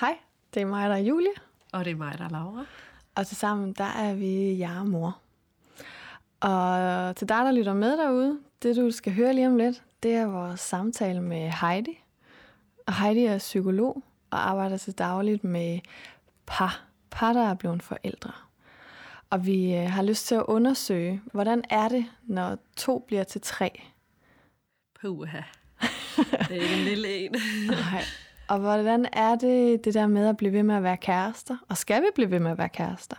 Hej, 0.00 0.18
det 0.54 0.62
er 0.62 0.66
mig, 0.66 0.88
der 0.88 0.94
er 0.94 1.00
Julie, 1.00 1.30
Og 1.72 1.84
det 1.84 1.90
er 1.90 1.96
mig, 1.96 2.18
der 2.18 2.24
er 2.24 2.28
Laura. 2.28 2.64
og 3.14 3.26
tilsammen 3.26 3.72
der 3.72 3.84
er 3.84 4.14
vi 4.14 4.58
jeg 4.58 4.76
og 4.78 4.86
mor. 4.88 5.18
Og 6.40 7.16
til 7.16 7.28
dig, 7.28 7.36
der 7.36 7.52
lytter 7.52 7.74
med 7.74 7.98
derude, 7.98 8.38
det 8.62 8.76
du 8.76 8.90
skal 8.90 9.14
høre 9.14 9.32
lige 9.32 9.46
om 9.46 9.56
lidt, 9.56 9.82
det 10.02 10.14
er 10.14 10.26
vores 10.26 10.60
samtale 10.60 11.20
med 11.20 11.50
Heidi. 11.50 11.98
Og 12.86 12.94
Heidi 13.02 13.24
er 13.24 13.38
psykolog 13.38 14.02
og 14.30 14.48
arbejder 14.50 14.76
til 14.76 14.92
dagligt 14.92 15.44
med 15.44 15.80
par, 16.46 16.82
par 17.10 17.32
der 17.32 17.48
er 17.48 17.54
blevet 17.54 17.82
forældre. 17.82 18.32
Og 19.30 19.46
vi 19.46 19.74
øh, 19.74 19.90
har 19.90 20.02
lyst 20.02 20.26
til 20.26 20.34
at 20.34 20.44
undersøge, 20.48 21.22
hvordan 21.32 21.64
er 21.70 21.88
det, 21.88 22.06
når 22.22 22.58
to 22.76 23.04
bliver 23.06 23.24
til 23.24 23.40
tre? 23.40 23.82
Puha. 25.00 25.40
Det 26.16 26.50
er 26.50 26.62
ikke 26.62 26.74
en 26.74 26.84
lille 26.84 27.16
en. 27.16 27.32
Nej. 27.70 28.02
Og 28.48 28.58
hvordan 28.58 29.06
er 29.12 29.34
det, 29.36 29.84
det 29.84 29.94
der 29.94 30.06
med 30.06 30.28
at 30.28 30.36
blive 30.36 30.52
ved 30.52 30.62
med 30.62 30.74
at 30.74 30.82
være 30.82 30.96
kærester? 30.96 31.56
Og 31.68 31.76
skal 31.76 32.02
vi 32.02 32.06
blive 32.14 32.30
ved 32.30 32.40
med 32.40 32.50
at 32.50 32.58
være 32.58 32.68
kærester? 32.68 33.16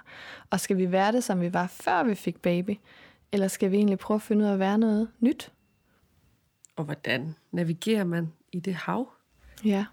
Og 0.49 0.59
skal 0.59 0.77
vi 0.77 0.91
være 0.91 1.11
det, 1.11 1.23
som 1.23 1.41
vi 1.41 1.53
var, 1.53 1.67
før 1.67 2.03
vi 2.03 2.15
fik 2.15 2.41
baby? 2.41 2.77
Eller 3.31 3.47
skal 3.47 3.71
vi 3.71 3.77
egentlig 3.77 3.99
prøve 3.99 4.15
at 4.15 4.21
finde 4.21 4.43
ud 4.45 4.49
af 4.49 4.53
at 4.53 4.59
være 4.59 4.77
noget 4.77 5.07
nyt? 5.19 5.51
Og 6.75 6.83
hvordan 6.83 7.35
navigerer 7.51 8.03
man 8.03 8.33
i 8.51 8.59
det 8.59 8.73
hav? 8.75 9.09
Ja. 9.65 9.85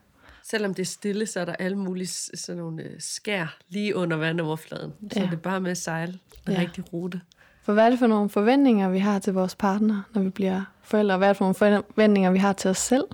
Selvom 0.43 0.75
det 0.75 0.83
er 0.83 0.87
stille, 0.87 1.27
så 1.27 1.41
er 1.41 1.45
der 1.45 1.53
alle 1.53 1.79
mulige 1.79 2.07
sådan 2.07 2.59
nogle 2.63 2.83
øh, 2.83 2.91
skær 2.99 3.57
lige 3.69 3.97
under 3.97 4.17
vandoverfladen. 4.17 4.93
Så 5.13 5.21
Ja. 5.21 5.27
det 5.27 5.33
er 5.33 5.37
bare 5.37 5.61
med 5.61 5.71
at 5.71 5.79
sejle 5.79 6.19
en 6.47 6.53
Ja. 6.53 6.61
rigtig 6.61 6.93
rute. 6.93 7.21
For 7.63 7.73
hvad 7.73 7.87
er 7.87 7.91
det 7.91 7.99
for 7.99 8.07
nogle 8.07 8.31
forventninger, 8.31 8.89
vi 8.89 8.99
har 8.99 9.19
til 9.19 9.33
vores 9.33 9.57
partner, 9.57 10.03
når 10.15 10.23
vi 10.23 10.31
bliver 10.31 10.63
forældre? 10.83 11.19
Hvad 11.19 11.29
er 11.29 11.33
det 11.33 11.37
for 11.39 11.45
nogle 11.45 11.55
forventninger, 11.55 12.31
vi 12.31 12.39
har 12.39 12.53
til 12.53 12.71
os 12.71 12.79
selv? 12.79 13.05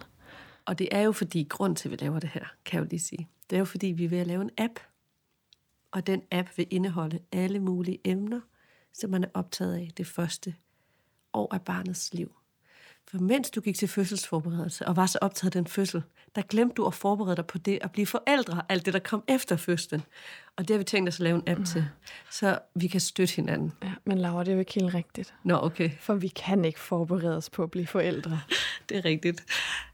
Og 0.65 0.79
det 0.79 0.89
er 0.93 1.01
jo 1.01 1.13
fordi, 1.13 1.47
grund 1.51 1.77
til, 1.77 1.89
at 1.89 1.93
vi 1.93 1.97
laver 1.97 2.19
det 2.19 2.29
her, 2.29 2.45
kan 2.65 2.79
jeg 2.79 2.85
jo 2.85 2.89
lige 2.91 3.01
sige, 3.01 3.29
det 3.51 3.57
er 3.57 3.59
jo 3.59 3.65
fordi, 3.65 3.87
vi 3.87 4.05
er 4.05 4.09
ved 4.09 4.19
at 4.19 4.27
lave 4.27 4.43
en 4.43 4.51
app. 4.59 4.79
Og 5.91 6.07
den 6.07 6.23
app 6.31 6.49
vil 6.57 6.67
indeholde 6.71 7.19
alle 7.33 7.61
mulige 7.61 7.99
emner, 8.05 8.41
som 8.93 9.11
man 9.11 9.25
er 9.25 9.29
optaget 9.35 9.75
af 9.75 9.91
det 9.97 10.07
første 10.07 10.55
år 11.33 11.55
af 11.55 11.63
barnets 11.63 12.15
liv. 12.15 12.40
For 13.11 13.19
mens 13.19 13.51
du 13.51 13.61
gik 13.61 13.77
til 13.77 13.89
fødselsforberedelse 13.89 14.89
og 14.89 14.97
var 14.97 15.07
så 15.07 15.19
optaget 15.21 15.57
af 15.57 15.63
den 15.63 15.67
fødsel, 15.67 16.03
der 16.35 16.43
glemte 16.43 16.75
du 16.75 16.87
at 16.87 16.95
forberede 16.95 17.37
dig 17.37 17.47
på 17.47 17.59
det 17.59 17.79
at 17.83 17.93
blive 17.93 18.07
forældre, 18.07 18.63
alt 18.69 18.87
det, 18.87 18.95
der 18.95 19.01
kom 19.01 19.25
efter 19.29 19.57
fødslen. 19.57 20.03
Og 20.57 20.69
det 20.69 20.75
har 20.75 20.79
vi 20.79 20.85
tænkt 20.85 21.09
os 21.09 21.15
at 21.17 21.21
lave 21.21 21.37
en 21.37 21.43
app 21.47 21.65
til, 21.65 21.85
så 22.31 22.59
vi 22.75 22.87
kan 22.87 23.01
støtte 23.01 23.37
hinanden. 23.37 23.73
Ja, 23.83 23.93
men 24.05 24.19
Laura, 24.19 24.45
det 24.45 24.49
er 24.49 24.53
jo 24.53 24.59
ikke 24.59 24.75
helt 24.75 24.95
rigtigt. 24.95 25.35
Nå, 25.45 25.59
okay, 25.63 25.91
For 26.01 26.15
vi 26.15 26.29
kan 26.29 26.65
ikke 26.65 26.81
forberede 26.81 27.37
os 27.37 27.51
på 27.51 27.63
at 27.63 27.71
blive 27.71 27.87
forældre. 27.87 28.41
det 28.89 28.97
er 28.97 29.05
rigtigt. 29.05 29.45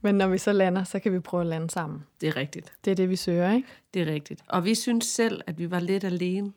Men 0.03 0.15
når 0.15 0.29
vi 0.29 0.39
så 0.39 0.53
lander, 0.53 0.85
så 0.85 0.99
kan 0.99 1.13
vi 1.13 1.21
prøve 1.21 1.41
at 1.41 1.47
lande 1.47 1.71
sammen. 1.71 2.05
Det 2.21 2.29
er 2.29 2.37
rigtigt. 2.37 2.73
Det 2.85 2.91
er 2.91 2.95
det, 2.95 3.11
vi 3.11 3.17
søger, 3.17 3.53
ikke? 3.53 3.69
Det 3.95 4.03
er 4.03 4.07
rigtigt. 4.07 4.43
Og 4.49 4.65
vi 4.65 4.75
synes 4.75 5.05
selv, 5.05 5.41
at 5.47 5.59
vi 5.59 5.71
var 5.71 5.81
lidt 5.81 6.05
alene, 6.05 6.53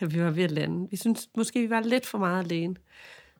da 0.00 0.04
vi 0.04 0.22
var 0.22 0.30
ved 0.30 0.44
at 0.44 0.50
lande. 0.50 0.88
Vi 0.90 0.96
synes 0.96 1.28
måske, 1.36 1.60
vi 1.60 1.70
var 1.70 1.80
lidt 1.80 2.06
for 2.06 2.18
meget 2.18 2.44
alene. 2.44 2.76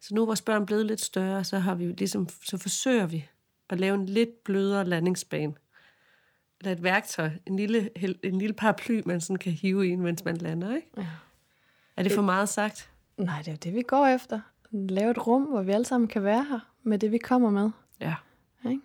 Så 0.01 0.15
nu 0.15 0.23
er 0.23 0.27
vores 0.27 0.43
børn 0.43 0.67
blevet 0.67 0.87
lidt 0.87 1.01
større, 1.01 1.45
så, 1.45 1.59
har 1.59 1.75
vi 1.75 1.85
ligesom, 1.85 2.29
så 2.43 2.59
forsøger 2.59 3.07
vi 3.07 3.29
at 3.71 3.81
lave 3.81 3.95
en 3.95 4.07
lidt 4.07 4.45
blødere 4.45 4.85
landingsbane. 4.85 5.55
Eller 6.61 6.73
et 6.73 6.83
værktøj, 6.83 7.31
en 7.47 7.57
lille, 7.57 7.91
en 8.25 8.39
lille 8.39 8.53
paraply, 8.53 9.03
man 9.07 9.21
sådan 9.21 9.37
kan 9.37 9.53
hive 9.53 9.89
i, 9.89 9.97
mens 9.97 10.25
man 10.25 10.37
lander. 10.37 10.77
Ikke? 10.77 10.89
Ja. 10.97 11.07
Er 11.97 12.03
det 12.03 12.13
for 12.13 12.23
meget 12.23 12.49
sagt? 12.49 12.91
Nej, 13.17 13.39
det 13.39 13.49
er 13.49 13.53
jo 13.53 13.59
det, 13.63 13.75
vi 13.75 13.83
går 13.83 14.07
efter. 14.07 14.41
Lave 14.71 15.11
et 15.11 15.27
rum, 15.27 15.43
hvor 15.43 15.63
vi 15.63 15.73
alle 15.73 15.85
sammen 15.85 16.09
kan 16.09 16.23
være 16.23 16.45
her 16.45 16.59
med 16.83 16.99
det, 16.99 17.13
vi 17.13 17.19
kommer 17.19 17.51
med. 17.51 17.71
Ja. 18.01 18.15
Ikke? 18.69 18.83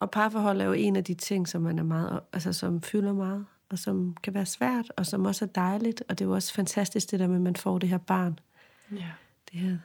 Og 0.00 0.10
parforhold 0.10 0.60
er 0.60 0.64
jo 0.64 0.72
en 0.72 0.96
af 0.96 1.04
de 1.04 1.14
ting, 1.14 1.48
som 1.48 1.62
man 1.62 1.78
er 1.78 1.82
meget, 1.82 2.20
altså 2.32 2.52
som 2.52 2.82
fylder 2.82 3.12
meget, 3.12 3.46
og 3.68 3.78
som 3.78 4.16
kan 4.22 4.34
være 4.34 4.46
svært, 4.46 4.92
og 4.96 5.06
som 5.06 5.24
også 5.24 5.44
er 5.44 5.48
dejligt. 5.48 6.02
Og 6.08 6.18
det 6.18 6.24
er 6.24 6.28
jo 6.28 6.34
også 6.34 6.54
fantastisk, 6.54 7.10
det 7.10 7.20
der 7.20 7.26
med, 7.26 7.36
at 7.36 7.42
man 7.42 7.56
får 7.56 7.78
det 7.78 7.88
her 7.88 7.98
barn. 7.98 8.38
Ja. 8.92 9.10
Det 9.52 9.60
her 9.60 9.78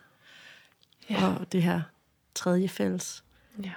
Ja. 1.09 1.27
og 1.27 1.51
det 1.51 1.63
her 1.63 1.81
tredje 2.35 2.67
fælles. 2.67 3.23
ja. 3.63 3.73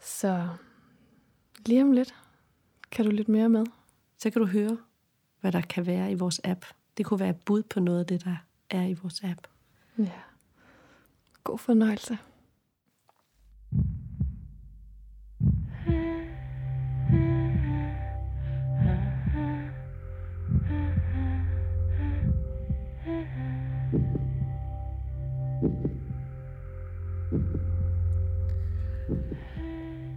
Så 0.00 0.48
lige 1.66 1.82
om 1.82 1.92
lidt 1.92 2.14
kan 2.90 3.04
du 3.04 3.10
lidt 3.10 3.28
mere 3.28 3.48
med. 3.48 3.66
Så 4.18 4.30
kan 4.30 4.42
du 4.42 4.46
høre, 4.46 4.78
hvad 5.40 5.52
der 5.52 5.60
kan 5.60 5.86
være 5.86 6.10
i 6.10 6.14
vores 6.14 6.40
app. 6.44 6.64
Det 6.96 7.06
kunne 7.06 7.20
være 7.20 7.34
bud 7.34 7.62
på 7.62 7.80
noget 7.80 8.00
af 8.00 8.06
det, 8.06 8.24
der 8.24 8.36
er 8.70 8.82
i 8.82 8.94
vores 8.94 9.24
app. 9.24 9.46
Ja. 9.98 10.10
God 11.44 11.58
fornøjelse. 11.58 12.18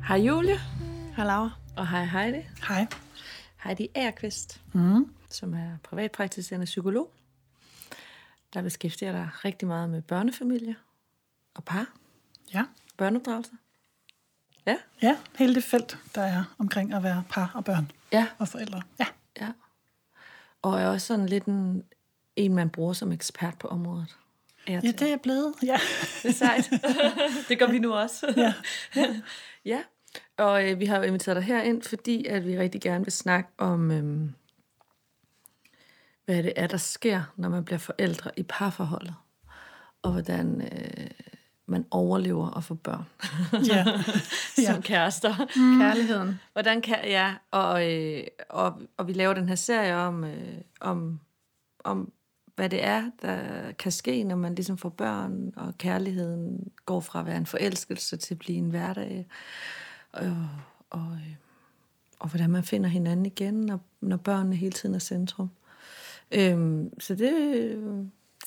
Hej 0.08 0.18
Julie. 0.18 0.58
Hej 1.16 1.26
Laura. 1.26 1.52
Og 1.78 1.88
hej 1.90 2.06
Heidi. 2.06 2.48
Hej. 2.68 2.88
Heidi 3.64 3.88
Agerqvist, 3.96 4.62
Mm. 4.74 5.14
som 5.30 5.54
er 5.54 5.78
privatpraktiserende 5.84 6.66
psykolog, 6.66 7.12
der 8.54 8.62
beskæftiger 8.62 9.12
dig 9.12 9.30
rigtig 9.46 9.68
meget 9.68 9.90
med 9.90 10.02
børnefamilier 10.02 10.74
og 11.56 11.64
par, 11.64 11.86
Ja. 12.54 12.64
børneopdragelse. 12.98 13.52
Ja, 14.66 14.78
ja, 15.02 15.18
hele 15.38 15.56
det 15.56 15.64
felt, 15.64 15.98
der 16.16 16.22
er 16.22 16.44
omkring 16.60 16.94
at 16.94 17.04
være 17.04 17.24
par 17.30 17.52
og 17.56 17.64
børn 17.66 17.92
ja, 18.12 18.28
og 18.38 18.48
forældre. 18.48 18.82
Ja, 19.00 19.06
ja. 19.42 19.52
Og 20.62 20.80
er 20.82 20.88
også 20.88 21.08
sådan 21.08 21.26
lidt 21.26 21.44
en, 21.46 21.84
en 22.36 22.54
man 22.56 22.70
bruger 22.70 22.94
som 22.94 23.12
ekspert 23.12 23.58
på 23.60 23.68
området. 23.68 24.18
Er 24.68 24.72
jeg 24.74 24.84
ja 24.84 24.92
det 24.92 25.14
er 25.14 25.18
blevet. 25.18 25.54
Ja. 25.64 25.78
Det 26.24 26.30
er 26.30 26.34
sejt. 26.34 26.70
det 27.50 27.60
gør 27.60 27.68
vi 27.72 27.80
nu 27.80 27.94
også. 27.94 28.34
Ja. 28.38 28.54
ja. 29.66 29.84
Og 30.38 30.70
øh, 30.70 30.80
vi 30.80 30.86
har 30.86 30.98
jo 30.98 31.04
inviteret 31.04 31.36
dig 31.36 31.44
herind, 31.44 31.82
fordi 31.82 32.26
at 32.26 32.46
vi 32.46 32.58
rigtig 32.58 32.82
gerne 32.82 33.06
vil 33.06 33.12
snakke 33.12 33.50
om, 33.58 33.92
øhm, 33.92 34.34
hvad 36.26 36.44
det 36.44 36.54
er, 36.56 36.68
der 36.68 36.78
sker, 36.78 37.34
når 37.36 37.50
man 37.50 37.66
bliver 37.66 37.80
forældre 37.80 38.32
i 38.38 38.44
parforholdet. 38.44 39.16
Og 40.02 40.12
hvordan 40.12 40.62
øh, 40.62 41.08
man 41.68 41.86
overlever 41.92 42.58
at 42.58 42.64
få 42.64 42.74
børn 42.74 43.06
ja. 43.68 43.86
som 44.74 44.82
kærester. 44.82 45.36
Kærligheden. 45.80 46.40
Hvordan 46.54 46.82
kan 46.82 46.98
ja, 47.04 47.34
og, 47.52 47.94
øh, 47.94 48.24
og, 48.50 48.82
og 48.98 49.08
vi 49.08 49.14
laver 49.14 49.34
den 49.34 49.48
her 49.48 49.56
serie 49.56 49.96
om, 49.96 50.24
øh, 50.24 50.58
om, 50.82 51.20
om, 51.84 52.12
hvad 52.56 52.70
det 52.70 52.84
er, 52.84 53.12
der 53.22 53.72
kan 53.72 53.92
ske, 53.92 54.24
når 54.24 54.36
man 54.36 54.56
ligesom 54.56 54.78
får 54.78 54.90
børn, 54.90 55.54
og 55.56 55.78
kærligheden 55.78 56.72
går 56.86 57.00
fra 57.00 57.20
at 57.20 57.26
være 57.26 57.38
en 57.38 57.46
forelskelse 57.46 58.18
til 58.18 58.34
at 58.34 58.40
blive 58.40 58.58
en 58.58 58.70
hverdag. 58.70 59.28
Og, 60.12 60.50
og, 60.90 61.12
øh, 61.14 61.36
og 62.20 62.30
hvordan 62.30 62.50
man 62.50 62.64
finder 62.64 62.90
hinanden 62.90 63.26
igen, 63.26 63.54
når, 63.54 63.80
når 64.02 64.18
børnene 64.18 64.56
hele 64.56 64.72
tiden 64.72 64.96
er 64.96 65.00
centrum. 65.00 65.50
Øhm, 66.32 67.00
så 67.00 67.16
det, 67.16 67.32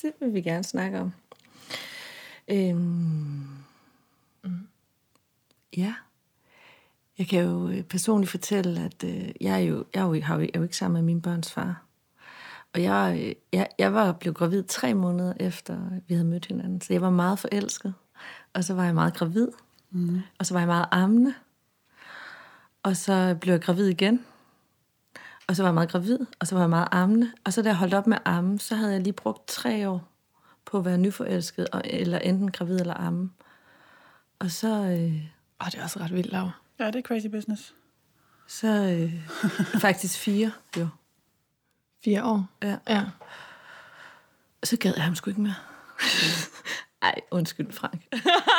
det 0.01 0.13
vil 0.19 0.33
vi 0.33 0.41
gerne 0.41 0.63
snakke 0.63 0.99
om. 0.99 1.13
Øhm, 2.47 3.47
ja. 5.77 5.93
Jeg 7.17 7.27
kan 7.27 7.43
jo 7.43 7.69
øh, 7.69 7.83
personligt 7.83 8.31
fortælle, 8.31 8.81
at 8.81 9.03
øh, 9.03 9.29
jeg, 9.41 9.53
er 9.53 9.57
jo, 9.57 9.85
jeg, 9.93 10.01
er 10.01 10.05
jo, 10.05 10.13
jeg 10.13 10.49
er 10.53 10.59
jo 10.59 10.63
ikke 10.63 10.77
sammen 10.77 10.93
med 10.93 11.13
min 11.13 11.21
børns 11.21 11.51
far. 11.51 11.83
Og 12.73 12.83
jeg, 12.83 13.19
øh, 13.23 13.35
jeg, 13.53 13.67
jeg 13.79 13.93
var 13.93 14.11
blevet 14.11 14.37
gravid 14.37 14.63
tre 14.63 14.93
måneder 14.93 15.33
efter, 15.39 15.77
vi 16.07 16.13
havde 16.13 16.27
mødt 16.27 16.45
hinanden. 16.45 16.81
Så 16.81 16.93
jeg 16.93 17.01
var 17.01 17.09
meget 17.09 17.39
forelsket. 17.39 17.93
Og 18.53 18.63
så 18.63 18.73
var 18.73 18.85
jeg 18.85 18.93
meget 18.93 19.13
gravid. 19.13 19.47
Mm. 19.91 20.19
Og 20.39 20.45
så 20.45 20.53
var 20.53 20.59
jeg 20.59 20.67
meget 20.67 20.87
ammende. 20.91 21.33
Og 22.83 22.97
så 22.97 23.37
blev 23.41 23.53
jeg 23.53 23.61
gravid 23.61 23.87
igen. 23.87 24.25
Og 25.47 25.55
så 25.55 25.63
var 25.63 25.69
jeg 25.69 25.73
meget 25.73 25.89
gravid, 25.91 26.19
og 26.39 26.47
så 26.47 26.55
var 26.55 26.61
jeg 26.61 26.69
meget 26.69 26.87
ammende. 26.91 27.31
Og 27.45 27.53
så 27.53 27.61
da 27.61 27.69
jeg 27.69 27.75
holdt 27.77 27.93
op 27.93 28.07
med 28.07 28.17
amme, 28.25 28.59
så 28.59 28.75
havde 28.75 28.91
jeg 28.93 29.01
lige 29.01 29.13
brugt 29.13 29.47
tre 29.47 29.89
år 29.89 30.07
på 30.65 30.77
at 30.77 30.85
være 30.85 30.97
nyforelsket, 30.97 31.67
og, 31.69 31.81
eller 31.85 32.19
enten 32.19 32.51
gravid 32.51 32.79
eller 32.79 32.93
amme. 32.93 33.31
Og 34.39 34.51
så, 34.51 34.67
øh, 34.67 35.13
Åh, 35.61 35.71
det 35.71 35.75
er 35.79 35.83
også 35.83 35.99
ret 35.99 36.13
vildt, 36.13 36.31
Laura. 36.31 36.51
ja, 36.79 36.87
det 36.87 36.95
er 36.95 37.01
crazy 37.01 37.27
business. 37.27 37.73
så 38.47 38.67
øh, 38.67 39.27
faktisk 39.87 40.19
fire, 40.19 40.51
jo. 40.77 40.87
Fire 42.03 42.23
år. 42.23 42.45
Ja. 42.63 42.77
Ja. 42.89 43.03
Og 44.61 44.67
så 44.67 44.77
gad 44.77 44.93
jeg 44.95 45.03
ham 45.03 45.15
sgu 45.15 45.29
ikke 45.29 45.41
mere. 45.41 45.55
Ej, 47.01 47.15
undskyld, 47.31 47.71
Frank. 47.71 48.01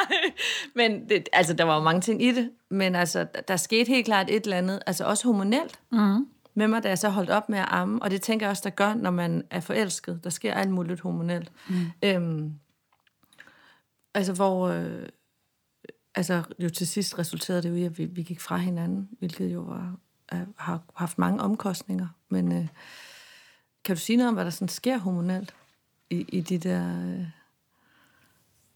men 0.77 1.09
det, 1.09 1.29
altså, 1.33 1.53
der 1.55 1.65
var 1.65 1.75
jo 1.77 1.83
mange 1.83 2.01
ting 2.01 2.23
i 2.23 2.33
det. 2.33 2.51
Men 2.71 2.95
altså, 2.95 3.27
der, 3.35 3.41
der 3.41 3.57
skete 3.57 3.89
helt 3.89 4.05
klart 4.07 4.31
et 4.31 4.45
eller 4.45 4.57
andet, 4.59 4.83
altså 4.87 5.05
også 5.05 5.25
hormonelt, 5.29 5.81
Mm. 5.91 6.27
med 6.55 6.69
mig, 6.69 6.83
da 6.83 6.89
jeg 6.89 6.99
så 6.99 7.09
holdt 7.09 7.31
op 7.31 7.49
med 7.49 7.59
at 7.59 7.67
amme. 7.69 8.03
Og 8.03 8.11
det 8.11 8.23
tænker 8.23 8.47
jeg 8.47 8.51
også, 8.51 8.63
der 8.65 8.71
gør, 8.71 8.95
når 8.95 9.11
man 9.11 9.45
er 9.51 9.61
forelsket. 9.61 10.21
Der 10.25 10.31
sker 10.31 10.55
alt 10.55 10.71
muligt 10.71 11.01
hormonelt. 11.01 11.53
Mm. 11.69 11.75
Øhm, 12.05 12.53
altså, 14.15 14.33
hvor... 14.33 14.69
Øh, 14.69 15.07
altså, 16.15 16.43
jo 16.59 16.69
til 16.71 16.87
sidst 16.87 17.19
resulterede 17.19 17.63
det 17.63 17.69
jo 17.71 17.75
i, 17.75 17.85
at 17.85 17.99
vi, 17.99 18.05
vi 18.05 18.23
gik 18.23 18.41
fra 18.41 18.57
hinanden, 18.57 19.09
hvilket 19.19 19.53
jo 19.55 19.61
var 19.61 19.97
er, 20.29 20.45
har 20.57 20.81
haft 20.95 21.19
mange 21.19 21.41
omkostninger. 21.41 22.09
Men 22.29 22.53
øh, 22.53 22.69
kan 23.85 23.97
du 23.97 24.01
sige 24.01 24.17
noget 24.17 24.29
om, 24.29 24.35
hvad 24.35 24.45
der 24.45 24.51
sådan 24.51 24.69
sker 24.69 24.99
hormonelt 24.99 25.55
i, 26.11 26.25
i 26.29 26.41
de 26.41 26.59
der... 26.59 27.03
Øh... 27.07 27.25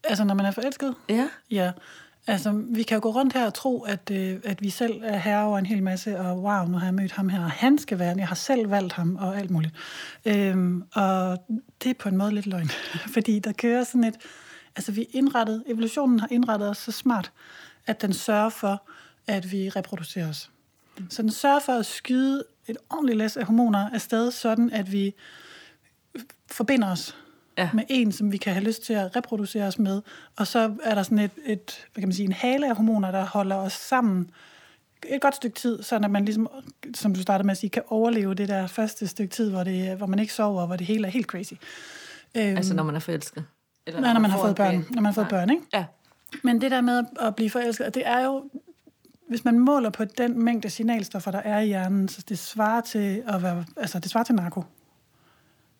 Altså, 0.09 0.25
når 0.25 0.35
man 0.35 0.47
er 0.47 0.51
forelsket? 0.51 0.95
Ja. 1.09 1.29
Ja. 1.51 1.73
Altså, 2.29 2.65
vi 2.71 2.83
kan 2.83 2.95
jo 2.95 3.03
gå 3.03 3.11
rundt 3.11 3.33
her 3.33 3.47
og 3.47 3.55
tro, 3.55 3.83
at, 3.83 4.11
øh, 4.11 4.41
at 4.45 4.63
vi 4.63 4.71
selv 4.71 5.01
er 5.05 5.19
herre 5.19 5.45
over 5.45 5.59
en 5.59 5.67
hel 5.67 5.83
masse, 5.83 6.19
og 6.21 6.43
wow, 6.43 6.65
nu 6.65 6.79
har 6.79 6.87
jeg 6.87 6.95
mødt 6.95 7.13
ham 7.13 7.29
her, 7.29 7.45
og 7.45 7.51
han 7.51 7.79
skal 7.79 7.99
være, 7.99 8.15
jeg 8.19 8.29
har 8.29 8.35
selv 8.35 8.71
valgt 8.71 8.93
ham, 8.93 9.17
og 9.17 9.39
alt 9.39 9.51
muligt. 9.51 9.75
Øhm, 10.25 10.83
og 10.95 11.39
det 11.83 11.91
er 11.91 11.95
på 11.95 12.09
en 12.09 12.17
måde 12.17 12.33
lidt 12.35 12.47
løgn, 12.47 12.69
fordi 13.15 13.39
der 13.39 13.53
kører 13.53 13.85
sådan 13.85 14.05
et, 14.05 14.17
altså 14.77 14.93
vi 14.93 15.03
indrettet, 15.03 15.65
evolutionen 15.67 16.21
har 16.21 16.29
indrettet 16.31 16.71
os 16.71 16.79
så 16.79 16.93
smart, 16.93 17.33
at 17.87 18.03
den 18.03 18.13
sørger 18.13 18.49
for, 18.49 18.83
at 19.27 19.53
vi 19.53 19.69
reproducerer 19.69 20.29
os. 20.29 20.51
Så 21.11 21.23
den 21.23 21.31
sørger 21.31 21.61
for 21.61 21.73
at 21.73 21.87
skyde 21.87 22.45
et 22.67 22.77
ordentligt 22.91 23.19
læs 23.19 23.37
af 23.37 23.45
hormoner 23.45 23.91
afsted, 23.91 24.31
sådan 24.31 24.71
at 24.71 24.93
vi 24.93 25.15
forbinder 26.51 26.91
os 26.91 27.17
ja. 27.59 27.71
med 27.75 27.85
en, 27.89 28.13
som 28.13 28.33
vi 28.33 28.37
kan 28.37 28.53
have 28.53 28.65
lyst 28.65 28.83
til 28.83 28.93
at 28.93 29.17
reproducere 29.17 29.67
os 29.67 29.79
med. 29.79 30.03
Og 30.37 30.47
så 30.47 30.75
er 30.83 30.95
der 30.95 31.03
sådan 31.03 31.19
et, 31.19 31.31
et 31.47 31.87
hvad 31.93 32.03
kan 32.03 32.09
man 32.09 32.15
sige, 32.15 32.27
en 32.27 32.33
hale 32.33 32.69
af 32.69 32.77
hormoner, 32.77 33.11
der 33.11 33.25
holder 33.25 33.57
os 33.57 33.73
sammen 33.73 34.31
et 35.09 35.21
godt 35.21 35.35
stykke 35.35 35.55
tid, 35.55 35.83
så 35.83 35.97
at 35.97 36.11
man 36.11 36.25
ligesom, 36.25 36.49
som 36.95 37.15
du 37.15 37.23
startede 37.23 37.47
med 37.47 37.53
at 37.53 37.59
sige, 37.59 37.71
kan 37.71 37.83
overleve 37.89 38.35
det 38.35 38.49
der 38.49 38.67
første 38.67 39.07
stykke 39.07 39.35
tid, 39.35 39.51
hvor, 39.51 39.65
det, 39.65 39.97
hvor 39.97 40.07
man 40.07 40.19
ikke 40.19 40.33
sover, 40.33 40.67
hvor 40.67 40.77
det 40.77 40.87
hele 40.87 41.07
er 41.07 41.11
helt 41.11 41.27
crazy. 41.27 41.53
Altså 42.35 42.75
når 42.75 42.83
man 42.83 42.95
er 42.95 42.99
forelsket? 42.99 43.45
Eller 43.87 44.01
nej, 44.01 44.13
når 44.13 44.21
man, 44.21 44.31
har 44.31 44.39
fået 44.39 44.57
børn. 44.57 44.75
Når 44.91 45.03
man 45.03 45.05
har 45.05 45.13
fået 45.13 45.29
børn, 45.29 45.51
ikke? 45.51 45.63
Ja. 45.73 45.85
Men 46.43 46.61
det 46.61 46.71
der 46.71 46.81
med 46.81 47.05
at 47.21 47.37
blive 47.37 47.51
forelsket, 47.51 47.95
det 47.95 48.07
er 48.07 48.25
jo, 48.25 48.51
hvis 49.29 49.45
man 49.45 49.59
måler 49.59 49.91
på 49.91 50.05
den 50.05 50.45
mængde 50.45 50.71
signalstoffer, 50.71 51.31
der 51.31 51.39
er 51.39 51.61
i 51.61 51.67
hjernen, 51.67 52.09
så 52.09 52.25
det 52.29 52.39
svarer 52.39 52.81
til 52.81 53.23
at 53.27 53.43
være, 53.43 53.65
altså 53.77 53.99
det 53.99 54.11
svarer 54.11 54.25
til 54.25 54.35
narko. 54.35 54.65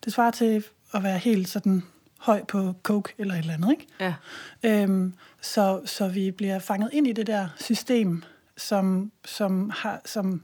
Det 0.05 0.13
svarer 0.13 0.31
til 0.31 0.65
at 0.95 1.03
være 1.03 1.19
helt 1.19 1.49
sådan 1.49 1.83
høj 2.19 2.45
på 2.45 2.75
coke 2.83 3.13
eller 3.19 3.35
et 3.35 3.39
eller 3.39 3.55
andet, 3.55 3.71
ikke? 3.71 3.87
Ja. 4.01 4.15
Øhm, 4.63 5.15
så, 5.43 5.81
så 5.85 6.09
vi 6.09 6.31
bliver 6.31 6.59
fanget 6.59 6.91
ind 6.93 7.07
i 7.07 7.13
det 7.13 7.27
der 7.27 7.49
system, 7.61 8.23
som, 8.57 9.13
som, 9.25 9.71
har, 9.75 10.01
som, 10.05 10.43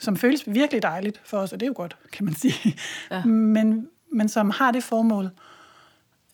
som 0.00 0.16
føles 0.16 0.42
virkelig 0.46 0.82
dejligt 0.82 1.20
for 1.24 1.38
os, 1.38 1.52
og 1.52 1.60
det 1.60 1.66
er 1.66 1.70
jo 1.70 1.74
godt, 1.76 1.96
kan 2.12 2.24
man 2.24 2.34
sige. 2.34 2.76
Ja. 3.10 3.24
Men, 3.24 3.88
men 4.12 4.28
som 4.28 4.50
har 4.50 4.70
det 4.70 4.84
formål 4.84 5.30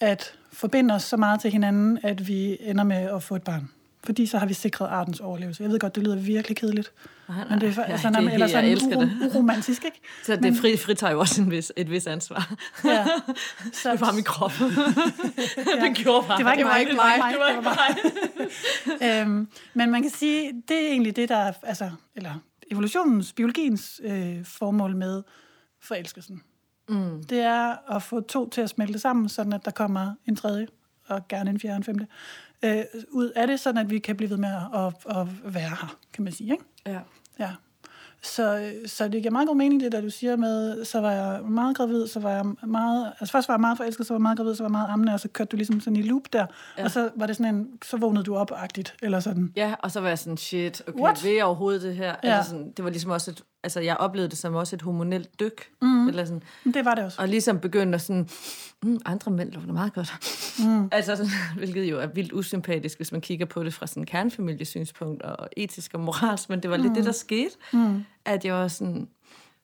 at 0.01 0.35
forbinde 0.53 0.95
os 0.95 1.03
så 1.03 1.17
meget 1.17 1.41
til 1.41 1.51
hinanden, 1.51 1.99
at 2.03 2.29
vi 2.29 2.57
ender 2.61 2.85
med 2.85 2.97
at 2.97 3.23
få 3.23 3.37
et 3.37 3.43
barn. 3.43 3.71
Fordi 4.05 4.27
så 4.27 4.39
har 4.39 4.47
vi 4.47 4.55
sikret 4.55 4.87
artens 4.87 5.21
overlevelse. 5.21 5.63
Jeg 5.63 5.71
ved 5.71 5.79
godt, 5.79 5.95
det 5.95 6.03
lyder 6.03 6.17
virkelig 6.17 6.57
kedeligt. 6.57 6.93
Nej, 7.29 7.45
men 7.51 7.61
det 7.61 7.79
er, 7.79 7.83
ja, 7.83 7.93
altså, 7.93 8.11
det, 8.11 8.33
eller 8.33 8.47
sådan 8.47 8.95
uro, 8.95 9.07
uromantisk, 9.27 9.85
ikke? 9.85 10.01
Så 10.27 10.33
det 10.33 10.41
Men- 10.41 10.57
fri, 10.57 10.77
fritager 10.77 11.13
jo 11.13 11.21
også 11.21 11.43
en 11.43 11.51
vis, 11.51 11.73
et 11.77 11.91
vis 11.91 12.07
ansvar. 12.07 12.55
Ja. 12.85 13.07
Så, 13.83 13.93
det 13.93 14.01
var 14.01 14.13
min 14.13 14.25
krop. 14.25 14.53
det 15.83 15.97
gjorde 15.97 16.27
bare. 16.27 16.39
Det 16.39 16.45
var 16.45 16.53
ikke 16.53 16.65
mig. 16.65 16.87
Det 16.89 16.97
var 16.97 17.13
ikke 17.13 17.39
mig. 17.39 17.57
Det 17.57 17.65
var 17.65 17.77
mig. 19.01 19.23
øhm, 19.23 19.49
men 19.75 19.91
man 19.91 20.03
kan 20.03 20.11
sige, 20.11 20.53
det 20.69 20.77
er 20.85 20.89
egentlig 20.89 21.17
det, 21.17 21.29
der 21.29 21.37
er, 21.37 21.53
altså, 21.63 21.91
eller 22.17 22.33
evolutionens, 22.71 23.33
biologiens 23.33 24.01
øh, 24.05 24.45
formål 24.45 24.97
med 24.97 25.23
forelskelsen. 25.83 26.43
Mm. 26.89 27.25
Det 27.25 27.39
er 27.41 27.95
at 27.97 28.03
få 28.03 28.21
to 28.21 28.49
til 28.49 28.61
at 28.61 28.71
smelte 28.71 28.99
sammen, 28.99 29.29
sådan 29.29 29.53
at 29.53 29.65
der 29.65 29.71
kommer 29.71 30.15
en 30.27 30.37
tredje, 30.37 30.67
og 31.09 31.29
gerne 31.29 31.51
en 31.51 31.61
fjerde 31.61 31.73
og 31.73 31.77
en 31.77 31.85
femte, 31.85 32.07
øh, 32.65 32.85
ud 33.09 33.31
af 33.37 33.47
det, 33.47 33.61
sådan 33.61 33.79
at 33.81 33.91
vi 33.91 33.99
kan 33.99 34.17
blive 34.17 34.31
ved 34.31 34.37
med 34.37 34.49
at, 34.49 35.17
at, 35.17 35.17
at 35.17 35.55
være 35.55 35.69
her, 35.69 35.97
kan 36.13 36.25
man 36.25 36.33
sige. 36.33 36.53
Ikke? 36.53 36.65
Ja. 36.87 36.99
Ja. 37.39 37.51
Så, 38.23 38.73
så 38.87 39.09
det 39.09 39.23
giver 39.23 39.31
meget 39.31 39.49
god 39.49 39.57
mening, 39.57 39.81
det 39.81 39.93
der 39.93 40.01
du 40.01 40.11
siger 40.11 40.37
med, 40.37 40.85
så 40.85 41.01
var 41.01 41.13
jeg 41.13 41.45
meget 41.45 41.77
gravid, 41.77 42.07
så 42.07 42.21
var 42.21 42.31
jeg 42.31 42.45
meget, 42.67 43.13
altså 43.21 43.33
først 43.33 43.49
var 43.49 43.55
jeg 43.55 43.61
meget 43.61 43.77
forelsket, 43.77 44.07
så 44.07 44.15
var 44.15 44.19
jeg 44.19 44.23
meget 44.23 44.39
gravid, 44.39 44.55
så 44.55 44.63
var 44.63 44.69
jeg 44.69 44.73
meget 44.73 44.89
ammende, 44.91 45.15
og 45.15 45.21
så 45.21 45.29
kørte 45.29 45.49
du 45.49 45.57
ligesom 45.57 45.81
sådan 45.81 45.97
i 45.97 46.03
loop 46.03 46.23
der, 46.33 46.47
ja. 46.79 46.85
og 46.85 46.91
så 46.91 47.11
var 47.17 47.27
det 47.27 47.37
sådan 47.37 47.55
en, 47.55 47.69
så 47.85 47.97
vågnede 47.97 48.25
du 48.25 48.37
op-agtigt, 48.37 48.95
eller 49.03 49.21
sådan. 49.21 49.53
Ja, 49.57 49.75
og 49.79 49.91
så 49.91 50.01
var 50.01 50.09
jeg 50.09 50.19
sådan, 50.19 50.37
shit, 50.37 50.83
okay, 50.89 51.01
What? 51.01 51.25
vil 51.25 51.33
jeg 51.33 51.45
overhovedet 51.45 51.83
det 51.83 51.97
her? 51.97 52.15
Ja. 52.25 52.37
Altså 52.37 52.51
sådan, 52.51 52.73
det 52.77 52.85
var 52.85 52.91
ligesom 52.91 53.11
også 53.11 53.31
et, 53.31 53.43
altså 53.63 53.81
jeg 53.81 53.97
oplevede 53.97 54.31
det 54.31 54.39
som 54.39 54.55
også 54.55 54.77
et 54.77 54.83
hormonelt 54.83 55.41
dyk. 55.41 55.71
Mm. 55.83 56.09
Eller 56.09 56.25
sådan, 56.25 56.43
Det 56.65 56.85
var 56.85 56.95
det 56.95 57.05
også. 57.05 57.23
og 57.23 57.29
ligesom 57.29 57.61
begyndte 57.61 57.97
at 57.97 58.03
sådan, 58.03 58.29
mm, 58.83 59.01
andre 59.05 59.31
mænd 59.31 59.53
lugter 59.53 59.73
meget 59.73 59.95
godt. 59.95 60.13
Mm. 60.59 60.89
altså, 60.93 61.17
sådan, 61.17 61.31
hvilket 61.59 61.85
jo 61.85 62.01
er 62.01 62.07
vildt 62.07 62.33
usympatisk, 62.33 62.97
hvis 62.99 63.13
man 63.13 63.21
kigger 63.21 63.47
på 63.47 63.65
det 63.65 63.75
fra 63.75 63.87
sådan 63.87 64.05
kernefamiliesynspunkt 64.05 65.23
og 65.23 65.49
etisk 65.57 65.95
og 65.95 66.01
moralsk, 66.01 66.51
men 66.51 66.63
det 66.63 66.71
var 66.71 66.77
lidt 66.77 66.89
mm. 66.89 66.95
det, 66.95 67.05
der 67.05 67.13
skete. 67.13 67.55
Mm. 67.73 68.05
At 68.25 68.45
jeg 68.45 68.55
var 68.55 68.69
sådan, 68.69 69.09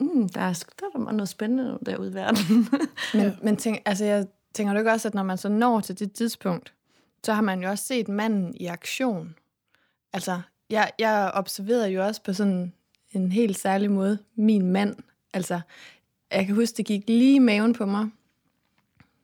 mm, 0.01 0.29
der, 0.29 0.41
er, 0.41 0.65
der 0.81 0.87
er 0.87 0.99
der 0.99 1.13
noget 1.13 1.29
spændende 1.29 1.79
derude 1.87 2.11
i 2.11 2.15
verden. 2.15 2.69
Men, 3.15 3.37
men 3.43 3.57
tænk, 3.57 3.79
altså 3.85 4.05
jeg 4.05 4.27
tænker 4.55 4.73
du 4.73 4.79
ikke 4.79 4.93
også, 4.93 5.09
at 5.09 5.15
når 5.15 5.23
man 5.23 5.39
så 5.39 5.49
når 5.49 5.81
til 5.81 5.99
det 5.99 6.13
tidspunkt, 6.13 6.73
så 7.25 7.33
har 7.33 7.43
man 7.43 7.63
jo 7.63 7.71
også 7.71 7.85
set 7.85 8.09
manden 8.09 8.55
i 8.55 8.67
aktion. 8.67 9.35
Altså, 10.13 10.41
jeg, 10.71 10.91
jeg 10.99 11.31
observerede 11.35 11.89
jo 11.89 12.05
også 12.07 12.23
på 12.23 12.33
sådan 12.33 12.73
en 13.13 13.33
helt 13.33 13.59
særlig 13.59 13.91
måde 13.91 14.19
min 14.35 14.71
mand. 14.71 14.97
Altså, 15.33 15.61
jeg 16.31 16.47
kan 16.47 16.55
huske, 16.55 16.77
det 16.77 16.87
gik 16.87 17.05
lige 17.07 17.35
i 17.35 17.39
maven 17.39 17.73
på 17.73 17.87
mig, 17.87 18.09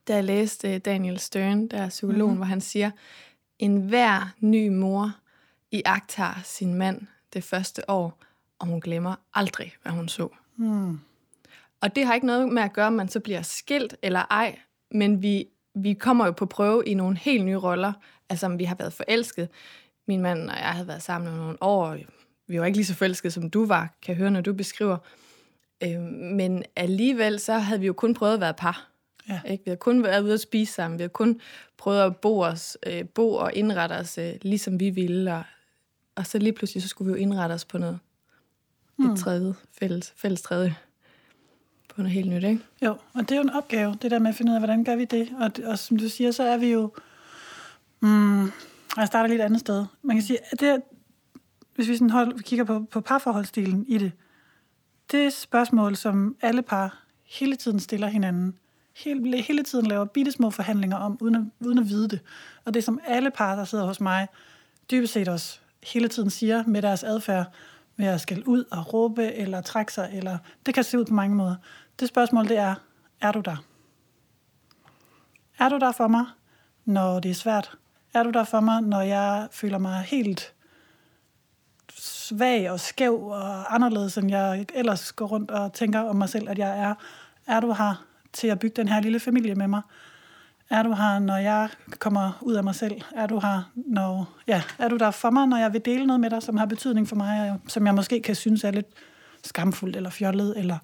da 0.09 0.15
jeg 0.15 0.25
læste 0.25 0.79
Daniel 0.79 1.19
Stern, 1.19 1.69
der 1.69 1.79
er 1.79 1.89
psykologen, 1.89 2.23
mm-hmm. 2.23 2.37
hvor 2.37 2.47
han 2.47 2.61
siger, 2.61 2.91
en 3.59 3.77
hver 3.77 4.35
ny 4.41 4.69
mor 4.69 5.13
i 5.71 5.83
har 5.87 6.41
sin 6.45 6.75
mand 6.75 7.01
det 7.33 7.45
første 7.45 7.91
år, 7.91 8.19
og 8.59 8.67
hun 8.67 8.81
glemmer 8.81 9.15
aldrig, 9.35 9.73
hvad 9.83 9.93
hun 9.93 10.09
så. 10.09 10.29
Mm. 10.57 10.99
Og 11.81 11.97
det 11.97 12.07
har 12.07 12.15
ikke 12.15 12.27
noget 12.27 12.49
med 12.49 12.63
at 12.63 12.73
gøre, 12.73 12.87
om 12.87 12.93
man 12.93 13.09
så 13.09 13.21
bliver 13.21 13.43
skilt 13.43 13.97
eller 14.03 14.23
ej, 14.31 14.59
men 14.91 15.23
vi, 15.23 15.49
vi 15.75 15.95
kommer 15.95 16.27
jo 16.27 16.33
på 16.33 16.47
prøve 16.47 16.85
i 16.87 16.95
nogle 16.95 17.17
helt 17.17 17.45
nye 17.45 17.57
roller. 17.57 17.93
Altså, 18.29 18.47
om 18.47 18.59
vi 18.59 18.65
har 18.65 18.75
været 18.75 18.93
forelsket. 18.93 19.49
Min 20.07 20.23
mand 20.23 20.51
og 20.51 20.57
jeg 20.57 20.69
havde 20.69 20.89
været 20.89 21.03
sammen 21.03 21.35
i 21.35 21.37
nogle 21.37 21.63
år. 21.63 21.97
Vi 22.47 22.61
var 22.61 22.67
ikke 22.67 22.79
lige 22.79 22.87
så 22.87 22.95
forelskede, 22.95 23.31
som 23.31 23.51
du 23.51 23.67
var, 23.67 23.95
kan 24.03 24.15
høre, 24.15 24.31
når 24.31 24.41
du 24.41 24.53
beskriver. 24.53 24.97
Øh, 25.83 26.01
men 26.37 26.63
alligevel, 26.77 27.41
så 27.41 27.59
havde 27.59 27.81
vi 27.81 27.87
jo 27.87 27.93
kun 27.93 28.15
prøvet 28.15 28.35
at 28.35 28.41
være 28.41 28.55
par. 28.55 28.89
Ja. 29.29 29.41
Ikke? 29.47 29.65
Vi 29.65 29.69
havde 29.69 29.79
kun 29.79 30.03
været 30.03 30.23
ude 30.23 30.33
at 30.33 30.41
spise 30.41 30.73
sammen. 30.73 30.99
Vi 30.99 31.03
havde 31.03 31.13
kun 31.13 31.41
prøvet 31.77 32.03
at 32.03 32.17
bo, 32.17 32.41
os, 32.41 32.79
øh, 32.87 33.05
bo 33.05 33.35
og 33.35 33.55
indrette 33.55 33.93
os, 33.93 34.19
øh, 34.19 34.33
ligesom 34.43 34.81
vi 34.81 34.91
ville. 34.91 35.35
Og, 35.35 35.43
og 36.15 36.27
så 36.27 36.39
lige 36.39 36.53
pludselig, 36.53 36.83
så 36.83 36.89
skulle 36.89 37.13
vi 37.13 37.19
jo 37.19 37.23
indrette 37.23 37.53
os 37.53 37.65
på 37.65 37.79
noget. 37.79 37.99
Et 39.13 39.19
tredje, 39.19 39.55
fælles, 39.79 40.13
fælles 40.17 40.43
tredje. 40.43 40.77
På 41.89 42.01
noget 42.03 42.13
helt 42.13 42.31
nyt, 42.31 42.45
ikke? 42.45 42.61
Jo, 42.83 42.97
og 43.15 43.21
det 43.21 43.31
er 43.31 43.37
jo 43.37 43.43
en 43.43 43.51
opgave, 43.51 43.97
det 44.03 44.11
der 44.11 44.19
med 44.19 44.29
at 44.29 44.35
finde 44.35 44.51
ud 44.51 44.55
af, 44.55 44.61
hvordan 44.61 44.85
gør 44.85 44.97
vi 44.97 45.05
det. 45.05 45.29
Og, 45.41 45.51
og 45.65 45.79
som 45.79 45.97
du 45.97 46.09
siger, 46.09 46.31
så 46.31 46.43
er 46.43 46.57
vi 46.57 46.73
jo... 46.73 46.93
Mm, 48.01 48.45
jeg 48.97 49.07
starter 49.07 49.27
lidt 49.27 49.41
et 49.41 49.45
andet 49.45 49.61
sted. 49.61 49.85
Man 50.03 50.17
kan 50.17 50.23
sige, 50.23 50.39
at 50.53 50.61
det, 50.61 50.83
hvis 51.75 51.89
vi 51.89 51.97
sådan 51.97 52.11
hold, 52.11 52.41
kigger 52.41 52.65
på, 52.65 52.87
på 52.91 53.01
parforholdsstilen 53.01 53.85
i 53.89 53.99
det, 53.99 54.13
det 55.13 55.33
spørgsmål, 55.33 55.97
som 55.97 56.37
alle 56.41 56.63
par 56.63 57.05
hele 57.25 57.57
tiden 57.57 57.81
stiller 57.81 58.07
hinanden. 58.07 58.59
Hele, 58.97 59.43
hele 59.43 59.63
tiden 59.63 59.87
laver 59.87 60.05
bitte 60.05 60.33
små 60.33 60.51
forhandlinger 60.51 60.97
om, 60.97 61.19
uden 61.21 61.35
at, 61.35 61.67
uden 61.67 61.79
at 61.79 61.89
vide 61.89 62.09
det. 62.09 62.21
Og 62.65 62.75
det, 62.75 62.85
som 62.85 63.01
alle 63.07 63.31
par, 63.31 63.57
der 63.57 63.65
sidder 63.65 63.87
hos 63.87 64.01
mig, 64.01 64.29
dybest 64.91 65.13
set 65.13 65.29
også 65.29 65.59
hele 65.83 66.09
tiden 66.09 66.31
siger 66.31 66.65
med 66.67 66.83
deres 66.83 67.05
adfærd, 67.05 67.47
med 67.97 68.07
at 68.07 68.21
skælde 68.21 68.49
ud 68.49 68.65
og 68.71 68.95
råbe, 68.95 69.33
eller 69.33 69.61
trække 69.61 69.93
sig, 69.93 70.11
eller 70.13 70.39
det 70.67 70.75
kan 70.75 70.85
se 70.85 70.99
ud 70.99 71.05
på 71.05 71.15
mange 71.15 71.37
måder. 71.37 71.57
Det 72.01 72.09
spørgsmål, 72.09 72.49
det 72.49 72.57
er, 72.57 72.75
er 73.21 73.33
du 73.33 73.41
der? 73.41 73.57
Er 75.59 75.69
du 75.69 75.79
der 75.79 75.93
for 75.93 76.09
mig, 76.09 76.25
når 76.85 77.21
det 77.21 77.31
er 77.31 77.35
svært? 77.35 77.79
Er 78.15 78.23
du 78.23 78.31
der 78.31 78.45
for 78.45 78.61
mig, 78.61 78.83
når 78.83 79.01
jeg 79.01 79.49
føler 79.51 79.79
mig 79.79 80.03
helt 80.03 80.55
svag 82.37 82.71
og 82.71 82.81
skæv 82.81 83.23
og 83.23 83.75
anderledes, 83.75 84.19
end 84.19 84.31
jeg 84.31 84.67
ellers 84.75 85.13
går 85.13 85.27
rundt 85.27 85.51
og 85.51 85.73
tænker 85.73 86.01
om 86.01 86.17
mig 86.17 86.29
selv, 86.29 86.49
at 86.49 86.59
jeg 86.59 86.79
er? 86.79 86.95
Er 87.47 87.61
du 87.61 87.73
her 87.73 88.05
til 88.33 88.49
at 88.49 88.59
bygge 88.59 88.77
den 88.77 88.89
her 88.89 89.01
lille 89.01 89.21
familie 89.21 89.55
med 89.55 89.69
mig? 89.69 89.83
Er 90.71 90.83
du 90.83 90.93
her, 90.93 91.19
når 91.19 91.37
jeg 91.37 91.69
kommer 91.99 92.39
ud 92.41 92.55
af 92.55 92.65
mig 92.65 92.75
selv? 92.75 93.01
Er 93.17 93.27
du 93.27 93.41
her, 93.41 93.71
når, 93.75 94.29
ja, 94.47 94.63
er 94.79 94.89
du 94.89 94.97
der 94.97 95.11
for 95.11 95.31
mig, 95.31 95.47
når 95.47 95.57
jeg 95.57 95.73
vil 95.73 95.85
dele 95.85 96.07
noget 96.07 96.21
med 96.21 96.31
dig, 96.31 96.43
som 96.43 96.57
har 96.57 96.67
betydning 96.67 97.09
for 97.09 97.17
mig, 97.17 97.51
og 97.51 97.61
som 97.69 97.87
jeg 97.87 97.95
måske 97.95 98.23
kan 98.23 98.35
synes 98.35 98.65
er 98.65 98.71
lidt 98.71 98.87
skamfuldt 99.45 99.97
eller 99.97 100.11
fjollet, 100.11 100.59
eller 100.59 100.79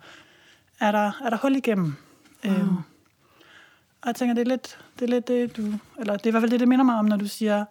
er 0.80 0.92
der, 0.92 1.12
er 1.24 1.30
der 1.30 1.36
hul 1.36 1.56
igennem? 1.56 1.94
Mm. 2.44 2.50
Øhm, 2.50 2.76
og 4.02 4.06
jeg 4.06 4.14
tænker, 4.14 4.34
det 4.34 4.40
er 4.40 4.48
lidt 4.48 4.78
det, 4.98 5.04
er 5.04 5.08
lidt 5.08 5.28
det 5.28 5.56
du, 5.56 5.62
eller 5.98 6.16
det 6.16 6.26
er 6.26 6.30
i 6.30 6.30
hvert 6.30 6.42
fald 6.42 6.50
det, 6.50 6.60
det 6.60 6.68
minder 6.68 6.84
mig 6.84 6.94
om, 6.94 7.04
når 7.04 7.16
du 7.16 7.28
siger, 7.28 7.64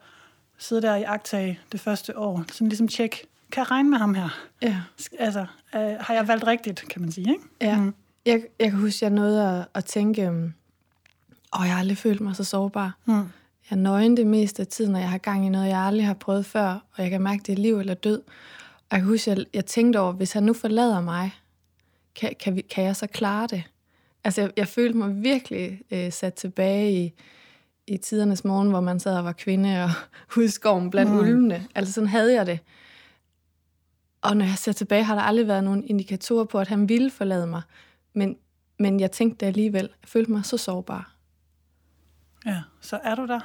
sidde 0.57 0.81
der 0.81 0.95
i 0.95 1.03
agtag 1.03 1.59
det 1.71 1.79
første 1.79 2.17
år, 2.17 2.43
sådan 2.51 2.67
ligesom 2.67 2.87
tjek, 2.87 3.25
kan 3.51 3.61
jeg 3.61 3.71
regne 3.71 3.89
med 3.89 3.97
ham 3.97 4.13
her? 4.13 4.29
Ja. 4.61 4.81
Altså, 5.19 5.39
øh, 5.75 5.95
har 5.99 6.13
jeg 6.13 6.27
valgt 6.27 6.47
rigtigt, 6.47 6.85
kan 6.89 7.01
man 7.01 7.11
sige, 7.11 7.29
ikke? 7.29 7.43
Ja. 7.61 7.79
Mm. 7.79 7.93
Jeg, 8.25 8.43
jeg 8.59 8.71
kan 8.71 8.79
huske, 8.79 9.05
jeg 9.05 9.11
nåede 9.11 9.49
at, 9.49 9.67
at 9.73 9.85
tænke, 9.85 10.29
um, 10.29 10.53
åh, 11.59 11.65
jeg 11.65 11.71
har 11.71 11.79
aldrig 11.79 11.97
følt 11.97 12.21
mig 12.21 12.35
så 12.35 12.43
sårbar. 12.43 12.97
Mm. 13.05 13.13
Jeg 13.69 13.77
er 13.77 13.81
nøgen 13.81 14.17
det 14.17 14.27
meste 14.27 14.61
af 14.61 14.67
tiden, 14.67 14.95
og 14.95 15.01
jeg 15.01 15.09
har 15.09 15.17
gang 15.17 15.45
i 15.45 15.49
noget, 15.49 15.67
jeg 15.67 15.79
aldrig 15.79 16.07
har 16.07 16.13
prøvet 16.13 16.45
før, 16.45 16.67
og 16.67 17.03
jeg 17.03 17.09
kan 17.09 17.21
mærke, 17.21 17.43
det 17.45 17.53
er 17.53 17.57
liv 17.57 17.79
eller 17.79 17.93
død. 17.93 18.21
jeg 18.91 18.99
kan 18.99 19.07
huske, 19.07 19.31
jeg, 19.31 19.45
jeg 19.53 19.65
tænkte 19.65 19.99
over, 19.99 20.11
hvis 20.11 20.33
han 20.33 20.43
nu 20.43 20.53
forlader 20.53 21.01
mig, 21.01 21.31
kan, 22.15 22.35
kan, 22.39 22.55
vi, 22.55 22.61
kan 22.61 22.83
jeg 22.83 22.95
så 22.95 23.07
klare 23.07 23.47
det? 23.47 23.63
Altså, 24.23 24.41
jeg, 24.41 24.51
jeg 24.57 24.67
følte 24.67 24.97
mig 24.97 25.23
virkelig 25.23 25.81
øh, 25.91 26.11
sat 26.11 26.33
tilbage 26.33 26.91
i, 26.91 27.13
i 27.87 27.97
tidernes 27.97 28.43
morgen, 28.43 28.69
hvor 28.69 28.81
man 28.81 28.99
sad 28.99 29.17
og 29.17 29.25
var 29.25 29.31
kvinde 29.31 29.83
og 29.83 29.89
ude 30.37 30.45
i 30.45 30.49
skoven 30.49 30.89
blandt 30.89 31.11
mm. 31.11 31.19
ulvene. 31.19 31.67
Altså, 31.75 31.93
sådan 31.93 32.07
havde 32.07 32.33
jeg 32.33 32.45
det. 32.45 32.59
Og 34.21 34.37
når 34.37 34.45
jeg 34.45 34.57
ser 34.57 34.71
tilbage, 34.71 35.03
har 35.03 35.15
der 35.15 35.21
aldrig 35.21 35.47
været 35.47 35.63
nogen 35.63 35.83
indikatorer 35.83 36.45
på, 36.45 36.59
at 36.59 36.67
han 36.67 36.89
ville 36.89 37.11
forlade 37.11 37.47
mig. 37.47 37.61
Men, 38.13 38.37
men 38.79 38.99
jeg 38.99 39.11
tænkte 39.11 39.39
det 39.39 39.45
alligevel. 39.45 39.89
Jeg 40.01 40.09
følte 40.09 40.31
mig 40.31 40.45
så 40.45 40.57
sårbar. 40.57 41.13
Ja, 42.45 42.61
så 42.81 42.99
er 43.03 43.15
du 43.15 43.27
der. 43.27 43.39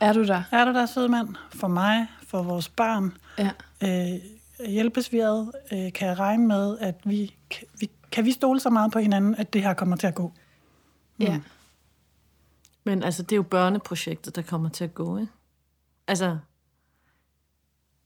Er 0.00 0.12
du 0.12 0.26
der? 0.26 0.42
Er 0.52 0.64
du 0.64 0.72
der, 0.72 0.86
søde 0.86 1.08
mand? 1.08 1.28
For 1.54 1.68
mig, 1.68 2.06
for 2.26 2.42
vores 2.42 2.68
barn. 2.68 3.12
Ja. 3.38 3.50
Øh, 3.82 4.20
hjælpes 4.68 5.12
vi 5.12 5.18
ad? 5.18 5.52
Øh, 5.72 5.92
kan 5.92 6.08
jeg 6.08 6.18
regne 6.18 6.46
med, 6.46 6.78
at 6.78 7.00
vi, 7.04 7.36
kan, 7.50 7.66
vi... 7.80 7.90
Kan 8.12 8.24
vi 8.24 8.32
stole 8.32 8.60
så 8.60 8.70
meget 8.70 8.92
på 8.92 8.98
hinanden, 8.98 9.34
at 9.34 9.52
det 9.52 9.62
her 9.62 9.74
kommer 9.74 9.96
til 9.96 10.06
at 10.06 10.14
gå? 10.14 10.32
Mm. 11.16 11.24
Ja. 11.24 11.40
Men 12.84 13.02
altså, 13.02 13.22
det 13.22 13.32
er 13.32 13.36
jo 13.36 13.42
børneprojektet, 13.42 14.36
der 14.36 14.42
kommer 14.42 14.68
til 14.68 14.84
at 14.84 14.94
gå, 14.94 15.18
ikke? 15.18 15.32
Altså, 16.06 16.38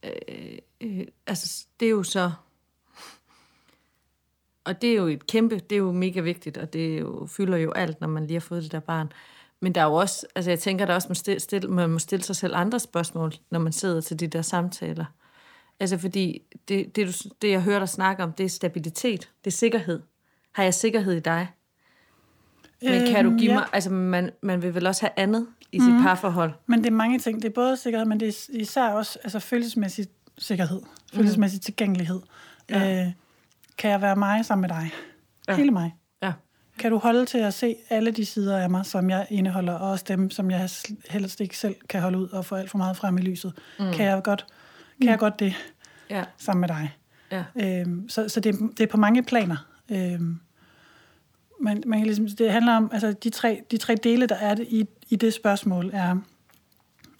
øh, 0.02 0.58
øh, 0.82 1.06
altså, 1.26 1.66
det 1.80 1.86
er 1.86 1.90
jo 1.90 2.02
så... 2.02 2.30
Og 4.64 4.82
det 4.82 4.90
er 4.90 4.94
jo 4.96 5.06
et 5.06 5.26
kæmpe, 5.26 5.58
det 5.58 5.72
er 5.72 5.78
jo 5.78 5.92
mega 5.92 6.20
vigtigt, 6.20 6.56
og 6.58 6.72
det 6.72 7.00
jo, 7.00 7.26
fylder 7.26 7.56
jo 7.56 7.72
alt, 7.72 8.00
når 8.00 8.08
man 8.08 8.26
lige 8.26 8.34
har 8.34 8.40
fået 8.40 8.62
det 8.62 8.72
der 8.72 8.80
barn. 8.80 9.12
Men 9.60 9.74
der 9.74 9.80
er 9.80 9.84
jo 9.84 9.94
også, 9.94 10.26
altså 10.34 10.50
jeg 10.50 10.58
tænker, 10.58 10.86
der 10.86 10.94
også 10.94 11.08
må 11.08 11.14
stille, 11.14 11.40
stille, 11.40 11.68
man 11.68 11.90
må 11.90 11.98
stille 11.98 12.22
sig 12.24 12.36
selv 12.36 12.54
andre 12.56 12.80
spørgsmål, 12.80 13.32
når 13.50 13.58
man 13.58 13.72
sidder 13.72 14.00
til 14.00 14.20
de 14.20 14.26
der 14.26 14.42
samtaler. 14.42 15.04
Altså 15.80 15.98
fordi, 15.98 16.42
det, 16.68 16.96
det, 16.96 17.06
du, 17.06 17.28
det 17.42 17.50
jeg 17.50 17.62
hører 17.62 17.78
dig 17.78 17.88
snakke 17.88 18.22
om, 18.22 18.32
det 18.32 18.44
er 18.44 18.48
stabilitet, 18.48 19.30
det 19.44 19.50
er 19.50 19.56
sikkerhed. 19.56 20.00
Har 20.52 20.62
jeg 20.62 20.74
sikkerhed 20.74 21.12
i 21.12 21.20
dig? 21.20 21.48
Men 22.82 23.06
kan 23.06 23.24
du 23.24 23.30
Øhm, 23.30 23.38
give 23.38 23.52
ja. 23.52 23.58
mig, 23.58 23.68
altså 23.72 23.90
man, 23.90 24.30
man 24.42 24.62
vil 24.62 24.74
vel 24.74 24.86
også 24.86 25.00
have 25.02 25.12
andet 25.16 25.46
i 25.72 25.80
sit 25.80 25.92
Mhm. 25.92 26.02
parforhold? 26.02 26.52
Men 26.66 26.78
det 26.78 26.86
er 26.86 26.90
mange 26.96 27.18
ting. 27.18 27.42
Det 27.42 27.48
er 27.48 27.52
både 27.52 27.76
sikkerhed, 27.76 28.06
men 28.06 28.20
det 28.20 28.28
er 28.28 28.48
især 28.60 28.88
også 28.88 29.18
altså, 29.22 29.38
følelsesmæssig 29.38 30.06
sikkerhed. 30.42 30.82
Følelsesmæssig 31.14 31.60
tilgængelighed. 31.60 32.20
Ja. 32.70 33.04
Øh, 33.06 33.12
kan 33.78 33.90
jeg 33.90 34.00
være 34.02 34.16
mig 34.16 34.44
sammen 34.44 34.60
med 34.60 34.68
dig? 34.68 34.90
Ja. 35.48 35.56
Hele 35.56 35.70
mig. 35.70 35.94
Ja. 36.22 36.32
Kan 36.78 36.90
du 36.90 36.98
holde 36.98 37.26
til 37.26 37.38
at 37.38 37.54
se 37.54 37.76
alle 37.90 38.10
de 38.10 38.24
sider 38.26 38.58
af 38.58 38.70
mig, 38.70 38.86
som 38.86 39.10
jeg 39.10 39.26
indeholder, 39.30 39.72
og 39.72 39.90
også 39.90 40.04
dem, 40.08 40.30
som 40.30 40.50
jeg 40.50 40.68
helst 41.10 41.40
ikke 41.40 41.58
selv 41.58 41.74
kan 41.88 42.00
holde 42.00 42.18
ud 42.18 42.28
og 42.28 42.44
få 42.44 42.54
alt 42.54 42.70
for 42.70 42.78
meget 42.78 42.96
frem 42.96 43.18
i 43.18 43.20
lyset? 43.20 43.52
Mm. 43.78 43.92
Kan, 43.92 44.06
jeg 44.06 44.22
godt, 44.22 44.46
kan 45.00 45.10
jeg 45.10 45.18
godt 45.18 45.40
det 45.40 45.54
Ja, 46.10 46.24
sammen 46.38 46.60
med 46.60 46.68
dig? 46.68 46.96
ja. 47.30 47.44
Øhm, 47.80 48.08
så 48.08 48.28
så 48.28 48.40
det, 48.40 48.54
det 48.78 48.80
er 48.80 48.86
på 48.86 48.96
mange 48.96 49.22
planer. 49.22 49.56
Øhm, 49.90 50.40
men 51.60 51.82
man 51.86 51.98
kan 51.98 52.06
ligesom, 52.06 52.28
det 52.28 52.52
handler 52.52 52.72
om, 52.76 52.90
altså 52.92 53.12
de 53.12 53.30
tre, 53.30 53.62
de 53.70 53.76
tre 53.76 53.94
dele, 53.94 54.26
der 54.26 54.34
er 54.34 54.54
det 54.54 54.66
i, 54.70 54.86
i 55.08 55.16
det 55.16 55.34
spørgsmål, 55.34 55.90
er, 55.92 56.16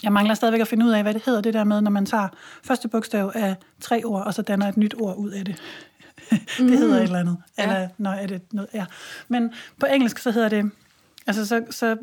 jeg 0.03 0.13
mangler 0.13 0.35
stadigvæk 0.35 0.61
at 0.61 0.69
finde 0.69 0.87
ud 0.87 0.91
af, 0.91 1.03
hvad 1.03 1.15
det 1.15 1.23
hedder, 1.27 1.41
det 1.41 1.55
der 1.55 1.65
med, 1.65 1.81
når 1.81 1.91
man 1.91 2.07
tager 2.07 2.29
første 2.65 2.89
bogstav 2.89 3.33
af 3.35 3.57
tre 3.81 4.05
ord, 4.05 4.23
og 4.27 4.35
så 4.35 4.43
danner 4.43 4.69
et 4.69 4.77
nyt 4.77 4.95
ord 5.01 5.17
ud 5.17 5.31
af 5.31 5.45
det. 5.45 5.63
det 6.59 6.79
hedder 6.79 6.97
et 6.97 7.03
eller 7.03 7.19
andet. 7.19 7.37
Ja. 7.59 7.63
Eller, 7.63 7.89
når 7.99 8.11
er 8.11 8.27
det 8.27 8.43
noget, 8.53 8.71
ja. 8.75 8.85
Men 9.29 9.53
på 9.81 9.87
engelsk, 9.87 10.19
så 10.19 10.31
hedder 10.31 10.49
det, 10.49 10.71
altså 11.27 11.47
så, 11.47 11.65
så 11.71 11.97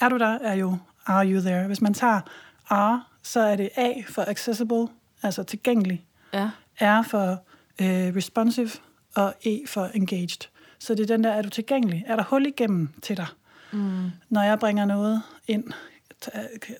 er 0.00 0.08
du 0.08 0.18
der, 0.18 0.38
er 0.38 0.54
jo 0.54 0.76
are 1.06 1.26
you 1.26 1.40
there. 1.40 1.66
Hvis 1.66 1.80
man 1.80 1.94
tager 1.94 2.20
are, 2.68 3.02
så 3.22 3.40
er 3.40 3.56
det 3.56 3.70
A 3.76 3.92
for 4.08 4.24
accessible, 4.28 4.88
altså 5.22 5.42
tilgængelig. 5.42 6.04
Ja, 6.32 6.50
R 6.80 7.02
for 7.02 7.42
øh, 7.80 8.16
responsive 8.16 8.70
og 9.14 9.34
E 9.46 9.60
for 9.66 9.90
engaged. 9.94 10.48
Så 10.78 10.94
det 10.94 11.02
er 11.02 11.06
den 11.16 11.24
der, 11.24 11.30
er 11.30 11.42
du 11.42 11.48
tilgængelig? 11.48 12.04
Er 12.06 12.16
der 12.16 12.22
hul 12.22 12.46
igennem 12.46 12.88
til 13.02 13.16
dig? 13.16 13.26
mm. 13.72 14.10
Når 14.28 14.42
jeg 14.42 14.58
bringer 14.58 14.84
noget 14.84 15.22
ind, 15.48 15.64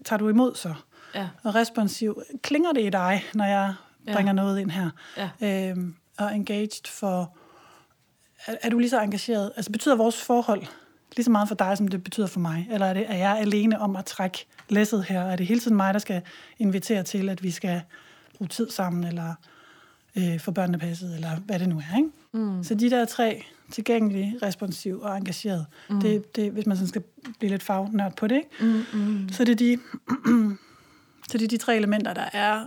tager 0.05 0.16
du 0.16 0.28
imod 0.28 0.55
så? 0.55 0.75
ja, 1.14 1.28
Og 1.45 1.55
responsiv, 1.55 2.23
klinger 2.43 2.73
det 2.73 2.87
i 2.87 2.90
dig, 2.90 3.25
når 3.35 3.45
jeg 3.45 3.75
Ja. 4.07 4.12
bringer 4.12 4.33
noget 4.33 4.61
ind 4.61 4.71
her? 4.71 4.90
ja. 5.16 5.71
Øhm, 5.71 5.95
og 6.19 6.37
engaged 6.37 6.88
for, 6.88 7.37
er, 8.47 8.55
er 8.62 8.71
du 8.71 8.78
lige 8.78 8.90
så 8.90 9.00
engageret? 9.00 9.52
Altså 9.57 9.73
betyder 9.73 9.97
vores 9.97 10.23
forhold 10.23 10.62
lige 11.16 11.25
så 11.25 11.31
meget 11.31 11.49
for 11.49 11.55
dig, 11.55 11.78
som 11.78 11.88
det 11.88 12.05
betyder 12.05 12.26
for 12.26 12.40
mig? 12.40 12.69
Eller 12.71 12.87
er, 12.87 12.95
det, 12.95 13.05
er 13.11 13.16
jeg 13.16 13.38
alene 13.38 13.81
om 13.81 13.97
at 13.97 14.05
trække 14.05 14.47
læsset 14.69 15.05
her? 15.05 15.21
Er 15.23 15.37
det 15.37 15.47
hele 15.47 15.61
tiden 15.61 15.76
mig, 15.76 15.95
der 15.95 16.00
skal 16.00 16.23
invitere 16.59 17.02
til, 17.02 17.28
at 17.28 17.43
vi 17.43 17.50
skal 17.50 17.83
bruge 18.38 18.49
tid 18.49 18.71
sammen, 18.71 19.05
eller 19.05 19.35
øh, 20.18 20.40
få 20.40 20.50
børnene 20.50 20.78
passet, 20.78 21.14
eller 21.14 21.37
hvad 21.37 21.58
det 21.58 21.68
nu 21.68 21.78
er, 21.92 21.96
ikke? 21.96 22.11
Mm. 22.32 22.64
Så 22.64 22.75
de 22.75 22.90
der 22.90 23.04
tre, 23.04 23.42
tilgængelig, 23.73 24.35
responsiv 24.42 25.00
og 25.00 25.16
engageret, 25.16 25.66
mm. 25.90 26.00
det, 26.00 26.37
det, 26.37 26.52
hvis 26.52 26.66
man 26.66 26.76
sådan 26.76 26.88
skal 26.88 27.02
blive 27.38 27.50
lidt 27.50 27.62
fagnørd 27.62 28.16
på 28.16 28.26
det, 28.26 28.37
ikke? 28.37 28.49
Mm, 28.61 28.85
mm. 29.00 29.28
så 29.32 29.44
det 29.44 29.52
er 29.52 29.56
de, 29.56 29.78
så 31.30 31.38
det 31.38 31.42
er 31.44 31.49
de 31.49 31.56
tre 31.56 31.76
elementer, 31.76 32.14
der 32.14 32.28
er 32.32 32.66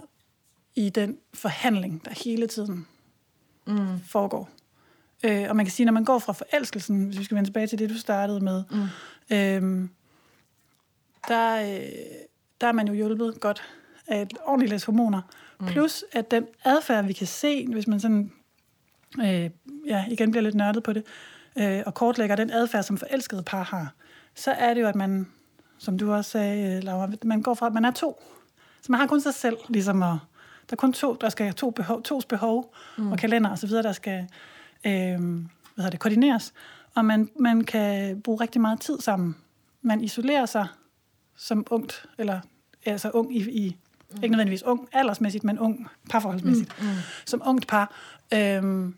i 0.76 0.90
den 0.90 1.18
forhandling, 1.34 2.06
der 2.06 2.12
hele 2.26 2.48
tiden 2.48 2.86
Mm. 3.68 4.00
foregår. 4.06 4.50
Øh, 5.26 5.46
og 5.50 5.56
man 5.56 5.66
kan 5.66 5.72
sige, 5.72 5.86
når 5.86 5.94
man 5.94 6.04
går 6.06 6.20
fra 6.20 6.34
forelskelsen, 6.34 7.06
hvis 7.06 7.20
vi 7.20 7.24
skal 7.24 7.36
vende 7.36 7.48
tilbage 7.50 7.68
til 7.68 7.80
det, 7.80 7.90
du 7.90 7.98
startede 7.98 8.40
med, 8.40 8.64
Mm. 8.72 9.36
øhm, 9.36 9.90
der, 11.28 11.56
øh, 11.62 11.88
der 12.62 12.68
er 12.68 12.72
man 12.72 12.88
jo 12.88 12.94
hjulpet 12.94 13.40
godt 13.40 13.62
af 14.08 14.22
et 14.22 14.34
ordentligt 14.46 14.70
læs 14.72 14.84
hormoner. 14.84 15.22
Mm. 15.60 15.68
Plus, 15.68 16.04
at 16.12 16.32
den 16.32 16.48
adfærd, 16.64 17.06
vi 17.06 17.14
kan 17.14 17.28
se, 17.28 17.68
hvis 17.68 17.88
man 17.88 18.00
sådan, 18.00 18.32
øh, 19.20 19.50
ja, 19.86 20.06
igen 20.10 20.32
bliver 20.32 20.44
lidt 20.44 20.56
nørdet 20.56 20.84
på 20.84 20.94
det, 20.94 21.04
øh, 21.56 21.84
og 21.86 21.94
kortlægger 21.94 22.36
den 22.36 22.52
adfærd, 22.52 22.84
som 22.84 22.98
forelskede 22.98 23.44
par 23.44 23.64
har, 23.64 23.94
så 24.36 24.52
er 24.52 24.74
det 24.74 24.82
jo, 24.82 24.88
at 24.88 24.96
man, 24.96 25.28
som 25.78 25.98
du 25.98 26.14
også 26.14 26.32
sagde, 26.32 26.76
øh, 26.76 26.84
Laura, 26.84 27.10
man 27.24 27.42
går 27.42 27.54
fra, 27.54 27.68
at 27.68 27.74
man 27.74 27.86
er 27.86 27.92
to. 27.92 28.24
Så 28.82 28.92
man 28.92 29.00
har 29.00 29.08
kun 29.08 29.22
sig 29.22 29.34
selv, 29.34 29.58
ligesom 29.70 30.04
at, 30.04 30.16
der 30.70 30.74
er 30.74 30.76
kun 30.76 30.94
to, 30.94 31.18
der 31.22 31.30
skal 31.30 31.54
to 31.54 31.70
behov, 31.70 32.04
tos 32.04 32.26
behov 32.26 32.74
mm. 32.98 33.12
og 33.12 33.18
kalender 33.18 33.52
osv., 33.52 33.70
der 33.70 33.92
skal 33.92 34.28
øh, 34.86 35.20
hvad 35.80 35.84
hedder 35.84 35.90
det, 35.90 36.00
koordineres. 36.00 36.54
Og 36.96 37.06
man, 37.06 37.30
man 37.40 37.64
kan 37.64 38.22
bruge 38.22 38.42
rigtig 38.42 38.62
meget 38.62 38.82
tid 38.82 39.00
sammen. 39.00 39.36
Man 39.82 40.02
isolerer 40.02 40.46
sig 40.46 40.68
som 41.38 41.66
ungt, 41.70 42.06
eller 42.18 42.40
altså 42.86 43.10
ung 43.10 43.36
i, 43.36 43.40
i 43.50 43.78
ikke 44.16 44.28
nødvendigvis 44.28 44.64
ung 44.64 44.88
aldersmæssigt, 44.94 45.44
men 45.44 45.60
ung 45.60 45.88
parforholdsmæssigt. 46.10 46.82
Mm. 46.82 46.88
Mm. 46.88 46.94
Som 47.26 47.42
ungt 47.46 47.68
par 47.68 47.92
øh, 48.34 48.90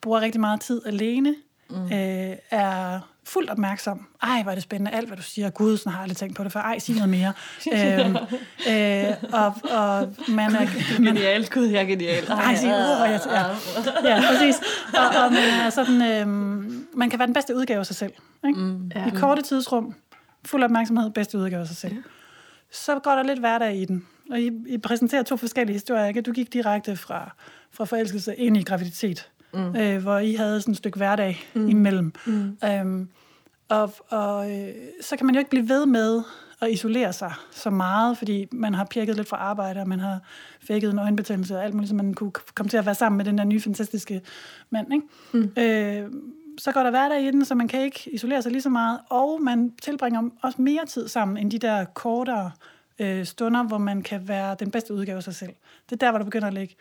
bruger 0.00 0.20
rigtig 0.20 0.40
meget 0.40 0.60
tid 0.60 0.82
alene, 0.86 1.34
mm. 1.70 1.84
øh, 1.84 2.36
er 2.50 3.00
fuldt 3.24 3.50
opmærksom. 3.50 4.06
Ej, 4.22 4.42
hvor 4.42 4.50
er 4.50 4.54
det 4.54 4.62
spændende, 4.62 4.90
alt 4.90 5.06
hvad 5.06 5.16
du 5.16 5.22
siger. 5.22 5.50
Gud, 5.50 5.76
sådan 5.76 5.92
har 5.92 5.98
jeg 5.98 6.02
aldrig 6.02 6.16
tænkt 6.16 6.36
på 6.36 6.44
det 6.44 6.52
før. 6.52 6.60
Ej, 6.60 6.78
sig 6.78 6.94
noget 6.94 7.08
mere. 7.08 7.32
øhm, 7.74 8.16
øh, 8.68 9.14
og, 9.32 9.54
og 9.70 10.14
man 10.28 10.54
er... 10.54 11.00
Man, 11.00 11.14
Genial, 11.16 11.48
gud, 11.48 11.66
jeg 11.66 11.82
er 11.82 11.86
genial. 11.86 12.24
ej, 12.24 12.54
sig, 12.54 12.68
uh, 12.68 13.10
jeg, 13.10 13.20
ja, 14.04 14.14
ja, 14.14 14.22
præcis. 14.32 14.56
Og, 14.94 15.24
og 15.24 15.32
man 15.32 15.66
er 15.66 15.70
sådan... 15.70 16.02
Øhm, 16.02 16.86
man 16.94 17.10
kan 17.10 17.18
være 17.18 17.26
den 17.26 17.34
bedste 17.34 17.56
udgave 17.56 17.80
af 17.80 17.86
sig 17.86 17.96
selv. 17.96 18.12
Ikke? 18.46 18.60
Mm. 18.60 18.90
I 19.06 19.10
korte 19.14 19.42
tidsrum, 19.42 19.94
fuld 20.44 20.62
opmærksomhed, 20.62 21.10
bedste 21.10 21.38
udgave 21.38 21.60
af 21.60 21.66
sig 21.66 21.76
selv. 21.76 21.96
Så 22.72 22.98
går 22.98 23.10
der 23.10 23.22
lidt 23.22 23.38
hverdag 23.38 23.76
i 23.76 23.84
den. 23.84 24.06
Og 24.30 24.40
I, 24.40 24.50
I 24.66 24.78
præsenterer 24.78 25.22
to 25.22 25.36
forskellige 25.36 25.74
historier. 25.74 26.06
Ikke? 26.06 26.20
Du 26.20 26.32
gik 26.32 26.52
direkte 26.52 26.96
fra, 26.96 27.34
fra 27.70 27.84
forelskelse 27.84 28.36
ind 28.36 28.56
i 28.56 28.62
graviditet, 28.62 29.30
mm. 29.54 29.76
øh, 29.76 30.02
hvor 30.02 30.18
I 30.18 30.34
havde 30.34 30.60
sådan 30.60 30.72
et 30.72 30.78
stykke 30.78 30.96
hverdag 30.96 31.44
mm. 31.54 31.68
imellem. 31.68 32.12
Mm. 32.26 32.56
Øhm, 32.64 33.08
og 33.68 33.94
og 34.08 34.50
øh, 34.50 34.68
så 35.00 35.16
kan 35.16 35.26
man 35.26 35.34
jo 35.34 35.38
ikke 35.38 35.50
blive 35.50 35.68
ved 35.68 35.86
med 35.86 36.22
at 36.60 36.70
isolere 36.70 37.12
sig 37.12 37.32
så 37.50 37.70
meget, 37.70 38.18
fordi 38.18 38.48
man 38.52 38.74
har 38.74 38.84
pirket 38.84 39.16
lidt 39.16 39.28
fra 39.28 39.36
arbejde, 39.36 39.80
og 39.80 39.88
man 39.88 40.00
har 40.00 40.20
fækket 40.60 40.90
en 40.90 40.98
øjenbetændelse 40.98 41.56
og 41.56 41.64
alt 41.64 41.74
muligt, 41.74 41.88
så 41.88 41.94
man 41.94 42.14
kunne 42.14 42.32
komme 42.54 42.70
til 42.70 42.76
at 42.76 42.86
være 42.86 42.94
sammen 42.94 43.16
med 43.16 43.24
den 43.24 43.38
der 43.38 43.44
nye, 43.44 43.60
fantastiske 43.60 44.20
mand. 44.70 44.92
Ikke? 44.92 45.06
Mm. 45.32 45.62
Øh, 45.62 46.10
så 46.58 46.72
går 46.72 46.82
der 46.82 46.90
hverdag 46.90 47.22
i 47.22 47.30
den, 47.30 47.44
så 47.44 47.54
man 47.54 47.68
kan 47.68 47.82
ikke 47.82 48.10
isolere 48.12 48.42
sig 48.42 48.52
lige 48.52 48.62
så 48.62 48.68
meget, 48.68 49.00
og 49.08 49.42
man 49.42 49.72
tilbringer 49.82 50.22
også 50.42 50.62
mere 50.62 50.86
tid 50.86 51.08
sammen 51.08 51.36
end 51.36 51.50
de 51.50 51.58
der 51.58 51.84
kortere 51.84 52.50
øh, 53.00 53.24
stunder, 53.24 53.62
hvor 53.62 53.78
man 53.78 54.02
kan 54.02 54.28
være 54.28 54.56
den 54.58 54.70
bedste 54.70 54.94
udgave 54.94 55.16
af 55.16 55.22
sig 55.22 55.34
selv. 55.34 55.52
Det 55.90 55.92
er 55.92 56.06
der, 56.06 56.10
hvor 56.10 56.18
du 56.18 56.24
begynder 56.24 56.48
at 56.48 56.54
lægge 56.54 56.74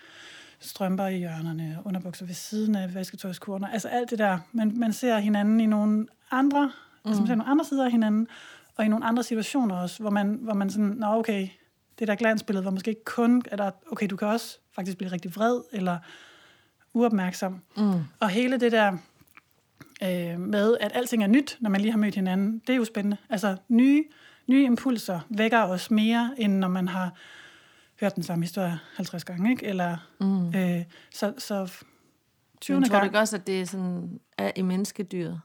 strømper 0.59 1.07
i 1.07 1.17
hjørnerne, 1.17 1.77
underbukser 1.85 2.25
ved 2.25 2.33
siden 2.33 2.75
af 2.75 2.95
vasketøjskurner, 2.95 3.67
altså 3.67 3.87
alt 3.87 4.09
det 4.09 4.19
der. 4.19 4.39
Man, 4.51 4.73
man 4.75 4.93
ser 4.93 5.17
hinanden 5.17 5.59
i 5.59 5.65
nogle 5.65 6.07
andre, 6.31 6.65
mm. 6.65 7.09
altså 7.09 7.21
man 7.21 7.27
ser 7.27 7.35
nogle 7.35 7.51
andre 7.51 7.65
sider 7.65 7.85
af 7.85 7.91
hinanden, 7.91 8.27
og 8.75 8.85
i 8.85 8.87
nogle 8.87 9.05
andre 9.05 9.23
situationer 9.23 9.75
også, 9.75 9.99
hvor 9.99 10.09
man, 10.09 10.39
hvor 10.41 10.53
man 10.53 10.69
sådan, 10.69 10.85
nå 10.85 11.07
okay, 11.07 11.47
det 11.99 12.07
der 12.07 12.15
glansbillede, 12.15 12.61
hvor 12.61 12.71
måske 12.71 12.89
ikke 12.89 13.03
kun 13.05 13.43
er 13.51 13.55
der, 13.55 13.71
okay, 13.91 14.07
du 14.07 14.15
kan 14.15 14.27
også 14.27 14.59
faktisk 14.75 14.97
blive 14.97 15.11
rigtig 15.11 15.35
vred, 15.35 15.61
eller 15.71 15.97
uopmærksom. 16.93 17.61
Mm. 17.77 17.93
Og 18.19 18.29
hele 18.29 18.59
det 18.59 18.71
der 18.71 18.97
øh, 20.03 20.39
med, 20.39 20.77
at 20.79 20.91
alting 20.95 21.23
er 21.23 21.27
nyt, 21.27 21.57
når 21.59 21.69
man 21.69 21.81
lige 21.81 21.91
har 21.91 21.99
mødt 21.99 22.15
hinanden, 22.15 22.61
det 22.67 22.73
er 22.73 22.77
jo 22.77 22.85
spændende. 22.85 23.17
Altså 23.29 23.57
nye, 23.67 24.03
nye 24.49 24.65
impulser 24.65 25.19
vækker 25.29 25.59
os 25.59 25.91
mere, 25.91 26.35
end 26.37 26.53
når 26.53 26.67
man 26.67 26.87
har 26.87 27.11
hørt 27.99 28.15
den 28.15 28.23
samme 28.23 28.43
historie 28.45 28.79
50 28.95 29.23
gange, 29.23 29.51
ikke? 29.51 29.65
Eller, 29.65 29.97
mm. 30.19 30.55
øh, 30.55 30.83
så, 31.11 31.33
så 31.37 31.73
20. 32.61 32.79
Men 32.79 32.89
tror 32.89 32.99
du 32.99 33.05
ikke 33.05 33.19
også, 33.19 33.35
at 33.35 33.47
det 33.47 33.61
er 33.61 33.65
sådan, 33.65 34.19
er 34.37 34.51
i 34.55 34.61
menneskedyret? 34.61 35.41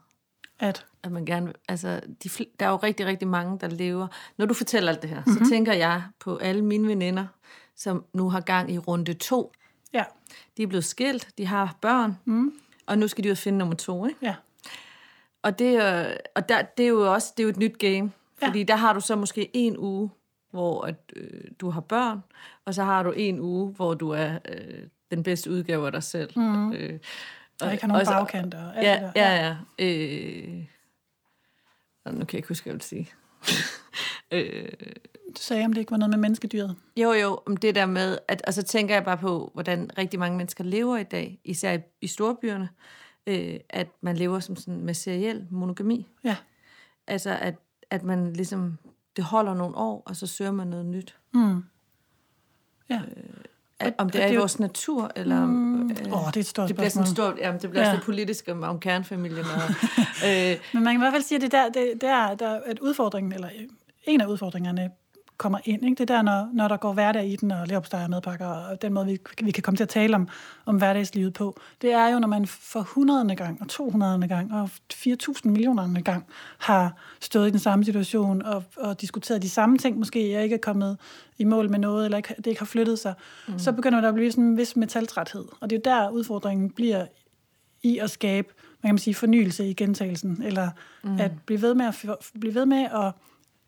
at 0.59 0.87
At 1.03 1.13
man 1.13 1.25
gerne, 1.25 1.53
altså, 1.69 2.01
de, 2.25 2.29
der 2.61 2.67
er 2.67 2.71
jo 2.71 2.77
rigtig, 2.77 3.07
rigtig 3.07 3.29
mange, 3.29 3.59
der 3.59 3.69
lever. 3.69 4.07
Når 4.37 4.47
du 4.47 4.55
fortæller 4.55 4.93
alt 4.93 5.03
det 5.03 5.11
her, 5.11 5.23
mm-hmm. 5.27 5.45
så 5.45 5.51
tænker 5.51 5.73
jeg 5.73 6.03
på 6.21 6.37
alle 6.37 6.65
mine 6.65 6.89
veninder, 6.89 7.27
som 7.77 8.05
nu 8.13 8.31
har 8.31 8.41
gang 8.41 8.73
i 8.73 8.79
runde 8.79 9.15
to. 9.15 9.53
ja, 9.93 10.05
De 10.57 10.63
er 10.63 10.67
blevet 10.67 10.85
skilt, 10.85 11.29
de 11.39 11.47
har 11.47 11.77
børn, 11.81 12.19
mm. 12.25 12.53
og 12.87 12.99
nu 12.99 13.09
skal 13.09 13.25
de 13.25 13.29
ud 13.29 13.33
og 13.33 13.39
finde 13.39 13.59
nummer 13.59 13.75
to, 13.75 14.07
ikke? 14.07 14.19
ja, 14.23 14.35
Og, 15.43 15.59
det, 15.59 15.81
og 16.35 16.49
der, 16.49 16.63
det 16.63 16.85
er 16.85 16.89
jo 16.89 17.13
også 17.13 17.33
det 17.37 17.43
er 17.43 17.45
jo 17.45 17.51
et 17.51 17.57
nyt 17.57 17.79
game. 17.79 18.13
Ja. 18.43 18.47
Fordi 18.47 18.63
der 18.63 18.77
har 18.77 18.93
du 18.93 19.01
så 19.01 19.17
måske 19.17 19.51
en 19.53 19.79
uge, 19.79 20.11
hvor 20.51 20.83
at, 20.83 20.95
øh, 21.17 21.41
du 21.61 21.71
har 21.71 21.81
børn, 21.81 22.21
og 22.65 22.75
så 22.75 22.85
har 22.85 23.03
du 23.03 23.11
en 23.11 23.41
uge, 23.41 23.73
hvor 23.73 23.95
du 23.95 24.11
er 24.11 24.39
øh, 24.49 24.83
den 25.11 25.23
bedste 25.23 25.51
udgave 25.51 25.87
af 25.87 25.93
dig 25.93 26.03
selv. 26.03 26.31
Mm. 26.37 26.73
Øh, 26.73 26.99
og 27.61 27.73
ikke 27.73 27.83
har 27.85 27.89
nogen 27.89 28.07
og 28.09 28.13
bagkanter 28.13 28.71
og 28.71 28.83
Ja, 28.83 29.11
ja, 29.17 29.47
ja. 29.47 29.57
Øh, 29.79 30.65
og 32.05 32.13
nu 32.15 32.19
kan 32.19 32.29
jeg 32.33 32.35
ikke 32.39 32.49
huske, 32.49 32.65
hvad 32.65 32.73
jeg 32.73 32.75
vil 32.75 32.83
sige. 32.83 33.11
øh, 34.33 34.73
Du 35.37 35.41
sagde, 35.43 35.65
om 35.65 35.73
det 35.73 35.81
ikke 35.81 35.91
var 35.91 35.97
noget 35.97 36.11
med 36.11 36.19
menneskedyret. 36.19 36.77
jo, 36.97 37.13
jo, 37.13 37.41
om 37.47 37.57
det 37.57 37.75
der 37.75 37.87
med, 37.87 38.19
at, 38.29 38.43
og 38.47 38.55
så 38.55 38.63
tænker 38.63 38.95
jeg 38.95 39.05
bare 39.05 39.19
på, 39.19 39.51
hvordan 39.55 39.91
rigtig 39.99 40.21
mange 40.21 40.37
mennesker 40.39 40.65
lever 40.65 40.97
i 40.97 41.03
dag, 41.03 41.41
især 41.45 41.73
i, 41.73 41.79
i 42.01 42.07
storbyerne, 42.07 42.69
øh, 43.27 43.61
at 43.71 43.89
man 44.01 44.17
lever 44.17 44.41
som 44.41 44.57
sådan 44.57 44.81
med 44.81 44.95
seriel 44.95 45.47
monogami. 45.51 46.07
Ja, 46.25 46.37
Altså, 47.07 47.39
at, 47.41 47.55
at 47.91 48.03
man 48.03 48.33
ligesom, 48.33 48.79
det 49.17 49.25
holder 49.25 49.55
nogle 49.55 49.77
år, 49.77 50.03
og 50.07 50.17
så 50.17 50.27
søger 50.27 50.51
man 50.53 50.67
noget 50.67 50.87
nyt. 50.87 51.17
ja. 52.91 53.01
At, 53.79 53.95
om 53.99 54.11
det 54.11 54.19
er 54.21 54.23
det 54.25 54.29
i 54.29 54.31
er 54.31 54.35
jo- 54.35 54.41
vores 54.41 54.59
natur, 54.59 55.11
eller... 55.17 55.47
Mm, 55.47 55.91
øh, 55.91 55.97
Åh, 56.13 56.23
oh, 56.23 56.27
det 56.27 56.37
er 56.37 56.41
et 56.41 56.47
stort 56.47 56.69
det 56.69 56.77
bliver 56.77 56.89
sådan 56.89 57.07
stort, 57.07 57.35
jamen, 57.39 57.61
det 57.61 57.71
bliver 57.71 57.83
Ja. 57.85 57.91
ja. 57.91 57.99
så 57.99 58.05
politisk 58.05 58.49
om, 58.51 58.63
om 58.63 58.81
kernfamilien. 58.81 59.45
Og, 59.45 59.63
øh, 60.29 60.57
Men 60.75 60.83
man 60.85 60.85
kan 60.85 60.95
i 60.95 60.99
hvert 61.03 61.13
fald 61.13 61.23
sige, 61.23 61.37
at 61.37 61.43
det 61.43 61.53
der, 61.53 61.65
det, 61.69 61.93
det 62.01 62.09
er, 62.09 62.35
der, 62.35 62.61
at 62.67 62.79
udfordringen, 62.79 63.33
eller 63.33 63.49
en 64.05 64.21
af 64.21 64.27
udfordringerne, 64.27 64.91
kommer 65.37 65.59
ind. 65.65 65.85
Ikke? 65.85 65.95
Det 65.95 66.11
er 66.11 66.15
der, 66.15 66.23
når, 66.23 66.49
når 66.53 66.69
der 66.69 66.77
går 66.77 66.93
hverdag 66.93 67.27
i 67.27 67.37
den, 67.37 67.51
og 67.51 67.67
leverpostej 67.67 68.03
og 68.05 68.11
madpakker, 68.11 68.47
og 68.47 68.83
den 68.83 68.93
måde, 68.93 69.07
vi, 69.07 69.19
vi 69.43 69.51
kan 69.51 69.63
komme 69.63 69.77
til 69.77 69.85
at 69.85 69.89
tale 69.89 70.17
om, 70.17 70.29
om 70.67 70.77
hverdagslivet 70.77 71.35
på, 71.35 71.61
det 71.83 71.93
er 71.93 72.09
jo, 72.09 72.19
når 72.19 72.29
man 72.29 72.47
for 72.47 72.81
100. 72.81 73.37
gang, 73.37 73.61
og 73.61 73.69
200. 73.69 74.29
gang, 74.29 74.53
og 74.55 74.71
4.000 74.93 75.49
millioner 75.49 76.01
gang 76.01 76.27
har 76.59 76.93
stået 77.21 77.49
i 77.49 77.51
den 77.51 77.59
samme 77.59 77.85
situation, 77.85 78.43
og, 78.43 78.65
og 78.77 79.01
diskuteret 79.01 79.43
de 79.43 79.51
samme 79.51 79.79
ting, 79.79 79.99
måske 79.99 80.31
jeg 80.31 80.43
ikke 80.43 80.55
er 80.55 80.61
kommet 80.61 80.99
i 81.39 81.45
mål 81.45 81.71
med 81.71 81.79
noget, 81.79 82.05
eller 82.05 82.17
ikke, 82.17 82.35
det 82.37 82.47
ikke 82.47 82.61
har 82.61 82.67
flyttet 82.67 82.99
sig, 82.99 83.15
mm. 83.49 83.59
så 83.59 83.73
begynder 83.73 84.01
der 84.01 84.09
at 84.09 84.15
blive 84.15 84.31
sådan 84.31 84.45
en 84.45 84.57
vis 84.57 84.77
metaltræthed. 84.77 85.45
Og 85.61 85.71
det 85.71 85.87
er 85.87 85.91
jo 85.91 85.97
der, 85.97 86.11
udfordringen 86.11 86.71
bliver 86.71 87.07
i 87.83 87.99
at 87.99 88.11
skabe, 88.11 88.49
hvad 88.81 88.89
kan 88.89 88.95
man 88.95 88.99
sige, 88.99 89.15
fornyelse 89.15 89.69
i 89.69 89.75
gentagelsen, 89.75 90.43
eller 90.45 90.71
mm. 91.05 91.21
at 91.21 91.33
blive 91.47 91.63
ved 91.63 91.75
med 91.75 91.87
at, 91.87 92.07
blive 92.41 92.55
ved 92.55 92.67
med 92.67 92.85
at 92.85 93.13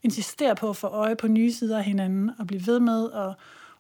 insistere 0.06 0.54
på 0.56 0.70
at 0.70 0.76
få 0.76 0.86
øje 0.86 1.16
på 1.16 1.28
nye 1.28 1.52
sider 1.52 1.78
af 1.78 1.84
hinanden, 1.84 2.30
og 2.38 2.46
blive 2.46 2.66
ved 2.66 2.80
med 2.80 3.12
at 3.12 3.34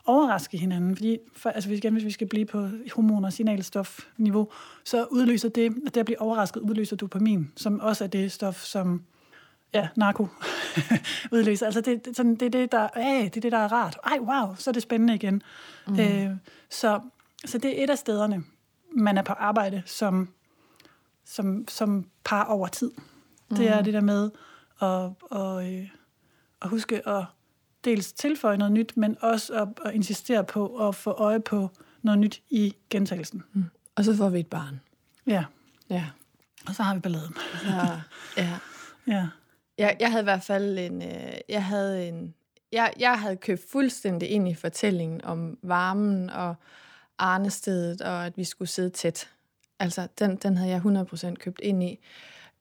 overraske 0.04 0.58
hinanden. 0.58 0.96
Fordi 0.96 1.18
for, 1.36 1.50
altså, 1.50 1.68
hvis, 1.68 1.78
igen, 1.78 1.92
hvis 1.92 2.04
vi 2.04 2.10
skal 2.10 2.26
blive 2.26 2.46
på 2.46 2.68
hormoner- 2.94 3.26
og 3.26 3.32
signalstofniveau, 3.32 4.48
så 4.84 5.06
udløser 5.10 5.48
det, 5.48 5.74
at 5.86 5.94
det 5.94 6.00
at 6.00 6.06
blive 6.06 6.20
overrasket, 6.20 6.60
udløser 6.60 6.96
dopamin, 6.96 7.52
som 7.56 7.80
også 7.80 8.04
er 8.04 8.08
det 8.08 8.32
stof, 8.32 8.64
som 8.64 9.02
ja, 9.74 9.88
narko 9.96 10.28
udløser. 11.32 11.66
Altså 11.66 11.80
det, 11.80 12.04
det, 12.04 12.16
sådan, 12.16 12.34
det, 12.34 12.42
er 12.46 12.50
det, 12.50 12.72
der, 12.72 12.88
øh, 12.96 13.24
det 13.24 13.36
er 13.36 13.40
det, 13.40 13.52
der 13.52 13.58
er 13.58 13.72
rart. 13.72 13.98
Ej, 14.04 14.18
wow, 14.18 14.54
så 14.54 14.70
er 14.70 14.72
det 14.72 14.82
spændende 14.82 15.14
igen. 15.14 15.42
Mm. 15.86 16.00
Øh, 16.00 16.30
så, 16.70 17.00
så 17.44 17.58
det 17.58 17.78
er 17.80 17.84
et 17.84 17.90
af 17.90 17.98
stederne, 17.98 18.44
man 18.92 19.18
er 19.18 19.22
på 19.22 19.32
arbejde 19.32 19.82
som, 19.86 20.28
som, 21.24 21.68
som 21.68 22.06
par 22.24 22.44
over 22.44 22.66
tid. 22.66 22.90
Det 23.50 23.68
er 23.68 23.82
det 23.82 23.94
der 23.94 24.00
med 24.00 24.30
at, 24.82 25.10
at, 25.40 25.72
øh, 25.72 25.88
at 26.62 26.68
huske 26.68 27.08
at 27.08 27.24
dels 27.84 28.12
tilføje 28.12 28.56
noget 28.56 28.72
nyt, 28.72 28.96
men 28.96 29.16
også 29.20 29.54
at, 29.62 29.68
at 29.84 29.94
insistere 29.94 30.44
på 30.44 30.88
at 30.88 30.94
få 30.94 31.10
øje 31.10 31.40
på 31.40 31.70
noget 32.02 32.18
nyt 32.18 32.42
i 32.50 32.74
gentagelsen. 32.90 33.42
Og 33.94 34.04
så 34.04 34.16
får 34.16 34.28
vi 34.28 34.40
et 34.40 34.46
barn. 34.46 34.80
Ja, 35.26 35.44
Ja. 35.90 36.04
og 36.68 36.74
så 36.74 36.82
har 36.82 36.94
vi 36.94 37.00
balladen. 37.00 37.34
Så, 37.62 38.00
ja. 38.36 38.58
Ja. 39.08 39.28
Jeg, 39.78 39.96
jeg 40.00 40.10
havde 40.10 40.22
i 40.22 40.24
hvert 40.24 40.42
fald 40.42 40.78
en... 40.78 41.02
Øh, 41.02 41.32
jeg 41.48 41.64
havde 41.64 42.08
en... 42.08 42.34
Jeg, 42.72 42.92
jeg 42.98 43.20
havde 43.20 43.36
købt 43.36 43.60
fuldstændig 43.72 44.28
ind 44.30 44.48
i 44.48 44.54
fortællingen 44.54 45.24
om 45.24 45.58
varmen 45.62 46.30
og 46.30 46.54
arnestedet, 47.18 48.00
og 48.00 48.26
at 48.26 48.36
vi 48.36 48.44
skulle 48.44 48.68
sidde 48.68 48.90
tæt. 48.90 49.30
Altså, 49.78 50.08
den, 50.18 50.36
den 50.36 50.56
havde 50.56 50.70
jeg 50.70 50.80
100% 51.30 51.34
købt 51.34 51.60
ind 51.62 51.82
i. 51.82 51.98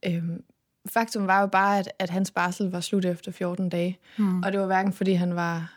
Øhm, 0.06 0.44
faktum 0.86 1.28
var 1.28 1.42
jo 1.42 1.48
bare, 1.48 1.80
at, 1.80 1.92
at 2.00 2.10
hans 2.10 2.32
barsel 2.32 2.72
var 2.72 2.80
slut 2.80 3.06
efter 3.06 3.32
14 3.32 3.70
dage. 3.70 4.00
Mm. 4.18 4.44
Og 4.44 4.52
det 4.52 4.60
var 4.60 4.66
hverken, 4.66 4.94
fordi 4.94 5.14
han 5.14 5.36
var 5.36 5.74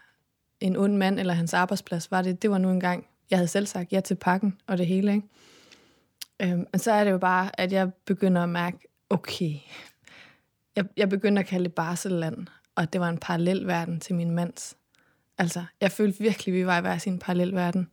en 0.61 0.77
ond 0.77 0.97
mand, 0.97 1.21
eller 1.21 1.35
hans 1.35 1.55
arbejdsplads 1.55 2.11
var 2.11 2.23
det. 2.23 2.43
Det 2.43 2.51
var 2.51 2.59
nu 2.59 2.71
engang, 2.71 3.07
jeg 3.31 3.39
havde 3.39 3.49
selv 3.49 3.67
sagt 3.67 3.93
ja 3.93 4.01
til 4.01 4.15
pakken 4.15 4.57
og 4.67 4.79
det 4.79 4.87
hele, 4.87 5.13
ikke? 5.13 5.29
Øhm, 6.43 6.67
men 6.73 6.79
så 6.79 6.93
er 6.93 7.05
det 7.05 7.11
jo 7.11 7.19
bare, 7.19 7.61
at 7.61 7.73
jeg 7.73 7.95
begynder 7.95 8.43
at 8.43 8.49
mærke, 8.49 8.79
okay, 9.11 9.55
jeg, 10.77 10.85
jeg 10.97 11.09
begyndte 11.09 11.41
at 11.41 11.47
kalde 11.47 11.65
det 11.65 12.49
og 12.75 12.93
det 12.93 13.01
var 13.01 13.09
en 13.09 13.19
parallel 13.19 13.67
verden 13.67 14.01
til 14.01 14.15
min 14.15 14.31
mands. 14.31 14.77
Altså, 15.39 15.65
jeg 15.81 15.93
følte 15.93 16.19
virkelig, 16.19 16.53
at 16.53 16.59
vi 16.59 16.67
var 16.67 16.79
i 16.79 16.81
hver 16.81 16.99
sin 16.99 17.19
parallel 17.19 17.55
verden. 17.55 17.89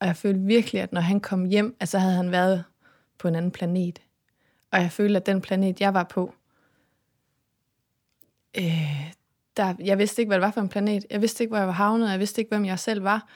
Og 0.00 0.06
jeg 0.06 0.16
følte 0.16 0.40
virkelig, 0.40 0.82
at 0.82 0.92
når 0.92 1.00
han 1.00 1.20
kom 1.20 1.44
hjem, 1.44 1.76
at 1.80 1.88
så 1.88 1.98
havde 1.98 2.14
han 2.14 2.30
været 2.30 2.64
på 3.18 3.28
en 3.28 3.34
anden 3.34 3.50
planet. 3.50 3.98
Og 4.72 4.80
jeg 4.80 4.92
følte, 4.92 5.16
at 5.16 5.26
den 5.26 5.40
planet, 5.40 5.80
jeg 5.80 5.94
var 5.94 6.02
på, 6.02 6.34
øh, 8.56 9.12
der, 9.56 9.74
jeg 9.84 9.98
vidste 9.98 10.22
ikke, 10.22 10.30
hvad 10.30 10.36
det 10.36 10.44
var 10.44 10.50
for 10.50 10.60
en 10.60 10.68
planet. 10.68 11.04
Jeg 11.10 11.20
vidste 11.20 11.44
ikke, 11.44 11.50
hvor 11.50 11.58
jeg 11.58 11.66
var 11.66 11.72
havnet. 11.72 12.10
Jeg 12.10 12.18
vidste 12.18 12.40
ikke, 12.40 12.48
hvem 12.48 12.64
jeg 12.64 12.78
selv 12.78 13.04
var. 13.04 13.28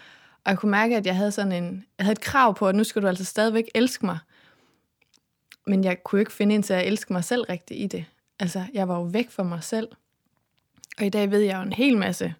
Og 0.44 0.50
jeg 0.50 0.58
kunne 0.58 0.70
mærke, 0.70 0.96
at 0.96 1.06
jeg 1.06 1.16
havde 1.16 1.32
sådan 1.32 1.52
en, 1.52 1.84
jeg 1.98 2.04
havde 2.04 2.12
et 2.12 2.20
krav 2.20 2.54
på, 2.54 2.68
at 2.68 2.74
nu 2.74 2.84
skal 2.84 3.02
du 3.02 3.06
altså 3.06 3.24
stadigvæk 3.24 3.64
elske 3.74 4.06
mig. 4.06 4.18
Men 5.66 5.84
jeg 5.84 6.04
kunne 6.04 6.20
ikke 6.20 6.32
finde 6.32 6.54
ind 6.54 6.62
til 6.62 6.74
at 6.74 6.86
elske 6.86 7.12
mig 7.12 7.24
selv 7.24 7.42
rigtigt 7.42 7.80
i 7.80 7.86
det. 7.86 8.04
Altså, 8.38 8.64
jeg 8.74 8.88
var 8.88 8.96
jo 8.96 9.02
væk 9.02 9.30
fra 9.30 9.42
mig 9.42 9.64
selv. 9.64 9.88
Og 10.98 11.06
i 11.06 11.08
dag 11.08 11.30
ved 11.30 11.40
jeg 11.40 11.56
jo 11.56 11.62
en 11.62 11.72
hel 11.72 11.98
masse. 11.98 12.34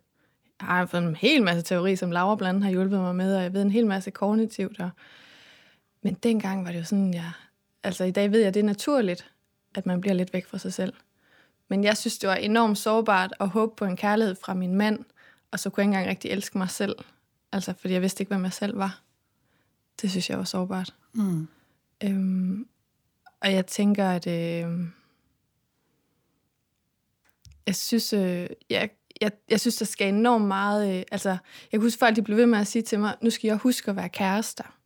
Jeg 0.60 0.68
har 0.68 0.86
fået 0.86 1.02
en 1.02 1.16
hel 1.16 1.42
masse 1.42 1.62
teori, 1.62 1.96
som 1.96 2.10
Laura 2.10 2.36
blandt 2.36 2.48
andet 2.48 2.64
har 2.64 2.70
hjulpet 2.70 3.00
mig 3.00 3.16
med, 3.16 3.36
og 3.36 3.42
jeg 3.42 3.52
ved 3.52 3.62
en 3.62 3.70
hel 3.70 3.86
masse 3.86 4.10
kognitivt. 4.10 4.80
Og... 4.80 4.90
Men 6.02 6.14
dengang 6.14 6.64
var 6.64 6.72
det 6.72 6.78
jo 6.78 6.84
sådan, 6.84 7.14
jeg... 7.14 7.30
Altså, 7.84 8.04
i 8.04 8.10
dag 8.10 8.32
ved 8.32 8.38
jeg, 8.38 8.48
at 8.48 8.54
det 8.54 8.60
er 8.60 8.64
naturligt, 8.64 9.30
at 9.74 9.86
man 9.86 10.00
bliver 10.00 10.14
lidt 10.14 10.32
væk 10.32 10.46
fra 10.46 10.58
sig 10.58 10.72
selv. 10.72 10.92
Men 11.72 11.84
jeg 11.84 11.96
synes, 11.96 12.18
det 12.18 12.28
var 12.28 12.34
enormt 12.34 12.78
sårbart 12.78 13.34
at 13.40 13.48
håbe 13.48 13.76
på 13.76 13.84
en 13.84 13.96
kærlighed 13.96 14.34
fra 14.44 14.54
min 14.54 14.74
mand, 14.74 15.04
og 15.50 15.60
så 15.60 15.70
kunne 15.70 15.80
jeg 15.80 15.88
ikke 15.88 15.96
engang 15.96 16.10
rigtig 16.10 16.30
elske 16.30 16.58
mig 16.58 16.70
selv. 16.70 16.96
Altså, 17.52 17.74
fordi 17.78 17.94
jeg 17.94 18.02
vidste 18.02 18.22
ikke, 18.22 18.34
hvem 18.34 18.44
jeg 18.44 18.52
selv 18.52 18.78
var. 18.78 19.00
Det 20.02 20.10
synes 20.10 20.30
jeg 20.30 20.38
var 20.38 20.44
sårbart. 20.44 20.94
Mm. 21.12 21.48
Øhm, 22.04 22.66
og 23.40 23.52
jeg 23.52 23.66
tænker, 23.66 24.10
at 24.10 24.26
øh, 24.26 24.86
jeg 27.66 27.76
synes, 27.76 28.12
øh, 28.12 28.46
jeg, 28.70 28.90
jeg, 29.20 29.32
jeg 29.50 29.60
synes, 29.60 29.76
der 29.76 29.84
skal 29.84 30.08
enormt 30.08 30.44
meget... 30.44 30.96
Øh, 30.96 31.02
altså, 31.12 31.28
jeg 31.28 31.38
kan 31.70 31.80
huske, 31.80 31.98
folk 31.98 32.16
de 32.16 32.22
blev 32.22 32.36
ved 32.36 32.46
med 32.46 32.58
at 32.58 32.66
sige 32.66 32.82
til 32.82 33.00
mig, 33.00 33.16
nu 33.20 33.30
skal 33.30 33.48
jeg 33.48 33.56
huske 33.56 33.90
at 33.90 33.96
være 33.96 34.08
kærester. 34.08 34.76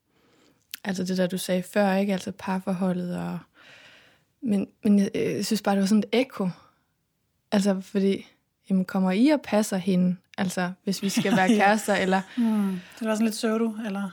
Altså 0.84 1.04
det 1.04 1.16
der, 1.16 1.26
du 1.26 1.38
sagde 1.38 1.62
før, 1.62 1.94
ikke? 1.94 2.12
Altså 2.12 2.32
parforholdet 2.38 3.18
og... 3.18 3.38
Men, 4.42 4.68
men 4.84 4.98
jeg, 4.98 5.10
jeg 5.14 5.46
synes 5.46 5.62
bare, 5.62 5.74
det 5.74 5.80
var 5.80 5.86
sådan 5.86 6.04
et 6.12 6.20
ekko. 6.20 6.48
Altså, 7.52 7.80
fordi, 7.80 8.26
jamen, 8.70 8.84
kommer 8.84 9.12
I 9.12 9.28
og 9.28 9.40
passer 9.40 9.76
hende? 9.76 10.16
Altså, 10.38 10.72
hvis 10.84 11.02
vi 11.02 11.08
skal 11.08 11.36
være 11.36 11.48
kærester, 11.58 11.94
eller... 11.94 12.22
Mm. 12.36 12.80
Det 12.98 13.08
var 13.08 13.14
sådan 13.14 13.24
lidt 13.24 13.34
pseudo, 13.34 13.72
eller 13.86 14.10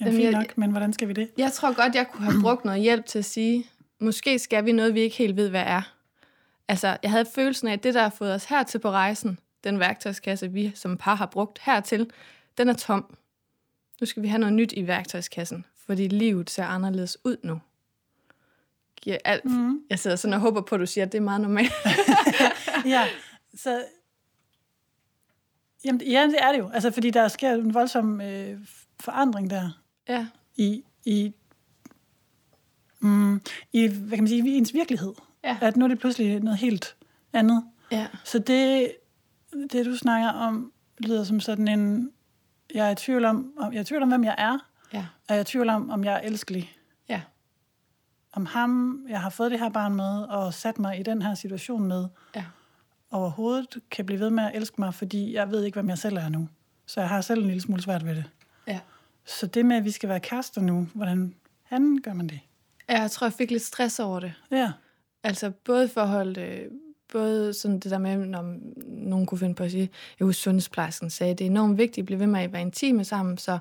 ja, 0.00 0.04
Jamen, 0.04 0.20
fint 0.20 0.32
nok, 0.32 0.58
men 0.58 0.70
hvordan 0.70 0.92
skal 0.92 1.08
vi 1.08 1.12
det? 1.12 1.30
Jeg 1.38 1.52
tror 1.52 1.74
godt, 1.74 1.94
jeg 1.94 2.06
kunne 2.12 2.24
have 2.24 2.42
brugt 2.42 2.64
noget 2.64 2.80
hjælp 2.80 3.06
til 3.06 3.18
at 3.18 3.24
sige, 3.24 3.66
måske 4.00 4.38
skal 4.38 4.64
vi 4.64 4.72
noget, 4.72 4.94
vi 4.94 5.00
ikke 5.00 5.16
helt 5.16 5.36
ved, 5.36 5.50
hvad 5.50 5.64
er. 5.66 5.94
Altså, 6.68 6.96
jeg 7.02 7.10
havde 7.10 7.26
følelsen 7.34 7.68
af, 7.68 7.72
at 7.72 7.82
det, 7.82 7.94
der 7.94 8.02
har 8.02 8.10
fået 8.10 8.34
os 8.34 8.44
hertil 8.44 8.78
på 8.78 8.90
rejsen, 8.90 9.38
den 9.64 9.78
værktøjskasse, 9.78 10.52
vi 10.52 10.72
som 10.74 10.96
par 10.96 11.14
har 11.14 11.26
brugt 11.26 11.58
hertil, 11.62 12.10
den 12.58 12.68
er 12.68 12.74
tom. 12.74 13.16
Nu 14.00 14.06
skal 14.06 14.22
vi 14.22 14.28
have 14.28 14.38
noget 14.38 14.52
nyt 14.52 14.72
i 14.72 14.86
værktøjskassen, 14.86 15.64
fordi 15.86 16.08
livet 16.08 16.50
ser 16.50 16.64
anderledes 16.64 17.18
ud 17.24 17.36
nu. 17.42 17.60
Giver 19.02 19.18
alt. 19.24 19.44
Mm. 19.44 19.80
Jeg 19.90 19.98
sidder 19.98 20.16
sådan 20.16 20.34
og 20.34 20.40
håber 20.40 20.60
på, 20.60 20.74
at 20.74 20.80
du 20.80 20.86
siger, 20.86 21.04
at 21.06 21.12
det 21.12 21.18
er 21.18 21.22
meget 21.22 21.40
normalt. 21.40 21.72
ja, 22.94 23.04
så... 23.54 23.84
Jamen, 25.84 26.00
ja, 26.06 26.22
det 26.22 26.36
er 26.38 26.52
det 26.52 26.58
jo. 26.58 26.70
Altså, 26.74 26.90
fordi 26.90 27.10
der 27.10 27.28
sker 27.28 27.54
en 27.54 27.74
voldsom 27.74 28.20
øh, 28.20 28.58
forandring 29.00 29.50
der 29.50 29.70
ja. 30.08 30.26
i, 30.56 30.84
i, 31.04 31.32
mm, 33.00 33.40
i, 33.72 33.86
hvad 33.86 34.10
kan 34.10 34.18
man 34.24 34.28
sige, 34.28 34.48
i 34.50 34.56
ens 34.56 34.74
virkelighed. 34.74 35.12
Ja. 35.44 35.56
At 35.60 35.76
nu 35.76 35.84
er 35.84 35.88
det 35.88 35.98
pludselig 35.98 36.40
noget 36.40 36.58
helt 36.58 36.96
andet. 37.32 37.64
Ja. 37.90 38.06
Så 38.24 38.38
det, 38.38 38.92
det 39.72 39.86
du 39.86 39.96
snakker 39.96 40.28
om, 40.28 40.72
lyder 40.98 41.24
som 41.24 41.40
sådan 41.40 41.68
en, 41.68 42.10
Jeg 42.74 42.86
er 42.86 42.90
i 42.90 42.94
tvivl 42.94 43.24
om, 43.24 43.52
om, 43.58 43.72
jeg 43.72 43.78
er 43.78 43.82
i 43.82 43.86
tvivl 43.86 44.02
om 44.02 44.08
hvem 44.08 44.24
jeg 44.24 44.34
er, 44.38 44.58
Ja. 44.92 44.98
og 44.98 45.24
jeg 45.28 45.36
er 45.36 45.40
i 45.40 45.44
tvivl 45.44 45.68
om, 45.68 45.90
om 45.90 46.04
jeg 46.04 46.14
er 46.14 46.20
elskelig. 46.20 46.73
Ja. 48.34 48.40
Om 48.40 48.46
ham, 48.46 49.00
jeg 49.08 49.20
har 49.20 49.30
fået 49.30 49.50
det 49.50 49.58
her 49.60 49.68
barn 49.68 49.94
med, 49.94 50.22
og 50.22 50.54
sat 50.54 50.78
mig 50.78 51.00
i 51.00 51.02
den 51.02 51.22
her 51.22 51.34
situation 51.34 51.84
med, 51.88 52.06
Ja. 52.36 52.44
overhovedet 53.10 53.76
kan 53.90 54.06
blive 54.06 54.20
ved 54.20 54.30
med 54.30 54.44
at 54.44 54.50
elske 54.54 54.74
mig, 54.80 54.94
fordi 54.94 55.34
jeg 55.34 55.50
ved 55.50 55.64
ikke, 55.64 55.76
hvem 55.76 55.88
jeg 55.88 55.98
selv 55.98 56.16
er 56.16 56.28
nu. 56.28 56.48
Så 56.86 57.00
jeg 57.00 57.08
har 57.08 57.20
selv 57.20 57.40
en 57.40 57.46
lille 57.46 57.60
smule 57.60 57.82
svært 57.82 58.04
ved 58.06 58.14
det. 58.14 58.24
Ja. 58.66 58.80
Så 59.24 59.46
det 59.46 59.66
med, 59.66 59.76
at 59.76 59.84
vi 59.84 59.90
skal 59.90 60.08
være 60.08 60.20
kærester 60.20 60.60
nu, 60.60 60.88
hvordan 60.94 61.34
han 61.62 61.98
gør 62.02 62.12
man 62.12 62.28
det? 62.28 62.40
Jeg 62.88 63.10
tror, 63.10 63.26
jeg 63.26 63.32
fik 63.32 63.50
lidt 63.50 63.62
stress 63.62 64.00
over 64.00 64.20
det. 64.20 64.32
Ja. 64.50 64.72
Altså 65.22 65.50
både 65.50 65.84
i 65.84 65.88
forhold 65.88 66.38
øh, 66.38 66.70
både 67.12 67.52
sådan 67.54 67.78
det 67.80 67.90
der 67.90 67.98
med, 67.98 68.16
når 68.16 68.56
nogen 68.86 69.26
kunne 69.26 69.38
finde 69.38 69.54
på 69.54 69.62
at 69.64 69.70
sige, 69.70 69.90
jeg 70.18 70.24
husker 70.24 70.42
sundhedsplejersken 70.42 71.10
sagde, 71.10 71.34
det 71.34 71.40
er 71.40 71.50
enormt 71.50 71.78
vigtigt 71.78 71.98
at 72.02 72.06
blive 72.06 72.20
ved 72.20 72.26
med 72.26 72.40
at 72.40 72.52
være 72.52 72.62
intime 72.62 73.04
sammen, 73.04 73.38
så 73.38 73.58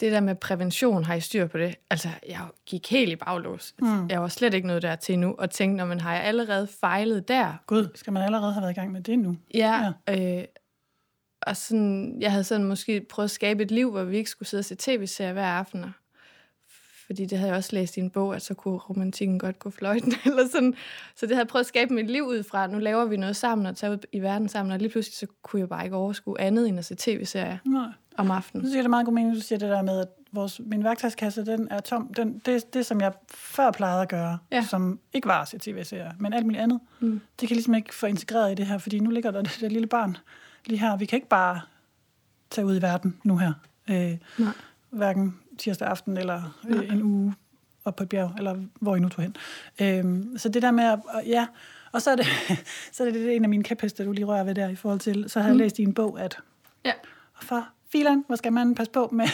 det 0.00 0.12
der 0.12 0.20
med 0.20 0.34
prævention, 0.34 1.04
har 1.04 1.14
I 1.14 1.20
styr 1.20 1.46
på 1.46 1.58
det? 1.58 1.74
Altså, 1.90 2.08
jeg 2.28 2.40
gik 2.66 2.90
helt 2.90 3.12
i 3.12 3.16
baglås. 3.16 3.74
Mm. 3.78 4.08
Jeg 4.08 4.22
var 4.22 4.28
slet 4.28 4.54
ikke 4.54 4.66
noget 4.66 4.82
der 4.82 4.96
til 4.96 5.18
nu, 5.18 5.34
og 5.38 5.50
tænkte, 5.50 5.76
når 5.76 5.86
man 5.86 6.00
har 6.00 6.14
jeg 6.14 6.24
allerede 6.24 6.68
fejlet 6.80 7.28
der? 7.28 7.52
Gud, 7.66 7.88
skal 7.94 8.12
man 8.12 8.22
allerede 8.22 8.52
have 8.52 8.62
været 8.62 8.72
i 8.72 8.74
gang 8.74 8.92
med 8.92 9.00
det 9.00 9.18
nu? 9.18 9.36
Ja, 9.54 9.92
ja. 10.08 10.38
Øh, 10.38 10.44
og 11.42 11.56
sådan, 11.56 12.16
jeg 12.20 12.30
havde 12.30 12.44
sådan 12.44 12.66
måske 12.66 13.06
prøvet 13.10 13.24
at 13.24 13.30
skabe 13.30 13.62
et 13.62 13.70
liv, 13.70 13.90
hvor 13.90 14.04
vi 14.04 14.16
ikke 14.16 14.30
skulle 14.30 14.48
sidde 14.48 14.60
og 14.60 14.64
se 14.64 14.74
tv-serier 14.78 15.32
hver 15.32 15.46
aften. 15.46 15.84
Fordi 17.06 17.26
det 17.26 17.38
havde 17.38 17.50
jeg 17.50 17.56
også 17.56 17.70
læst 17.72 17.96
i 17.96 18.00
en 18.00 18.10
bog, 18.10 18.36
at 18.36 18.42
så 18.42 18.54
kunne 18.54 18.78
romantikken 18.78 19.38
godt 19.38 19.58
gå 19.58 19.70
fløjten. 19.70 20.14
Eller 20.26 20.48
sådan. 20.48 20.74
Så 21.14 21.26
det 21.26 21.34
havde 21.34 21.44
jeg 21.44 21.48
prøvet 21.48 21.62
at 21.62 21.66
skabe 21.66 21.94
mit 21.94 22.10
liv 22.10 22.22
ud 22.22 22.42
fra. 22.42 22.66
Nu 22.66 22.78
laver 22.78 23.04
vi 23.04 23.16
noget 23.16 23.36
sammen 23.36 23.66
og 23.66 23.76
tager 23.76 23.92
ud 23.92 23.98
i 24.12 24.20
verden 24.20 24.48
sammen. 24.48 24.72
Og 24.72 24.78
lige 24.78 24.88
pludselig 24.88 25.16
så 25.16 25.26
kunne 25.42 25.60
jeg 25.60 25.68
bare 25.68 25.84
ikke 25.84 25.96
overskue 25.96 26.40
andet 26.40 26.68
end 26.68 26.78
at 26.78 26.84
se 26.84 26.94
tv-serier 26.94 27.58
Nej. 27.64 27.88
Om 28.18 28.30
aftenen. 28.30 28.64
Nu 28.64 28.70
siger 28.70 28.82
det 28.82 28.90
meget 28.90 29.06
god 29.06 29.14
mening, 29.14 29.34
du 29.36 29.40
siger 29.40 29.58
det 29.58 29.68
der 29.68 29.82
med, 29.82 30.00
at 30.00 30.08
vores, 30.32 30.60
min 30.66 30.84
værktøjskasse, 30.84 31.46
den 31.46 31.68
er 31.70 31.80
tom. 31.80 32.14
Den, 32.14 32.38
det, 32.46 32.74
det, 32.74 32.86
som 32.86 33.00
jeg 33.00 33.12
før 33.34 33.70
plejede 33.70 34.02
at 34.02 34.08
gøre, 34.08 34.38
Ja. 34.52 34.62
som 34.62 35.00
ikke 35.12 35.28
var 35.28 35.44
se 35.44 35.58
tv-serier, 35.58 36.12
men 36.18 36.32
alt 36.32 36.46
muligt 36.46 36.62
andet, 36.62 36.80
Mm. 37.00 37.20
det 37.40 37.48
kan 37.48 37.54
ligesom 37.54 37.74
ikke 37.74 37.94
få 37.94 38.06
integreret 38.06 38.52
i 38.52 38.54
det 38.54 38.66
her, 38.66 38.78
fordi 38.78 39.00
nu 39.00 39.10
ligger 39.10 39.30
der 39.30 39.42
det 39.42 39.58
der 39.60 39.68
lille 39.68 39.86
barn 39.86 40.16
lige 40.66 40.78
her. 40.78 40.96
Vi 40.96 41.04
kan 41.06 41.16
ikke 41.16 41.28
bare 41.28 41.60
tage 42.50 42.66
ud 42.66 42.76
i 42.78 42.82
verden 42.82 43.16
nu 43.24 43.36
her. 43.36 43.52
Øh, 43.90 44.16
Nej. 44.38 44.52
hverken 44.90 45.38
tirsdag 45.58 45.88
aften 45.88 46.16
eller 46.16 46.58
øh, 46.68 46.92
en 46.92 47.02
uge 47.02 47.34
op 47.84 47.96
på 47.96 48.02
et 48.02 48.08
bjerg, 48.08 48.34
eller 48.38 48.56
hvor 48.80 48.96
I 48.96 49.00
nu 49.00 49.08
tog 49.08 49.22
hen. 49.22 49.36
Øh, 49.80 50.38
så 50.38 50.48
det 50.48 50.62
der 50.62 50.70
med 50.70 50.84
at, 50.84 50.98
og, 51.08 51.22
ja, 51.26 51.46
og 51.92 52.02
så 52.02 52.10
er 52.10 52.16
det, 52.16 52.26
så 52.92 53.02
er 53.02 53.10
det, 53.10 53.14
det 53.14 53.36
en 53.36 53.42
af 53.44 53.48
mine 53.48 53.62
kæpheste, 53.64 54.04
du 54.04 54.12
lige 54.12 54.24
rører 54.24 54.44
ved 54.44 54.54
der 54.54 54.68
i 54.68 54.74
forhold 54.76 55.00
til, 55.00 55.24
så 55.30 55.40
har 55.40 55.46
jeg 55.48 55.54
Mm. 55.54 55.58
læst 55.58 55.78
i 55.78 55.82
en 55.82 55.94
bog, 55.94 56.20
at 56.20 56.38
Ja. 56.84 56.92
for 57.42 57.68
filen, 57.92 58.24
hvor 58.26 58.36
skal 58.36 58.52
man 58.52 58.74
passe 58.74 58.92
på 58.92 59.08
med... 59.12 59.26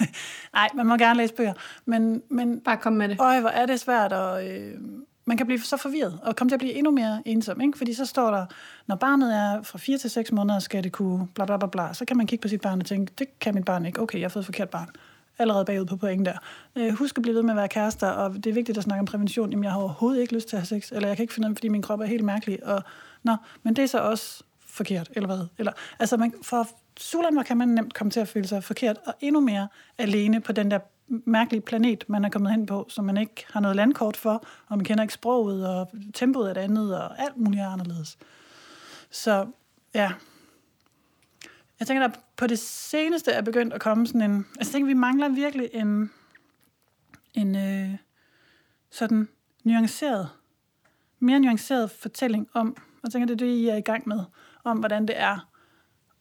Nej, 0.54 0.68
man 0.74 0.86
må 0.86 0.96
gerne 0.96 1.16
læse 1.16 1.34
bøger, 1.34 1.52
men, 1.84 2.22
men 2.30 2.60
Bare 2.60 2.76
kom 2.76 2.92
med 2.92 3.08
det. 3.08 3.20
øj, 3.20 3.40
hvor 3.40 3.48
er 3.48 3.66
det 3.66 3.80
svært, 3.80 4.12
og 4.12 4.48
øh, 4.48 4.74
man 5.24 5.36
kan 5.36 5.46
blive 5.46 5.60
så 5.60 5.76
forvirret, 5.76 6.18
og 6.22 6.36
komme 6.36 6.48
til 6.50 6.54
at 6.54 6.60
blive 6.60 6.72
endnu 6.72 6.90
mere 6.90 7.22
ensom, 7.24 7.60
ikke? 7.60 7.78
fordi 7.78 7.94
så 7.94 8.06
står 8.06 8.30
der, 8.30 8.46
når 8.86 8.96
barnet 8.96 9.34
er 9.36 9.62
fra 9.62 9.78
4 9.78 9.98
til 9.98 10.10
6 10.10 10.32
måneder, 10.32 10.58
skal 10.58 10.84
det 10.84 10.92
kunne 10.92 11.28
bla 11.34 11.44
bla 11.44 11.56
bla 11.56 11.66
bla, 11.66 11.94
så 11.94 12.04
kan 12.04 12.16
man 12.16 12.26
kigge 12.26 12.42
på 12.42 12.48
sit 12.48 12.60
barn 12.60 12.80
og 12.80 12.86
tænke, 12.86 13.12
det 13.18 13.38
kan 13.40 13.54
mit 13.54 13.64
barn 13.64 13.86
ikke, 13.86 14.00
okay, 14.00 14.18
jeg 14.18 14.24
har 14.24 14.28
fået 14.28 14.42
et 14.42 14.46
forkert 14.46 14.68
barn. 14.68 14.88
Allerede 15.38 15.64
bagud 15.64 15.86
på 15.86 15.96
point 15.96 16.26
der. 16.26 16.38
Øh, 16.76 16.92
husk 16.92 17.18
at 17.18 17.22
blive 17.22 17.34
ved 17.34 17.42
med 17.42 17.50
at 17.50 17.56
være 17.56 17.68
kærester, 17.68 18.08
og 18.08 18.34
det 18.34 18.46
er 18.46 18.52
vigtigt 18.54 18.78
at 18.78 18.84
snakke 18.84 19.00
om 19.00 19.06
prævention. 19.06 19.50
Jamen, 19.50 19.64
jeg 19.64 19.72
har 19.72 19.78
overhovedet 19.80 20.20
ikke 20.20 20.34
lyst 20.34 20.48
til 20.48 20.56
at 20.56 20.60
have 20.60 20.80
sex, 20.80 20.92
eller 20.92 21.08
jeg 21.08 21.16
kan 21.16 21.22
ikke 21.24 21.34
finde 21.34 21.50
ud 21.50 21.54
fordi 21.54 21.68
min 21.68 21.82
krop 21.82 22.00
er 22.00 22.04
helt 22.04 22.24
mærkelig. 22.24 22.66
Og, 22.66 22.82
nå, 23.22 23.36
men 23.62 23.76
det 23.76 23.82
er 23.82 23.88
så 23.88 23.98
også 23.98 24.42
forkert, 24.66 25.10
eller 25.16 25.26
hvad? 25.26 25.46
Eller, 25.58 25.72
altså, 25.98 26.16
man, 26.16 26.34
for 26.42 26.68
Sulan, 26.96 27.44
kan 27.44 27.56
man 27.56 27.68
nemt 27.68 27.94
komme 27.94 28.10
til 28.10 28.20
at 28.20 28.28
føle 28.28 28.46
sig 28.46 28.64
forkert, 28.64 28.98
og 29.06 29.14
endnu 29.20 29.40
mere 29.40 29.68
alene 29.98 30.40
på 30.40 30.52
den 30.52 30.70
der 30.70 30.78
mærkelige 31.08 31.60
planet, 31.60 32.04
man 32.08 32.24
er 32.24 32.28
kommet 32.28 32.52
hen 32.52 32.66
på, 32.66 32.86
som 32.88 33.04
man 33.04 33.16
ikke 33.16 33.46
har 33.50 33.60
noget 33.60 33.76
landkort 33.76 34.16
for, 34.16 34.44
og 34.68 34.76
man 34.78 34.84
kender 34.84 35.02
ikke 35.02 35.14
sproget, 35.14 35.68
og 35.68 35.88
tempoet 36.14 36.50
er 36.50 36.54
det 36.54 36.60
andet, 36.60 36.96
og 36.96 37.22
alt 37.22 37.36
muligt 37.36 37.62
er 37.62 37.68
anderledes. 37.68 38.18
Så 39.10 39.46
ja, 39.94 40.12
jeg 41.80 41.86
tænker, 41.86 42.04
at 42.04 42.20
på 42.36 42.46
det 42.46 42.58
seneste 42.58 43.32
er 43.32 43.42
begyndt 43.42 43.74
at 43.74 43.80
komme 43.80 44.06
sådan 44.06 44.30
en... 44.30 44.46
Altså, 44.58 44.58
jeg 44.58 44.66
tænker, 44.66 44.86
vi 44.86 44.94
mangler 44.94 45.28
virkelig 45.28 45.70
en, 45.72 46.10
en 47.34 47.56
øh, 47.56 47.96
sådan 48.90 49.28
nuanceret, 49.64 50.28
mere 51.18 51.40
nuanceret 51.40 51.90
fortælling 51.90 52.48
om, 52.52 52.76
og 52.76 53.00
jeg 53.02 53.12
tænker, 53.12 53.26
det 53.26 53.34
er 53.34 53.46
det, 53.46 53.52
I 53.52 53.68
er 53.68 53.76
i 53.76 53.80
gang 53.80 54.08
med, 54.08 54.20
om 54.64 54.78
hvordan 54.78 55.08
det 55.08 55.20
er 55.20 55.48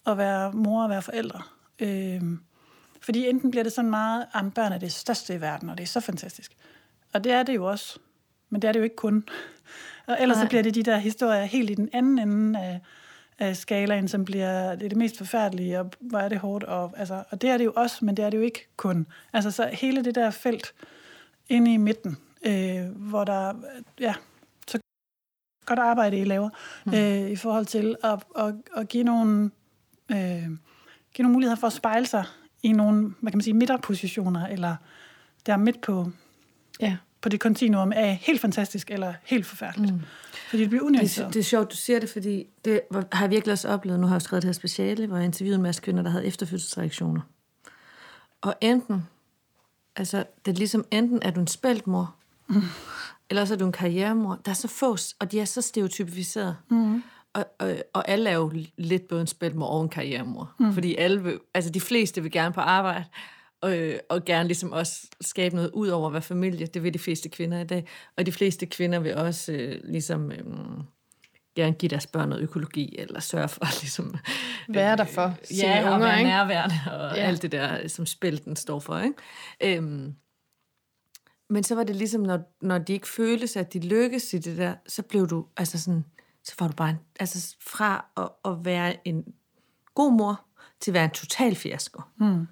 at 0.07 0.17
være 0.17 0.51
mor 0.51 0.83
og 0.83 0.89
være 0.89 1.01
forældre. 1.01 1.41
Øh, 1.79 2.21
fordi 3.01 3.27
enten 3.27 3.51
bliver 3.51 3.63
det 3.63 3.73
sådan 3.73 3.89
meget, 3.89 4.25
at 4.33 4.53
børn 4.53 4.71
er 4.71 4.77
det 4.77 4.91
største 4.91 5.35
i 5.35 5.41
verden, 5.41 5.69
og 5.69 5.77
det 5.77 5.83
er 5.83 5.87
så 5.87 5.99
fantastisk. 5.99 6.55
Og 7.13 7.23
det 7.23 7.31
er 7.31 7.43
det 7.43 7.55
jo 7.55 7.65
også. 7.65 7.99
Men 8.49 8.61
det 8.61 8.67
er 8.67 8.71
det 8.71 8.79
jo 8.79 8.83
ikke 8.83 8.95
kun. 8.95 9.23
Og 10.07 10.17
ellers 10.19 10.37
så 10.37 10.43
Nej. 10.43 10.49
bliver 10.49 10.63
det 10.63 10.75
de 10.75 10.83
der 10.83 10.97
historier 10.97 11.45
helt 11.45 11.69
i 11.69 11.73
den 11.73 11.89
anden 11.93 12.19
ende 12.19 12.59
af, 12.59 12.81
af 13.39 13.57
skalaen, 13.57 14.07
som 14.07 14.25
bliver 14.25 14.75
det, 14.75 14.85
er 14.85 14.89
det 14.89 14.97
mest 14.97 15.17
forfærdelige, 15.17 15.79
og 15.79 15.91
hvor 15.99 16.19
er 16.19 16.29
det 16.29 16.39
hårdt. 16.39 16.63
Og, 16.63 16.93
altså, 16.97 17.23
og 17.29 17.41
det 17.41 17.49
er 17.49 17.57
det 17.57 17.65
jo 17.65 17.73
også, 17.75 18.05
men 18.05 18.17
det 18.17 18.25
er 18.25 18.29
det 18.29 18.37
jo 18.37 18.43
ikke 18.43 18.67
kun. 18.77 19.07
Altså 19.33 19.51
så 19.51 19.69
hele 19.73 20.03
det 20.03 20.15
der 20.15 20.29
felt 20.29 20.73
inde 21.49 21.73
i 21.73 21.77
midten, 21.77 22.17
øh, 22.45 22.85
hvor 22.85 23.23
der, 23.23 23.53
ja, 23.99 24.13
så 24.67 24.79
godt 25.65 25.79
arbejde, 25.79 26.17
I 26.17 26.23
laver, 26.23 26.49
mm. 26.85 26.93
øh, 26.93 27.31
i 27.31 27.35
forhold 27.35 27.65
til 27.65 27.95
at, 28.03 28.23
at, 28.37 28.55
at 28.77 28.87
give 28.87 29.03
nogle, 29.03 29.51
øh, 30.11 30.17
give 31.13 31.23
nogle 31.23 31.33
muligheder 31.33 31.55
for 31.59 31.67
at 31.67 31.73
spejle 31.73 32.05
sig 32.05 32.25
i 32.63 32.71
nogle, 32.71 33.01
hvad 33.21 33.31
kan 33.31 33.37
man 33.37 33.43
sige, 33.43 33.53
midterpositioner, 33.53 34.47
eller 34.47 34.75
der 35.45 35.57
midt 35.57 35.81
på, 35.81 36.11
Ja. 36.79 36.97
på 37.21 37.29
det 37.29 37.39
kontinuum 37.39 37.91
af 37.91 38.15
helt 38.21 38.41
fantastisk 38.41 38.91
eller 38.91 39.13
helt 39.23 39.45
forfærdeligt. 39.45 39.93
Mm. 39.93 40.01
Fordi 40.49 40.61
det 40.61 40.69
bliver 40.69 40.81
Det, 40.83 40.87
unuanceret. 40.87 41.27
er- 41.27 41.31
det 41.31 41.39
er 41.39 41.43
sjovt, 41.43 41.71
du 41.71 41.75
siger 41.75 41.99
det, 41.99 42.09
fordi 42.09 42.45
det 42.65 42.81
har 43.11 43.23
jeg 43.23 43.29
virkelig 43.31 43.51
også 43.51 43.67
oplevet. 43.69 43.99
Nu 43.99 44.07
har 44.07 44.15
jeg 44.15 44.21
skrevet 44.21 44.41
det 44.43 44.47
her 44.47 44.53
speciale, 44.53 45.07
hvor 45.07 45.15
jeg 45.17 45.25
interviewede 45.25 45.55
en 45.55 45.61
masse 45.63 45.81
kvinder, 45.81 46.03
der 46.03 46.09
havde 46.09 46.25
efterfødselsreaktioner. 46.25 47.21
Og 48.41 48.55
enten, 48.61 49.03
altså 49.95 50.23
det 50.45 50.51
er 50.51 50.55
ligesom, 50.55 50.85
enten 50.91 51.19
er 51.21 51.31
du 51.31 51.39
en 51.39 51.47
spæltmor, 51.47 52.15
mm. 52.47 52.61
eller 53.29 53.45
så 53.45 53.53
er 53.53 53.57
du 53.57 53.65
en 53.65 53.71
karrieremor. 53.71 54.39
Der 54.45 54.51
er 54.51 54.55
så 54.55 54.67
få, 54.67 54.97
og 55.19 55.31
de 55.31 55.39
er 55.39 55.45
så 55.45 55.61
stereotypificeret. 55.61 56.57
Mm. 56.69 57.03
Og, 57.36 57.45
og, 57.60 57.76
og 57.93 58.10
alle 58.10 58.30
er 58.30 58.36
jo 58.36 58.52
lidt 58.78 59.12
en 59.12 59.28
spæltmor 59.28 59.65
og 59.67 59.84
en 59.84 59.89
karrieremor. 59.89 60.54
Mm. 60.60 60.74
Fordi 60.74 60.95
alle 60.95 61.24
vil, 61.24 61.39
altså 61.54 61.71
de 61.71 61.82
fleste 61.82 62.21
vil 62.21 62.32
gerne 62.32 62.54
på 62.54 62.62
arbejde, 62.62 63.06
og, 63.62 63.76
og 64.10 64.26
gerne 64.26 64.48
ligesom 64.48 64.71
også 64.71 65.08
skabe 65.21 65.56
noget 65.56 65.71
ud 65.74 65.88
over 65.88 66.08
at 66.08 66.13
være 66.13 66.21
familie. 66.21 66.65
Det 66.67 66.84
vil 66.84 66.93
de 66.93 67.00
fleste 67.00 67.30
kvinder 67.30 67.60
i 67.60 67.63
dag. 67.63 67.88
Og 68.17 68.26
de 68.26 68.32
fleste 68.32 68.65
kvinder 68.65 69.00
vil 69.00 69.15
også 69.15 69.52
øh, 69.52 69.80
ligesom... 69.84 70.32
Øh, 70.32 70.43
gerne 71.56 71.74
give 71.74 71.89
deres 71.89 72.08
børn 72.08 72.30
noget 72.30 72.43
økologi, 72.43 72.95
eller 73.00 73.19
sørge 73.19 73.48
for 73.48 73.65
ligesom... 73.82 74.15
Være 74.69 74.98
der 74.98 75.06
for 75.06 75.38
sine 75.43 75.67
ja, 75.67 75.88
og 75.88 75.93
unger, 75.93 76.08
være 76.08 76.19
ikke? 76.19 76.30
nærværende, 76.30 76.76
og 76.91 77.15
Ja. 77.17 77.21
alt 77.21 77.41
det 77.41 77.52
der, 77.52 77.88
som 77.88 78.06
spilten 78.06 78.56
står 78.56 78.80
for, 78.80 79.00
ikke? 79.00 79.78
Øhm, 79.78 80.15
men 81.50 81.63
så 81.63 81.76
var 81.76 81.84
det 81.84 81.95
ligesom, 81.95 82.21
når, 82.21 82.39
når 82.62 82.78
de 82.78 82.93
ikke 82.93 83.08
føltes, 83.08 83.56
at 83.56 83.74
de 83.74 83.80
lykkedes 83.80 84.34
i 84.34 84.38
det 84.38 84.58
der, 84.58 84.76
så 84.88 85.02
blev 85.02 85.28
du, 85.28 85.45
altså 85.58 85.80
sådan, 85.82 86.06
så 86.45 86.55
var 86.60 86.67
du 86.67 86.73
bare, 86.73 86.89
en, 86.89 86.99
altså 87.19 87.55
fra 87.62 88.05
at, 88.17 88.29
at 88.51 88.65
være 88.65 89.08
en 89.08 89.23
god 89.95 90.12
mor, 90.13 90.41
til 90.79 90.91
at 90.91 90.93
være 90.93 91.03
en 91.05 91.10
total 91.12 91.55
fiasko. 91.55 92.01
Mm. 92.17 92.47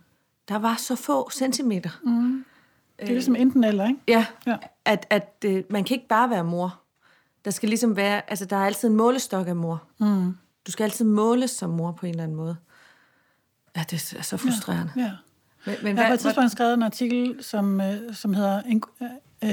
Der 0.48 0.56
var 0.56 0.76
så 0.76 0.96
få 0.96 1.30
centimeter. 1.30 1.90
Mm. 2.04 2.46
Det 3.00 3.10
er 3.10 3.14
ligesom 3.14 3.36
enten 3.36 3.64
eller, 3.64 3.88
ikke? 3.88 4.00
Ja, 4.08 4.26
Ja. 4.46 4.52
ja. 4.52 4.58
at, 4.86 5.06
at 5.10 5.36
øh, 5.46 5.64
man 5.70 5.84
kan 5.84 5.96
ikke 5.96 6.08
bare 6.08 6.30
være 6.30 6.44
mor. 6.44 6.80
Der 7.46 7.52
skal 7.52 7.70
ligesom 7.70 7.96
være, 7.96 8.30
altså 8.30 8.46
der 8.46 8.56
er 8.56 8.66
altid 8.66 8.90
en 8.90 8.96
målestok 8.96 9.48
af 9.48 9.56
mor. 9.56 9.84
Mm. 10.00 10.38
Du 10.68 10.72
skal 10.72 10.84
altid 10.84 11.06
måles 11.06 11.52
som 11.52 11.70
mor 11.70 11.92
på 11.92 12.06
en 12.06 12.10
eller 12.10 12.24
anden 12.24 12.38
måde. 12.38 12.58
Ja, 13.76 13.84
det 13.90 14.14
er 14.18 14.22
så 14.22 14.38
frustrerende. 14.38 14.92
Ja. 14.96 15.12
Men, 15.66 15.76
men 15.84 15.96
Jeg 15.98 16.04
har 16.06 16.10
på 16.12 16.14
et 16.14 16.20
tidspunkt 16.20 16.52
skrevet 16.52 16.74
en 16.74 16.84
artikel, 16.84 17.44
som, 17.44 17.82
øh, 17.82 18.14
som 18.16 18.34
hedder 18.34 18.62
en, 18.62 18.84
øh, 19.44 19.50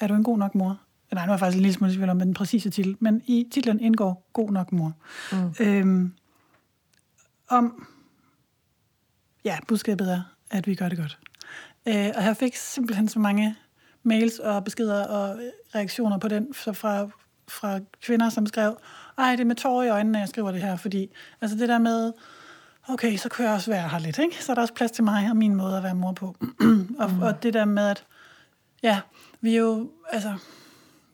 Er 0.00 0.06
du 0.08 0.14
en 0.14 0.22
god 0.24 0.38
nok 0.38 0.54
mor? 0.54 0.78
Nej, 1.12 1.26
nu 1.26 1.30
er 1.30 1.34
jeg 1.34 1.40
faktisk 1.40 1.56
en 1.56 1.62
lille 1.62 1.74
smule 1.74 1.92
tvivl 1.92 2.08
om 2.08 2.18
den 2.18 2.34
præcise 2.34 2.70
titel, 2.70 2.96
men 3.00 3.22
i 3.26 3.48
titlen 3.52 3.80
indgår 3.80 4.28
God 4.32 4.50
nok 4.50 4.72
mor. 4.72 4.92
Mm. 5.32 5.54
Øhm, 5.60 6.12
om, 7.48 7.86
ja, 9.44 9.58
budskabet 9.68 10.12
er, 10.12 10.22
at 10.50 10.66
vi 10.66 10.74
gør 10.74 10.88
det 10.88 10.98
godt. 10.98 11.18
Øh, 11.88 12.10
og 12.16 12.24
jeg 12.24 12.36
fik 12.36 12.56
simpelthen 12.56 13.08
så 13.08 13.18
mange 13.18 13.56
mails 14.02 14.38
og 14.38 14.64
beskeder 14.64 15.04
og 15.04 15.40
reaktioner 15.74 16.18
på 16.18 16.28
den 16.28 16.54
så 16.54 16.72
fra, 16.72 17.08
fra 17.48 17.80
kvinder, 18.02 18.28
som 18.28 18.46
skrev, 18.46 18.76
ej, 19.18 19.30
det 19.30 19.40
er 19.40 19.44
med 19.44 19.56
tårer 19.56 19.84
i 19.84 19.88
øjnene, 19.88 20.18
jeg 20.18 20.28
skriver 20.28 20.52
det 20.52 20.62
her, 20.62 20.76
fordi 20.76 21.10
altså 21.40 21.56
det 21.56 21.68
der 21.68 21.78
med, 21.78 22.12
okay, 22.88 23.16
så 23.16 23.28
kunne 23.28 23.46
jeg 23.46 23.54
også 23.54 23.70
være 23.70 23.88
her 23.88 23.98
lidt, 23.98 24.18
ikke? 24.18 24.44
Så 24.44 24.52
er 24.52 24.54
der 24.54 24.62
også 24.62 24.74
plads 24.74 24.90
til 24.90 25.04
mig 25.04 25.30
og 25.30 25.36
min 25.36 25.54
måde 25.54 25.76
at 25.76 25.82
være 25.82 25.94
mor 25.94 26.12
på. 26.12 26.36
og, 26.98 27.10
mm. 27.10 27.22
og 27.22 27.42
det 27.42 27.54
der 27.54 27.64
med, 27.64 27.88
at 27.88 28.04
ja, 28.82 29.00
vi 29.40 29.54
er 29.54 29.60
jo, 29.60 29.90
altså, 30.10 30.38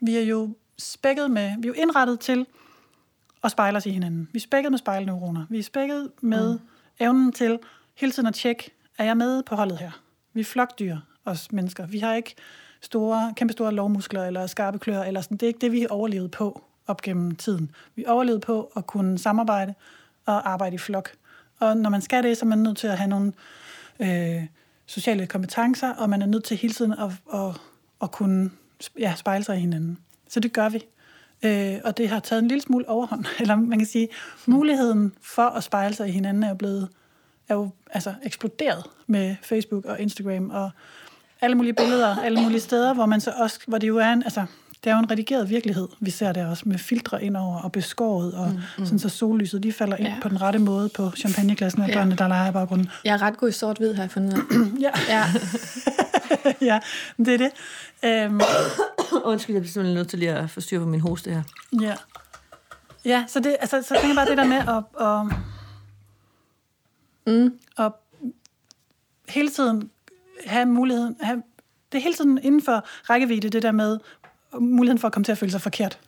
vi 0.01 0.17
er 0.17 0.21
jo 0.21 0.55
spækket 0.79 1.31
med, 1.31 1.55
vi 1.59 1.69
er 1.69 1.69
jo 1.69 1.83
indrettet 1.83 2.21
til 2.21 2.47
at 3.45 3.51
spejle 3.51 3.77
os 3.77 3.87
i 3.87 3.91
hinanden. 3.91 4.29
Vi 4.33 4.39
er 4.39 4.41
spækket 4.41 4.73
med 4.73 4.79
spejlneuroner. 4.79 5.47
Vi 5.51 5.59
er 5.59 5.63
spækket 5.63 6.11
med 6.21 6.53
mm. 6.53 6.61
evnen 7.01 7.33
til 7.33 7.59
hele 7.95 8.13
tiden 8.13 8.27
at 8.27 8.35
tjekke, 8.35 8.71
er 8.99 9.05
jeg 9.05 9.17
med 9.17 9.43
på 9.43 9.55
holdet 9.55 9.79
her? 9.79 9.91
Vi 10.33 10.41
er 10.41 10.45
flokdyr, 10.45 10.97
os 11.25 11.53
mennesker. 11.53 11.87
Vi 11.87 11.99
har 11.99 12.15
ikke 12.15 12.35
store, 12.81 13.33
kæmpe 13.37 13.53
store 13.53 13.73
lovmuskler 13.73 14.25
eller 14.25 14.47
skarpe 14.47 14.79
klør, 14.79 15.03
eller 15.03 15.21
sådan. 15.21 15.37
det 15.37 15.43
er 15.43 15.49
ikke 15.49 15.61
det, 15.61 15.73
vi 15.73 15.81
har 15.81 15.89
overlevet 15.89 16.31
på 16.31 16.63
op 16.87 17.03
gennem 17.03 17.37
tiden. 17.37 17.71
Vi 17.95 18.05
overlevede 18.07 18.41
på 18.41 18.73
at 18.77 18.87
kunne 18.87 19.19
samarbejde 19.19 19.75
og 20.27 20.51
arbejde 20.51 20.75
i 20.75 20.79
flok. 20.79 21.11
Og 21.61 21.77
når 21.77 21.91
man 21.91 22.03
skal 22.03 22.23
det, 22.23 22.37
så 22.37 22.45
er 22.45 22.49
man 22.49 22.59
nødt 22.59 22.77
til 22.77 22.87
at 22.87 22.99
have 22.99 23.09
nogle 23.09 23.33
øh, 24.01 24.47
sociale 24.87 25.27
kompetencer, 25.27 25.95
og 25.95 26.11
man 26.11 26.23
er 26.23 26.27
nødt 26.27 26.45
til 26.45 26.57
hele 26.57 26.75
tiden 26.75 26.93
at, 26.93 27.13
at, 27.35 27.61
at 28.03 28.11
kunne 28.11 28.51
ja, 28.99 29.15
spejle 29.17 29.45
sig 29.45 29.57
i 29.57 29.61
hinanden. 29.61 29.99
Så 30.29 30.41
det 30.41 30.53
gør 30.53 30.69
vi. 30.69 30.85
Øh, 31.43 31.81
og 31.85 31.97
det 31.97 32.09
har 32.09 32.21
taget 32.21 32.43
en 32.43 32.49
lille 32.49 32.63
smule 32.63 32.89
overhånd. 32.89 33.25
Eller 33.41 33.57
man 33.57 33.79
kan 33.79 33.87
sige, 33.87 34.09
muligheden 34.47 35.13
for 35.23 35.43
at 35.43 35.65
spejle 35.65 35.95
sig 35.95 36.09
i 36.09 36.13
hinanden 36.13 36.43
er 36.43 36.49
jo 36.49 36.55
blevet 36.55 36.89
er 37.49 37.55
jo 37.55 37.71
altså, 37.91 38.15
eksploderet 38.23 38.85
med 39.07 39.37
Facebook 39.43 39.85
og 39.85 40.01
Instagram 40.01 40.51
og 40.51 40.71
alle 41.41 41.57
mulige 41.57 41.73
billeder, 41.73 42.17
alle 42.17 42.43
mulige 42.43 42.61
steder, 42.61 42.95
hvor 42.95 43.07
man 43.07 43.21
så 43.21 43.33
også, 43.37 43.61
hvor 43.67 43.79
det 43.79 43.89
jo 43.89 43.97
er 43.97 44.13
en, 44.13 44.23
altså, 44.23 44.45
det 44.85 44.91
er 44.91 44.95
jo 44.95 44.99
en 44.99 45.11
redigeret 45.11 45.51
virkelighed, 45.51 45.89
vi 46.01 46.11
ser 46.11 46.33
der 46.33 46.47
også, 46.47 46.63
med 46.67 46.79
filtre 46.79 47.25
indover 47.25 47.61
og 47.61 47.73
beskåret, 47.73 48.35
og 48.35 48.51
mm, 48.51 48.61
mm. 48.79 48.85
sådan 48.85 48.99
så 48.99 49.09
sollyset, 49.09 49.63
de 49.63 49.73
falder 49.73 49.97
ind 49.97 50.09
ja. 50.09 50.15
på 50.23 50.29
den 50.29 50.43
rette 50.43 50.59
måde 50.59 50.89
på 50.89 51.11
champagneklassen 51.11 51.83
af 51.83 51.89
ja. 51.89 51.95
børnene, 51.95 52.17
der 52.17 52.29
leger 52.29 52.51
i 52.51 52.53
baggrunden. 52.53 52.91
Jeg 53.05 53.15
er 53.15 53.23
ret 53.23 53.37
god 53.37 53.49
i 53.49 53.53
sort-hvid, 53.53 53.95
har 53.95 54.03
jeg 54.03 54.11
fundet 54.11 54.39
ud 54.39 54.77
ja. 54.87 54.91
ja. 55.09 55.25
ja, 56.75 56.79
det 57.17 57.29
er 57.29 57.51
det. 58.03 58.31
Um, 58.31 58.41
Undskyld, 59.31 59.55
jeg 59.55 59.63
bliver 59.63 59.73
simpelthen 59.73 59.95
nødt 59.95 60.09
til 60.09 60.19
lige 60.19 60.33
at 60.33 60.51
få 60.51 60.61
styr 60.61 60.79
på 60.79 60.87
min 60.87 61.01
hoste 61.01 61.31
her. 61.31 61.43
Ja. 61.81 61.95
Ja, 63.05 63.25
så, 63.29 63.41
det, 63.41 63.57
altså, 63.61 63.83
så 63.83 63.89
tænker 63.89 64.09
jeg 64.09 64.17
bare 64.17 64.29
det 64.29 64.39
der 64.39 64.45
med 64.45 64.57
at, 64.57 64.85
at, 65.07 65.39
mm. 67.35 67.59
at 67.79 67.93
hele 69.29 69.51
tiden 69.51 69.91
have 70.47 70.67
muligheden, 70.67 71.17
have, 71.21 71.43
det 71.93 71.99
er 71.99 72.03
hele 72.03 72.15
tiden 72.15 72.39
inden 72.43 72.63
for 72.63 72.87
rækkevidde, 73.11 73.49
det 73.49 73.63
der 73.63 73.73
med 73.73 73.99
muligheden 74.53 74.99
for 74.99 75.09
at 75.09 75.13
komme 75.13 75.25
til 75.25 75.33
at 75.33 75.39
føle 75.39 75.53
sig 75.53 75.61
forkert. 75.61 75.99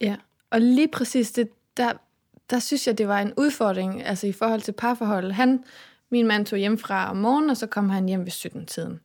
Ja, 0.00 0.16
og 0.50 0.60
lige 0.60 0.88
præcis 0.88 1.32
det, 1.32 1.48
der, 1.76 1.92
der 2.50 2.58
synes 2.58 2.86
jeg, 2.86 2.98
det 2.98 3.08
var 3.08 3.20
en 3.20 3.32
udfordring, 3.36 4.04
altså 4.04 4.26
i 4.26 4.32
forhold 4.32 4.60
til 4.60 4.72
parforholdet. 4.72 5.34
Han, 5.34 5.64
min 6.10 6.26
mand 6.26 6.46
tog 6.46 6.58
hjem 6.58 6.78
fra 6.78 7.10
om 7.10 7.16
morgenen, 7.16 7.50
og 7.50 7.56
så 7.56 7.66
kom 7.66 7.88
han 7.90 8.08
hjem 8.08 8.20
ved 8.24 8.32
17-tiden. 8.32 9.00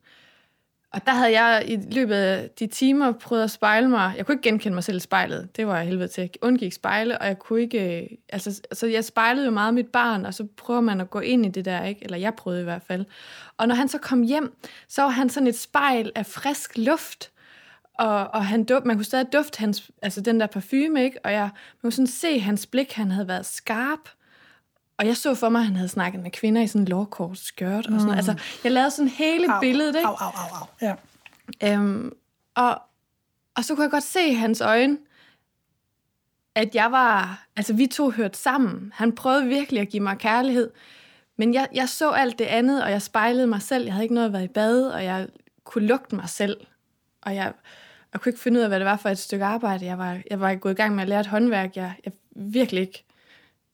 Og 0.93 1.05
der 1.05 1.11
havde 1.11 1.39
jeg 1.41 1.63
i 1.67 1.77
løbet 1.91 2.15
af 2.15 2.49
de 2.59 2.67
timer 2.67 3.11
prøvet 3.11 3.43
at 3.43 3.51
spejle 3.51 3.89
mig. 3.89 4.13
Jeg 4.17 4.25
kunne 4.25 4.35
ikke 4.35 4.49
genkende 4.49 4.73
mig 4.73 4.83
selv 4.83 4.97
i 4.97 4.99
spejlet. 4.99 5.55
Det 5.55 5.67
var 5.67 5.77
jeg 5.77 5.87
helvede 5.87 6.07
til. 6.07 6.21
Jeg 6.21 6.29
undgik 6.41 6.73
spejle, 6.73 7.21
og 7.21 7.27
jeg 7.27 7.39
kunne 7.39 7.61
ikke... 7.61 8.01
Øh, 8.01 8.07
altså, 8.29 8.61
altså, 8.71 8.87
jeg 8.87 9.05
spejlede 9.05 9.45
jo 9.45 9.51
meget 9.51 9.73
mit 9.73 9.87
barn, 9.87 10.25
og 10.25 10.33
så 10.33 10.47
prøver 10.57 10.81
man 10.81 11.01
at 11.01 11.09
gå 11.09 11.19
ind 11.19 11.45
i 11.45 11.49
det 11.49 11.65
der, 11.65 11.83
ikke? 11.83 12.03
Eller 12.03 12.17
jeg 12.17 12.33
prøvede 12.35 12.61
i 12.61 12.63
hvert 12.63 12.81
fald. 12.87 13.05
Og 13.57 13.67
når 13.67 13.75
han 13.75 13.87
så 13.87 13.97
kom 13.97 14.21
hjem, 14.21 14.53
så 14.87 15.01
var 15.01 15.09
han 15.09 15.29
sådan 15.29 15.47
et 15.47 15.59
spejl 15.59 16.11
af 16.15 16.25
frisk 16.25 16.77
luft. 16.77 17.31
Og, 17.93 18.27
og 18.33 18.45
han 18.45 18.63
duft, 18.63 18.85
man 18.85 18.95
kunne 18.95 19.05
stadig 19.05 19.33
dufte 19.33 19.59
hans, 19.59 19.91
altså 20.01 20.21
den 20.21 20.39
der 20.39 20.47
parfume, 20.47 21.03
ikke? 21.03 21.19
Og 21.23 21.31
jeg, 21.31 21.41
man 21.41 21.81
kunne 21.81 21.91
sådan 21.91 22.07
se 22.07 22.39
hans 22.39 22.65
blik, 22.65 22.93
han 22.93 23.11
havde 23.11 23.27
været 23.27 23.45
skarp. 23.45 24.09
Og 24.97 25.07
jeg 25.07 25.17
så 25.17 25.35
for 25.35 25.49
mig, 25.49 25.59
at 25.59 25.65
han 25.65 25.75
havde 25.75 25.89
snakket 25.89 26.21
med 26.21 26.31
kvinder 26.31 26.61
i 26.61 26.67
sådan 26.67 26.81
en 26.81 26.87
lårkort 26.87 27.37
skørt 27.37 27.77
og 27.77 27.83
sådan 27.83 27.93
noget. 27.93 28.07
Mm. 28.07 28.17
Altså, 28.17 28.35
jeg 28.63 28.71
lavede 28.71 28.91
sådan 28.91 29.09
hele 29.09 29.53
au, 29.53 29.59
billedet, 29.59 29.95
ikke? 29.95 30.07
Au, 30.07 30.15
au, 30.19 30.31
au, 30.35 30.61
au. 30.61 30.67
Ja. 30.81 31.73
Øhm, 31.73 32.11
og, 32.55 32.81
og 33.55 33.63
så 33.63 33.75
kunne 33.75 33.83
jeg 33.83 33.91
godt 33.91 34.03
se 34.03 34.27
i 34.27 34.33
hans 34.33 34.61
øjne, 34.61 34.97
at 36.55 36.75
jeg 36.75 36.91
var... 36.91 37.45
Altså, 37.55 37.73
vi 37.73 37.87
to 37.87 38.11
hørte 38.11 38.37
sammen. 38.37 38.91
Han 38.95 39.15
prøvede 39.15 39.45
virkelig 39.45 39.81
at 39.81 39.89
give 39.89 40.03
mig 40.03 40.17
kærlighed. 40.17 40.71
Men 41.37 41.53
jeg, 41.53 41.67
jeg 41.73 41.89
så 41.89 42.11
alt 42.11 42.39
det 42.39 42.45
andet, 42.45 42.83
og 42.83 42.91
jeg 42.91 43.01
spejlede 43.01 43.47
mig 43.47 43.61
selv. 43.61 43.83
Jeg 43.83 43.93
havde 43.93 44.05
ikke 44.05 44.15
noget 44.15 44.27
at 44.27 44.33
være 44.33 44.43
i 44.43 44.47
bad, 44.47 44.87
og 44.87 45.03
jeg 45.03 45.27
kunne 45.63 45.87
lugte 45.87 46.15
mig 46.15 46.29
selv. 46.29 46.57
Og 47.21 47.35
jeg, 47.35 47.53
jeg 48.13 48.21
kunne 48.21 48.29
ikke 48.29 48.41
finde 48.41 48.59
ud 48.59 48.63
af, 48.63 48.69
hvad 48.69 48.79
det 48.79 48.85
var 48.85 48.97
for 48.97 49.09
et 49.09 49.17
stykke 49.17 49.45
arbejde. 49.45 49.85
Jeg 49.85 49.97
var, 49.97 50.17
jeg 50.29 50.39
var 50.39 50.55
gået 50.55 50.71
i 50.71 50.75
gang 50.75 50.95
med 50.95 51.03
at 51.03 51.09
lære 51.09 51.19
et 51.19 51.27
håndværk. 51.27 51.75
Jeg, 51.75 51.93
jeg 52.05 52.13
virkelig 52.35 52.81
ikke 52.81 53.05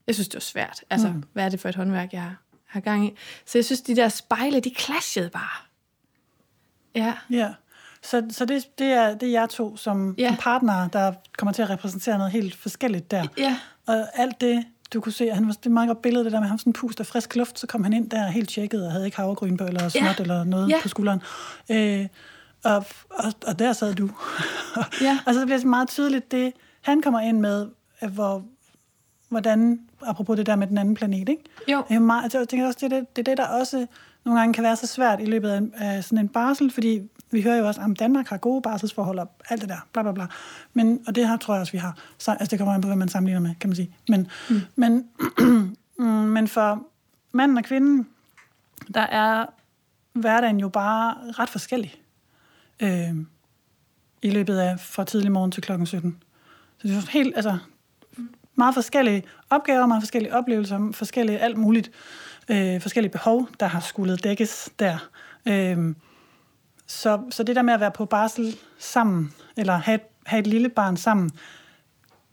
jeg 0.09 0.15
synes, 0.15 0.27
det 0.27 0.35
var 0.35 0.39
svært. 0.39 0.83
Altså, 0.89 1.07
mm. 1.07 1.23
hvad 1.33 1.45
er 1.45 1.49
det 1.49 1.59
for 1.59 1.69
et 1.69 1.75
håndværk, 1.75 2.13
jeg 2.13 2.35
har 2.65 2.79
gang 2.79 3.05
i? 3.05 3.15
Så 3.45 3.57
jeg 3.57 3.65
synes, 3.65 3.81
de 3.81 3.95
der 3.95 4.09
spejle, 4.09 4.59
de 4.59 4.71
clashede 4.77 5.29
bare. 5.29 5.65
Ja. 6.95 7.13
Ja. 7.29 7.53
Så, 8.01 8.27
så 8.29 8.45
det, 8.45 8.79
det, 8.79 8.87
er, 8.87 9.17
det 9.17 9.27
er 9.27 9.31
jer 9.31 9.45
to 9.45 9.77
som, 9.77 10.15
ja. 10.17 10.27
som 10.27 10.37
partnere, 10.37 10.89
der 10.93 11.13
kommer 11.37 11.53
til 11.53 11.61
at 11.61 11.69
repræsentere 11.69 12.17
noget 12.17 12.31
helt 12.31 12.55
forskelligt 12.55 13.11
der. 13.11 13.25
Ja. 13.37 13.57
Og 13.85 14.07
alt 14.13 14.41
det, 14.41 14.65
du 14.93 15.01
kunne 15.01 15.13
se, 15.13 15.29
han 15.31 15.47
var, 15.47 15.53
det 15.53 15.65
er 15.65 15.69
meget 15.69 15.87
godt 15.87 16.01
billede, 16.01 16.23
det 16.23 16.31
der 16.31 16.39
med 16.39 16.47
ham 16.47 16.57
sådan 16.57 16.73
pust 16.73 16.99
af 16.99 17.05
frisk 17.05 17.35
luft, 17.35 17.59
så 17.59 17.67
kom 17.67 17.83
han 17.83 17.93
ind 17.93 18.09
der 18.09 18.27
helt 18.27 18.49
tjekket 18.49 18.85
og 18.85 18.91
havde 18.91 19.05
ikke 19.05 19.17
havregryn 19.17 19.57
på, 19.57 19.63
eller 19.63 19.89
snot, 19.89 20.03
ja. 20.03 20.13
eller 20.19 20.43
noget 20.43 20.69
ja. 20.69 20.81
på 20.81 20.89
skulderen. 20.89 21.21
Øh, 21.71 22.07
og, 22.63 22.85
og, 23.09 23.33
og 23.47 23.59
der 23.59 23.73
sad 23.73 23.95
du. 23.95 24.09
ja. 25.01 25.19
og 25.25 25.33
så 25.33 25.45
bliver 25.45 25.57
det 25.57 25.67
meget 25.67 25.87
tydeligt, 25.87 26.31
det 26.31 26.53
han 26.81 27.01
kommer 27.01 27.19
ind 27.19 27.39
med, 27.39 27.67
hvor, 28.11 28.43
hvordan, 29.29 29.79
apropos 30.01 30.37
det 30.37 30.45
der 30.45 30.55
med 30.55 30.67
den 30.67 30.77
anden 30.77 30.95
planet, 30.95 31.29
ikke? 31.29 31.43
Jo. 31.67 31.99
Meget, 31.99 32.23
altså, 32.23 32.37
jeg 32.37 32.47
tænker 32.47 32.67
også, 32.67 32.79
det 32.81 32.93
er 32.93 32.99
det, 32.99 33.15
det 33.15 33.27
er 33.27 33.31
det, 33.31 33.37
der 33.37 33.47
også 33.47 33.87
nogle 34.25 34.39
gange 34.39 34.53
kan 34.53 34.63
være 34.63 34.75
så 34.75 34.87
svært 34.87 35.21
i 35.21 35.25
løbet 35.25 35.49
af, 35.49 35.61
af 35.73 36.03
sådan 36.03 36.17
en 36.17 36.29
barsel, 36.29 36.71
fordi 36.71 37.01
vi 37.31 37.41
hører 37.41 37.57
jo 37.57 37.67
også, 37.67 37.81
at 37.81 37.99
Danmark 37.99 38.27
har 38.27 38.37
gode 38.37 38.61
barselsforhold 38.61 39.19
og 39.19 39.31
alt 39.49 39.61
det 39.61 39.69
der, 39.69 39.87
bla 39.93 40.01
bla 40.01 40.11
bla. 40.11 40.27
Men, 40.73 40.99
og 41.07 41.15
det 41.15 41.27
her 41.27 41.37
tror 41.37 41.53
jeg 41.53 41.61
også, 41.61 41.71
vi 41.71 41.77
har. 41.77 41.97
Så, 42.17 42.31
altså, 42.31 42.47
det 42.51 42.59
kommer 42.59 42.73
an 42.73 42.81
på, 42.81 42.87
hvad 42.87 42.97
man 42.97 43.09
sammenligner 43.09 43.41
med, 43.41 43.55
kan 43.59 43.69
man 43.69 43.75
sige. 43.75 43.95
Men, 44.09 44.27
mm. 44.49 44.61
men, 44.75 45.07
men 46.33 46.47
for 46.47 46.83
manden 47.31 47.57
og 47.57 47.63
kvinden, 47.63 48.07
der 48.93 49.01
er 49.01 49.45
hverdagen 50.13 50.59
jo 50.59 50.69
bare 50.69 51.15
ret 51.31 51.49
forskellig 51.49 51.95
øh, 52.79 53.15
i 54.21 54.29
løbet 54.29 54.57
af 54.57 54.79
fra 54.79 55.03
tidlig 55.03 55.31
morgen 55.31 55.51
til 55.51 55.63
klokken 55.63 55.87
17. 55.87 56.23
Så 56.77 56.87
det 56.87 56.95
var 56.95 57.09
helt, 57.09 57.35
altså, 57.35 57.57
meget 58.55 58.73
forskellige 58.73 59.23
opgaver, 59.49 59.85
meget 59.85 60.01
forskellige 60.01 60.33
oplevelser, 60.33 60.91
forskellige 60.93 61.39
alt 61.39 61.57
muligt, 61.57 61.91
øh, 62.49 62.81
forskellige 62.81 63.11
behov, 63.11 63.47
der 63.59 63.65
har 63.65 63.79
skulle 63.79 64.17
dækkes 64.17 64.69
der. 64.79 65.09
Øh, 65.45 65.95
så, 66.87 67.21
så 67.29 67.43
det 67.43 67.55
der 67.55 67.61
med 67.61 67.73
at 67.73 67.79
være 67.79 67.91
på 67.91 68.05
barsel 68.05 68.55
sammen, 68.77 69.33
eller 69.57 69.77
have 69.77 69.95
et, 69.95 70.01
have 70.25 70.39
et 70.39 70.47
lille 70.47 70.69
barn 70.69 70.97
sammen, 70.97 71.29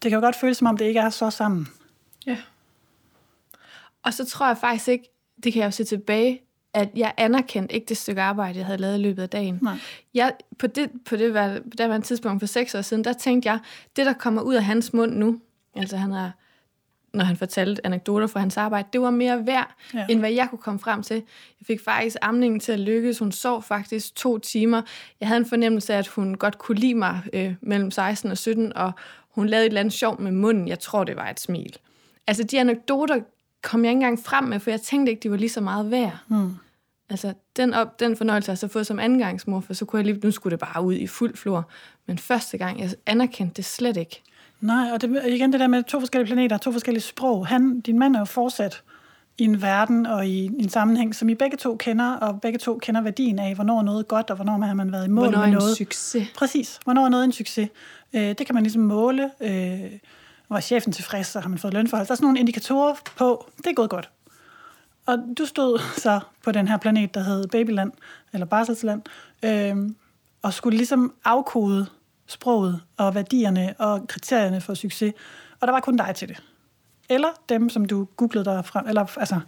det 0.03 0.11
kan 0.11 0.17
jo 0.17 0.21
godt 0.21 0.37
føles, 0.37 0.57
som 0.57 0.67
om 0.67 0.77
det 0.77 0.85
ikke 0.85 1.01
er 1.01 1.11
så 1.11 1.31
sammen. 1.31 1.69
Ja. 2.27 2.39
Og 4.03 4.15
så 4.15 4.25
tror 4.25 4.47
jeg 4.47 4.59
faktisk 4.59 4.89
ikke, 4.89 5.05
det 5.45 5.53
kan 5.53 5.61
jeg 5.61 5.67
jo 5.67 5.71
se 5.71 5.85
tilbage, 5.85 6.41
at 6.77 6.89
jeg 6.97 7.15
anerkendte 7.17 7.75
ikke 7.75 7.87
det 7.89 7.97
stykke 7.97 8.23
arbejde, 8.23 8.59
jeg 8.59 8.67
havde 8.67 8.79
lavet 8.79 8.99
i 8.99 9.03
løbet 9.03 9.23
af 9.23 9.29
dagen. 9.29 9.59
Nej. 9.63 9.77
Jeg, 10.15 10.33
på 10.59 10.67
det, 10.67 10.91
på 11.05 11.17
det 11.17 11.33
på 11.65 11.77
det 11.79 11.89
var 11.89 11.97
en 11.97 12.03
tidspunkt 12.03 12.43
for 12.43 12.47
seks 12.47 12.75
år 12.75 12.81
siden, 12.81 13.05
der 13.05 13.13
tænkte 13.13 13.51
jeg, 13.51 13.59
det 13.97 14.07
der 14.07 14.13
kommer 14.13 14.43
ud 14.43 14.55
af 14.55 14.65
hans 14.65 14.93
mund 14.93 15.13
nu, 15.13 15.41
Altså 15.77 15.97
han 15.97 16.13
har, 16.13 16.33
når 17.15 17.25
han 17.25 17.37
fortalte 17.37 17.87
anekdoter 17.87 18.27
fra 18.27 18.41
hans 18.41 18.57
arbejde, 18.57 18.89
det 18.93 19.01
var 19.01 19.11
mere 19.11 19.47
værd, 19.47 19.75
ja. 19.95 20.07
end 20.11 20.19
hvad 20.19 20.31
jeg 20.31 20.47
kunne 20.51 20.59
komme 20.59 20.81
frem 20.81 21.03
til. 21.03 21.17
Jeg 21.61 21.67
fik 21.67 21.81
faktisk 21.81 22.17
amningen 22.23 22.61
til 22.61 22.73
at 22.73 22.81
lykkes. 22.81 23.19
Hun 23.19 23.33
sov 23.33 23.63
faktisk 23.63 24.15
to 24.15 24.39
timer. 24.39 24.83
Jeg 25.21 25.29
havde 25.29 25.39
en 25.39 25.47
fornemmelse 25.47 25.95
af, 25.95 25.99
at 25.99 26.07
hun 26.07 26.35
godt 26.35 26.59
kunne 26.59 26.79
lide 26.79 26.95
mig 26.95 27.23
øh, 27.33 27.55
mellem 27.61 27.91
16 27.91 28.31
og 28.31 28.39
17, 28.39 28.77
og 28.77 28.93
hun 29.31 29.47
lavede 29.47 29.67
et 29.67 29.71
eller 29.71 29.81
andet 29.81 29.95
sjov 29.95 30.21
med 30.21 30.33
munden. 30.33 30.69
Jeg 30.69 30.79
tror, 30.79 31.05
det 31.05 31.17
var 31.17 31.29
et 31.29 31.41
smil. 31.41 31.77
Altså 32.27 32.43
de 32.43 32.61
anekdoter 32.61 33.21
kom 33.63 33.85
jeg 33.85 33.91
ikke 33.91 33.97
engang 33.97 34.19
frem 34.19 34.45
med, 34.45 34.61
for 34.61 34.71
jeg 34.71 34.81
tænkte 34.81 35.11
ikke, 35.11 35.23
de 35.23 35.31
var 35.31 35.37
lige 35.37 35.49
så 35.49 35.61
meget 35.61 35.91
værd. 35.91 36.19
Hmm. 36.27 36.55
Altså, 37.11 37.35
den, 37.57 37.75
op, 37.75 38.01
den 38.01 38.17
fornøjelse 38.17 38.49
har 38.49 38.53
jeg 38.53 38.59
så 38.59 38.69
fået 38.69 38.87
som 38.87 38.99
andengangsmor, 38.99 39.61
for 39.61 39.75
så 39.75 39.85
kunne 39.85 39.99
jeg 39.99 40.07
lige, 40.07 40.21
nu 40.25 40.31
skulle 40.31 40.51
det 40.51 40.61
bare 40.61 40.85
ud 40.85 40.95
i 40.95 41.07
fuld 41.07 41.37
flor. 41.37 41.69
Men 42.07 42.19
første 42.19 42.59
gang, 42.59 42.81
jeg 42.81 42.91
anerkendte 43.07 43.55
det 43.55 43.65
slet 43.65 43.97
ikke. 43.97 44.23
Nej, 44.61 44.91
og 44.93 45.01
det, 45.01 45.23
igen 45.27 45.53
det 45.53 45.61
der 45.61 45.67
med 45.67 45.83
to 45.83 46.01
forskellige 46.01 46.27
planeter, 46.27 46.59
to 46.59 46.73
forskellige 46.73 47.03
sprog. 47.03 47.47
Han, 47.47 47.81
din 47.81 47.99
mand 47.99 48.17
er 48.17 48.19
jo 48.19 48.25
fortsat 48.25 48.83
i 49.39 49.45
en 49.45 49.63
verden 49.63 50.07
og 50.07 50.27
i 50.27 50.47
en 50.47 50.69
sammenhæng, 50.69 51.15
som 51.15 51.29
I 51.29 51.35
begge 51.35 51.57
to 51.57 51.77
kender, 51.77 52.13
og 52.13 52.41
begge 52.41 52.59
to 52.59 52.79
kender 52.79 53.01
værdien 53.01 53.39
af, 53.39 53.55
hvornår 53.55 53.83
noget 53.83 53.99
er 53.99 54.03
godt, 54.03 54.31
og 54.31 54.37
hvornår 54.37 54.67
har 54.67 54.75
man 54.75 54.93
været 54.93 55.07
i 55.07 55.11
mål 55.11 55.25
hvornår 55.25 55.39
med 55.39 55.47
noget. 55.47 55.63
Hvornår 55.63 55.69
en 55.69 55.77
succes. 55.77 56.29
Præcis. 56.37 56.79
Hvornår 56.85 57.05
er 57.05 57.09
noget 57.09 57.25
en 57.25 57.33
succes. 57.33 57.69
Øh, 58.13 58.23
det 58.23 58.47
kan 58.47 58.55
man 58.55 58.63
ligesom 58.63 58.83
måle. 58.83 59.31
Øh, 59.41 59.81
var 60.49 60.61
chefen 60.61 60.93
tilfreds, 60.93 61.27
så 61.27 61.41
har 61.41 61.49
man 61.49 61.59
fået 61.59 61.75
lønforhold. 61.75 62.07
Der 62.07 62.13
er 62.13 62.17
sådan 62.17 62.25
nogle 62.25 62.39
indikatorer 62.39 62.95
på, 63.17 63.51
det 63.57 63.67
er 63.67 63.75
gået 63.75 63.91
godt. 63.91 64.11
Og 65.07 65.19
du 65.39 65.47
stod 65.47 65.79
så 65.97 66.21
på 66.45 66.53
den 66.53 66.69
her 66.69 66.77
planet, 66.77 67.15
der 67.15 67.21
hed 67.21 67.47
Babyland, 67.49 67.93
eller 68.33 68.47
Barselsland, 68.47 69.03
øh, 69.43 69.77
og 70.43 70.53
skulle 70.53 70.77
ligesom 70.77 71.15
afkode 71.25 71.87
sproget 72.27 72.81
og 72.97 73.15
værdierne 73.15 73.75
og 73.79 74.09
kriterierne 74.09 74.61
for 74.61 74.75
succes. 74.75 75.15
Og 75.61 75.67
der 75.67 75.73
var 75.73 75.81
kun 75.81 75.97
dig 75.97 76.15
til 76.15 76.29
det. 76.29 76.43
Eller 77.09 77.29
dem, 77.49 77.69
som 77.69 77.85
du 77.85 78.05
googlede 78.17 78.45
dig 78.45 78.65
frem, 78.65 78.89
eller 78.89 79.19
altså 79.19 79.41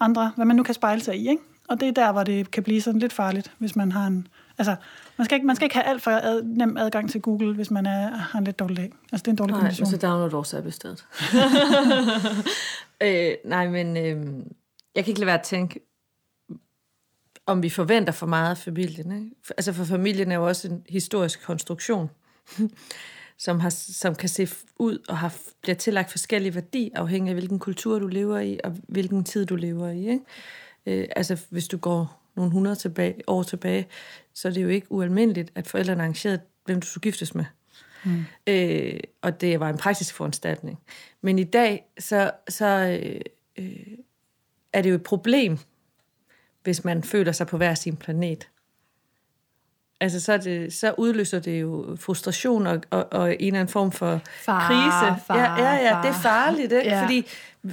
andre, 0.00 0.32
hvad 0.36 0.46
man 0.46 0.56
nu 0.56 0.62
kan 0.62 0.74
spejle 0.74 1.00
sig 1.00 1.16
i, 1.16 1.28
ikke? 1.28 1.42
Og 1.68 1.80
det 1.80 1.88
er 1.88 1.92
der, 1.92 2.12
hvor 2.12 2.22
det 2.22 2.50
kan 2.50 2.62
blive 2.62 2.80
sådan 2.80 3.00
lidt 3.00 3.12
farligt, 3.12 3.52
hvis 3.58 3.76
man 3.76 3.92
har 3.92 4.06
en... 4.06 4.28
Altså, 4.58 4.76
man 5.16 5.24
skal 5.24 5.36
ikke, 5.36 5.46
man 5.46 5.56
skal 5.56 5.66
ikke 5.66 5.74
have 5.74 5.86
alt 5.86 6.02
for 6.02 6.10
ad, 6.10 6.42
nem 6.42 6.76
adgang 6.76 7.10
til 7.10 7.20
Google, 7.20 7.54
hvis 7.54 7.70
man 7.70 7.86
er, 7.86 8.16
har 8.16 8.38
en 8.38 8.44
lidt 8.44 8.58
dårlig 8.58 8.76
dag. 8.76 8.92
Altså, 9.12 9.22
det 9.22 9.26
er 9.28 9.30
en 9.30 9.36
dårlig 9.36 9.54
kombination. 9.54 9.84
Nej, 9.84 9.90
så 9.90 10.06
download 10.06 10.30
vores 10.30 10.54
app 10.54 10.66
i 10.66 10.70
stedet. 10.70 11.04
øh, 13.06 13.34
nej, 13.44 13.68
men... 13.68 13.96
Øh, 13.96 14.26
jeg 14.94 15.04
kan 15.04 15.10
ikke 15.10 15.20
lade 15.20 15.26
være 15.26 15.38
at 15.38 15.44
tænke, 15.44 15.80
om 17.46 17.62
vi 17.62 17.68
forventer 17.68 18.12
for 18.12 18.26
meget 18.26 18.50
af 18.50 18.58
familien. 18.58 19.12
Ikke? 19.12 19.36
Altså 19.50 19.72
for 19.72 19.84
familien 19.84 20.32
er 20.32 20.36
jo 20.36 20.46
også 20.46 20.68
en 20.68 20.84
historisk 20.88 21.42
konstruktion, 21.42 22.10
som, 23.38 23.60
har, 23.60 23.70
som 23.70 24.14
kan 24.14 24.28
se 24.28 24.48
ud 24.76 24.98
og 25.08 25.18
har, 25.18 25.36
bliver 25.62 25.76
tillagt 25.76 26.10
forskellige 26.10 26.54
værdi, 26.54 26.90
afhængig 26.94 27.30
af 27.30 27.34
hvilken 27.34 27.58
kultur 27.58 27.98
du 27.98 28.06
lever 28.06 28.38
i, 28.38 28.60
og 28.64 28.76
hvilken 28.88 29.24
tid 29.24 29.46
du 29.46 29.56
lever 29.56 29.88
i. 29.88 29.98
Ikke? 29.98 30.20
Øh, 30.86 31.08
altså 31.16 31.44
hvis 31.50 31.68
du 31.68 31.76
går 31.76 32.22
nogle 32.34 32.50
hundrede 32.50 32.76
tilbage, 32.76 33.22
år 33.26 33.42
tilbage, 33.42 33.88
så 34.34 34.48
er 34.48 34.52
det 34.52 34.62
jo 34.62 34.68
ikke 34.68 34.92
ualmindeligt, 34.92 35.52
at 35.54 35.66
forældrene 35.66 36.02
arrangerede, 36.02 36.40
hvem 36.64 36.80
du 36.80 36.86
skulle 36.86 37.02
giftes 37.02 37.34
med. 37.34 37.44
Mm. 38.04 38.24
Øh, 38.46 39.00
og 39.22 39.40
det 39.40 39.60
var 39.60 39.68
en 39.68 39.76
praktisk 39.76 40.14
foranstaltning. 40.14 40.78
Men 41.20 41.38
i 41.38 41.44
dag, 41.44 41.84
så, 41.98 42.30
så 42.48 42.98
øh, 43.02 43.20
øh, 43.58 43.98
er 44.72 44.82
det 44.82 44.90
jo 44.90 44.94
et 44.94 45.02
problem, 45.02 45.58
hvis 46.62 46.84
man 46.84 47.02
føler 47.02 47.32
sig 47.32 47.46
på 47.46 47.56
hver 47.56 47.74
sin 47.74 47.96
planet. 47.96 48.48
Altså, 50.00 50.20
så, 50.20 50.38
det, 50.38 50.72
så 50.72 50.94
udløser 50.98 51.38
det 51.38 51.60
jo 51.60 51.96
frustration 52.00 52.66
og, 52.66 52.80
og, 52.90 53.12
og 53.12 53.30
en 53.32 53.36
eller 53.40 53.60
anden 53.60 53.72
form 53.72 53.92
for 53.92 54.20
Far, 54.24 54.68
krise. 54.68 55.24
far, 55.26 55.38
ja, 55.38 55.62
ja, 55.62 55.74
ja, 55.74 55.94
far. 55.94 56.02
det 56.02 56.08
er 56.08 56.20
farligt, 56.20 56.72
ikke? 56.72 56.88
Ja. 56.90 57.02
Fordi, 57.02 57.26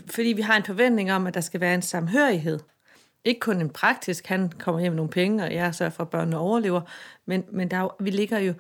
fordi 0.08 0.28
vi 0.28 0.42
har 0.42 0.58
en 0.58 0.64
forventning 0.64 1.12
om, 1.12 1.28
at 1.28 1.34
der 1.34 1.42
skal 1.42 1.62
være 1.62 1.76
en 1.76 1.82
samhørighed. 1.82 2.60
Ikke 3.24 3.40
kun 3.40 3.62
en 3.62 3.70
praktisk, 3.70 4.28
han 4.28 4.50
kommer 4.50 4.82
hjem 4.82 4.92
med 4.92 4.98
nogle 4.98 5.10
penge, 5.10 5.44
og 5.44 5.54
jeg 5.54 5.76
sørger 5.76 5.90
for, 5.90 6.04
at 6.04 6.10
børnene 6.10 6.38
overlever, 6.38 6.82
men, 7.26 7.44
men 7.52 7.72
der 7.72 7.78
er 7.78 7.82
jo, 7.82 7.92
vi 8.00 8.10
ligger 8.10 8.40
jo... 8.40 8.54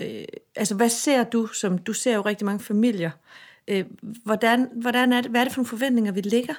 Øh, 0.00 0.24
altså, 0.56 0.74
hvad 0.74 0.88
ser 0.88 1.24
du, 1.24 1.46
som 1.46 1.78
du 1.78 1.92
ser 1.92 2.14
jo 2.14 2.20
rigtig 2.20 2.44
mange 2.44 2.60
familier, 2.60 3.10
øh, 3.68 3.84
hvordan, 4.24 4.68
hvordan 4.74 5.12
er 5.12 5.20
det, 5.20 5.30
hvad 5.30 5.40
er 5.40 5.44
det 5.44 5.52
for 5.52 5.58
nogle 5.58 5.68
forventninger, 5.68 6.12
vi 6.12 6.20
ligger 6.20 6.54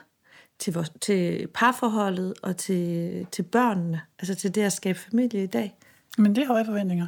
til, 0.59 0.73
vores, 0.73 0.91
til 1.01 1.47
parforholdet 1.53 2.33
og 2.41 2.57
til, 2.57 3.27
til 3.31 3.43
børnene, 3.43 4.01
altså 4.19 4.35
til 4.35 4.55
det 4.55 4.61
at 4.61 4.73
skabe 4.73 4.99
familie 4.99 5.43
i 5.43 5.47
dag? 5.47 5.75
Men 6.17 6.35
det 6.35 6.43
er 6.43 6.47
høje 6.47 6.65
forventninger. 6.65 7.07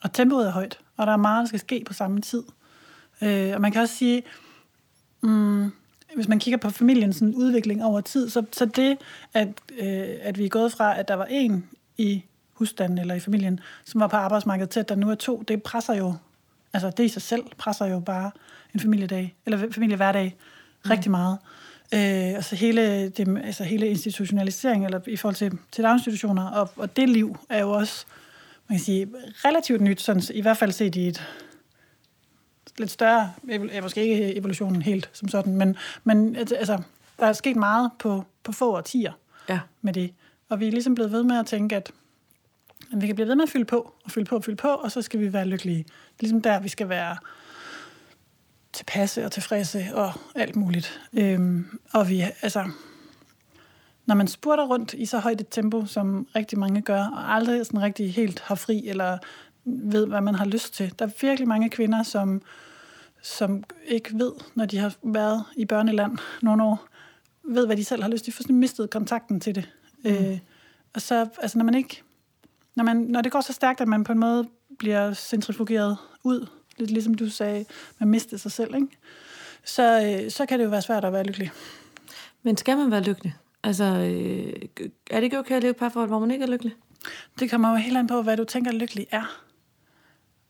Og 0.00 0.12
tempoet 0.12 0.46
er 0.46 0.50
højt, 0.50 0.78
og 0.96 1.06
der 1.06 1.12
er 1.12 1.16
meget, 1.16 1.40
der 1.40 1.46
skal 1.46 1.60
ske 1.60 1.84
på 1.86 1.92
samme 1.92 2.20
tid. 2.20 2.42
Øh, 3.22 3.54
og 3.54 3.60
man 3.60 3.72
kan 3.72 3.82
også 3.82 3.94
sige, 3.94 4.22
mm, 5.20 5.72
hvis 6.14 6.28
man 6.28 6.38
kigger 6.38 6.58
på 6.58 6.70
familiens 6.70 7.16
sådan, 7.16 7.34
udvikling 7.34 7.84
over 7.84 8.00
tid, 8.00 8.28
så, 8.30 8.44
så 8.52 8.64
det, 8.64 8.98
at, 9.34 9.48
øh, 9.78 10.08
at 10.20 10.38
vi 10.38 10.44
er 10.44 10.48
gået 10.48 10.72
fra, 10.72 10.98
at 10.98 11.08
der 11.08 11.14
var 11.14 11.24
en 11.24 11.66
i 11.98 12.24
husstanden 12.52 12.98
eller 12.98 13.14
i 13.14 13.20
familien, 13.20 13.60
som 13.84 14.00
var 14.00 14.06
på 14.06 14.16
arbejdsmarkedet 14.16 14.70
til, 14.70 14.80
at 14.80 14.88
der 14.88 14.94
nu 14.94 15.10
er 15.10 15.14
to, 15.14 15.42
det 15.48 15.62
presser 15.62 15.94
jo, 15.94 16.14
altså 16.72 16.90
det 16.90 17.04
i 17.04 17.08
sig 17.08 17.22
selv 17.22 17.42
presser 17.58 17.86
jo 17.86 18.00
bare 18.00 18.30
en 18.74 18.80
familiedag, 18.80 19.36
eller 19.46 19.72
familiehverdag 19.72 20.36
mm. 20.84 20.90
rigtig 20.90 21.10
meget. 21.10 21.38
Øh, 21.94 22.34
altså, 22.34 22.56
hele, 22.56 23.08
det, 23.08 23.40
altså 23.44 23.64
hele 23.64 23.88
institutionalisering, 23.88 24.84
eller 24.84 25.00
i 25.06 25.16
forhold 25.16 25.34
til, 25.34 25.58
til 25.72 25.84
daginstitutioner, 25.84 26.50
og, 26.50 26.70
og 26.76 26.96
det 26.96 27.08
liv 27.08 27.36
er 27.48 27.60
jo 27.60 27.70
også, 27.70 28.04
man 28.68 28.78
kan 28.78 28.84
sige, 28.84 29.08
relativt 29.44 29.80
nyt, 29.80 30.00
sådan, 30.00 30.22
i 30.34 30.40
hvert 30.40 30.56
fald 30.56 30.72
set 30.72 30.96
i 30.96 31.08
et 31.08 31.26
lidt 32.78 32.90
større, 32.90 33.32
ja, 33.48 33.80
måske 33.80 34.02
ikke 34.06 34.36
evolutionen 34.36 34.82
helt 34.82 35.10
som 35.12 35.28
sådan, 35.28 35.56
men, 35.56 35.76
men 36.04 36.36
altså, 36.36 36.82
der 37.18 37.26
er 37.26 37.32
sket 37.32 37.56
meget 37.56 37.90
på, 37.98 38.24
på 38.42 38.52
få 38.52 38.76
årtier 38.76 39.12
Ja. 39.48 39.60
med 39.82 39.92
det. 39.92 40.14
Og 40.48 40.60
vi 40.60 40.66
er 40.66 40.70
ligesom 40.70 40.94
blevet 40.94 41.12
ved 41.12 41.22
med 41.22 41.38
at 41.38 41.46
tænke, 41.46 41.76
at 41.76 41.90
at 42.92 43.00
vi 43.02 43.06
kan 43.06 43.14
blive 43.14 43.28
ved 43.28 43.34
med 43.34 43.42
at 43.42 43.48
fylde 43.48 43.64
på, 43.64 43.94
og 44.04 44.10
fylde 44.10 44.26
på, 44.26 44.36
og 44.36 44.44
fylde 44.44 44.56
på, 44.56 44.68
og 44.68 44.92
så 44.92 45.02
skal 45.02 45.20
vi 45.20 45.32
være 45.32 45.44
lykkelige. 45.44 45.78
Det 45.78 45.90
er 45.90 46.20
ligesom 46.20 46.42
der, 46.42 46.60
vi 46.60 46.68
skal 46.68 46.88
være 46.88 47.16
tilpasse 48.78 49.24
og 49.24 49.32
tilfredse 49.32 49.86
og 49.94 50.12
alt 50.34 50.56
muligt. 50.56 51.00
Øhm, 51.12 51.78
og 51.92 52.08
vi, 52.08 52.24
altså, 52.42 52.70
når 54.06 54.14
man 54.14 54.28
spurter 54.28 54.66
rundt 54.66 54.94
i 54.94 55.06
så 55.06 55.18
højt 55.18 55.40
et 55.40 55.46
tempo, 55.50 55.86
som 55.86 56.26
rigtig 56.36 56.58
mange 56.58 56.82
gør, 56.82 57.02
og 57.02 57.34
aldrig 57.34 57.66
sådan 57.66 57.82
rigtig 57.82 58.14
helt 58.14 58.40
har 58.40 58.54
fri, 58.54 58.88
eller 58.88 59.18
ved, 59.64 60.06
hvad 60.06 60.20
man 60.20 60.34
har 60.34 60.44
lyst 60.44 60.74
til. 60.74 60.94
Der 60.98 61.06
er 61.06 61.10
virkelig 61.20 61.48
mange 61.48 61.70
kvinder, 61.70 62.02
som, 62.02 62.42
som 63.22 63.64
ikke 63.86 64.10
ved, 64.18 64.32
når 64.54 64.64
de 64.64 64.78
har 64.78 64.94
været 65.02 65.44
i 65.56 65.64
børneland 65.64 66.18
nogle 66.42 66.64
år, 66.64 66.86
ved, 67.48 67.66
hvad 67.66 67.76
de 67.76 67.84
selv 67.84 68.02
har 68.02 68.10
lyst 68.10 68.24
til. 68.24 68.32
De 68.32 68.42
sådan 68.42 68.56
mistet 68.56 68.90
kontakten 68.90 69.40
til 69.40 69.54
det. 69.54 69.70
Mm. 70.04 70.10
Øh, 70.10 70.38
og 70.94 71.00
så, 71.00 71.28
altså 71.42 71.58
når 71.58 71.64
man 71.64 71.74
ikke, 71.74 72.02
når, 72.76 72.84
man, 72.84 72.96
når 72.96 73.22
det 73.22 73.32
går 73.32 73.40
så 73.40 73.52
stærkt, 73.52 73.80
at 73.80 73.88
man 73.88 74.04
på 74.04 74.12
en 74.12 74.18
måde 74.18 74.48
bliver 74.78 75.14
centrifugeret 75.14 75.96
ud, 76.24 76.46
lidt 76.78 76.90
ligesom 76.90 77.14
du 77.14 77.30
sagde, 77.30 77.64
man 77.98 78.08
mister 78.08 78.36
sig 78.36 78.52
selv, 78.52 78.74
ikke? 78.74 78.88
Så, 79.64 80.18
øh, 80.24 80.30
så 80.30 80.46
kan 80.46 80.58
det 80.58 80.64
jo 80.64 80.70
være 80.70 80.82
svært 80.82 81.04
at 81.04 81.12
være 81.12 81.24
lykkelig. 81.24 81.50
Men 82.42 82.56
skal 82.56 82.76
man 82.76 82.90
være 82.90 83.02
lykkelig? 83.02 83.34
Altså, 83.62 83.84
øh, 83.84 84.52
er 85.10 85.16
det 85.16 85.22
ikke 85.22 85.38
okay 85.38 85.56
at 85.56 85.62
leve 85.62 85.70
et 85.70 85.76
parforhold, 85.76 86.08
hvor 86.08 86.18
man 86.18 86.30
ikke 86.30 86.42
er 86.42 86.48
lykkelig? 86.48 86.74
Det 87.38 87.50
kommer 87.50 87.70
jo 87.70 87.76
helt 87.76 87.96
an 87.96 88.06
på, 88.06 88.22
hvad 88.22 88.36
du 88.36 88.44
tænker 88.44 88.72
lykkelig 88.72 89.06
er. 89.10 89.42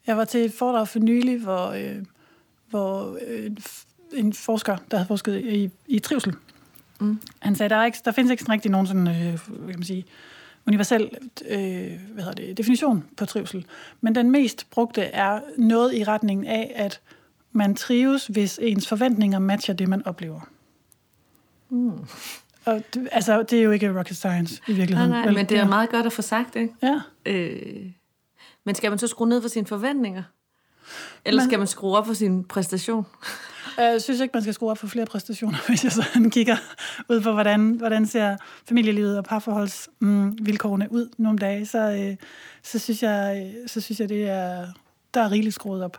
Jeg 0.06 0.16
var 0.16 0.24
til 0.24 0.44
et 0.44 0.52
foredrag 0.52 0.88
for 0.88 0.98
nylig, 0.98 1.40
hvor, 1.40 1.66
øh, 1.66 2.04
hvor 2.70 3.18
øh, 3.26 3.50
en 4.12 4.32
forsker, 4.32 4.76
der 4.90 4.96
havde 4.96 5.08
forsket 5.08 5.44
i, 5.44 5.70
i 5.86 5.98
trivsel, 5.98 6.34
mm. 7.00 7.20
han 7.38 7.56
sagde, 7.56 7.70
der, 7.70 7.76
er 7.76 7.84
ikke, 7.84 7.98
der 8.04 8.12
findes 8.12 8.30
ikke 8.30 8.42
sådan 8.42 8.52
rigtig 8.52 8.70
nogen 8.70 8.86
sådan, 8.86 9.08
øh, 9.08 9.38
kan 9.48 9.66
man 9.66 9.82
sige, 9.82 10.04
universel 10.68 11.10
øh, 11.48 11.58
hvad 12.12 12.24
hedder 12.24 12.32
det, 12.32 12.56
definition 12.56 13.04
på 13.16 13.26
trivsel. 13.26 13.66
Men 14.00 14.14
den 14.14 14.30
mest 14.30 14.70
brugte 14.70 15.02
er 15.02 15.40
noget 15.58 15.94
i 15.94 16.04
retningen 16.04 16.46
af, 16.46 16.72
at 16.76 17.00
man 17.52 17.74
trives, 17.74 18.26
hvis 18.26 18.58
ens 18.62 18.88
forventninger 18.88 19.38
matcher 19.38 19.74
det, 19.74 19.88
man 19.88 20.06
oplever. 20.06 20.40
Mm. 21.70 21.92
Og 22.64 22.82
det, 22.94 23.08
altså, 23.12 23.42
det 23.42 23.58
er 23.58 23.62
jo 23.62 23.70
ikke 23.70 23.98
rocket 23.98 24.16
science 24.16 24.60
i 24.68 24.72
virkeligheden. 24.72 25.10
Nej, 25.10 25.24
nej, 25.24 25.34
men 25.34 25.46
det 25.46 25.58
er 25.58 25.68
meget 25.68 25.90
godt 25.90 26.06
at 26.06 26.12
få 26.12 26.22
sagt, 26.22 26.56
ikke? 26.56 26.74
Ja. 26.82 27.00
Øh, 27.26 27.86
men 28.64 28.74
skal 28.74 28.90
man 28.90 28.98
så 28.98 29.06
skrue 29.06 29.28
ned 29.28 29.42
for 29.42 29.48
sine 29.48 29.66
forventninger? 29.66 30.22
Eller 31.24 31.42
Men- 31.42 31.50
skal 31.50 31.58
man 31.58 31.68
skrue 31.68 31.96
op 31.96 32.06
for 32.06 32.14
sin 32.14 32.44
præstation? 32.44 33.06
Øh, 33.78 33.84
jeg 33.84 34.02
synes 34.02 34.20
ikke, 34.20 34.32
man 34.34 34.42
skal 34.42 34.54
skrue 34.54 34.70
op 34.70 34.78
for 34.78 34.86
flere 34.86 35.06
præstationer, 35.06 35.58
hvis 35.68 35.84
jeg 35.84 35.92
sådan 35.92 36.30
kigger 36.30 36.56
ud 37.08 37.20
på, 37.20 37.32
hvordan, 37.32 37.70
hvordan 37.70 38.06
ser 38.06 38.36
familielivet 38.68 39.18
og 39.18 39.24
parforholdsvilkårene 39.24 40.86
mm, 40.86 40.96
ud 40.96 41.08
nogle 41.18 41.38
dage, 41.38 41.66
så, 41.66 41.78
øh, 41.78 42.16
så, 42.62 42.78
synes 42.78 43.02
jeg, 43.02 43.52
så 43.66 43.80
synes 43.80 44.00
jeg, 44.00 44.08
det 44.08 44.28
er, 44.28 44.66
der 45.14 45.20
er 45.20 45.30
rigeligt 45.30 45.54
skruet 45.54 45.84
op. 45.84 45.98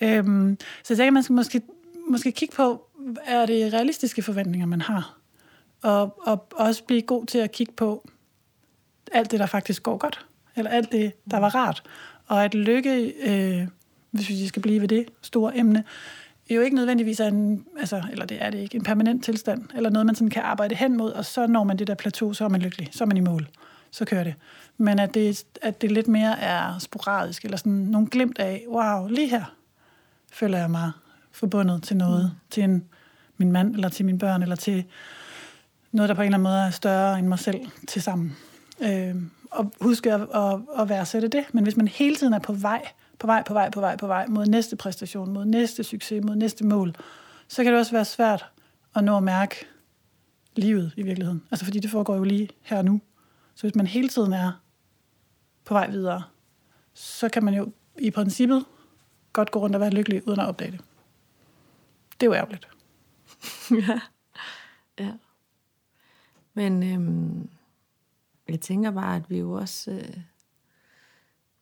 Øhm, 0.00 0.58
så 0.82 0.92
jeg 0.92 0.98
tænker, 0.98 1.10
man 1.10 1.22
skal 1.22 1.34
måske, 1.34 1.62
måske 2.08 2.32
kigge 2.32 2.54
på, 2.54 2.86
er 3.24 3.46
det 3.46 3.72
realistiske 3.72 4.22
forventninger, 4.22 4.66
man 4.66 4.80
har? 4.80 5.16
Og, 5.82 6.18
og 6.26 6.46
også 6.52 6.84
blive 6.84 7.02
god 7.02 7.26
til 7.26 7.38
at 7.38 7.52
kigge 7.52 7.72
på 7.72 8.08
alt 9.12 9.30
det, 9.30 9.40
der 9.40 9.46
faktisk 9.46 9.82
går 9.82 9.96
godt. 9.96 10.26
Eller 10.56 10.70
alt 10.70 10.92
det, 10.92 11.12
der 11.30 11.38
var 11.38 11.54
rart. 11.54 11.82
Og 12.26 12.44
at 12.44 12.54
lykke, 12.54 13.12
øh, 13.22 13.66
hvis 14.10 14.28
vi 14.28 14.48
skal 14.48 14.62
blive 14.62 14.80
ved 14.80 14.88
det 14.88 15.06
store 15.22 15.58
emne, 15.58 15.84
jo 16.56 16.60
ikke 16.60 16.76
nødvendigvis 16.76 17.20
er 17.20 17.26
en, 17.26 17.64
altså, 17.78 18.02
eller 18.10 18.26
det 18.26 18.38
er 18.40 18.50
det 18.50 18.58
ikke, 18.58 18.76
en 18.76 18.82
permanent 18.82 19.24
tilstand, 19.24 19.64
eller 19.74 19.90
noget, 19.90 20.06
man 20.06 20.14
sådan 20.14 20.30
kan 20.30 20.42
arbejde 20.42 20.74
hen 20.74 20.96
mod, 20.96 21.10
og 21.10 21.24
så 21.24 21.46
når 21.46 21.64
man 21.64 21.78
det 21.78 21.86
der 21.86 21.94
plateau, 21.94 22.32
så 22.32 22.44
er 22.44 22.48
man 22.48 22.60
lykkelig, 22.60 22.88
så 22.92 23.04
er 23.04 23.08
man 23.08 23.16
i 23.16 23.20
mål, 23.20 23.48
så 23.90 24.04
kører 24.04 24.24
det. 24.24 24.34
Men 24.78 24.98
at 24.98 25.14
det, 25.14 25.44
at 25.62 25.82
det 25.82 25.92
lidt 25.92 26.08
mere 26.08 26.38
er 26.38 26.78
sporadisk, 26.78 27.44
eller 27.44 27.56
sådan 27.56 27.72
nogle 27.72 28.08
glimt 28.08 28.38
af, 28.38 28.64
wow, 28.68 29.08
lige 29.08 29.28
her 29.28 29.54
føler 30.32 30.58
jeg 30.58 30.70
mig 30.70 30.92
forbundet 31.32 31.82
til 31.82 31.96
noget, 31.96 32.24
mm. 32.24 32.38
til 32.50 32.62
en, 32.62 32.84
min 33.36 33.52
mand, 33.52 33.74
eller 33.74 33.88
til 33.88 34.04
mine 34.04 34.18
børn, 34.18 34.42
eller 34.42 34.56
til 34.56 34.84
noget, 35.92 36.08
der 36.08 36.14
på 36.14 36.22
en 36.22 36.26
eller 36.26 36.38
anden 36.38 36.50
måde 36.50 36.58
er 36.58 36.70
større 36.70 37.18
end 37.18 37.26
mig 37.26 37.38
selv 37.38 37.60
til 37.88 38.02
sammen. 38.02 38.36
Øh, 38.82 39.14
og 39.50 39.72
huske 39.80 40.12
at, 40.12 40.20
at, 40.20 40.60
at 40.78 40.88
værdsætte 40.88 41.28
det. 41.28 41.44
Men 41.52 41.64
hvis 41.64 41.76
man 41.76 41.88
hele 41.88 42.16
tiden 42.16 42.32
er 42.32 42.38
på 42.38 42.52
vej, 42.52 42.88
på 43.20 43.26
vej, 43.26 43.42
på 43.42 43.52
vej, 43.52 43.70
på 43.70 43.80
vej, 43.80 43.96
på 43.96 44.06
vej 44.06 44.26
mod 44.26 44.46
næste 44.46 44.76
præstation, 44.76 45.32
mod 45.32 45.44
næste 45.44 45.84
succes, 45.84 46.24
mod 46.24 46.36
næste 46.36 46.66
mål, 46.66 46.94
så 47.48 47.62
kan 47.62 47.72
det 47.72 47.80
også 47.80 47.92
være 47.92 48.04
svært 48.04 48.46
at 48.94 49.04
nå 49.04 49.16
at 49.16 49.22
mærke 49.22 49.66
livet 50.56 50.92
i 50.96 51.02
virkeligheden. 51.02 51.42
Altså 51.50 51.64
fordi 51.64 51.78
det 51.78 51.90
foregår 51.90 52.16
jo 52.16 52.24
lige 52.24 52.48
her 52.62 52.78
og 52.78 52.84
nu. 52.84 53.00
Så 53.54 53.62
hvis 53.62 53.74
man 53.74 53.86
hele 53.86 54.08
tiden 54.08 54.32
er 54.32 54.52
på 55.64 55.74
vej 55.74 55.90
videre, 55.90 56.22
så 56.94 57.28
kan 57.28 57.44
man 57.44 57.54
jo 57.54 57.72
i 57.98 58.10
princippet 58.10 58.64
godt 59.32 59.50
gå 59.50 59.58
rundt 59.58 59.76
og 59.76 59.80
være 59.80 59.90
lykkelig 59.90 60.28
uden 60.28 60.40
at 60.40 60.46
opdage 60.46 60.70
det. 60.70 60.80
Det 62.20 62.26
er 62.26 62.30
jo 62.30 62.34
ærgerligt. 62.34 62.68
ja. 63.88 64.00
ja. 64.98 65.12
Men 66.54 66.82
øhm, 66.82 67.50
jeg 68.48 68.60
tænker 68.60 68.90
bare, 68.90 69.16
at 69.16 69.30
vi 69.30 69.38
jo 69.38 69.52
også... 69.52 69.90
Øh, 69.90 70.16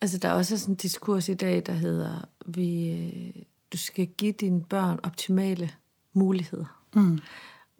altså, 0.01 0.17
der 0.17 0.29
er 0.29 0.33
også 0.33 0.57
sådan 0.57 0.73
en 0.73 0.75
diskurs 0.75 1.29
i 1.29 1.33
dag, 1.33 1.63
der 1.65 1.73
hedder, 1.73 2.27
vi, 2.45 2.91
øh, 2.91 3.43
du 3.73 3.77
skal 3.77 4.07
give 4.07 4.31
dine 4.31 4.63
børn 4.63 4.99
optimale 5.03 5.71
muligheder. 6.13 6.83
Mm. 6.95 7.19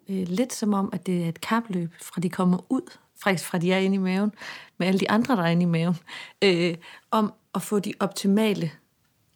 Øh, 0.08 0.28
lidt 0.28 0.52
som 0.52 0.74
om, 0.74 0.90
at 0.92 1.06
det 1.06 1.24
er 1.24 1.28
et 1.28 1.40
kapløb, 1.40 1.90
fra 2.02 2.20
de 2.20 2.30
kommer 2.30 2.58
ud, 2.68 2.92
faktisk 3.22 3.44
fra 3.44 3.58
de 3.58 3.72
er 3.72 3.78
inde 3.78 3.94
i 3.94 3.98
maven, 3.98 4.32
med 4.78 4.86
alle 4.86 5.00
de 5.00 5.10
andre, 5.10 5.36
der 5.36 5.42
er 5.42 5.48
inde 5.48 5.62
i 5.62 5.66
maven, 5.66 5.96
øh, 6.42 6.74
om 7.10 7.32
at 7.54 7.62
få 7.62 7.78
de 7.78 7.92
optimale 8.00 8.70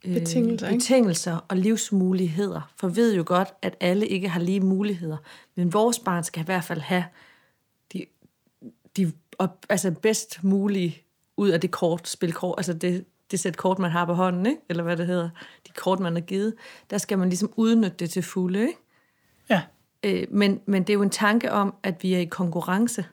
øh, 0.05 0.13
Betingelser, 0.13 0.67
ikke? 0.67 0.79
betingelser 0.79 1.37
og 1.47 1.57
livsmuligheder. 1.57 2.71
For 2.75 2.87
vi 2.87 2.95
ved 2.95 3.15
jo 3.15 3.23
godt, 3.25 3.53
at 3.61 3.75
alle 3.79 4.07
ikke 4.07 4.29
har 4.29 4.39
lige 4.39 4.59
muligheder. 4.59 5.17
Men 5.55 5.73
vores 5.73 5.99
barn 5.99 6.23
skal 6.23 6.41
i 6.41 6.45
hvert 6.45 6.63
fald 6.63 6.81
have 6.81 7.05
de 8.97 9.11
op, 9.39 9.65
altså 9.69 9.91
bedst 9.91 10.43
mulige 10.43 11.04
ud 11.37 11.49
af 11.49 11.61
det 11.61 11.71
kort, 11.71 12.07
spil 12.07 12.33
kort, 12.33 12.55
altså 12.57 12.73
det, 12.73 13.05
det 13.31 13.39
sæt 13.39 13.57
kort, 13.57 13.79
man 13.79 13.91
har 13.91 14.05
på 14.05 14.13
hånden, 14.13 14.45
ikke? 14.45 14.61
eller 14.69 14.83
hvad 14.83 14.97
det 14.97 15.07
hedder, 15.07 15.29
de 15.67 15.71
kort, 15.75 15.99
man 15.99 16.13
har 16.13 16.21
givet, 16.21 16.53
der 16.89 16.97
skal 16.97 17.17
man 17.17 17.29
ligesom 17.29 17.51
udnytte 17.55 17.97
det 17.97 18.09
til 18.09 18.23
fulde. 18.23 18.61
Ikke? 18.61 18.79
Ja. 19.49 19.61
Øh, 20.03 20.27
men, 20.29 20.61
men 20.65 20.83
det 20.83 20.89
er 20.89 20.93
jo 20.93 21.01
en 21.01 21.09
tanke 21.09 21.51
om, 21.51 21.73
at 21.83 22.03
vi 22.03 22.13
er 22.13 22.19
i 22.19 22.25
konkurrence. 22.25 23.05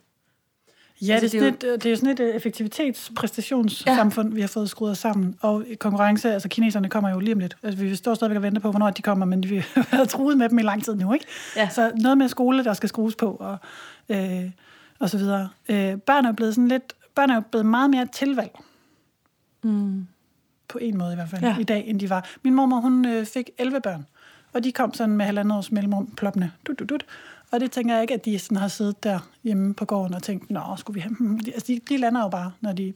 Ja, 1.03 1.15
Altså, 1.15 1.39
det, 1.39 1.47
er 1.47 1.51
det 1.51 1.57
er 1.57 1.61
sådan 1.61 1.75
et, 1.75 1.83
det 1.85 1.93
er 1.93 1.97
sådan 1.97 2.11
et 2.11 2.21
øh, 2.21 2.35
effektivitetspræstationssamfund, 2.35 4.29
ja. 4.29 4.35
vi 4.35 4.41
har 4.41 4.49
fået 4.49 4.71
skruet 4.71 4.97
sammen. 4.97 5.37
Og 5.41 5.65
konkurrence, 5.79 6.33
altså 6.33 6.49
kineserne 6.49 6.89
kommer 6.89 7.11
jo 7.11 7.19
lige 7.19 7.35
om 7.35 7.39
lidt. 7.39 7.57
Altså, 7.63 7.85
vi 7.85 7.97
står 7.97 8.15
stadigvæk 8.15 8.37
og 8.37 8.43
venter 8.43 8.61
på, 8.61 8.71
hvornår 8.71 8.91
de 8.91 9.03
kommer, 9.03 9.27
men 9.27 9.51
vi 9.51 9.65
har 9.91 10.05
truet 10.05 10.39
med 10.39 10.49
dem 10.49 10.59
i 10.59 10.63
lang 10.63 10.85
tid 10.85 10.95
nu, 10.95 11.13
ikke? 11.13 11.27
Ja. 11.57 11.69
Så 11.69 11.93
noget 11.95 12.19
med 12.19 12.29
skole, 12.29 12.65
der 12.65 12.73
skal 12.73 12.89
skrues 12.89 13.17
på, 13.17 13.31
og, 13.31 13.57
øh, 14.09 14.51
og 14.99 15.11
så 15.11 15.19
videre. 15.19 15.49
Øh, 15.69 15.97
børn 15.97 16.25
er 16.25 16.29
jo 16.29 16.35
blevet 16.35 16.55
sådan 16.55 16.69
lidt, 16.69 16.93
børn 17.15 17.31
er 17.31 17.35
jo 17.35 17.41
blevet 17.51 17.67
meget 17.67 17.91
mere 17.91 18.07
tilvalg. 18.07 18.59
Mm. 19.63 20.07
På 20.69 20.79
en 20.79 20.99
måde 20.99 21.13
i 21.13 21.15
hvert 21.15 21.29
fald, 21.29 21.43
Ja. 21.43 21.49
ja. 21.49 21.59
i 21.59 21.65
dag, 21.65 21.85
end 21.87 22.01
de 22.01 22.11
var. 22.11 22.29
Min 22.43 22.55
mormor, 22.55 22.81
hun 22.81 23.05
øh, 23.07 23.27
fik 23.27 23.51
11 23.59 23.81
børn, 23.81 24.07
og 24.53 24.65
de 24.65 24.73
kom 24.73 24.95
sådan 24.95 25.17
med 25.17 25.27
halvandet 25.27 25.57
års 25.59 25.73
mellemrum 25.73 26.07
ploppende. 26.17 26.51
Dut, 26.67 26.79
dut, 26.79 26.89
dut. 26.91 27.05
Og 27.51 27.61
det 27.61 27.71
tænker 27.71 27.95
jeg 27.95 28.03
ikke, 28.03 28.15
at 28.15 28.25
de 28.25 28.39
sådan 28.39 28.57
har 28.57 28.69
siddet 28.69 29.05
der 29.05 29.29
hjemme 29.45 29.75
på 29.75 29.85
gården 29.85 30.15
og 30.15 30.23
tænkt, 30.23 30.51
nå, 30.51 30.61
skulle 30.77 30.95
vi 30.95 31.01
have... 31.01 31.15
dem?" 31.19 31.39
De- 31.41 31.53
Altså, 31.55 31.67
de, 31.73 31.81
de 31.89 31.97
lander 31.97 32.23
jo 32.23 32.29
bare, 32.29 32.53
når 32.61 32.73
de 32.73 32.95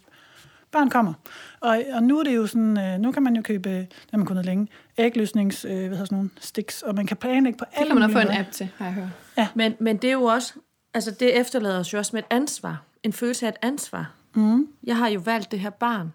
børn 0.72 0.90
kommer. 0.90 1.12
Og, 1.60 1.82
og 1.92 2.02
nu 2.02 2.18
er 2.18 2.22
det 2.24 2.36
jo 2.36 2.46
sådan, 2.46 2.78
øh, 2.78 2.98
nu 2.98 3.12
kan 3.12 3.22
man 3.22 3.36
jo 3.36 3.42
købe, 3.42 3.70
det 3.70 3.86
har 4.10 4.18
man 4.18 4.26
kunnet 4.26 4.44
længe, 4.46 4.68
ægløsnings, 4.98 5.64
øh, 5.64 5.70
hvad 5.70 5.80
hedder 5.88 6.04
sådan 6.04 6.16
nogle 6.18 6.30
sticks, 6.40 6.82
og 6.82 6.94
man 6.94 7.06
kan 7.06 7.16
planlægge 7.16 7.58
på 7.58 7.64
Det 7.70 7.80
alle 7.80 7.90
kan 7.92 8.00
man 8.00 8.12
få 8.12 8.18
en 8.18 8.30
app 8.30 8.50
til, 8.50 8.68
har 8.76 8.84
jeg 8.86 8.94
hørt. 8.94 9.08
Men, 9.54 9.74
men 9.80 9.96
det 9.96 10.08
er 10.08 10.12
jo 10.12 10.22
også, 10.24 10.52
altså 10.94 11.10
det 11.10 11.40
efterlader 11.40 11.78
os 11.80 11.92
jo 11.92 11.98
også 11.98 12.10
med 12.16 12.22
et 12.22 12.26
ansvar. 12.30 12.82
En 13.06 13.12
følelse 13.12 13.46
af 13.46 13.50
et 13.50 13.56
ansvar. 13.62 14.10
Mm. 14.34 14.68
Jeg 14.84 14.96
har 14.96 15.08
jo 15.08 15.20
valgt 15.24 15.50
det 15.50 15.60
her 15.60 15.70
barn. 15.70 16.12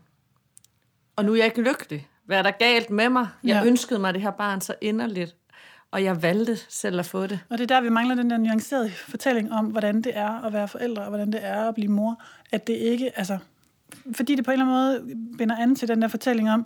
Og 1.15 1.25
nu 1.25 1.31
er 1.31 1.35
jeg 1.37 1.45
ikke 1.45 1.61
lykkelig. 1.61 2.07
Hvad 2.25 2.37
er 2.37 2.41
der 2.41 2.51
galt 2.51 2.89
med 2.89 3.09
mig? 3.09 3.27
Jeg 3.43 3.61
Ja. 3.63 3.67
ønskede 3.67 3.99
mig 3.99 4.13
det 4.13 4.21
her 4.21 4.31
barn 4.31 4.61
så 4.61 4.75
inderligt. 4.81 5.35
Og 5.91 6.03
jeg 6.03 6.21
valgte 6.21 6.57
selv 6.69 6.99
at 6.99 7.05
få 7.05 7.27
det. 7.27 7.39
Og 7.49 7.57
det 7.57 7.63
er 7.71 7.75
der, 7.75 7.81
vi 7.81 7.89
mangler 7.89 8.15
den 8.15 8.29
der 8.29 8.37
nuancerede 8.37 8.89
fortælling 8.91 9.51
om, 9.53 9.65
hvordan 9.65 10.01
det 10.01 10.11
er 10.17 10.45
at 10.45 10.53
være 10.53 10.67
forældre, 10.67 11.01
og 11.03 11.09
hvordan 11.09 11.31
det 11.31 11.45
er 11.45 11.67
at 11.67 11.75
blive 11.75 11.87
mor. 11.91 12.21
At 12.51 12.67
det 12.67 12.73
ikke, 12.73 13.17
altså, 13.19 13.37
fordi 14.15 14.35
det 14.35 14.45
på 14.45 14.51
en 14.51 14.61
eller 14.61 14.75
anden 14.75 15.05
måde 15.07 15.37
binder 15.37 15.55
an 15.57 15.75
til 15.75 15.87
den 15.87 16.01
der 16.01 16.07
fortælling 16.07 16.51
om, 16.51 16.65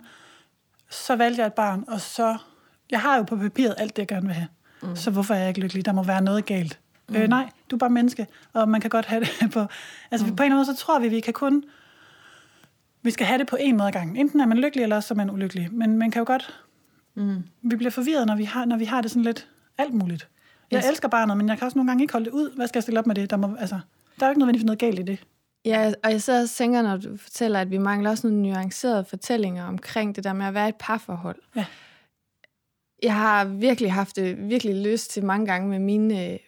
så 0.90 1.16
valgte 1.16 1.40
jeg 1.40 1.46
et 1.46 1.54
barn, 1.54 1.84
og 1.88 2.00
så, 2.00 2.36
jeg 2.90 3.00
har 3.00 3.16
jo 3.16 3.22
på 3.22 3.36
papiret 3.36 3.74
alt 3.78 3.96
det, 3.96 3.98
jeg 4.02 4.08
gerne 4.08 4.26
vil 4.26 4.34
have. 4.34 4.48
Mm. 4.82 4.96
Så 4.96 5.10
hvorfor 5.10 5.34
er 5.34 5.38
jeg 5.38 5.48
ikke 5.48 5.60
lykkelig? 5.60 5.84
Der 5.84 5.92
må 5.92 6.02
være 6.02 6.22
noget 6.22 6.46
galt. 6.46 6.78
Mm. 7.08 7.16
Øh, 7.16 7.28
nej, 7.28 7.50
du 7.70 7.76
er 7.76 7.78
bare 7.78 7.90
menneske, 7.90 8.26
og 8.52 8.68
man 8.68 8.80
kan 8.80 8.90
godt 8.90 9.06
have 9.06 9.20
det 9.20 9.50
på... 9.54 9.66
Altså 10.10 10.26
mm. 10.26 10.36
på 10.36 10.42
en 10.42 10.46
eller 10.46 10.56
anden 10.56 10.66
måde, 10.68 10.76
så 10.78 10.84
tror 10.84 10.98
vi, 10.98 11.08
vi 11.08 11.20
kan 11.20 11.32
kun... 11.32 11.64
Vi 13.02 13.10
skal 13.10 13.26
have 13.26 13.38
det 13.38 13.46
på 13.46 13.56
en 13.60 13.76
måde 13.76 13.88
ad 13.88 13.92
gangen. 13.92 14.16
Enten 14.16 14.40
er 14.40 14.46
man 14.46 14.58
lykkelig, 14.58 14.82
eller 14.82 14.96
også 14.96 15.14
er 15.14 15.16
man 15.16 15.30
ulykkelig. 15.30 15.68
Men 15.72 15.98
man 15.98 16.10
kan 16.10 16.20
jo 16.20 16.24
godt... 16.26 16.60
Mm. 17.14 17.42
Vi 17.62 17.76
bliver 17.76 17.90
forvirret, 17.90 18.26
når 18.26 18.36
vi 18.36 18.44
har, 18.44 18.64
når 18.64 18.76
vi 18.76 18.84
har 18.84 19.00
det 19.00 19.10
sådan 19.10 19.22
lidt 19.22 19.48
alt 19.78 19.94
muligt. 19.94 20.28
Jeg 20.70 20.78
Yes. 20.78 20.86
elsker 20.88 21.08
barnet, 21.08 21.36
men 21.36 21.48
jeg 21.48 21.58
kan 21.58 21.64
også 21.64 21.78
nogle 21.78 21.90
gange 21.90 22.02
ikke 22.04 22.12
holde 22.12 22.24
det 22.24 22.32
ud. 22.32 22.56
Hvad 22.56 22.66
skal 22.68 22.78
jeg 22.78 22.82
stille 22.82 23.00
op 23.00 23.06
med 23.06 23.14
det? 23.14 23.30
Der, 23.30 23.36
må, 23.36 23.56
altså, 23.58 23.78
der 24.20 24.26
er 24.26 24.28
jo 24.28 24.30
ikke 24.30 24.38
nødvendigvis 24.38 24.64
noget 24.64 24.78
galt 24.78 24.98
i 24.98 25.02
det. 25.02 25.18
Ja, 25.64 25.92
og 26.04 26.10
jeg 26.12 26.22
sidder 26.22 26.42
og 26.42 26.50
tænker, 26.50 26.82
når 26.82 26.96
du 26.96 27.16
fortæller, 27.16 27.60
at 27.60 27.70
vi 27.70 27.78
mangler 27.78 28.10
også 28.10 28.26
nogle 28.26 28.42
nuancerede 28.42 29.04
fortællinger 29.04 29.64
omkring 29.64 30.16
det 30.16 30.24
der 30.24 30.32
med 30.32 30.46
at 30.46 30.54
være 30.54 30.68
et 30.68 30.74
parforhold. 30.78 31.36
Ja. 31.56 31.64
Jeg 33.02 33.14
har 33.14 33.44
virkelig 33.44 33.92
haft 33.92 34.16
det 34.16 34.48
virkelig 34.48 34.74
lyst 34.92 35.10
til 35.10 35.24
mange 35.24 35.46
gange 35.46 35.68
med 35.68 35.78
mine 35.78 36.32
øh, 36.32 36.38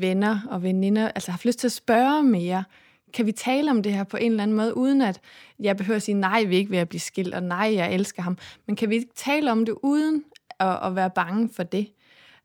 venner 0.00 0.40
og 0.50 0.62
veninder, 0.62 1.08
altså 1.08 1.30
har 1.30 1.32
haft 1.32 1.44
lyst 1.44 1.58
til 1.58 1.68
at 1.68 1.72
spørge 1.72 2.22
mere. 2.22 2.64
Kan 3.12 3.26
vi 3.26 3.32
tale 3.32 3.70
om 3.70 3.82
det 3.82 3.92
her 3.92 4.04
på 4.04 4.16
en 4.16 4.30
eller 4.30 4.42
anden 4.42 4.56
måde, 4.56 4.76
uden 4.76 5.02
at 5.02 5.20
jeg 5.58 5.76
behøver 5.76 5.96
at 5.96 6.02
sige, 6.02 6.14
nej, 6.14 6.44
vi 6.44 6.54
er 6.54 6.58
ikke 6.58 6.70
ved 6.70 6.78
at 6.78 6.88
blive 6.88 7.00
skilt, 7.00 7.34
og 7.34 7.42
nej, 7.42 7.72
jeg 7.74 7.94
elsker 7.94 8.22
ham. 8.22 8.38
Men 8.66 8.76
kan 8.76 8.90
vi 8.90 8.94
ikke 8.94 9.14
tale 9.14 9.52
om 9.52 9.64
det, 9.66 9.74
uden 9.82 10.24
at, 10.60 10.78
at 10.82 10.96
være 10.96 11.10
bange 11.10 11.50
for 11.56 11.62
det? 11.62 11.92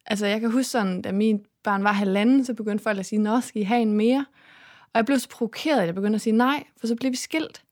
Altså 0.05 0.25
jeg 0.25 0.39
kan 0.39 0.51
huske 0.51 0.69
sådan, 0.69 1.01
da 1.01 1.11
min 1.11 1.39
barn 1.63 1.83
var 1.83 1.91
halvanden, 1.91 2.45
så 2.45 2.53
begyndte 2.53 2.83
folk 2.83 2.99
at 2.99 3.05
sige, 3.05 3.19
nå, 3.19 3.41
skal 3.41 3.61
I 3.61 3.65
have 3.65 3.81
en 3.81 3.93
mere? 3.93 4.25
Og 4.81 4.97
jeg 4.97 5.05
blev 5.05 5.19
så 5.19 5.29
provokeret, 5.29 5.79
at 5.79 5.85
jeg 5.85 5.95
begyndte 5.95 6.15
at 6.15 6.21
sige 6.21 6.33
nej, 6.33 6.63
for 6.79 6.87
så 6.87 6.95
blev 6.95 7.11
vi 7.11 7.17
skilt. 7.17 7.63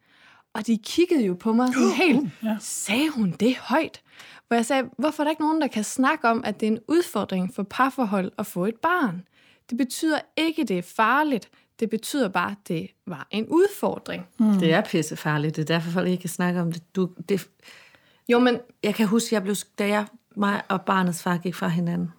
Og 0.58 0.68
de 0.68 0.78
kiggede 0.78 1.26
jo 1.26 1.34
på 1.34 1.54
mig 1.54 1.68
sådan 1.74 1.90
helt, 2.08 2.30
ja. 2.44 2.58
sagde 2.60 3.10
hun 3.10 3.32
det 3.32 3.56
højt? 3.58 4.02
Hvor 4.48 4.56
jeg 4.56 4.66
sagde, 4.66 4.84
hvorfor 4.98 5.24
er 5.24 5.26
der 5.26 5.30
ikke 5.32 5.42
nogen, 5.42 5.62
der 5.62 5.68
kan 5.68 5.84
snakke 5.84 6.30
om, 6.30 6.42
at 6.46 6.60
det 6.60 6.68
er 6.68 6.72
en 6.72 6.80
udfordring 6.88 7.56
for 7.56 7.64
parforhold 7.64 8.32
at 8.38 8.46
få 8.46 8.66
et 8.66 8.76
barn? 8.76 9.24
Det 9.70 9.78
betyder 9.78 10.20
ikke, 10.38 10.62
at 10.62 10.68
det 10.68 10.78
er 10.78 10.82
farligt. 10.82 11.50
Det 11.80 11.90
betyder 11.90 12.28
bare, 12.30 12.52
at 12.52 12.58
det 12.68 12.88
var 13.08 13.28
en 13.32 13.48
udfordring. 13.48 14.26
Mm. 14.40 14.54
Det 14.60 14.74
er 14.74 14.82
pissefarligt. 14.82 15.56
Det 15.56 15.62
er 15.62 15.66
derfor, 15.66 15.92
folk 15.92 16.08
ikke 16.08 16.22
kan 16.22 16.30
snakke 16.30 16.62
om 16.62 16.72
det. 16.72 16.96
Du, 16.96 17.10
det. 17.30 17.48
Jo, 18.30 18.40
men 18.40 18.58
Jeg 18.84 18.96
kan 18.96 19.08
huske, 19.08 19.36
jeg 19.36 19.44
blev, 19.44 19.56
da 19.80 19.88
jeg, 19.88 20.06
mig 20.36 20.62
og 20.70 20.82
barnets 20.82 21.24
far 21.24 21.38
gik 21.38 21.56
fra 21.56 21.68
hinanden. 21.68 22.12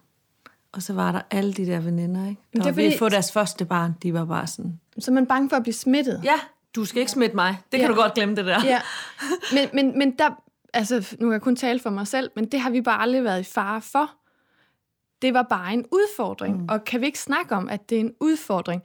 Og 0.71 0.81
så 0.83 0.93
var 0.93 1.11
der 1.11 1.21
alle 1.31 1.53
de 1.53 1.65
der 1.65 1.79
veninder, 1.79 2.29
ikke? 2.29 2.41
Der 2.53 2.59
det 2.59 2.67
er 2.67 2.71
var 2.71 2.75
ved 2.75 2.83
at 2.85 2.91
fordi- 2.91 2.97
få 2.97 3.09
deres 3.09 3.31
første 3.31 3.65
barn. 3.65 3.93
De 4.03 4.13
var 4.13 4.25
bare 4.25 4.47
sådan, 4.47 4.79
så 4.99 5.11
er 5.11 5.15
man 5.15 5.25
bange 5.25 5.49
for 5.49 5.55
at 5.57 5.63
blive 5.63 5.73
smittet. 5.73 6.21
ja, 6.23 6.35
du 6.75 6.85
skal 6.85 6.99
ikke 6.99 7.11
smitte 7.11 7.35
mig. 7.35 7.57
Det 7.71 7.79
kan 7.79 7.89
Ja. 7.89 7.95
du 7.95 8.01
godt 8.01 8.13
glemme, 8.13 8.35
det 8.35 8.45
der. 8.45 8.63
Ja, 8.65 8.81
men, 9.55 9.69
men, 9.73 9.97
men 9.99 10.11
der, 10.19 10.29
altså 10.73 11.15
nu 11.19 11.25
kan 11.27 11.31
jeg 11.33 11.41
kun 11.41 11.55
tale 11.55 11.79
for 11.79 11.89
mig 11.89 12.07
selv, 12.07 12.29
men 12.35 12.45
det 12.45 12.59
har 12.59 12.69
vi 12.69 12.81
bare 12.81 13.01
aldrig 13.01 13.23
været 13.23 13.39
i 13.39 13.43
fare 13.43 13.81
for. 13.81 14.11
Det 15.21 15.33
var 15.33 15.43
bare 15.49 15.73
en 15.73 15.85
udfordring, 15.91 16.57
mm. 16.61 16.67
og 16.69 16.83
kan 16.85 17.01
vi 17.01 17.05
ikke 17.05 17.19
snakke 17.19 17.55
om, 17.55 17.69
at 17.69 17.89
det 17.89 17.95
er 17.95 17.99
en 17.99 18.13
udfordring? 18.19 18.83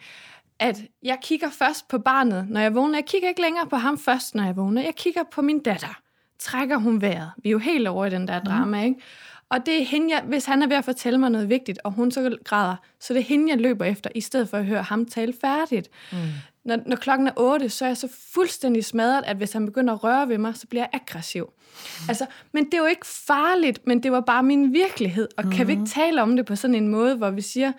At 0.59 0.80
jeg 1.03 1.18
kigger 1.22 1.51
først 1.51 1.89
på 1.89 1.99
barnet, 1.99 2.47
når 2.49 2.61
jeg 2.61 2.74
vågner. 2.74 2.99
Jeg 2.99 3.07
kigger 3.07 3.28
ikke 3.28 3.41
længere 3.41 3.66
på 3.66 3.76
ham 3.76 3.99
først, 3.99 4.35
når 4.35 4.45
jeg 4.45 4.57
vågner. 4.57 4.82
Jeg 4.82 4.95
kigger 4.95 5.22
på 5.32 5.43
min 5.43 5.59
datter. 5.62 6.01
Trækker 6.39 6.76
hun 6.76 7.01
vejret? 7.01 7.30
Vi 7.43 7.49
er 7.49 7.53
jo 7.53 7.59
helt 7.59 7.89
over 7.89 8.07
i 8.07 8.11
den 8.11 8.28
der 8.28 8.41
drama, 8.41 8.82
ikke? 8.85 9.01
Og 9.49 9.67
det 9.67 9.81
er 9.81 9.85
hende, 9.85 10.15
jeg, 10.15 10.23
hvis 10.27 10.45
han 10.45 10.63
er 10.63 10.67
ved 10.67 10.77
at 10.77 10.85
fortælle 10.85 11.19
mig 11.19 11.31
noget 11.31 11.49
vigtigt, 11.49 11.79
og 11.85 11.93
hun 11.93 12.11
så 12.11 12.37
græder, 12.45 12.77
så 13.01 13.15
det 13.15 13.21
er 13.21 13.25
hende, 13.25 13.51
jeg 13.51 13.61
løber 13.61 13.85
efter, 13.85 14.11
i 14.15 14.21
stedet 14.21 14.49
for 14.49 14.57
at 14.57 14.67
høre 14.67 14.83
ham 14.83 15.07
tale 15.07 15.35
færdigt. 15.41 15.91
Mm. 16.13 16.19
Når, 16.65 16.79
når 16.87 16.97
klokken 16.97 17.27
er 17.27 17.33
8, 17.37 17.69
så 17.69 17.85
er 17.85 17.89
jeg 17.89 17.97
så 17.97 18.09
fuldstændig 18.35 18.85
smadret, 18.85 19.23
at 19.27 19.37
hvis 19.37 19.53
han 19.53 19.67
begynder 19.67 19.95
at 19.95 20.05
røre 20.05 20.29
ved 20.29 20.39
mig, 20.39 20.57
så 20.57 20.67
bliver 20.67 20.83
jeg 20.83 21.01
aggressiv. 21.01 21.45
Mm. 21.45 22.09
Altså, 22.09 22.27
men 22.53 22.65
det 22.65 22.75
er 22.75 22.79
jo 22.79 22.87
ikke 22.87 23.07
farligt, 23.07 23.87
men 23.87 24.03
det 24.03 24.13
var 24.13 24.21
bare 24.21 24.43
min 24.43 24.73
virkelighed. 24.73 25.29
Og 25.37 25.45
mm. 25.45 25.51
kan 25.51 25.67
vi 25.67 25.73
ikke 25.73 25.87
tale 25.87 26.23
om 26.23 26.37
det 26.37 26.47
på 26.47 26.57
sådan 26.57 26.75
en 26.75 26.89
måde, 26.89 27.17
hvor 27.17 27.31
vi 27.31 27.41
siger, 27.41 27.73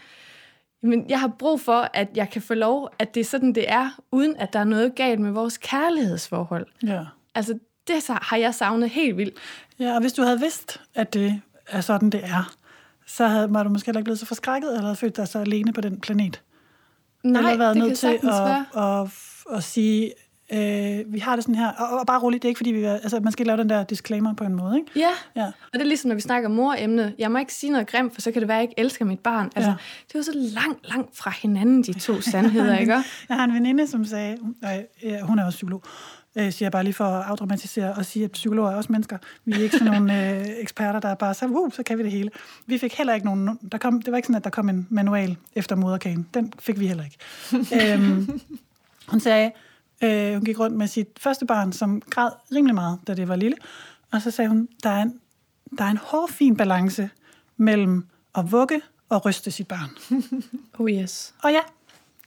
men 0.81 1.09
jeg 1.09 1.19
har 1.19 1.27
brug 1.27 1.61
for, 1.61 1.89
at 1.93 2.07
jeg 2.15 2.29
kan 2.29 2.41
få 2.41 2.53
lov, 2.53 2.89
at 2.99 3.15
det 3.15 3.21
er 3.21 3.25
sådan, 3.25 3.55
det 3.55 3.65
er, 3.71 3.89
uden 4.11 4.35
at 4.37 4.53
der 4.53 4.59
er 4.59 4.63
noget 4.63 4.95
galt 4.95 5.19
med 5.19 5.31
vores 5.31 5.57
kærlighedsforhold. 5.57 6.67
Ja. 6.83 7.03
Altså, 7.35 7.59
det 7.87 8.07
har 8.07 8.37
jeg 8.37 8.55
savnet 8.55 8.89
helt 8.89 9.17
vildt. 9.17 9.37
ja, 9.79 9.95
og 9.95 10.01
hvis 10.01 10.13
du 10.13 10.21
havde 10.21 10.39
vidst, 10.39 10.81
at 10.95 11.13
det 11.13 11.41
er 11.67 11.81
sådan, 11.81 12.09
det 12.09 12.21
er, 12.23 12.53
så 13.07 13.27
havde, 13.27 13.53
var 13.53 13.63
du 13.63 13.69
måske 13.69 13.85
heller 13.87 13.99
ikke 13.99 14.05
blevet 14.05 14.19
så 14.19 14.25
forskrækket, 14.25 14.69
eller 14.69 14.81
havde 14.81 14.95
følt 14.95 15.17
dig 15.17 15.27
så 15.27 15.39
alene 15.39 15.73
på 15.73 15.81
den 15.81 15.99
planet. 16.01 16.41
Nej, 17.23 17.41
eller 17.41 17.57
været 17.57 17.77
nødt 17.77 17.97
til 17.97 18.07
at, 18.07 18.23
at, 18.23 18.83
at, 18.83 19.07
at 19.57 19.63
sige, 19.63 20.11
øh, 20.53 21.13
vi 21.13 21.19
har 21.19 21.35
det 21.35 21.43
sådan 21.43 21.55
her, 21.55 21.71
og, 21.71 21.99
og 21.99 22.07
bare 22.07 22.19
roligt, 22.19 22.41
det 22.43 22.47
er 22.47 22.49
ikke 22.49 22.57
fordi, 22.59 22.71
vi 22.71 22.83
er, 22.83 22.93
altså, 22.93 23.19
man 23.19 23.31
skal 23.31 23.45
lave 23.45 23.57
den 23.57 23.69
der 23.69 23.83
disclaimer 23.83 24.33
på 24.33 24.43
en 24.43 24.55
måde, 24.55 24.77
ikke? 24.77 24.91
Ja, 24.95 25.09
Ja. 25.35 25.45
og 25.45 25.73
det 25.73 25.81
er 25.81 25.85
ligesom, 25.85 26.07
når 26.09 26.15
vi 26.15 26.21
snakker 26.21 26.49
mor-emnet. 26.49 27.15
Jeg 27.19 27.31
må 27.31 27.37
ikke 27.37 27.53
sige 27.53 27.71
noget 27.71 27.87
grimt, 27.87 28.13
for 28.13 28.21
så 28.21 28.31
kan 28.31 28.41
det 28.41 28.47
være, 28.47 28.57
at 28.57 28.61
jeg 28.61 28.69
ikke 28.69 28.79
elsker 28.79 29.05
mit 29.05 29.19
barn. 29.19 29.51
Altså, 29.55 29.69
Ja. 29.71 29.75
Det 30.07 30.15
er 30.15 30.19
jo 30.19 30.23
så 30.23 30.31
langt, 30.35 30.89
langt 30.89 31.17
fra 31.17 31.31
hinanden, 31.41 31.83
de 31.83 31.93
to 31.99 32.21
sandheder, 32.21 32.77
ikke? 32.77 32.93
Jeg 33.29 33.37
har 33.37 33.43
en 33.43 33.53
veninde, 33.53 33.87
som 33.87 34.05
sagde, 34.05 34.37
øh, 35.05 35.13
hun 35.23 35.39
er 35.39 35.45
også 35.45 35.55
psykolog, 35.57 35.83
øh, 36.35 36.51
siger 36.51 36.65
jeg 36.65 36.71
bare 36.71 36.83
lige 36.83 36.93
for 36.93 37.05
at 37.05 37.25
afdramatisere 37.25 37.93
og 37.93 38.05
sige, 38.05 38.25
at 38.25 38.31
psykologer 38.31 38.71
er 38.71 38.75
også 38.75 38.91
mennesker. 38.91 39.17
Vi 39.45 39.51
er 39.51 39.57
ikke 39.57 39.77
sådan 39.77 39.93
nogle 39.93 40.13
øh, 40.39 40.45
eksperter, 40.59 40.99
der 40.99 41.09
er 41.09 41.15
bare 41.15 41.33
så, 41.33 41.45
uh, 41.45 41.71
så 41.71 41.83
kan 41.83 41.97
vi 41.97 42.03
det 42.03 42.11
hele. 42.11 42.31
Vi 42.65 42.77
fik 42.77 42.93
heller 42.93 43.13
ikke 43.13 43.25
nogen, 43.25 43.59
der 43.71 43.77
kom, 43.77 44.01
det 44.01 44.11
var 44.11 44.17
ikke 44.17 44.25
sådan, 44.25 44.37
at 44.37 44.43
der 44.43 44.49
kom 44.49 44.69
en 44.69 44.87
manual 44.89 45.37
efter 45.55 45.75
moderkagen. 45.75 46.27
Den 46.33 46.53
fik 46.59 46.79
vi 46.79 46.87
heller 46.87 47.03
ikke. 47.03 47.17
øhm, 47.93 48.41
hun 49.07 49.19
sagde, 49.19 49.51
øh, 50.03 50.33
hun 50.33 50.45
gik 50.45 50.59
rundt 50.59 50.77
med 50.77 50.87
sit 50.87 51.07
første 51.19 51.45
barn, 51.45 51.73
som 51.73 52.01
græd 52.09 52.29
rimelig 52.55 52.75
meget, 52.75 52.99
da 53.07 53.13
det 53.13 53.27
var 53.27 53.35
lille. 53.35 53.57
Og 54.11 54.21
så 54.21 54.31
sagde 54.31 54.49
hun, 54.49 54.67
der 54.83 54.89
er 54.89 55.01
en, 55.01 55.19
der 55.77 55.83
er 55.83 55.89
en 55.89 55.97
hård, 55.97 56.29
fin 56.29 56.57
balance 56.57 57.09
mellem 57.57 58.05
at 58.35 58.51
vugge 58.51 58.81
og 59.09 59.25
ryste 59.25 59.51
sit 59.51 59.67
barn. 59.67 59.89
Oh 60.79 60.91
yes. 60.91 61.33
Og 61.43 61.51
ja, 61.51 61.59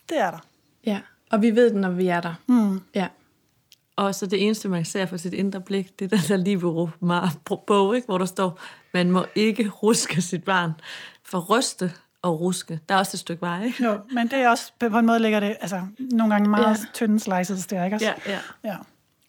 det 0.09 0.21
er 0.21 0.31
der. 0.31 0.39
Ja, 0.87 1.01
og 1.31 1.43
vi 1.43 1.51
ved 1.51 1.71
det, 1.71 1.77
når 1.77 1.91
vi 1.91 2.07
er 2.07 2.21
der. 2.21 2.35
Mm. 2.47 2.81
Ja. 2.95 3.09
Og 3.99 4.15
så 4.15 4.27
det 4.27 4.45
eneste, 4.45 4.69
man 4.69 4.85
ser 4.85 5.07
for 5.07 5.17
sit 5.17 5.35
indre 5.35 5.61
blik, 5.61 5.99
det 5.99 6.13
er 6.13 6.17
den 6.17 6.29
der 6.29 6.37
Libero 6.37 6.89
bog, 7.67 7.97
ikke? 7.97 8.07
hvor 8.07 8.19
der 8.19 8.25
står, 8.25 8.61
man 8.95 9.11
må 9.11 9.25
ikke 9.35 9.69
ruske 9.69 10.23
sit 10.23 10.45
barn. 10.45 10.73
For 11.25 11.39
ryste 11.39 11.93
og 12.23 12.41
ruske, 12.41 12.81
der 12.89 12.95
er 12.95 12.99
også 12.99 13.15
et 13.15 13.19
stykke 13.19 13.43
vej, 13.43 13.65
ikke? 13.65 13.85
Jo, 13.85 13.99
men 14.13 14.29
det 14.29 14.39
er 14.39 14.49
også, 14.49 14.73
på 14.91 14.99
en 14.99 15.07
måde 15.07 15.19
ligger 15.19 15.41
det, 15.41 15.57
altså, 15.61 15.81
nogle 15.99 16.35
gange 16.35 16.51
meget 16.51 16.79
Ja. 16.79 16.85
tynde 16.95 17.21
slices 17.21 17.67
der, 17.67 17.85
ikke 17.85 17.97
også? 17.97 18.07
Ja, 18.07 18.33
ja. 18.33 18.39
ja. 18.65 18.77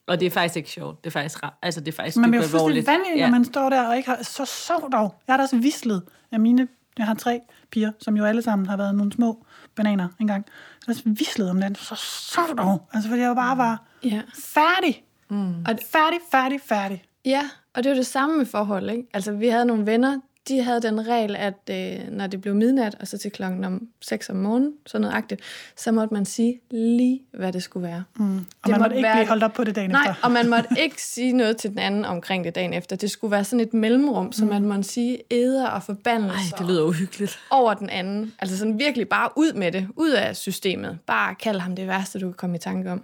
Og 0.08 0.20
det 0.20 0.26
er 0.26 0.30
faktisk 0.30 0.56
ikke 0.56 0.70
sjovt. 0.70 1.04
Det 1.04 1.10
er 1.10 1.12
faktisk, 1.12 1.44
altså, 1.62 1.80
det 1.80 1.88
er 1.88 1.96
faktisk 1.96 2.18
Man 2.18 2.32
bliver 2.32 2.44
fuldstændig 2.44 2.88
vanvittig, 2.88 3.18
ja. 3.18 3.26
når 3.26 3.32
man 3.32 3.46
står 3.46 3.70
der 3.70 3.88
og 3.88 3.98
ikke 3.98 4.10
har, 4.10 4.24
så 4.24 4.46
sov 4.46 4.92
dog. 4.92 5.16
Jeg 5.28 5.34
har 5.34 5.38
da 5.38 5.44
også 5.44 5.58
vislet 5.58 6.04
af 6.32 6.40
mine 6.40 6.68
Jeg 6.98 7.06
har 7.06 7.14
tre 7.14 7.42
piger, 7.72 7.92
som 8.00 8.18
jo 8.18 8.26
alle 8.26 8.42
sammen 8.42 8.68
har 8.68 8.78
været 8.78 8.96
nogle 8.96 9.12
små 9.12 9.46
bananer 9.76 10.08
engang. 10.20 10.46
Så 10.82 11.02
vislede 11.06 11.52
om 11.52 11.62
den, 11.62 11.76
så 11.76 11.96
så 11.96 12.42
dog. 12.58 12.90
Altså, 12.94 13.10
fordi 13.10 13.22
jeg 13.22 13.36
bare 13.36 13.58
var 13.58 13.84
Ja. 14.04 14.22
færdig. 14.36 15.04
Mm. 15.30 15.60
Og 15.62 15.80
færdig, 15.92 16.20
færdig, 16.32 16.60
færdig. 16.66 17.04
Ja, 17.26 17.50
og 17.76 17.84
det 17.84 17.90
var 17.90 17.96
det 17.96 18.06
samme 18.06 18.38
med 18.38 18.46
forhold, 18.46 18.90
ikke? 18.90 19.08
Altså, 19.14 19.32
vi 19.32 19.48
havde 19.48 19.66
nogle 19.66 19.86
venner, 19.86 20.20
de 20.50 20.64
havde 20.64 20.82
den 20.82 21.08
regel, 21.08 21.36
at 21.36 21.54
øh, 21.72 22.12
når 22.12 22.28
det 22.28 22.42
blev 22.42 22.56
midnat, 22.56 22.96
og 23.00 23.08
så 23.08 23.18
til 23.18 23.32
klokken 23.32 23.64
om 23.64 23.88
6 24.02 24.30
om 24.30 24.36
morgenen, 24.36 24.74
sådan 24.86 25.02
noget 25.02 25.16
agtigt, 25.16 25.42
så 25.78 25.92
måtte 25.92 26.14
man 26.14 26.26
sige 26.26 26.60
lige, 26.72 27.22
hvad 27.34 27.54
det 27.54 27.64
skulle 27.64 27.88
være. 27.88 28.04
Mm. 28.16 28.38
Og 28.38 28.40
Det 28.40 28.46
man 28.66 28.72
måtte 28.72 28.80
måtte 28.80 28.96
ikke 28.96 29.04
være- 29.08 29.16
blive 29.16 29.28
holdt 29.28 29.44
op 29.44 29.54
på 29.54 29.64
det 29.64 29.76
dagen 29.76 29.90
Nej, 29.92 30.02
efter. 30.02 30.16
og 30.24 30.32
man 30.32 30.50
måtte 30.50 30.70
ikke 30.84 31.02
sige 31.02 31.34
noget 31.34 31.58
til 31.58 31.70
den 31.70 31.80
anden 31.80 32.06
omkring 32.06 32.44
det 32.44 32.56
dagen 32.56 32.74
efter. 32.74 32.96
Det 32.96 33.12
skulle 33.12 33.32
være 33.32 33.44
sådan 33.44 33.60
et 33.66 33.74
mellemrum, 33.74 34.32
så 34.32 34.46
man 34.46 34.66
måtte 34.66 34.84
sige 34.84 35.18
æder 35.32 35.66
og 35.68 35.74
Ej, 35.74 35.80
forbandelser 35.80 36.56
det 36.58 36.68
lyder 36.68 36.84
uhyggeligt. 36.84 37.40
over 37.50 37.74
den 37.74 37.90
anden. 37.90 38.34
Altså 38.40 38.58
sådan 38.58 38.80
virkelig 38.80 39.10
bare 39.10 39.30
ud 39.36 39.54
med 39.54 39.72
det, 39.72 39.88
ud 39.96 40.12
af 40.12 40.36
systemet. 40.36 40.98
Bare 41.08 41.36
kald 41.36 41.60
ham 41.60 41.76
det 41.76 41.88
værste, 41.88 42.20
du 42.20 42.26
kan 42.26 42.34
komme 42.34 42.56
i 42.56 42.60
tanke 42.60 42.92
om. 42.92 43.04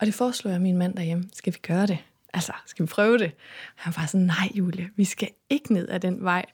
Og 0.00 0.06
det 0.06 0.14
foreslår 0.14 0.50
jeg 0.50 0.60
min 0.60 0.76
mand 0.76 0.94
derhjemme. 0.94 1.24
Skal 1.34 1.52
vi 1.52 1.58
gøre 1.66 1.86
det? 1.86 1.98
Altså, 2.34 2.52
skal 2.66 2.82
vi 2.82 2.86
prøve 2.86 3.18
det? 3.18 3.32
Han 3.74 3.92
var 3.96 4.06
sådan, 4.06 4.26
nej 4.26 4.48
Julie, 4.54 4.90
vi 4.96 5.04
skal 5.04 5.28
ikke 5.50 5.72
ned 5.72 5.88
ad 5.88 6.00
den 6.00 6.24
vej. 6.24 6.46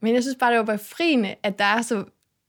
Men 0.00 0.14
jeg 0.14 0.22
synes 0.22 0.36
bare, 0.40 0.50
det 0.50 0.58
var 0.58 0.76
befriende, 0.76 1.34
at 1.42 1.58
der 1.58 1.64
er 1.64 1.82
så... 1.82 2.04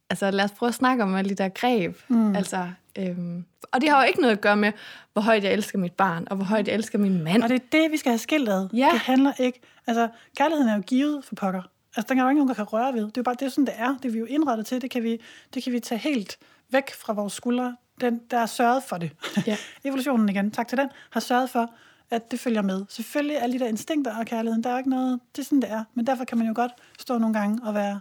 Altså, 0.09 0.32
lad 0.32 0.45
os 0.45 0.51
prøve 0.51 0.67
at 0.67 0.74
snakke 0.74 1.03
om 1.03 1.15
alle 1.15 1.30
de 1.30 1.36
der 1.36 1.49
greb. 1.49 1.97
Mm. 2.07 2.36
Altså, 2.36 2.69
øhm, 2.97 3.45
og 3.72 3.82
det 3.82 3.89
har 3.89 4.01
jo 4.01 4.07
ikke 4.07 4.22
noget 4.22 4.36
at 4.36 4.41
gøre 4.41 4.57
med, 4.57 4.72
hvor 5.13 5.22
højt 5.22 5.43
jeg 5.43 5.53
elsker 5.53 5.80
mit 5.80 5.93
barn, 5.93 6.28
og 6.30 6.36
hvor 6.36 6.45
højt 6.45 6.67
jeg 6.67 6.76
elsker 6.76 6.99
min 6.99 7.24
mand. 7.24 7.43
Og 7.43 7.49
det 7.49 7.55
er 7.55 7.65
det, 7.72 7.91
vi 7.91 7.97
skal 7.97 8.09
have 8.09 8.19
skilt 8.19 8.49
ad. 8.49 8.67
Ja. 8.74 8.89
Det 8.91 8.99
handler 8.99 9.34
ikke... 9.39 9.59
Altså, 9.88 10.07
kærligheden 10.38 10.69
er 10.69 10.76
jo 10.76 10.82
givet 10.82 11.26
for 11.26 11.36
pokker. 11.36 11.61
Altså, 11.95 12.09
den 12.09 12.19
er 12.19 12.24
jo 12.24 12.30
ikke 12.30 12.39
nogen, 12.39 12.47
der 12.47 12.53
kan 12.55 12.63
røre 12.63 12.93
ved. 12.93 13.01
Det 13.01 13.07
er 13.07 13.11
jo 13.17 13.24
bare 13.24 13.36
det, 13.39 13.45
er 13.45 13.49
sådan, 13.49 13.65
det 13.65 13.74
er. 13.78 13.97
Det 14.03 14.05
er 14.05 14.11
vi 14.13 14.19
jo 14.19 14.26
indrettet 14.26 14.65
til. 14.65 14.82
Det 14.82 14.91
kan 14.91 15.03
vi, 15.03 15.22
det 15.53 15.63
kan 15.63 15.74
vi 15.74 15.80
tage 15.80 15.99
helt 15.99 16.38
væk 16.72 16.93
fra 16.93 17.13
vores 17.13 17.34
skuldre. 17.34 17.76
Den, 18.01 18.22
der 18.32 18.38
er 18.38 18.45
sørget 18.45 18.84
for 18.84 18.97
det. 18.97 19.11
Ja. 19.47 19.57
Evolutionen 19.86 20.30
igen, 20.30 20.51
tak 20.51 20.67
til 20.67 20.78
den, 20.78 20.89
har 21.09 21.19
sørget 21.19 21.49
for, 21.49 21.74
at 22.12 22.32
det 22.32 22.39
følger 22.39 22.62
med. 22.62 22.86
Selvfølgelig 22.89 23.36
er 23.36 23.39
alle 23.39 23.53
de 23.53 23.59
der 23.59 23.68
instinkter 23.68 24.18
og 24.18 24.26
kærligheden, 24.26 24.64
der 24.64 24.70
er 24.70 24.78
ikke 24.78 24.89
noget... 24.89 25.20
Det 25.36 25.41
er 25.41 25.45
sådan, 25.45 25.62
det 25.62 25.72
er. 25.72 25.84
Men 25.93 26.07
derfor 26.07 26.26
kan 26.26 26.38
man 26.38 26.47
jo 26.47 26.53
godt 26.55 26.72
stå 26.99 27.18
nogle 27.18 27.39
gange 27.39 27.59
og 27.64 27.74
være 27.74 27.99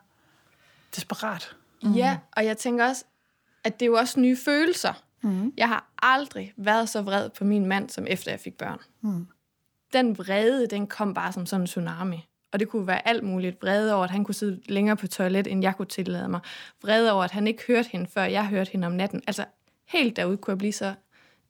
desperat. 0.96 1.56
Mm. 1.82 1.92
Ja, 1.92 2.18
og 2.32 2.44
jeg 2.44 2.58
tænker 2.58 2.86
også, 2.86 3.04
at 3.64 3.80
det 3.80 3.86
er 3.86 3.90
jo 3.90 3.96
også 3.96 4.20
nye 4.20 4.36
følelser. 4.36 5.02
Mm. 5.22 5.52
Jeg 5.56 5.68
har 5.68 5.92
aldrig 6.02 6.52
været 6.56 6.88
så 6.88 7.02
vred 7.02 7.30
på 7.30 7.44
min 7.44 7.66
mand, 7.66 7.90
som 7.90 8.06
efter 8.08 8.30
jeg 8.30 8.40
fik 8.40 8.54
børn. 8.54 8.78
Mm. 9.00 9.26
Den 9.92 10.18
vrede, 10.18 10.66
den 10.66 10.86
kom 10.86 11.14
bare 11.14 11.32
som 11.32 11.46
sådan 11.46 11.60
en 11.60 11.66
tsunami. 11.66 12.26
Og 12.52 12.60
det 12.60 12.68
kunne 12.68 12.86
være 12.86 13.08
alt 13.08 13.22
muligt. 13.22 13.62
Vrede 13.62 13.94
over, 13.94 14.04
at 14.04 14.10
han 14.10 14.24
kunne 14.24 14.34
sidde 14.34 14.60
længere 14.66 14.96
på 14.96 15.06
toilet, 15.06 15.46
end 15.46 15.62
jeg 15.62 15.76
kunne 15.76 15.86
tillade 15.86 16.28
mig. 16.28 16.40
Vrede 16.82 17.12
over, 17.12 17.24
at 17.24 17.30
han 17.30 17.46
ikke 17.46 17.62
hørte 17.66 17.88
hende, 17.88 18.06
før 18.06 18.24
jeg 18.24 18.46
hørte 18.46 18.70
hende 18.70 18.86
om 18.86 18.92
natten. 18.92 19.22
Altså, 19.26 19.44
helt 19.86 20.16
derude 20.16 20.36
kunne 20.36 20.52
jeg 20.52 20.58
blive 20.58 20.72
så 20.72 20.94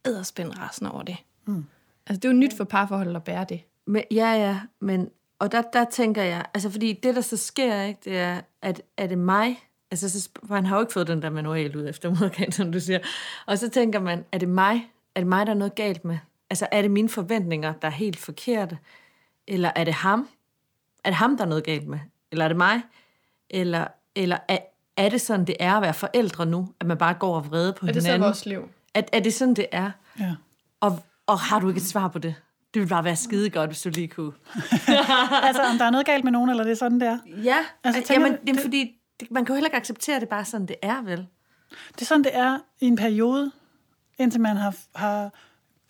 æderspændt 0.06 0.58
rasende 0.58 0.92
over 0.92 1.02
det. 1.02 1.16
Mm. 1.44 1.64
Altså, 2.10 2.20
det 2.20 2.28
er 2.28 2.32
jo 2.32 2.38
nyt 2.38 2.56
for 2.56 2.64
parforholdet 2.64 3.16
at 3.16 3.24
bære 3.24 3.46
det. 3.48 3.60
Men, 3.86 4.02
ja, 4.10 4.32
ja, 4.32 4.60
men, 4.80 5.10
og 5.38 5.52
der, 5.52 5.62
der 5.72 5.84
tænker 5.84 6.22
jeg, 6.22 6.44
altså 6.54 6.70
fordi 6.70 6.92
det, 7.02 7.14
der 7.14 7.20
så 7.20 7.36
sker, 7.36 7.82
ikke, 7.82 8.00
det 8.04 8.18
er, 8.18 8.40
at 8.62 8.82
er 8.96 9.06
det 9.06 9.18
mig, 9.18 9.68
altså 9.90 10.20
så, 10.20 10.28
han 10.48 10.66
har 10.66 10.76
jo 10.76 10.80
ikke 10.80 10.92
fået 10.92 11.06
den 11.06 11.22
der 11.22 11.30
manual 11.30 11.76
ud 11.76 11.88
efter 11.88 12.10
moderkan, 12.14 12.52
som 12.52 12.72
du 12.72 12.80
siger, 12.80 12.98
og 13.46 13.58
så 13.58 13.70
tænker 13.70 14.00
man, 14.00 14.24
er 14.32 14.38
det 14.38 14.48
mig, 14.48 14.90
er 15.14 15.20
det 15.20 15.28
mig, 15.28 15.46
der 15.46 15.52
er 15.52 15.56
noget 15.56 15.74
galt 15.74 16.04
med? 16.04 16.18
Altså 16.50 16.66
er 16.72 16.82
det 16.82 16.90
mine 16.90 17.08
forventninger, 17.08 17.72
der 17.72 17.88
er 17.88 17.92
helt 17.92 18.18
forkerte? 18.18 18.78
Eller 19.48 19.70
er 19.76 19.84
det 19.84 19.94
ham? 19.94 20.28
Er 21.04 21.10
det 21.10 21.16
ham, 21.16 21.36
der 21.36 21.44
er 21.44 21.48
noget 21.48 21.64
galt 21.64 21.88
med? 21.88 21.98
Eller 22.32 22.44
er 22.44 22.48
det 22.48 22.56
mig? 22.56 22.82
Eller, 23.50 23.86
eller 24.16 24.38
er, 24.48 24.58
er 24.96 25.08
det 25.08 25.20
sådan, 25.20 25.46
det 25.46 25.56
er 25.60 25.74
at 25.74 25.82
være 25.82 25.94
forældre 25.94 26.46
nu, 26.46 26.68
at 26.80 26.86
man 26.86 26.98
bare 26.98 27.14
går 27.14 27.36
og 27.36 27.50
vrede 27.50 27.72
på 27.72 27.86
Er 27.86 27.92
det 27.92 28.02
så 28.02 28.08
hinanden? 28.08 28.26
vores 28.26 28.46
liv? 28.46 28.68
Er, 28.94 29.02
er 29.12 29.20
det 29.20 29.34
sådan, 29.34 29.54
det 29.54 29.66
er? 29.72 29.90
Ja. 30.20 30.34
Og, 30.80 30.98
og 31.30 31.40
har 31.40 31.60
du 31.60 31.68
ikke 31.68 31.78
et 31.78 31.86
svar 31.86 32.08
på 32.08 32.18
det? 32.18 32.34
Det 32.74 32.80
ville 32.80 32.88
bare 32.90 33.04
være 33.04 33.16
skide 33.16 33.50
godt, 33.50 33.70
hvis 33.70 33.82
du 33.82 33.88
lige 33.88 34.08
kunne. 34.08 34.32
altså, 35.48 35.62
om 35.72 35.78
der 35.78 35.84
er 35.84 35.90
noget 35.90 36.06
galt 36.06 36.24
med 36.24 36.32
nogen, 36.32 36.50
eller 36.50 36.64
det 36.64 36.70
er 36.70 36.76
sådan, 36.76 37.00
det 37.00 37.08
er. 37.08 37.18
Ja, 37.42 37.56
Altså, 37.84 38.02
tænker 38.06 38.14
jamen, 38.26 38.32
det 38.40 38.48
er 38.48 38.52
det- 38.52 38.62
fordi, 38.62 38.92
det, 39.20 39.30
man 39.30 39.44
kan 39.44 39.52
jo 39.52 39.54
heller 39.56 39.68
ikke 39.68 39.76
acceptere 39.76 40.20
det 40.20 40.28
bare 40.28 40.44
sådan, 40.44 40.66
det 40.66 40.76
er 40.82 41.02
vel. 41.02 41.26
Det 41.94 42.00
er 42.00 42.04
sådan, 42.04 42.24
det 42.24 42.36
er 42.36 42.58
i 42.80 42.86
en 42.86 42.96
periode, 42.96 43.50
indtil 44.18 44.40
man 44.40 44.56
har, 44.56 44.74
har 44.94 45.30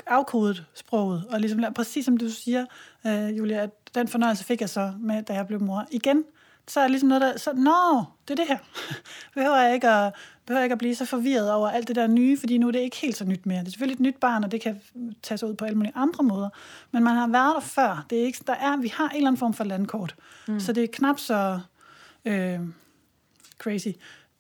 afkodet 0.07 0.65
sproget, 0.75 1.25
og 1.31 1.41
ligesom 1.41 1.59
lært- 1.59 1.75
præcis 1.75 2.05
som 2.05 2.17
du 2.17 2.29
siger, 2.29 2.67
øh, 3.07 3.39
Julia, 3.39 3.57
at 3.63 3.71
den 3.95 4.09
fornøjelse 4.09 4.45
fik 4.45 4.61
jeg 4.61 4.69
så 4.71 4.93
med, 5.01 5.23
da 5.23 5.33
jeg 5.35 5.47
blev 5.47 5.61
mor. 5.63 5.87
Igen, 5.91 6.25
så 6.69 6.81
er 6.81 6.85
det 6.85 6.91
ligesom 6.91 7.09
noget, 7.09 7.23
der... 7.23 7.39
Så, 7.39 7.53
Nå, 7.53 8.05
det 8.29 8.41
er 8.41 8.45
det 8.45 8.47
her. 8.49 8.59
behøver, 9.35 9.57
jeg 9.57 9.75
ikke 9.75 9.89
at, 9.89 10.15
behøver 10.51 10.61
jeg 10.61 10.65
ikke 10.65 10.73
at 10.73 10.79
blive 10.79 10.95
så 10.95 11.05
forvirret 11.05 11.53
over 11.53 11.69
alt 11.71 11.89
det 11.89 11.97
der 11.97 12.07
nye, 12.07 12.39
fordi 12.39 12.59
nu 12.59 12.69
er 12.69 12.73
det 12.73 12.79
ikke 12.79 12.97
helt 12.97 13.17
så 13.17 13.25
nyt 13.25 13.47
mere. 13.47 13.61
Det 13.61 13.67
er 13.67 13.71
selvfølgelig 13.71 13.95
et 13.95 14.01
nyt 14.01 14.17
barn, 14.21 14.45
og 14.45 14.53
det 14.53 14.61
kan 14.61 14.81
tage 15.23 15.39
sig 15.39 15.49
ud 15.49 15.55
på 15.55 15.65
alle 15.65 15.77
mulige 15.77 15.93
andre 15.95 16.25
måder. 16.25 16.49
Men 16.91 17.05
man 17.05 17.17
har 17.17 17.27
været 17.27 17.55
der 17.55 17.61
før. 17.61 18.07
Det 18.11 18.21
er 18.21 18.25
ikke, 18.25 18.39
der 18.47 18.53
er, 18.53 18.77
vi 18.77 18.89
har 18.89 19.09
en 19.09 19.17
eller 19.17 19.29
anden 19.29 19.39
form 19.39 19.55
for 19.55 19.65
landkort. 19.65 20.15
Mm. 20.49 20.61
Så 20.61 20.73
det 20.73 20.85
er 20.85 20.89
knap 20.93 21.19
så 21.19 21.61
øh, 22.25 22.59
crazy. 23.59 23.89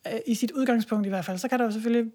Øh, 0.07 0.21
I 0.27 0.35
sit 0.35 0.51
udgangspunkt 0.51 1.07
i 1.07 1.09
hvert 1.09 1.25
fald. 1.25 1.39
Så 1.39 1.49
kan 1.49 1.59
der 1.59 1.65
jo 1.65 1.71
selvfølgelig 1.71 2.13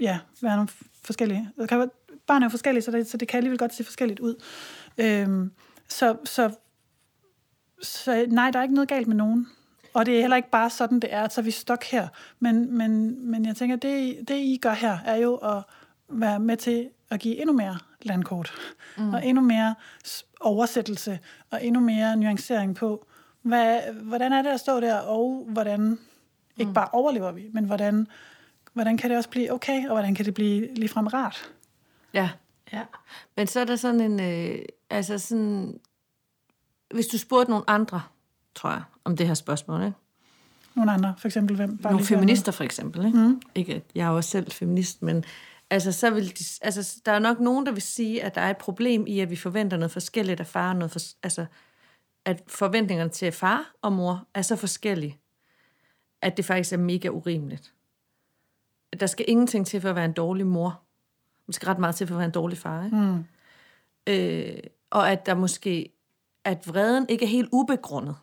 ja, 0.00 0.18
være 0.42 0.56
nogle 0.56 0.68
forskellige. 1.04 1.50
Der 1.56 1.66
kan 1.66 1.90
barn 2.26 2.42
er 2.42 2.46
jo 2.46 2.50
forskellige, 2.50 2.82
så 2.82 2.90
det, 2.90 3.10
så 3.10 3.16
det 3.16 3.28
kan 3.28 3.38
alligevel 3.38 3.58
godt 3.58 3.74
se 3.74 3.84
forskelligt 3.84 4.20
ud. 4.20 4.42
Øhm, 4.98 5.52
så, 5.88 6.16
så, 6.24 6.50
så 7.82 8.26
nej, 8.28 8.50
der 8.50 8.58
er 8.58 8.62
ikke 8.62 8.74
noget 8.74 8.88
galt 8.88 9.06
med 9.08 9.16
nogen. 9.16 9.48
Og 9.96 10.06
det 10.06 10.16
er 10.16 10.20
heller 10.20 10.36
ikke 10.36 10.50
bare 10.50 10.70
sådan, 10.70 11.00
det 11.00 11.12
er, 11.12 11.22
at 11.22 11.32
så 11.32 11.40
er 11.40 11.42
vi 11.42 11.50
stok 11.50 11.84
her. 11.84 12.08
Men, 12.38 12.78
men, 12.78 13.20
men 13.30 13.46
jeg 13.46 13.56
tænker, 13.56 13.76
det, 13.76 14.28
det 14.28 14.34
I 14.34 14.58
gør 14.62 14.72
her, 14.72 14.98
er 15.04 15.16
jo 15.16 15.34
at 15.34 15.62
være 16.08 16.40
med 16.40 16.56
til 16.56 16.88
at 17.10 17.20
give 17.20 17.40
endnu 17.40 17.52
mere 17.52 17.78
landkort. 18.02 18.52
Mm. 18.98 19.14
Og 19.14 19.26
endnu 19.26 19.42
mere 19.42 19.74
oversættelse, 20.40 21.18
og 21.50 21.64
endnu 21.64 21.80
mere 21.80 22.16
nuancering 22.16 22.76
på, 22.76 23.06
hvad, 23.42 23.80
hvordan 23.92 24.32
er 24.32 24.42
det 24.42 24.50
at 24.50 24.60
stå 24.60 24.80
der, 24.80 24.98
og 24.98 25.46
hvordan, 25.48 25.98
ikke 26.56 26.72
bare 26.72 26.88
overlever 26.92 27.32
vi, 27.32 27.50
men 27.52 27.64
hvordan, 27.64 28.06
hvordan 28.72 28.96
kan 28.96 29.10
det 29.10 29.18
også 29.18 29.30
blive 29.30 29.52
okay, 29.52 29.86
og 29.86 29.92
hvordan 29.92 30.14
kan 30.14 30.24
det 30.24 30.34
blive 30.34 30.74
ligefrem 30.74 31.06
rart? 31.06 31.50
Ja. 32.14 32.30
Ja. 32.72 32.82
Men 33.36 33.46
så 33.46 33.60
er 33.60 33.64
der 33.64 33.76
sådan 33.76 34.00
en, 34.00 34.20
øh, 34.20 34.58
altså 34.90 35.18
sådan, 35.18 35.80
hvis 36.94 37.06
du 37.06 37.18
spurgte 37.18 37.50
nogle 37.50 37.70
andre, 37.70 38.02
tror 38.56 38.70
jeg, 38.70 38.82
om 39.04 39.16
det 39.16 39.26
her 39.26 39.34
spørgsmål, 39.34 39.82
ikke? 39.82 39.96
Nogle 40.74 40.92
andre, 40.92 41.14
for 41.18 41.28
eksempel 41.28 41.56
hvem? 41.56 41.78
Bare 41.78 41.92
Nogle 41.92 42.06
feminister 42.06 42.52
for 42.52 42.64
eksempel, 42.64 43.06
ikke? 43.06 43.18
Mm. 43.18 43.40
ikke? 43.54 43.74
at 43.74 43.82
Jeg 43.94 44.06
er 44.06 44.10
jo 44.10 44.16
også 44.16 44.30
selv 44.30 44.50
feminist, 44.50 45.02
men 45.02 45.24
altså, 45.70 45.92
så 45.92 46.10
vil 46.10 46.38
de, 46.38 46.44
altså, 46.62 47.00
der 47.06 47.12
er 47.12 47.18
nok 47.18 47.40
nogen, 47.40 47.66
der 47.66 47.72
vil 47.72 47.82
sige, 47.82 48.24
at 48.24 48.34
der 48.34 48.40
er 48.40 48.50
et 48.50 48.56
problem 48.56 49.06
i, 49.06 49.20
at 49.20 49.30
vi 49.30 49.36
forventer 49.36 49.76
noget 49.76 49.90
forskelligt 49.90 50.40
af 50.40 50.46
far, 50.46 50.72
noget 50.72 50.90
for, 50.90 51.00
altså, 51.22 51.46
at 52.24 52.42
forventningerne 52.46 53.10
til 53.10 53.32
far 53.32 53.72
og 53.82 53.92
mor 53.92 54.26
er 54.34 54.42
så 54.42 54.56
forskellige, 54.56 55.18
at 56.22 56.36
det 56.36 56.44
faktisk 56.44 56.72
er 56.72 56.76
mega 56.76 57.08
urimeligt. 57.08 57.72
Der 59.00 59.06
skal 59.06 59.24
ingenting 59.28 59.66
til 59.66 59.80
for 59.80 59.90
at 59.90 59.96
være 59.96 60.04
en 60.04 60.12
dårlig 60.12 60.46
mor. 60.46 60.82
Der 61.46 61.52
skal 61.52 61.66
ret 61.66 61.78
meget 61.78 61.94
til 61.94 62.06
for 62.06 62.14
at 62.14 62.18
være 62.18 62.26
en 62.26 62.32
dårlig 62.32 62.58
far. 62.58 62.84
Ikke? 62.84 62.96
Mm. 62.96 63.24
Øh, 64.06 64.58
og 64.90 65.10
at 65.10 65.26
der 65.26 65.34
måske, 65.34 65.92
at 66.44 66.66
vreden 66.66 67.06
ikke 67.08 67.24
er 67.24 67.28
helt 67.28 67.48
ubegrundet. 67.52 68.16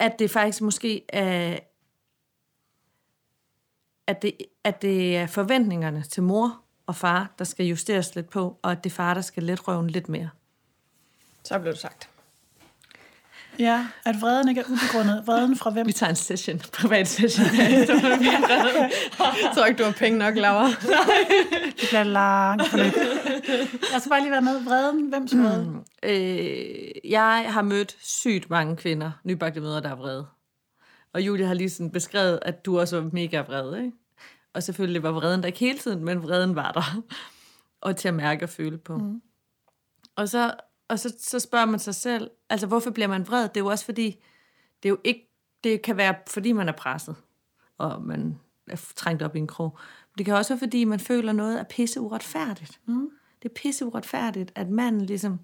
At 0.00 0.18
det 0.18 0.30
faktisk 0.30 0.60
måske 0.62 1.04
er, 1.08 1.58
at 4.06 4.22
det, 4.22 4.36
at 4.64 4.82
det 4.82 5.16
er 5.16 5.26
forventningerne 5.26 6.02
til 6.02 6.22
mor 6.22 6.60
og 6.86 6.96
far, 6.96 7.34
der 7.38 7.44
skal 7.44 7.66
justeres 7.66 8.14
lidt 8.14 8.30
på, 8.30 8.58
og 8.62 8.72
at 8.72 8.84
det 8.84 8.90
er 8.90 8.94
far, 8.94 9.14
der 9.14 9.20
skal 9.20 9.42
let 9.42 9.68
røven 9.68 9.90
lidt 9.90 10.08
mere. 10.08 10.30
Så 11.44 11.58
blev 11.58 11.72
det 11.72 11.80
sagt. 11.80 12.09
Ja, 13.58 13.86
at 14.04 14.20
vreden 14.20 14.48
ikke 14.48 14.60
er 14.60 14.64
ubegrundet. 14.64 15.22
Vreden 15.26 15.56
fra 15.56 15.70
hvem? 15.70 15.86
Vi 15.86 15.92
tager 15.92 16.10
en 16.10 16.16
session, 16.16 16.58
privat 16.58 17.08
session. 17.08 17.46
Jeg 17.56 19.50
tror 19.54 19.64
ikke, 19.64 19.78
du 19.78 19.84
har 19.84 19.92
penge 19.92 20.18
nok, 20.18 20.36
Laura. 20.36 20.66
Det 20.66 21.86
bliver 21.88 22.02
langt 22.02 22.68
forløb. 22.68 22.92
Jeg 23.92 24.00
skal 24.00 24.10
bare 24.10 24.20
lige 24.20 24.30
være 24.30 24.42
med. 24.42 24.64
Vreden, 24.64 25.14
hvem's 25.14 25.36
vrede? 25.38 25.84
øh, 26.02 27.10
jeg 27.10 27.44
har 27.48 27.62
mødt 27.62 27.96
sygt 28.00 28.50
mange 28.50 28.76
kvinder, 28.76 29.10
nybagte 29.24 29.60
mødre, 29.60 29.80
der 29.80 29.90
er 29.90 29.96
vrede. 29.96 30.26
Og 31.12 31.22
Julie 31.22 31.46
har 31.46 31.54
lige 31.54 31.70
sådan 31.70 31.90
beskrevet, 31.90 32.38
at 32.42 32.64
du 32.66 32.80
også 32.80 33.00
var 33.00 33.10
mega 33.12 33.40
vred, 33.40 33.76
ikke? 33.76 33.92
Og 34.54 34.62
selvfølgelig 34.62 35.02
var 35.02 35.10
vreden 35.10 35.40
der 35.40 35.46
ikke 35.46 35.58
hele 35.58 35.78
tiden, 35.78 36.04
men 36.04 36.22
vreden 36.22 36.54
var 36.56 36.72
der. 36.72 37.02
og 37.80 37.96
til 37.96 38.08
at 38.08 38.14
mærke 38.14 38.44
og 38.44 38.48
føle 38.48 38.78
på. 38.78 38.96
Mm. 38.96 39.22
Og, 40.16 40.28
så, 40.28 40.52
og 40.90 40.98
så, 40.98 41.14
så 41.18 41.38
spørger 41.38 41.66
man 41.66 41.78
sig 41.78 41.94
selv, 41.94 42.30
altså 42.48 42.66
hvorfor 42.66 42.90
bliver 42.90 43.08
man 43.08 43.26
vred? 43.26 43.42
Det 43.42 43.56
er 43.56 43.60
jo 43.60 43.66
også 43.66 43.84
fordi, 43.84 44.24
det 44.82 44.88
er 44.88 44.90
jo 44.90 44.98
ikke, 45.04 45.30
det 45.64 45.82
kan 45.82 45.96
være 45.96 46.14
fordi 46.26 46.52
man 46.52 46.68
er 46.68 46.72
presset, 46.72 47.16
og 47.78 48.02
man 48.02 48.38
er 48.66 48.92
trængt 48.96 49.22
op 49.22 49.36
i 49.36 49.38
en 49.38 49.46
krog. 49.46 49.78
Men 50.10 50.18
det 50.18 50.26
kan 50.26 50.34
også 50.34 50.54
være 50.54 50.58
fordi, 50.58 50.84
man 50.84 51.00
føler 51.00 51.32
noget 51.32 51.60
er 51.60 51.64
pisse 51.64 52.00
uretfærdigt. 52.00 52.80
Mm. 52.86 53.10
Det 53.42 53.48
er 53.48 53.54
pisse 53.54 53.86
uretfærdigt, 53.86 54.52
at 54.54 54.70
manden 54.70 55.06
ligesom 55.06 55.40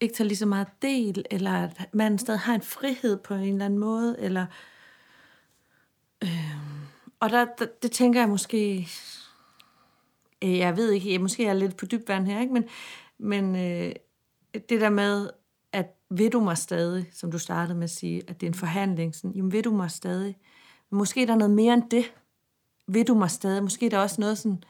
ikke 0.00 0.14
tager 0.14 0.28
lige 0.28 0.38
så 0.38 0.46
meget 0.46 0.68
del, 0.82 1.24
eller 1.30 1.52
at 1.52 1.94
man 1.94 2.18
stadig 2.18 2.40
har 2.40 2.54
en 2.54 2.62
frihed 2.62 3.16
på 3.16 3.34
en 3.34 3.52
eller 3.52 3.64
anden 3.64 3.78
måde, 3.78 4.16
eller... 4.18 4.46
Øh, 6.24 6.56
og 7.20 7.30
der, 7.30 7.46
der, 7.58 7.66
det 7.82 7.92
tænker 7.92 8.20
jeg 8.20 8.28
måske... 8.28 8.88
Øh, 10.44 10.58
jeg 10.58 10.76
ved 10.76 10.90
ikke, 10.90 11.12
jeg, 11.12 11.20
måske 11.20 11.46
er 11.46 11.54
lidt 11.54 11.76
på 11.76 11.86
dybt 11.86 12.08
vand 12.08 12.26
her, 12.26 12.40
ikke? 12.40 12.52
men, 12.52 12.64
men 13.18 13.56
øh, 13.56 13.92
det 14.54 14.80
der 14.80 14.90
med, 14.90 15.30
at 15.72 15.96
ved 16.10 16.30
du 16.30 16.40
mig 16.40 16.58
stadig, 16.58 17.10
som 17.12 17.30
du 17.30 17.38
startede 17.38 17.74
med 17.74 17.84
at 17.84 17.90
sige, 17.90 18.22
at 18.28 18.40
det 18.40 18.46
er 18.46 18.50
en 18.50 18.54
forhandling, 18.54 19.14
sådan, 19.14 19.30
jamen 19.30 19.52
ved 19.52 19.62
du 19.62 19.70
mig 19.70 19.90
stadig. 19.90 20.36
Men 20.90 20.98
måske 20.98 21.22
er 21.22 21.26
der 21.26 21.36
noget 21.36 21.50
mere 21.50 21.74
end 21.74 21.90
det. 21.90 22.12
Ved 22.86 23.04
du 23.04 23.14
mig 23.14 23.30
stadig. 23.30 23.62
Måske 23.62 23.86
er 23.86 23.90
der 23.90 23.98
også 23.98 24.20
noget 24.20 24.38
sådan, 24.38 24.64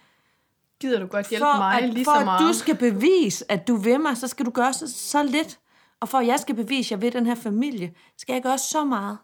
Gider 0.80 1.00
du 1.00 1.06
godt 1.06 1.28
hjælpe 1.28 1.44
for, 1.44 1.56
mig 1.56 1.82
at, 1.82 1.94
lige 1.94 2.04
for 2.04 2.12
så 2.12 2.18
at 2.18 2.24
meget? 2.24 2.40
du 2.40 2.52
skal 2.52 2.76
bevise, 2.76 3.52
at 3.52 3.68
du 3.68 3.76
vil 3.76 4.00
mig, 4.00 4.16
så 4.16 4.28
skal 4.28 4.46
du 4.46 4.50
gøre 4.50 4.72
så, 4.72 4.92
så 4.92 5.22
lidt. 5.22 5.60
Og 6.00 6.08
for 6.08 6.18
at 6.18 6.26
jeg 6.26 6.40
skal 6.40 6.54
bevise, 6.54 6.86
at 6.86 6.90
jeg 6.90 7.02
vil 7.02 7.12
den 7.12 7.26
her 7.26 7.34
familie, 7.34 7.94
skal 8.16 8.32
jeg 8.32 8.42
gøre 8.42 8.58
så 8.58 8.84
meget. 8.84 9.18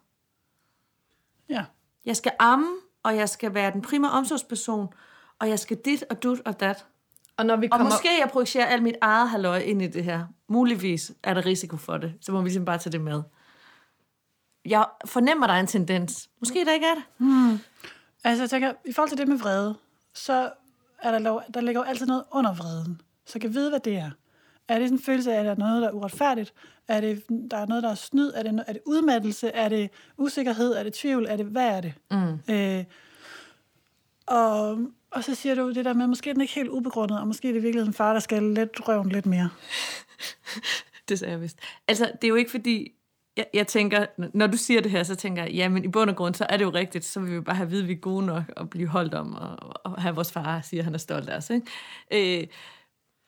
Ja. 1.48 1.64
Jeg 2.04 2.16
skal 2.16 2.32
amme, 2.38 2.76
og 3.02 3.16
jeg 3.16 3.28
skal 3.28 3.54
være 3.54 3.72
den 3.72 3.82
primære 3.82 4.10
omsorgsperson, 4.10 4.88
og 5.38 5.48
jeg 5.48 5.58
skal 5.58 5.76
dit 5.76 6.04
og 6.10 6.22
dut 6.22 6.40
og 6.44 6.60
dat. 6.60 6.86
Og 7.40 7.46
når 7.46 7.56
vi 7.56 7.66
Og 7.66 7.78
kommer... 7.78 7.92
måske 7.92 8.08
jeg 8.20 8.28
projicerer 8.28 8.66
alt 8.66 8.82
mit 8.82 8.96
eget 9.00 9.28
halløj 9.28 9.58
ind 9.58 9.82
i 9.82 9.86
det 9.86 10.04
her. 10.04 10.26
Muligvis 10.48 11.12
er 11.22 11.34
der 11.34 11.46
risiko 11.46 11.76
for 11.76 11.96
det. 11.96 12.14
Så 12.20 12.32
må 12.32 12.40
vi 12.40 12.44
ligesom 12.44 12.64
bare 12.64 12.78
tage 12.78 12.92
det 12.92 13.00
med. 13.00 13.22
Jeg 14.64 14.86
fornemmer, 15.04 15.46
der 15.46 15.54
er 15.54 15.60
en 15.60 15.66
tendens. 15.66 16.28
Måske 16.40 16.64
der 16.64 16.72
ikke 16.72 16.86
er 16.86 16.94
det. 16.94 17.04
Altså, 18.24 18.42
jeg 18.42 18.50
tænker, 18.50 18.72
i 18.84 18.92
forhold 18.92 19.08
til 19.08 19.18
det 19.18 19.28
med 19.28 19.36
vrede, 19.38 19.74
så 20.14 20.50
er 21.02 21.10
der, 21.10 21.18
lov, 21.18 21.42
der 21.54 21.60
ligger 21.60 21.80
jo 21.80 21.84
altid 21.84 22.06
noget 22.06 22.24
under 22.32 22.54
vreden. 22.54 23.00
Så 23.26 23.32
jeg 23.34 23.40
kan 23.40 23.54
vide, 23.54 23.70
hvad 23.70 23.80
det 23.80 23.96
er. 23.96 24.10
Er 24.68 24.78
det 24.78 24.88
sådan 24.88 24.98
en 24.98 25.02
følelse 25.02 25.32
af, 25.32 25.38
at 25.38 25.44
der 25.44 25.50
er 25.50 25.56
noget, 25.56 25.82
der 25.82 25.88
er 25.88 25.92
uretfærdigt? 25.92 26.52
Er 26.88 27.00
det, 27.00 27.22
der 27.50 27.56
er 27.56 27.66
noget, 27.66 27.82
der 27.82 27.90
er 27.90 27.94
snyd? 27.94 28.32
Er 28.34 28.42
det, 28.42 28.64
er 28.66 28.72
det 28.72 28.82
udmattelse? 28.86 29.48
Er 29.48 29.68
det 29.68 29.90
usikkerhed? 30.18 30.72
Er 30.72 30.82
det 30.82 30.92
tvivl? 30.92 31.26
Er 31.28 31.36
det, 31.36 31.46
hvad 31.46 31.68
er 31.68 31.80
det? 31.80 31.94
Mm. 32.10 32.54
Øh, 32.54 32.84
og, 34.26 34.78
og 35.10 35.24
så 35.24 35.34
siger 35.34 35.54
du 35.54 35.72
det 35.72 35.84
der 35.84 35.94
med, 35.94 36.06
måske 36.06 36.30
er 36.30 36.34
den 36.34 36.40
ikke 36.40 36.54
helt 36.54 36.68
ubegrundet, 36.68 37.20
og 37.20 37.26
måske 37.26 37.48
er 37.48 37.52
det 37.52 37.60
i 37.60 37.62
virkeligheden 37.62 37.94
far, 37.94 38.12
der 38.12 38.20
skal 38.20 38.42
let 38.42 38.88
røven 38.88 39.08
lidt 39.08 39.26
mere. 39.26 39.50
Det 41.08 41.18
sagde 41.18 41.32
jeg 41.32 41.40
vist. 41.40 41.58
Altså, 41.88 42.04
det 42.04 42.24
er 42.24 42.28
jo 42.28 42.34
ikke 42.34 42.50
fordi, 42.50 42.92
jeg, 43.36 43.46
jeg 43.54 43.66
tænker, 43.66 44.06
når 44.34 44.46
du 44.46 44.56
siger 44.56 44.80
det 44.80 44.90
her, 44.90 45.02
så 45.02 45.14
tænker 45.14 45.42
jeg, 45.42 45.52
ja, 45.52 45.68
men 45.68 45.84
i 45.84 45.88
bund 45.88 46.10
og 46.10 46.16
grund, 46.16 46.34
så 46.34 46.46
er 46.48 46.56
det 46.56 46.64
jo 46.64 46.70
rigtigt, 46.70 47.04
så 47.04 47.20
vil 47.20 47.34
vi 47.34 47.40
bare 47.40 47.56
have 47.56 47.64
at 47.64 47.70
vide, 47.70 47.82
at 47.82 47.88
vi 47.88 47.92
er 47.92 47.96
gode 47.96 48.26
nok 48.26 48.42
og 48.56 48.70
blive 48.70 48.88
holdt 48.88 49.14
om, 49.14 49.34
og, 49.34 49.56
og 49.84 50.02
have 50.02 50.14
vores 50.14 50.32
far 50.32 50.60
siger, 50.60 50.80
at 50.80 50.84
han 50.84 50.94
er 50.94 50.98
stolt 50.98 51.28
af 51.28 51.36
os. 51.36 51.50
Ikke? 51.50 52.40
Øh, 52.40 52.46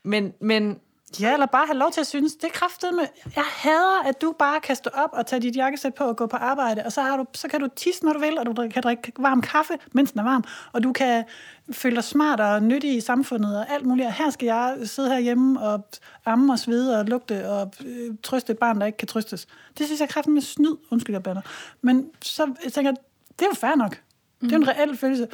men, 0.04 0.32
men 0.40 0.80
Ja, 1.20 1.32
eller 1.32 1.46
bare 1.46 1.66
have 1.66 1.78
lov 1.78 1.90
til 1.90 2.00
at 2.00 2.06
synes, 2.06 2.34
det 2.36 2.44
er 2.44 2.92
med. 2.92 3.06
Jeg 3.36 3.44
hader, 3.46 4.02
at 4.08 4.22
du 4.22 4.34
bare 4.38 4.60
kan 4.60 4.76
stå 4.76 4.90
op 4.94 5.10
og 5.12 5.26
tage 5.26 5.42
dit 5.42 5.56
jakkesæt 5.56 5.94
på 5.94 6.04
og 6.04 6.16
gå 6.16 6.26
på 6.26 6.36
arbejde, 6.36 6.82
og 6.84 6.92
så, 6.92 7.02
har 7.02 7.16
du, 7.16 7.24
så 7.34 7.48
kan 7.48 7.60
du 7.60 7.68
tisse, 7.76 8.04
når 8.04 8.12
du 8.12 8.18
vil, 8.18 8.38
og 8.38 8.46
du 8.46 8.68
kan 8.68 8.82
drikke 8.82 9.12
varm 9.18 9.40
kaffe, 9.40 9.74
mens 9.92 10.12
den 10.12 10.20
er 10.20 10.24
varm, 10.24 10.44
og 10.72 10.82
du 10.82 10.92
kan 10.92 11.24
føle 11.72 11.96
dig 11.96 12.04
smart 12.04 12.40
og 12.40 12.62
nyttig 12.62 12.96
i 12.96 13.00
samfundet 13.00 13.58
og 13.58 13.72
alt 13.72 13.86
muligt. 13.86 14.06
Og 14.06 14.12
her 14.12 14.30
skal 14.30 14.46
jeg 14.46 14.76
sidde 14.84 15.08
herhjemme 15.08 15.60
og 15.60 15.84
amme 16.26 16.52
og 16.52 16.58
svede 16.58 16.98
og 16.98 17.04
lugte 17.04 17.50
og 17.50 17.72
øh, 17.84 18.14
trøste 18.22 18.52
et 18.52 18.58
barn, 18.58 18.80
der 18.80 18.86
ikke 18.86 18.98
kan 18.98 19.08
trøstes. 19.08 19.46
Det 19.78 19.86
synes 19.86 20.00
jeg 20.00 20.08
er 20.16 20.30
med 20.30 20.42
snyd, 20.42 20.76
undskyld 20.90 21.14
jeg 21.14 21.22
bander. 21.22 21.42
Men 21.80 22.10
så 22.22 22.54
jeg 22.64 22.72
tænker 22.72 22.92
det 23.38 23.42
er 23.42 23.50
jo 23.50 23.54
fair 23.54 23.74
nok. 23.74 24.00
Det 24.40 24.52
er 24.52 24.56
jo 24.56 24.62
en 24.62 24.68
reel 24.68 24.96
følelse. 24.96 25.28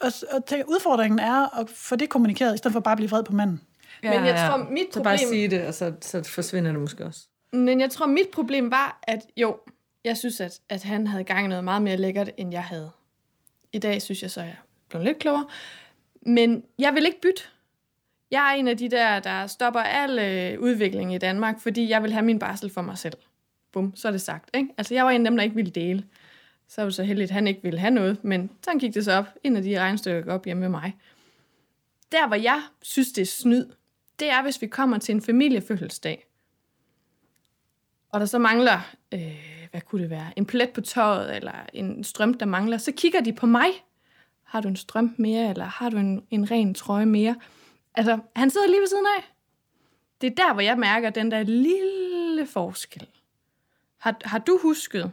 Og, 0.00 0.12
og 0.32 0.44
tænker, 0.44 0.64
udfordringen 0.66 1.18
er 1.18 1.58
at 1.58 1.70
få 1.70 1.96
det 1.96 2.08
kommunikeret, 2.08 2.54
i 2.54 2.58
stedet 2.58 2.72
for 2.72 2.80
bare 2.80 2.92
at 2.92 2.96
blive 2.96 3.10
vred 3.10 3.24
på 3.24 3.32
manden. 3.32 3.60
Men 4.10 4.24
jeg 4.26 4.48
tror, 4.50 4.70
mit 4.70 4.94
Så 4.94 5.02
bare 5.02 5.16
problem- 5.16 5.28
sige 5.28 5.48
det, 5.48 5.66
og 5.66 5.74
så, 5.74 5.92
så 6.00 6.22
forsvinder 6.22 6.70
det 6.72 6.80
måske 6.80 7.04
også. 7.04 7.20
Men 7.52 7.80
jeg 7.80 7.90
tror, 7.90 8.06
mit 8.06 8.28
problem 8.32 8.70
var, 8.70 8.98
at 9.02 9.26
jo, 9.36 9.58
jeg 10.04 10.16
synes, 10.16 10.40
at, 10.40 10.60
at 10.68 10.82
han 10.82 11.06
havde 11.06 11.24
gang 11.24 11.44
i 11.44 11.48
noget 11.48 11.64
meget 11.64 11.82
mere 11.82 11.96
lækkert, 11.96 12.30
end 12.36 12.52
jeg 12.52 12.64
havde. 12.64 12.90
I 13.72 13.78
dag 13.78 14.02
synes 14.02 14.22
jeg 14.22 14.30
så, 14.30 14.40
at 14.40 14.46
jeg 14.46 14.56
blev 14.88 15.02
lidt 15.02 15.18
klogere. 15.18 15.46
Men 16.26 16.64
jeg 16.78 16.94
vil 16.94 17.06
ikke 17.06 17.20
bytte. 17.20 17.42
Jeg 18.30 18.50
er 18.50 18.54
en 18.54 18.68
af 18.68 18.76
de 18.76 18.88
der, 18.90 19.20
der 19.20 19.46
stopper 19.46 19.80
al 19.80 20.18
øh, 20.18 20.60
udvikling 20.60 21.14
i 21.14 21.18
Danmark, 21.18 21.60
fordi 21.60 21.88
jeg 21.88 22.02
vil 22.02 22.12
have 22.12 22.24
min 22.24 22.38
barsel 22.38 22.70
for 22.70 22.82
mig 22.82 22.98
selv. 22.98 23.16
Bum, 23.72 23.96
så 23.96 24.08
er 24.08 24.12
det 24.12 24.20
sagt. 24.20 24.50
Ikke? 24.54 24.68
Altså, 24.78 24.94
jeg 24.94 25.04
var 25.04 25.10
en 25.10 25.26
af 25.26 25.30
dem, 25.30 25.36
der 25.36 25.44
ikke 25.44 25.56
ville 25.56 25.70
dele. 25.70 26.04
Så 26.68 26.80
var 26.80 26.84
det 26.84 26.94
så 26.94 27.02
heldigt, 27.02 27.30
at 27.30 27.34
han 27.34 27.46
ikke 27.46 27.62
ville 27.62 27.78
have 27.78 27.90
noget, 27.90 28.24
men 28.24 28.50
sådan 28.64 28.78
gik 28.78 28.94
det 28.94 29.04
så 29.04 29.12
op. 29.12 29.24
En 29.44 29.56
af 29.56 29.62
de 29.62 29.80
regnestykker 29.80 30.20
gik 30.20 30.28
op 30.30 30.44
hjemme 30.44 30.60
med 30.60 30.68
mig. 30.68 30.96
Der, 32.12 32.26
hvor 32.26 32.36
jeg 32.36 32.62
synes, 32.82 33.12
det 33.12 33.22
er 33.22 33.26
snyd, 33.26 33.66
det 34.18 34.30
er, 34.30 34.42
hvis 34.42 34.62
vi 34.62 34.66
kommer 34.66 34.98
til 34.98 35.14
en 35.14 35.22
familiefødselsdag, 35.22 36.26
og 38.08 38.20
der 38.20 38.26
så 38.26 38.38
mangler, 38.38 38.94
øh, 39.14 39.68
hvad 39.70 39.80
kunne 39.80 40.02
det 40.02 40.10
være, 40.10 40.32
en 40.36 40.46
plet 40.46 40.70
på 40.70 40.80
tøjet, 40.80 41.36
eller 41.36 41.52
en 41.72 42.04
strøm, 42.04 42.34
der 42.34 42.46
mangler, 42.46 42.78
så 42.78 42.92
kigger 42.92 43.20
de 43.20 43.32
på 43.32 43.46
mig. 43.46 43.68
Har 44.42 44.60
du 44.60 44.68
en 44.68 44.76
strøm 44.76 45.14
mere, 45.18 45.50
eller 45.50 45.64
har 45.64 45.90
du 45.90 45.96
en, 45.96 46.22
en 46.30 46.50
ren 46.50 46.74
trøje 46.74 47.06
mere? 47.06 47.36
Altså, 47.94 48.18
han 48.36 48.50
sidder 48.50 48.66
lige 48.66 48.80
ved 48.80 48.88
siden 48.88 49.06
af. 49.18 49.24
Det 50.20 50.30
er 50.30 50.34
der, 50.34 50.52
hvor 50.52 50.62
jeg 50.62 50.78
mærker 50.78 51.10
den 51.10 51.30
der 51.30 51.42
lille 51.42 52.46
forskel. 52.46 53.06
Har, 53.98 54.16
har 54.24 54.38
du 54.38 54.58
husket? 54.62 55.12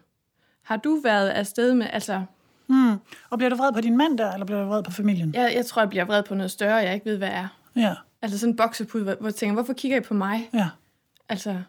Har 0.62 0.78
du 0.78 1.00
været 1.04 1.30
afsted 1.30 1.74
med, 1.74 1.88
altså, 1.94 2.26
Mm. 2.72 2.98
Og 3.30 3.38
bliver 3.38 3.50
du 3.50 3.56
vred 3.56 3.74
på 3.74 3.82
din 3.82 3.98
mand 3.98 4.18
der, 4.18 4.34
eller 4.34 4.46
bliver 4.46 4.62
du 4.62 4.68
vred 4.68 4.84
på 4.84 4.92
familien? 4.92 5.36
jeg, 5.36 5.54
jeg 5.56 5.66
tror, 5.66 5.82
jeg 5.82 5.90
bliver 5.90 6.06
vred 6.06 6.24
på 6.24 6.36
noget 6.36 6.52
større, 6.52 6.76
jeg 6.76 6.94
ikke 6.94 7.06
ved, 7.06 7.18
hvad 7.18 7.30
er. 7.30 7.48
Ja, 7.76 7.96
Altså 8.22 8.40
sådan 8.40 8.54
en 8.54 8.58
boksepud, 8.58 9.04
hvor 9.04 9.16
hvor 9.20 9.28
jeg 9.28 9.36
tænker, 9.36 9.54
hvorfor 9.54 9.74
kigger 9.74 9.98
I 9.98 10.02
på 10.02 10.14
mig? 10.14 10.50
ja. 10.54 10.70
Altså, 11.30 11.62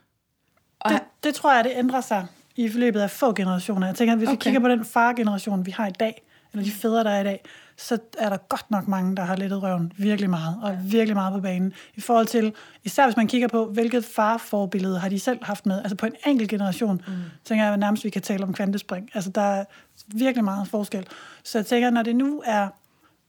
og, 0.81 0.91
Det, 0.91 1.01
det 1.25 1.35
tror 1.35 1.55
jeg, 1.55 1.65
det 1.65 1.73
ændrer 1.77 2.01
sig 2.01 2.27
i 2.57 2.69
forløbet 2.69 3.01
af 3.01 3.11
få 3.11 3.33
generationer. 3.33 3.87
Jeg 3.87 3.97
tænker, 3.97 4.13
at 4.13 4.19
hvis 4.19 4.29
okay. 4.29 4.37
vi 4.37 4.41
kigger 4.41 4.61
på 4.61 4.69
den 4.69 4.85
fargeneration, 4.85 5.67
vi 5.67 5.71
har 5.71 5.87
i 5.87 5.93
dag, 6.01 6.23
eller 6.53 6.65
de 6.65 6.71
fædre, 6.71 7.05
der 7.05 7.11
er 7.11 7.21
i 7.21 7.25
dag, 7.25 7.45
så 7.77 7.99
er 8.19 8.29
der 8.29 8.37
godt 8.37 8.71
nok 8.71 8.89
mange, 8.89 9.17
der 9.17 9.23
har 9.23 9.37
lettet 9.37 9.63
røven 9.63 9.93
virkelig 9.97 10.31
meget, 10.31 10.57
og 10.63 10.79
virkelig 10.83 11.17
meget 11.17 11.33
på 11.33 11.41
banen. 11.41 11.73
I 11.95 12.01
forhold 12.01 12.27
til, 12.27 12.53
især 12.85 13.07
hvis 13.07 13.17
man 13.17 13.27
kigger 13.27 13.49
på, 13.49 13.65
hvilket 13.67 14.05
farforbillede 14.05 14.99
har 14.99 15.09
de 15.09 15.21
selv 15.21 15.45
haft 15.45 15.67
med. 15.67 15.79
Altså 15.79 15.97
på 15.97 16.07
en 16.07 16.15
enkelt 16.27 16.51
generation, 16.51 17.03
mm. 17.07 17.13
tænker 17.45 17.65
jeg 17.65 17.77
nærmest, 17.77 18.05
vi 18.05 18.11
kan 18.11 18.23
tale 18.23 18.45
om 18.45 18.55
kvantespring. 18.55 19.11
Altså 19.15 19.31
der 19.31 19.41
er 19.41 19.65
virkelig 20.07 20.45
meget 20.45 20.69
forskel. 20.69 21.07
Så 21.45 21.59
jeg 21.59 21.67
tænker, 21.67 21.91
når 21.91 22.03
det 22.03 22.17
nu 22.17 22.43
er 22.47 22.69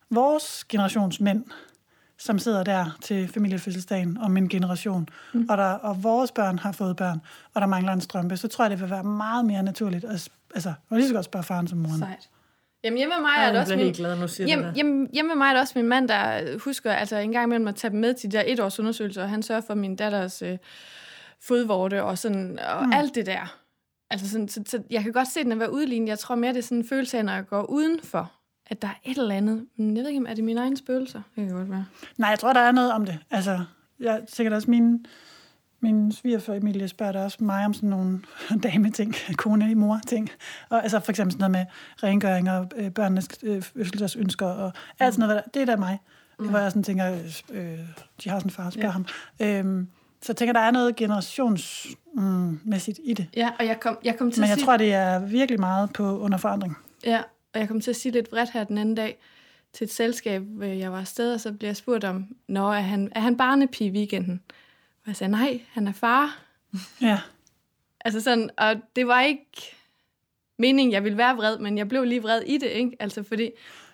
vores 0.09 0.63
generations 0.69 1.19
mænd, 1.19 1.43
som 2.17 2.39
sidder 2.39 2.63
der 2.63 2.97
til 3.01 3.27
familiefødselsdagen 3.27 4.17
om 4.17 4.37
en 4.37 4.49
generation, 4.49 5.09
mm. 5.33 5.45
og, 5.49 5.57
der, 5.57 5.73
og 5.73 6.03
vores 6.03 6.31
børn 6.31 6.59
har 6.59 6.71
fået 6.71 6.95
børn, 6.95 7.21
og 7.53 7.61
der 7.61 7.67
mangler 7.67 7.93
en 7.93 8.01
strømpe, 8.01 8.37
så 8.37 8.47
tror 8.47 8.63
jeg, 8.65 8.71
det 8.71 8.81
vil 8.81 8.89
være 8.89 9.03
meget 9.03 9.45
mere 9.45 9.63
naturligt. 9.63 10.05
At, 10.05 10.29
altså, 10.55 10.73
og 10.89 10.97
lige 10.97 11.07
så 11.07 11.13
godt 11.13 11.25
spørge 11.25 11.43
faren 11.43 11.67
som 11.67 11.77
moren. 11.77 11.99
Sejt. 11.99 12.29
Jamen 12.83 12.97
hjemme 12.97 13.15
med 13.15 13.21
mig 13.21 13.29
Ej, 13.29 13.43
er 13.43 13.47
det 13.47 13.53
jeg 13.53 13.61
også 13.61 13.75
min... 13.75 13.93
glad, 13.93 14.21
du 14.21 14.27
siger 14.27 14.47
Hjemme, 14.47 14.65
der. 14.65 14.73
hjemme, 14.73 15.07
hjemme 15.13 15.27
med 15.27 15.35
mig 15.35 15.45
er 15.45 15.51
det 15.53 15.61
også 15.61 15.73
min 15.75 15.87
mand, 15.87 16.07
der 16.07 16.57
husker 16.59 16.93
altså 16.93 17.17
en 17.17 17.31
gang 17.31 17.45
imellem 17.45 17.67
at 17.67 17.75
tage 17.75 17.91
dem 17.91 17.99
med 17.99 18.13
til 18.13 18.31
de 18.31 18.37
der 18.37 18.43
etårs 18.47 18.79
undersøgelser, 18.79 19.23
og 19.23 19.29
han 19.29 19.43
sørger 19.43 19.61
for 19.61 19.73
min 19.73 19.95
datters 19.95 20.41
øh, 20.41 20.57
fodvorte 21.41 22.03
og, 22.03 22.17
sådan, 22.17 22.59
og 22.59 22.85
mm. 22.85 22.93
alt 22.93 23.15
det 23.15 23.25
der. 23.25 23.57
Altså 24.09 24.29
sådan, 24.29 24.47
så, 24.47 24.63
så, 24.65 24.83
jeg 24.89 25.03
kan 25.03 25.11
godt 25.11 25.27
se 25.27 25.43
den 25.43 25.51
at 25.51 25.59
være 25.59 25.73
udlignet. 25.73 26.07
Jeg 26.07 26.19
tror 26.19 26.35
mere, 26.35 26.53
det 26.53 26.59
er 26.59 26.63
sådan 26.63 26.77
en 26.77 26.87
følelse 26.87 27.17
af, 27.17 27.25
når 27.25 27.33
jeg 27.33 27.47
går 27.47 27.63
udenfor, 27.69 28.31
at 28.67 28.81
der 28.81 28.87
er 28.87 28.93
et 29.03 29.17
eller 29.17 29.35
andet. 29.35 29.65
Men 29.75 29.97
jeg 29.97 30.03
ved 30.03 30.09
ikke, 30.09 30.19
om 30.19 30.25
er 30.29 30.33
det 30.33 30.43
mine 30.43 30.61
egne 30.61 30.77
spøgelser? 30.77 31.21
Det 31.35 31.47
kan 31.47 31.55
godt 31.55 31.69
være. 31.69 31.85
Nej, 32.17 32.29
jeg 32.29 32.39
tror, 32.39 32.53
der 32.53 32.59
er 32.59 32.71
noget 32.71 32.91
om 32.91 33.05
det. 33.05 33.19
Altså, 33.31 33.59
jeg 33.99 34.21
sikkert 34.27 34.53
også 34.53 34.69
min, 34.69 35.05
min 35.79 36.11
svigerfamilie 36.11 36.87
spørger 36.87 37.11
der 37.11 37.23
også 37.23 37.43
mig 37.43 37.65
om 37.65 37.73
sådan 37.73 37.89
nogle 37.89 38.21
dame-ting, 38.63 39.15
kone 39.35 39.75
mor 39.75 39.99
ting 40.07 40.29
Og 40.69 40.83
altså 40.83 40.99
for 40.99 41.11
eksempel 41.11 41.31
sådan 41.31 41.51
noget 41.51 41.51
med 41.51 41.65
rengøring 42.09 42.51
og 42.51 42.67
øh, 42.75 42.91
børnenes 42.91 43.27
øh, 43.43 43.61
fødselsdagsønsker 43.61 44.47
og 44.47 44.71
alt 44.99 45.13
sådan 45.13 45.29
noget. 45.29 45.43
Det 45.53 45.61
er 45.61 45.65
da 45.65 45.75
mig. 45.75 45.99
Mm. 46.39 46.49
Hvor 46.49 46.59
jeg 46.59 46.71
sådan 46.71 46.83
tænker, 46.83 47.17
øh, 47.51 47.79
de 48.23 48.29
har 48.29 48.39
sådan 48.39 48.47
en 48.47 48.49
far, 48.49 48.69
spørg 48.69 48.83
ja. 48.83 48.89
ham. 48.89 49.05
Øhm, 49.39 49.87
så 50.21 50.31
jeg 50.31 50.37
tænker, 50.37 50.53
der 50.53 50.59
er 50.59 50.71
noget 50.71 50.95
generationsmæssigt 50.95 52.99
i 53.03 53.13
det. 53.13 53.27
Ja, 53.35 53.49
og 53.59 53.65
jeg 53.65 53.79
kom, 53.79 53.97
jeg 54.03 54.17
kom 54.17 54.31
til 54.31 54.39
Men 54.39 54.43
at 54.43 54.49
jeg 54.49 54.57
sige... 54.57 54.65
tror, 54.65 54.77
det 54.77 54.93
er 54.93 55.19
virkelig 55.19 55.59
meget 55.59 55.93
på 55.93 56.19
under 56.19 56.37
forandring. 56.37 56.77
Ja, 57.05 57.21
og 57.53 57.59
jeg 57.59 57.67
kom 57.67 57.81
til 57.81 57.89
at 57.89 57.95
sige 57.95 58.11
lidt 58.11 58.29
bredt 58.29 58.49
her 58.49 58.63
den 58.63 58.77
anden 58.77 58.95
dag 58.95 59.19
til 59.73 59.85
et 59.85 59.91
selskab, 59.91 60.41
hvor 60.41 60.65
jeg 60.65 60.91
var 60.91 60.99
afsted, 60.99 61.33
og 61.33 61.39
så 61.39 61.51
blev 61.51 61.69
jeg 61.69 61.75
spurgt 61.75 62.03
om, 62.03 62.25
Nå, 62.47 62.67
er 62.71 62.79
han, 62.79 63.11
er 63.15 63.19
han 63.19 63.37
barnepige 63.37 63.89
i 63.89 63.91
weekenden? 63.93 64.41
Og 65.03 65.07
jeg 65.07 65.15
sagde, 65.15 65.31
nej, 65.31 65.61
han 65.71 65.87
er 65.87 65.91
far. 65.91 66.39
Ja. 67.01 67.19
Altså 68.05 68.21
sådan, 68.21 68.49
og 68.57 68.75
det 68.95 69.07
var 69.07 69.21
ikke 69.21 69.75
meningen, 70.59 70.93
jeg 70.93 71.03
ville 71.03 71.17
være 71.17 71.35
vred, 71.35 71.57
men 71.57 71.77
jeg 71.77 71.89
blev 71.89 72.03
lige 72.03 72.21
vred 72.21 72.41
i 72.41 72.57
det, 72.57 72.67
ikke? 72.67 72.97
Altså 72.99 73.23
fordi, 73.23 73.49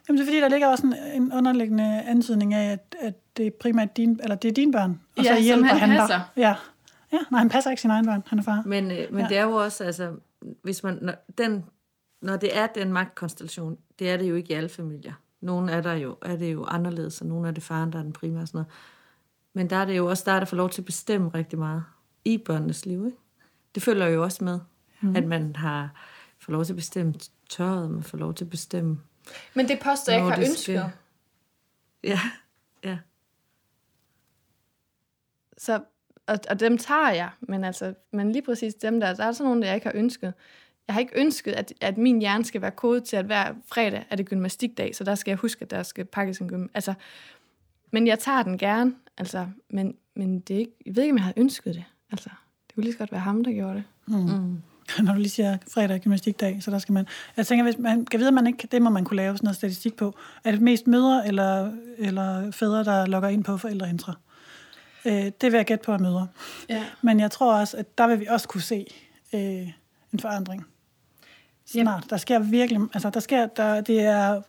Jamen, 0.08 0.18
det 0.18 0.24
er 0.24 0.28
fordi, 0.28 0.40
der 0.42 0.50
ligger 0.50 0.68
også 0.68 0.88
en, 0.88 1.22
en 1.24 1.34
underliggende 1.34 2.02
antydning 2.02 2.54
af, 2.54 2.72
at, 2.72 2.96
at 3.00 3.14
det 3.38 3.48
er 3.48 3.52
primært 3.60 3.98
din, 3.98 4.20
eller 4.24 4.36
det 4.36 4.50
er 4.50 4.54
dine 4.54 4.72
børn, 4.72 5.02
og 5.18 5.24
Ja, 5.24 5.36
så 5.36 5.42
hjælper 5.42 5.68
han 5.68 5.90
han, 5.90 6.00
passer. 6.00 6.16
dig. 6.16 6.24
Ja. 6.38 6.56
ja, 7.12 7.18
nej, 7.32 7.40
han 7.40 7.50
passer 7.50 7.70
ikke 7.72 7.82
sin 7.82 7.90
egen 7.92 8.06
børn, 8.06 8.24
han 8.28 8.40
er 8.40 8.44
far. 8.44 8.64
Men, 8.66 8.92
øh, 8.92 9.14
men 9.14 9.22
ja. 9.22 9.28
det 9.28 9.38
er 9.38 9.44
jo 9.44 9.52
også, 9.52 9.84
altså, 9.84 10.12
hvis 10.62 10.84
man, 10.84 10.98
når, 11.02 11.14
den, 11.38 11.66
når 12.22 12.38
det 12.38 12.58
er 12.58 12.68
den 12.68 12.94
magtkonstellation, 12.94 13.78
det 14.00 14.10
er 14.10 14.18
det 14.18 14.30
jo 14.30 14.36
ikke 14.36 14.50
i 14.50 14.54
alle 14.54 14.70
familier. 14.70 15.14
Nogle 15.42 15.72
er 15.72 15.82
der 15.82 15.94
jo, 15.94 16.18
er 16.22 16.36
det 16.36 16.54
jo 16.54 16.66
anderledes, 16.66 17.22
og 17.22 17.28
nogle 17.28 17.48
er 17.48 17.52
det 17.52 17.64
faren, 17.64 17.92
der 17.94 18.00
er 18.00 18.04
den 18.04 18.14
primære 18.14 18.42
og 18.42 18.48
sådan 18.48 18.58
noget. 18.58 18.72
Men 19.54 19.70
der 19.70 19.76
er 19.76 19.86
det 19.86 19.98
jo 19.98 20.06
også 20.10 20.24
der, 20.26 20.40
der 20.40 20.46
får 20.46 20.58
lov 20.58 20.70
til 20.70 20.82
at 20.82 20.86
bestemme 20.86 21.30
rigtig 21.30 21.60
meget. 21.60 21.84
i 22.26 22.38
børnenes 22.38 22.86
liv. 22.86 23.06
Ikke? 23.06 23.18
Det 23.76 23.84
følger 23.84 24.08
jo 24.08 24.24
også 24.24 24.44
med, 24.44 24.60
mm. 25.02 25.16
at 25.16 25.28
man 25.28 25.56
har 25.56 25.90
får 26.40 26.52
lov 26.54 26.66
til 26.66 26.74
at 26.74 26.78
bestemme 26.78 27.14
tøjet, 27.50 27.92
man 27.92 28.04
får 28.04 28.18
lov 28.18 28.34
til 28.34 28.46
at 28.46 28.50
bestemme... 28.50 29.00
Men 29.54 29.68
det 29.68 29.80
poster 29.84 30.12
jeg 30.14 30.20
ikke 30.22 30.30
har 30.30 30.36
det 30.36 30.50
ønsket. 30.50 30.62
skal- 30.64 30.92
Ja, 32.04 32.20
ja. 32.84 32.98
Så, 35.58 35.84
og, 36.28 36.40
og 36.50 36.60
dem 36.60 36.78
tager 36.78 37.12
jeg, 37.12 37.30
men, 37.40 37.64
altså, 37.64 37.94
men 38.12 38.32
lige 38.32 38.42
præcis 38.42 38.74
dem 38.76 39.00
der, 39.00 39.14
der 39.14 39.24
er 39.26 39.32
sådan 39.32 39.48
nogle, 39.50 39.62
der 39.62 39.68
jeg 39.68 39.76
ikke 39.76 39.88
har 39.88 39.96
ønsket. 39.96 40.34
Jeg 40.90 40.94
har 40.94 41.00
ikke 41.00 41.20
ønsket, 41.20 41.52
at, 41.52 41.74
at 41.82 41.98
min 41.98 42.20
hjerne 42.20 42.46
skal 42.46 42.62
være 42.62 42.72
kodet 42.72 43.04
til, 43.04 43.16
at 43.16 43.26
hver 43.26 43.54
fredag 43.68 44.06
er 44.10 44.16
det 44.16 44.26
gymnastikdag, 44.26 44.96
så 44.96 45.04
der 45.04 45.16
skal 45.16 45.32
jeg 45.32 45.38
huske, 45.38 45.62
at 45.62 45.72
der 45.72 45.84
skal 45.84 46.06
pakkes 46.06 46.38
en 46.38 46.50
gym. 46.50 46.68
Altså, 46.74 46.94
men 47.92 48.08
jeg 48.08 48.20
tager 48.20 48.44
den 48.44 48.58
gerne, 48.58 48.94
altså, 49.18 49.48
men, 49.70 49.96
men 50.16 50.40
det 50.40 50.56
er 50.56 50.60
ikke, 50.60 50.72
jeg 50.86 50.96
ved 50.96 51.04
ikke, 51.04 51.14
om 51.14 51.18
jeg 51.18 51.24
havde 51.24 51.40
ønsket 51.40 51.76
det. 51.76 51.84
Altså, 52.12 52.30
det 52.68 52.76
kunne 52.76 52.84
lige 52.84 52.94
så 52.94 53.00
godt 53.00 53.12
være 53.12 53.22
ham, 53.22 53.44
der 53.44 53.52
gjorde 53.52 53.76
det. 53.76 53.84
Mm. 54.08 54.62
Når 55.06 55.14
du 55.14 55.20
lige 55.20 55.30
siger 55.30 55.58
fredag 55.74 55.96
er 55.96 56.00
gymnastikdag, 56.00 56.64
så 56.64 56.72
der 56.72 56.80
skal 56.80 56.94
man... 56.94 57.08
Jeg 57.38 57.48
tænker, 57.48 57.64
hvis 57.64 57.78
man 57.78 58.06
kan 58.06 58.20
vide, 58.20 58.28
at 58.28 58.34
man 58.34 58.48
ikke... 58.48 58.68
Det 58.72 58.82
må 58.82 58.90
man 58.90 59.06
kunne 59.06 59.18
lave 59.18 59.38
sådan 59.38 59.46
noget 59.46 59.56
statistik 59.56 59.96
på. 59.96 60.16
Er 60.44 60.52
det 60.52 60.62
mest 60.62 60.88
mødre 60.88 61.28
eller, 61.28 61.72
eller 61.98 62.52
fædre, 62.52 62.84
der 62.84 63.06
logger 63.06 63.30
ind 63.30 63.44
på 63.44 63.58
forældreintra? 63.58 64.14
Øh, 65.06 65.14
det 65.14 65.52
vil 65.52 65.54
jeg 65.54 65.66
gætte 65.66 65.86
på 65.86 65.94
at 65.94 66.02
mødre. 66.02 66.28
Ja. 66.70 66.86
Men 67.02 67.20
jeg 67.20 67.32
tror 67.32 67.54
også, 67.60 67.78
at 67.78 67.98
der 67.98 68.08
vil 68.08 68.20
vi 68.20 68.26
også 68.26 68.48
kunne 68.48 68.62
se 68.62 68.86
øh, 69.34 69.68
en 70.14 70.20
forandring. 70.20 70.66
Snart. 71.72 72.06
Der 72.10 72.18
sker 72.18 72.40
virkelig... 72.40 72.82
Altså, 72.94 73.10
der 73.10 73.20
sker... 73.20 73.48
Der, 73.48 73.82
det 73.82 74.00
er... 74.02 74.42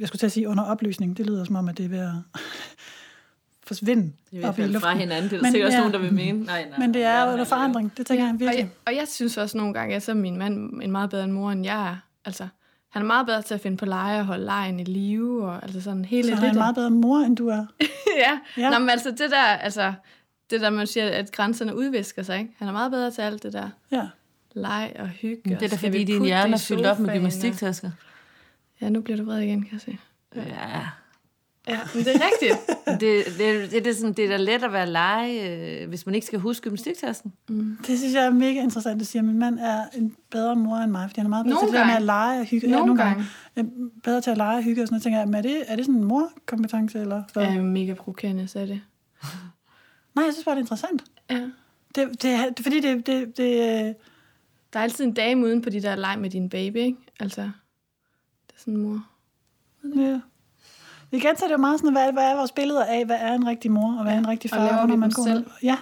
Jeg 0.00 0.08
skulle 0.08 0.18
til 0.18 0.26
at 0.26 0.32
sige 0.32 0.48
under 0.48 0.64
opløsning. 0.64 1.16
Det 1.16 1.26
lyder 1.26 1.44
som 1.44 1.56
om, 1.56 1.68
at 1.68 1.78
det 1.78 1.84
er 1.84 1.88
ved 1.88 1.98
at 1.98 2.12
forsvinde 3.66 4.12
Det 4.30 4.38
er 4.38 4.42
i 4.42 4.48
op 4.48 4.58
i 4.58 4.62
luften. 4.62 4.80
fra 4.80 4.94
hinanden. 4.96 5.30
Det 5.30 5.36
er 5.38 5.42
Men- 5.42 5.50
sikkert 5.52 5.66
også 5.66 5.76
ja. 5.76 5.80
nogen, 5.80 5.92
der 5.94 5.98
vil 6.00 6.12
mene. 6.14 6.38
Nej, 6.44 6.64
nej, 6.70 6.78
Men 6.78 6.94
det 6.94 7.02
er 7.02 7.32
under 7.32 7.44
forandring. 7.44 7.92
Det 7.96 8.06
tænker 8.06 8.24
jeg 8.24 8.32
Og 8.34 8.40
virkelig. 8.40 8.58
jeg, 8.58 8.68
og 8.86 8.94
jeg 8.96 9.08
synes 9.08 9.36
også 9.36 9.56
nogle 9.58 9.74
gange, 9.74 9.96
at 9.96 10.02
så 10.02 10.10
er 10.10 10.16
min 10.16 10.36
mand 10.36 10.82
en 10.82 10.92
meget 10.92 11.10
bedre 11.10 11.24
end 11.24 11.32
mor, 11.32 11.50
end 11.50 11.64
jeg 11.64 11.88
er. 11.90 11.96
Altså, 12.24 12.48
han 12.90 13.02
er 13.02 13.06
meget 13.06 13.26
bedre 13.26 13.42
til 13.42 13.54
at 13.54 13.60
finde 13.60 13.76
på 13.76 13.84
lege 13.84 14.20
og 14.20 14.26
holde 14.26 14.44
lejen 14.44 14.80
i 14.80 14.84
live, 14.84 15.44
og 15.50 15.62
altså 15.62 15.80
sådan 15.80 16.04
hele 16.04 16.28
Så 16.28 16.34
han 16.34 16.44
er 16.44 16.50
en 16.50 16.58
meget 16.58 16.74
bedre 16.74 16.90
mor, 16.90 17.18
end 17.18 17.36
du 17.36 17.48
er. 17.48 17.66
ja. 17.80 17.86
Ja. 18.18 18.38
ja. 18.62 18.70
Nå, 18.70 18.78
men 18.78 18.90
altså 18.90 19.10
det 19.10 19.30
der, 19.30 19.42
altså, 19.42 19.92
det 20.50 20.60
der, 20.60 20.70
man 20.70 20.86
siger, 20.86 21.08
at 21.10 21.32
grænserne 21.32 21.76
udvisker 21.76 22.22
sig, 22.22 22.38
ikke? 22.38 22.50
Han 22.58 22.68
er 22.68 22.72
meget 22.72 22.90
bedre 22.90 23.10
til 23.10 23.22
alt 23.22 23.42
det 23.42 23.52
der 23.52 23.68
Ja. 23.92 24.06
Leg 24.56 24.92
og 24.98 25.08
hygge. 25.08 25.42
Men 25.44 25.52
det 25.54 25.62
er 25.62 25.66
og 25.66 25.70
da 25.70 25.76
fordi, 25.76 25.98
vi 25.98 26.04
din 26.04 26.24
hjerne 26.24 26.50
i 26.50 26.52
er 26.52 26.58
fyldt 26.58 26.86
op 26.86 26.98
med 26.98 27.14
gymnastiktasker. 27.14 27.90
Ja, 28.80 28.88
nu 28.88 29.00
bliver 29.00 29.16
du 29.16 29.24
vred 29.24 29.40
igen, 29.40 29.62
kan 29.62 29.72
jeg 29.72 29.80
se. 29.80 29.98
Ja. 30.36 30.42
Ja, 31.68 31.78
men 31.94 32.04
det 32.04 32.14
er 32.16 32.20
rigtigt. 32.32 32.58
Det, 33.00 33.00
det, 33.38 33.70
det, 33.72 33.84
det, 33.84 33.86
er 33.86 33.94
sådan, 33.94 34.12
det 34.12 34.24
er 34.24 34.28
da 34.28 34.36
let 34.36 34.62
at 34.64 34.72
være 34.72 34.86
lege, 34.90 35.80
øh, 35.82 35.88
hvis 35.88 36.06
man 36.06 36.14
ikke 36.14 36.26
skal 36.26 36.38
huske 36.38 36.64
gymnastiktasken. 36.64 37.32
Det 37.86 37.98
synes 37.98 38.14
jeg 38.14 38.24
er 38.26 38.30
mega 38.30 38.60
interessant, 38.62 39.00
at 39.00 39.06
sige, 39.06 39.18
at 39.18 39.24
min 39.24 39.38
mand 39.38 39.58
er 39.58 39.84
en 39.94 40.16
bedre 40.30 40.56
mor 40.56 40.76
end 40.76 40.90
mig, 40.90 41.08
fordi 41.10 41.20
han 41.20 41.26
er 41.26 41.28
meget 41.28 41.44
bedre 41.44 41.54
Nogle 41.54 41.68
til 41.68 41.72
det 41.72 41.78
der 41.78 41.84
med 41.84 41.92
gange. 41.92 41.96
at 41.96 42.02
lege 42.06 42.40
og 42.40 42.46
hygge. 42.46 42.68
Nogle 42.70 42.96
gange. 42.96 43.24
Øh, 43.56 43.64
Bedre 44.04 44.20
til 44.20 44.30
at 44.30 44.36
lege 44.36 44.56
og 44.56 44.62
hygge 44.62 44.82
og 44.82 44.88
sådan 44.88 44.94
noget. 44.94 45.02
Tænker 45.02 45.18
jeg, 45.18 45.26
men 45.28 45.34
er 45.34 45.42
det, 45.42 45.56
er 45.66 45.76
det 45.76 45.84
sådan 45.84 46.00
en 46.00 46.04
morkompetence? 46.08 47.00
Eller 47.00 47.22
hvad? 47.32 47.42
Jeg 47.42 47.56
er 47.56 47.62
mega 47.62 47.94
provokerende, 47.94 48.48
så 48.48 48.58
er 48.60 48.66
det. 48.66 48.80
Nej, 50.14 50.24
jeg 50.24 50.32
synes 50.34 50.44
bare, 50.44 50.54
det 50.54 50.60
er 50.60 50.62
interessant. 50.64 51.04
Ja. 51.30 51.40
Det, 51.94 52.22
det, 52.22 52.30
er- 52.30 52.50
det, 52.50 52.60
fordi 52.62 52.80
det, 52.80 53.06
det, 53.06 53.36
det, 53.36 53.84
øh, 53.88 53.94
Der 54.76 54.80
er 54.80 54.84
altid 54.84 55.04
en 55.04 55.12
dame 55.12 55.46
uden 55.46 55.62
på 55.62 55.70
de 55.70 55.82
der 55.82 55.96
leg 55.96 56.18
med 56.18 56.30
din 56.30 56.48
baby, 56.48 56.76
ikke? 56.76 56.98
Altså, 57.20 57.42
det 57.42 58.54
er 58.54 58.58
sådan 58.58 58.74
en 58.74 58.82
mor. 58.82 59.06
ja. 59.96 60.20
Igen 61.12 61.36
så 61.36 61.44
er 61.44 61.48
det 61.48 61.52
jo 61.52 61.58
meget 61.58 61.80
sådan, 61.80 61.92
hvad, 61.92 62.12
hvad 62.12 62.22
er 62.22 62.36
vores 62.36 62.52
billeder 62.52 62.84
af, 62.84 63.06
hvad 63.06 63.16
er 63.20 63.34
en 63.34 63.46
rigtig 63.46 63.70
mor, 63.70 63.96
og 63.98 64.02
hvad 64.02 64.14
er 64.14 64.18
en 64.18 64.28
rigtig 64.28 64.52
og 64.52 64.56
far? 64.56 64.64
laver 64.64 64.78
hvornår 64.78 64.94
vi 64.94 65.00
man 65.00 65.10
går 65.10 65.24
selv? 65.24 65.46
Ja, 65.62 65.78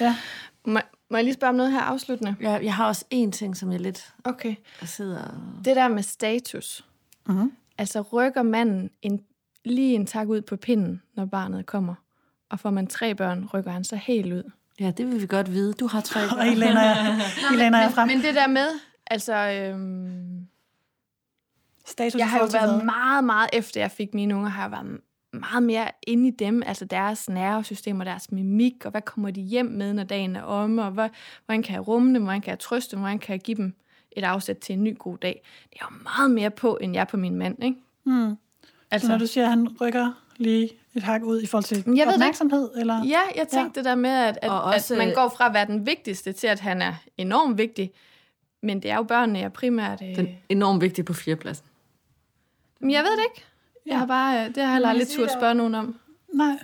ja. 0.00 0.16
Må, 0.64 0.80
må 1.10 1.16
jeg 1.16 1.24
lige 1.24 1.34
spørge 1.34 1.48
om 1.48 1.54
noget 1.54 1.72
her 1.72 1.80
afsluttende? 1.80 2.36
Jeg, 2.40 2.64
jeg 2.64 2.74
har 2.74 2.86
også 2.86 3.04
en 3.10 3.32
ting, 3.32 3.56
som 3.56 3.72
jeg 3.72 3.80
lidt 3.80 4.14
Okay. 4.24 4.54
sidder 4.82 5.22
og... 5.22 5.34
Det 5.64 5.76
der 5.76 5.88
med 5.88 6.02
status. 6.02 6.86
Mm-hmm. 7.26 7.52
Altså 7.78 8.00
rykker 8.00 8.42
manden 8.42 8.90
en, 9.02 9.20
lige 9.64 9.94
en 9.94 10.06
tak 10.06 10.28
ud 10.28 10.40
på 10.40 10.56
pinden, 10.56 11.02
når 11.14 11.24
barnet 11.24 11.66
kommer. 11.66 11.94
Og 12.50 12.60
får 12.60 12.70
man 12.70 12.86
tre 12.86 13.14
børn, 13.14 13.48
rykker 13.54 13.70
han 13.70 13.84
så 13.84 13.96
helt 13.96 14.32
ud. 14.32 14.50
Ja, 14.80 14.90
det 14.90 15.06
vil 15.06 15.20
vi 15.20 15.26
godt 15.26 15.52
vide. 15.52 15.72
Du 15.72 15.86
har 15.86 16.00
tre 16.00 16.20
Og 16.20 16.46
læner 16.46 16.82
jeg, 16.88 17.20
I 17.52 17.56
læner 17.56 17.80
jeg 17.80 17.92
frem. 17.92 18.08
Men 18.08 18.22
det 18.22 18.34
der 18.34 18.46
med, 18.46 18.68
altså... 19.06 19.34
Øhm, 19.34 20.46
Status 21.86 22.18
jeg 22.18 22.30
har 22.30 22.38
jo 22.38 22.48
været 22.52 22.84
meget, 22.84 23.24
meget 23.24 23.50
efter 23.52 23.80
jeg 23.80 23.90
fik 23.90 24.14
mine 24.14 24.34
unger, 24.34 24.48
har 24.48 24.62
jeg 24.62 24.70
været 24.70 25.00
meget 25.32 25.62
mere 25.62 25.90
inde 26.06 26.28
i 26.28 26.30
dem, 26.30 26.62
altså 26.66 26.84
deres 26.84 27.28
nervesystem 27.28 28.00
og 28.00 28.06
deres 28.06 28.32
mimik, 28.32 28.84
og 28.84 28.90
hvad 28.90 29.02
kommer 29.02 29.30
de 29.30 29.40
hjem 29.40 29.66
med, 29.66 29.92
når 29.92 30.04
dagen 30.04 30.36
er 30.36 30.42
omme, 30.42 30.84
og 30.84 30.90
hvad, 30.90 31.08
hvordan 31.44 31.62
kan 31.62 31.74
jeg 31.74 31.88
rumme 31.88 32.14
dem, 32.14 32.22
hvordan 32.22 32.40
kan 32.40 32.50
jeg 32.50 32.58
trøste 32.58 32.90
dem, 32.90 32.98
hvordan 33.00 33.18
kan 33.18 33.32
jeg 33.32 33.40
give 33.40 33.56
dem 33.56 33.74
et 34.12 34.24
afsæt 34.24 34.56
til 34.56 34.72
en 34.72 34.84
ny 34.84 34.98
god 34.98 35.18
dag. 35.18 35.42
Det 35.70 35.78
er 35.80 35.86
jo 35.90 35.96
meget 36.02 36.30
mere 36.30 36.50
på, 36.50 36.78
end 36.80 36.94
jeg 36.94 37.00
er 37.00 37.04
på 37.04 37.16
min 37.16 37.34
mand, 37.34 37.64
ikke? 37.64 37.76
Mm. 38.04 38.36
Altså, 38.90 39.06
Så 39.06 39.12
når 39.12 39.18
du 39.18 39.26
siger, 39.26 39.44
at 39.44 39.50
han 39.50 39.76
rykker 39.80 40.22
lige 40.36 40.70
et 40.96 41.02
hak 41.02 41.22
ud 41.22 41.40
i 41.42 41.46
forhold 41.46 41.64
til 41.64 41.84
Jeg 41.96 42.06
ved 42.06 42.14
opmærksomhed? 42.14 42.70
Eller? 42.76 43.04
Ja, 43.04 43.18
jeg 43.36 43.48
tænkte 43.48 43.78
ja. 43.78 43.80
det 43.80 43.84
der 43.84 43.94
med, 43.94 44.10
at, 44.10 44.38
at, 44.42 44.50
Og 44.50 44.62
også, 44.62 44.94
at 44.94 44.98
man 44.98 45.14
går 45.14 45.28
fra 45.36 45.46
at 45.46 45.54
være 45.54 45.66
den 45.66 45.86
vigtigste 45.86 46.32
til, 46.32 46.46
at 46.46 46.60
han 46.60 46.82
er 46.82 46.94
enormt 47.18 47.58
vigtig. 47.58 47.92
Men 48.62 48.82
det 48.82 48.90
er 48.90 48.96
jo 48.96 49.02
børnene, 49.02 49.38
jeg 49.38 49.52
primært... 49.52 50.02
Øh... 50.02 50.16
Den 50.16 50.26
er 50.26 50.30
enormt 50.48 50.80
vigtig 50.82 51.04
på 51.04 51.12
fjerdepladsen. 51.12 51.66
Men 52.80 52.90
jeg 52.90 53.02
ved 53.04 53.12
det 53.12 53.22
ikke. 53.34 53.44
Jeg 53.86 53.92
Ja. 53.92 53.98
har 53.98 54.06
bare, 54.06 54.40
øh, 54.40 54.46
det 54.46 54.56
har 54.56 54.62
jeg 54.62 54.72
heller 54.72 54.88
aldrig 54.88 55.06
sige, 55.06 55.28
spørge 55.28 55.54
nogen 55.54 55.74
om. 55.74 55.98
Nej. 56.34 56.54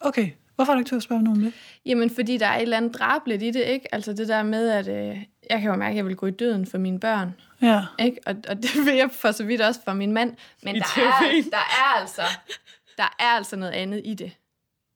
Okay. 0.00 0.30
Hvorfor 0.54 0.72
har 0.72 0.76
du 0.76 0.80
ikke 0.80 0.88
turde 0.88 1.00
spørge 1.02 1.22
nogen 1.22 1.38
om 1.38 1.44
det? 1.44 1.52
Jamen, 1.86 2.10
fordi 2.10 2.36
der 2.36 2.46
er 2.46 2.56
et 2.56 2.62
eller 2.62 2.76
andet 2.76 2.94
drabligt 2.94 3.42
i 3.42 3.50
det, 3.50 3.60
ikke? 3.64 3.94
Altså 3.94 4.12
det 4.12 4.28
der 4.28 4.42
med, 4.42 4.68
at 4.68 4.88
øh, 4.88 5.22
jeg 5.50 5.60
kan 5.60 5.70
jo 5.70 5.76
mærke, 5.76 5.90
at 5.90 5.96
jeg 5.96 6.06
vil 6.06 6.16
gå 6.16 6.26
i 6.26 6.30
døden 6.30 6.66
for 6.66 6.78
mine 6.78 7.00
børn, 7.00 7.34
Ja. 7.62 7.82
ikke? 7.98 8.18
Og, 8.26 8.34
og 8.48 8.56
det 8.56 8.70
vil 8.86 8.94
jeg 8.94 9.10
for 9.12 9.30
så 9.32 9.44
vidt 9.44 9.60
også 9.60 9.80
for 9.84 9.92
min 9.92 10.12
mand. 10.12 10.36
Men 10.62 10.76
I 10.76 10.78
der 10.78 10.84
er, 10.96 11.42
der 11.50 11.56
er 11.56 12.00
altså 12.00 12.22
der 12.98 13.16
er 13.18 13.28
altså 13.28 13.56
noget 13.56 13.72
andet 13.72 14.02
i 14.04 14.14
det. 14.14 14.32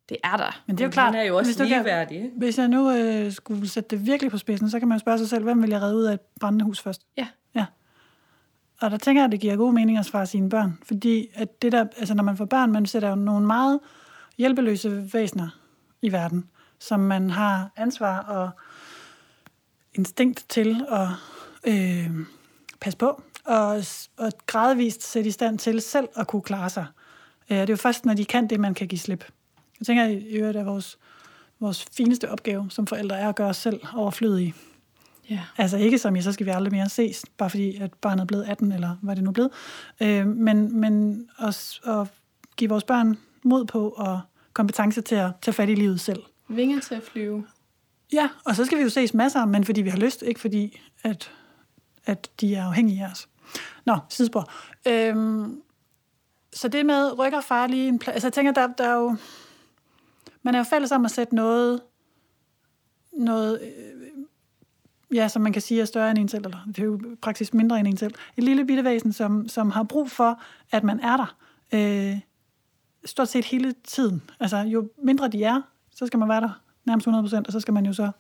Det 0.09 0.17
er 0.25 0.37
der. 0.37 0.63
Men 0.67 0.77
det 0.77 0.83
er 0.83 0.85
jo 0.85 0.89
Men 0.89 0.93
klart, 0.93 1.15
er 1.15 1.23
jo 1.23 1.37
også 1.37 1.49
hvis, 1.49 1.57
du 1.57 1.63
kan, 1.63 1.69
ligeværdig, 1.69 2.17
ikke? 2.17 2.31
hvis 2.37 2.59
jeg 2.59 2.69
nu 2.69 2.91
øh, 2.91 3.33
skulle 3.33 3.69
sætte 3.69 3.97
det 3.97 4.07
virkelig 4.07 4.31
på 4.31 4.39
spidsen, 4.39 4.71
så 4.71 4.79
kan 4.79 4.89
man 4.89 4.99
spørge 4.99 5.19
sig 5.19 5.29
selv, 5.29 5.45
hvem 5.45 5.63
vil 5.63 5.71
jeg 5.71 5.83
redde 5.83 5.97
ud 5.97 6.05
af 6.05 6.15
et 6.15 6.21
brændende 6.41 6.65
hus 6.65 6.81
først? 6.81 7.07
Ja. 7.17 7.29
ja. 7.55 7.67
Og 8.81 8.91
der 8.91 8.97
tænker 8.97 9.23
jeg, 9.23 9.27
at 9.27 9.33
det 9.33 9.41
giver 9.41 9.57
god 9.57 9.73
mening 9.73 9.99
at 9.99 10.07
svare 10.07 10.27
sine 10.27 10.51
børn. 10.51 10.79
Fordi 10.85 11.29
at 11.35 11.63
det 11.63 11.73
der, 11.73 11.87
altså 11.97 12.15
når 12.15 12.23
man 12.23 12.37
får 12.37 12.45
børn, 12.45 12.73
man 12.73 12.87
sætter 12.87 13.09
jo 13.09 13.15
nogle 13.15 13.47
meget 13.47 13.81
hjælpeløse 14.39 15.09
væsener 15.13 15.49
i 16.03 16.13
verden, 16.13 16.51
som 16.79 17.01
man 17.01 17.31
har 17.31 17.71
ansvar 17.77 18.19
og 18.19 18.51
instinkt 19.95 20.45
til 20.49 20.87
at 20.89 21.09
øh, 21.65 22.11
passe 22.81 22.99
på, 22.99 23.23
og, 23.45 23.83
og 24.19 24.33
gradvist 24.47 25.03
sætte 25.03 25.29
i 25.29 25.31
stand 25.31 25.59
til 25.59 25.81
selv 25.81 26.09
at 26.17 26.27
kunne 26.27 26.43
klare 26.43 26.71
sig. 26.71 26.87
Øh, 27.51 27.57
det 27.57 27.71
er 27.71 27.73
jo 27.73 27.77
først, 27.77 28.05
når 28.05 28.15
de 28.15 28.25
kan 28.25 28.47
det, 28.47 28.61
man 28.61 28.75
kan 28.75 28.89
give 28.89 28.99
slip. 28.99 29.25
Jeg 29.81 29.87
tænker 29.87 30.07
i 30.07 30.33
øvrigt, 30.33 30.57
at 30.57 30.67
vores, 30.67 30.99
vores 31.61 31.85
fineste 31.93 32.31
opgave 32.31 32.67
som 32.71 32.87
forældre 32.87 33.19
er 33.19 33.29
at 33.29 33.37
gøre 33.37 33.49
os 33.49 33.57
selv 33.57 33.81
overflødige. 33.95 34.55
Ja. 35.31 35.41
Altså 35.59 35.77
ikke 35.77 35.99
som 35.99 36.17
i, 36.17 36.23
så 36.23 36.33
skal 36.33 36.47
vi 36.47 36.51
aldrig 36.51 36.73
mere 36.73 36.89
ses, 36.89 37.25
bare 37.37 37.51
fordi 37.51 37.77
at 37.77 37.95
barnet 37.95 38.21
er 38.21 38.27
blevet 38.27 38.45
18, 38.45 38.73
eller 38.73 38.97
hvad 39.03 39.17
det 39.17 39.25
nu 39.25 39.31
er 39.31 39.35
blevet. 39.35 39.51
Øh, 40.01 40.27
men 40.27 40.81
men 40.81 41.25
at, 41.39 41.81
at 41.87 42.09
give 42.57 42.71
vores 42.71 42.85
børn 42.85 43.19
mod 43.43 43.65
på 43.65 43.89
og 43.89 44.21
kompetence 44.53 45.01
til 45.01 45.15
at 45.15 45.31
tage 45.43 45.53
fat 45.53 45.69
i 45.69 45.75
livet 45.75 46.01
selv. 46.01 46.23
Vinger 46.49 46.81
til 46.81 46.95
at 46.95 47.03
flyve. 47.03 47.45
Ja, 48.13 48.29
og 48.45 48.57
så 48.57 48.65
skal 48.65 48.79
vi 48.79 48.83
jo 48.83 48.89
ses 48.89 49.15
masser, 49.15 49.45
men 49.45 49.65
fordi 49.65 49.83
vi 49.83 49.91
har 49.91 49.99
lyst, 49.99 50.23
ikke 50.23 50.41
fordi, 50.41 50.81
at, 51.03 51.33
at 52.07 52.31
de 52.41 52.55
er 52.55 52.65
afhængige 52.65 53.05
af 53.05 53.11
os. 53.11 53.29
Nå, 53.85 53.99
sidespor. 54.09 54.53
Øhm, 54.89 55.63
så 56.53 56.69
det 56.69 56.87
med 56.87 57.19
rykker 57.19 57.41
far 57.41 57.67
lige 57.67 57.89
en 57.89 57.99
plads. 57.99 58.15
Altså 58.15 58.27
jeg 58.27 58.33
tænker, 58.33 58.53
der, 58.53 58.67
der 58.67 58.85
er 58.85 58.95
jo... 58.95 59.17
Man 60.43 60.55
er 60.55 60.59
jo 60.59 60.65
fælles 60.65 60.93
om 60.93 61.05
at 61.05 61.11
sætte 61.11 61.35
noget... 61.35 61.81
Noget... 63.13 63.61
Øh, 63.63 63.91
ja, 65.15 65.29
som 65.29 65.43
man 65.43 65.53
kan 65.53 65.63
sige 65.63 65.81
er 65.81 65.85
større 65.85 66.11
end 66.11 66.19
en 66.19 66.29
selv, 66.29 66.45
eller 66.45 66.59
det 66.67 66.79
er 66.79 66.85
jo 66.85 67.01
praktisk 67.23 67.55
mindre 67.55 67.81
end 67.81 67.89
en 67.89 67.97
selv. 67.97 68.15
Et 68.37 68.45
lille 68.45 68.65
bitte 68.65 68.85
væsen, 68.85 69.13
som, 69.13 69.49
som 69.49 69.71
har 69.71 69.83
brug 69.83 70.11
for, 70.11 70.43
at 70.71 70.85
man 70.85 71.01
er 71.01 71.17
der. 71.17 71.37
Øh, 71.75 72.21
stort 73.05 73.29
set 73.29 73.45
hele 73.45 73.75
tiden. 73.85 74.23
Altså, 74.41 74.57
jo 74.57 74.89
mindre 75.05 75.29
de 75.29 75.45
er, 75.45 75.63
så 75.95 76.07
skal 76.07 76.19
man 76.19 76.29
være 76.29 76.41
der 76.41 76.61
nærmest 76.85 77.09
100%, 77.09 77.43
og 77.47 77.53
så 77.53 77.61
skal 77.61 77.75
man 77.75 77.87
jo 77.87 77.93
så, 77.93 78.11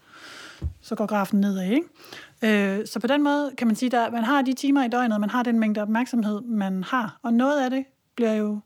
så 0.81 0.95
går 0.95 1.07
grafen 1.07 1.41
nedad, 1.41 1.70
ikke? 1.70 2.78
Øh, 2.78 2.87
så 2.87 3.01
på 3.01 3.07
den 3.07 3.22
måde 3.22 3.53
kan 3.59 3.66
man 3.66 3.76
sige, 3.76 3.99
at 3.99 4.12
man 4.12 4.24
har 4.24 4.43
de 4.43 4.53
timer 4.53 4.85
i 4.85 4.89
døgnet, 4.89 5.20
man 5.20 5.31
har 5.31 5.43
den 5.43 5.61
mængde 5.61 5.83
opmærksomhed, 5.83 6.41
man 6.41 6.85
har, 6.85 7.18
og 7.22 7.35
noget 7.35 7.64
af 7.64 7.70
det 7.70 7.85
bliver 8.16 8.32
jo 8.32 8.61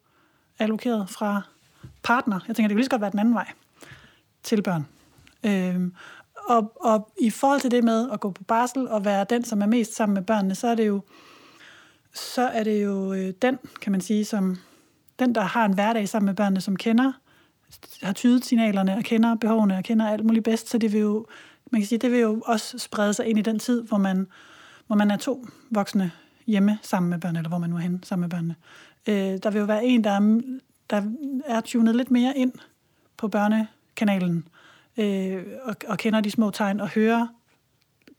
allokeret 0.59 1.11
fra 1.11 1.43
partner. 2.03 2.41
Jeg 2.49 2.57
tænker, 2.57 2.69
det 2.69 2.75
kan 2.75 2.77
lige 2.77 2.85
så 2.85 2.91
godt 2.91 3.01
være 3.01 3.11
den 3.11 3.19
anden 3.19 3.35
vej 3.35 3.53
til 4.43 4.63
børn. 4.63 4.87
Øhm, 5.45 5.95
og, 6.49 6.73
og 6.81 7.13
i 7.21 7.31
forhold 7.31 7.61
til 7.61 7.71
det 7.71 7.85
med 7.85 8.11
at 8.11 8.21
gå 8.21 8.31
på 8.31 8.45
barsel 8.45 8.89
og 8.89 9.05
være 9.05 9.27
den, 9.31 9.45
som 9.45 9.63
er 9.63 9.67
mest 9.67 9.97
sammen 9.97 10.15
med 10.15 10.23
børnene, 10.23 10.55
så 10.55 10.69
er 10.69 10.75
det 10.75 10.87
jo, 10.87 11.01
så 12.15 12.43
er 12.43 12.65
det 12.65 12.85
jo 12.85 13.13
øh, 13.13 13.35
den, 13.43 13.59
kan 13.81 13.93
man 13.93 14.01
sige, 14.01 14.25
som 14.25 14.57
den, 15.19 15.35
der 15.35 15.41
har 15.41 15.65
en 15.65 15.75
hverdag 15.75 16.09
sammen 16.09 16.27
med 16.27 16.35
børnene, 16.35 16.61
som 16.61 16.77
kender 16.77 17.13
har 18.03 18.13
tydet 18.13 18.45
signalerne 18.45 18.97
og 18.97 19.03
kender 19.03 19.35
behovene 19.35 19.77
og 19.77 19.85
kender 19.85 20.09
alt 20.09 20.25
muligt 20.25 20.45
bedst, 20.45 20.69
så 20.69 20.79
det 20.79 20.93
vil 20.93 21.01
jo, 21.01 21.27
man 21.73 21.81
kan 21.81 21.89
sige, 21.89 21.99
det 21.99 22.11
vil 22.11 22.21
jo 22.21 22.43
også 22.47 22.79
sprede 22.79 23.15
sig 23.15 23.27
ind 23.27 23.39
i 23.39 23.43
den 23.43 23.59
tid, 23.59 23.83
hvor 23.83 23.99
man, 23.99 24.27
hvor 24.87 24.97
man 24.97 25.11
er 25.11 25.17
to 25.17 25.47
voksne 25.71 26.11
hjemme 26.47 26.79
sammen 26.83 27.11
med 27.11 27.19
børn, 27.19 27.37
eller 27.37 27.49
hvor 27.49 27.59
man 27.59 27.71
nu 27.71 27.77
er 27.77 27.81
henne 27.81 28.01
sammen 28.03 28.21
med 28.21 28.31
børnene. 28.31 28.55
Øh, 29.09 29.39
der 29.43 29.51
vil 29.51 29.59
jo 29.59 29.65
være 29.65 29.85
en, 29.85 30.05
der 30.05 30.11
er, 30.11 30.41
der 30.91 31.03
er 31.47 31.61
tunet 31.61 31.97
lidt 31.97 32.11
mere 32.11 32.37
ind 32.37 32.53
på 33.17 33.29
børnekanalen, 33.29 34.49
øh, 34.97 35.45
og, 35.63 35.77
og 35.87 35.99
kender 35.99 36.21
de 36.21 36.31
små 36.31 36.51
tegn, 36.51 36.81
og 36.81 36.89
hører 36.89 37.27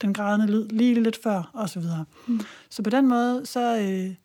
den 0.02 0.14
grædende 0.14 0.48
lyd 0.48 0.68
lige 0.68 1.04
lidt 1.04 1.24
før, 1.24 1.50
og 1.54 1.70
så 1.70 1.80
videre. 1.80 2.06
Mm. 2.28 2.40
Så 2.70 2.84
på 2.84 2.90
den 2.90 3.08
måde, 3.08 3.46
så... 3.46 3.78
Øh, 3.78 4.16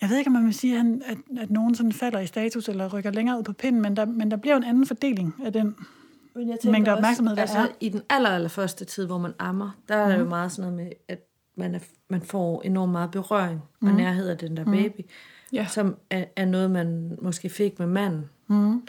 jeg 0.00 0.08
ved 0.08 0.18
ikke, 0.18 0.28
om 0.28 0.32
man 0.32 0.44
vil 0.44 0.54
sige, 0.54 0.78
at, 0.78 0.86
at, 1.04 1.18
at 1.38 1.50
nogen 1.50 1.74
sådan 1.74 1.92
falder 1.92 2.20
i 2.20 2.26
status 2.26 2.68
eller 2.68 2.94
rykker 2.94 3.10
længere 3.10 3.38
ud 3.38 3.42
på 3.42 3.52
pinden, 3.52 3.82
men 3.82 3.96
der, 3.96 4.04
men 4.04 4.30
der 4.30 4.36
bliver 4.36 4.54
jo 4.54 4.58
en 4.58 4.64
anden 4.64 4.86
fordeling 4.86 5.34
af 5.44 5.52
den 5.52 5.74
men 6.36 6.48
jeg 6.48 6.58
mængde 6.64 6.92
opmærksomhed, 6.92 7.36
der 7.36 7.42
altså, 7.42 7.58
er. 7.58 7.66
I 7.80 7.88
den 7.88 8.02
aller, 8.08 8.30
aller 8.30 8.48
første 8.48 8.84
tid, 8.84 9.06
hvor 9.06 9.18
man 9.18 9.32
ammer, 9.38 9.70
der 9.88 9.96
er 9.96 10.16
mm. 10.16 10.22
jo 10.22 10.28
meget 10.28 10.52
sådan 10.52 10.72
noget 10.72 10.86
med, 10.86 10.96
at 11.08 11.18
man, 11.56 11.74
er, 11.74 11.78
man 12.08 12.22
får 12.22 12.62
enormt 12.62 12.92
meget 12.92 13.10
berøring 13.10 13.62
og 13.80 13.88
mm. 13.88 13.94
nærhed 13.94 14.28
af 14.28 14.38
den 14.38 14.56
der 14.56 14.64
baby, 14.64 15.00
mm. 15.00 15.04
Ja. 15.52 15.66
som 15.70 15.96
er, 16.10 16.24
er 16.36 16.44
noget, 16.44 16.70
man 16.70 17.18
måske 17.22 17.48
fik 17.48 17.78
med 17.78 17.86
manden. 17.86 18.30
Mm. 18.46 18.82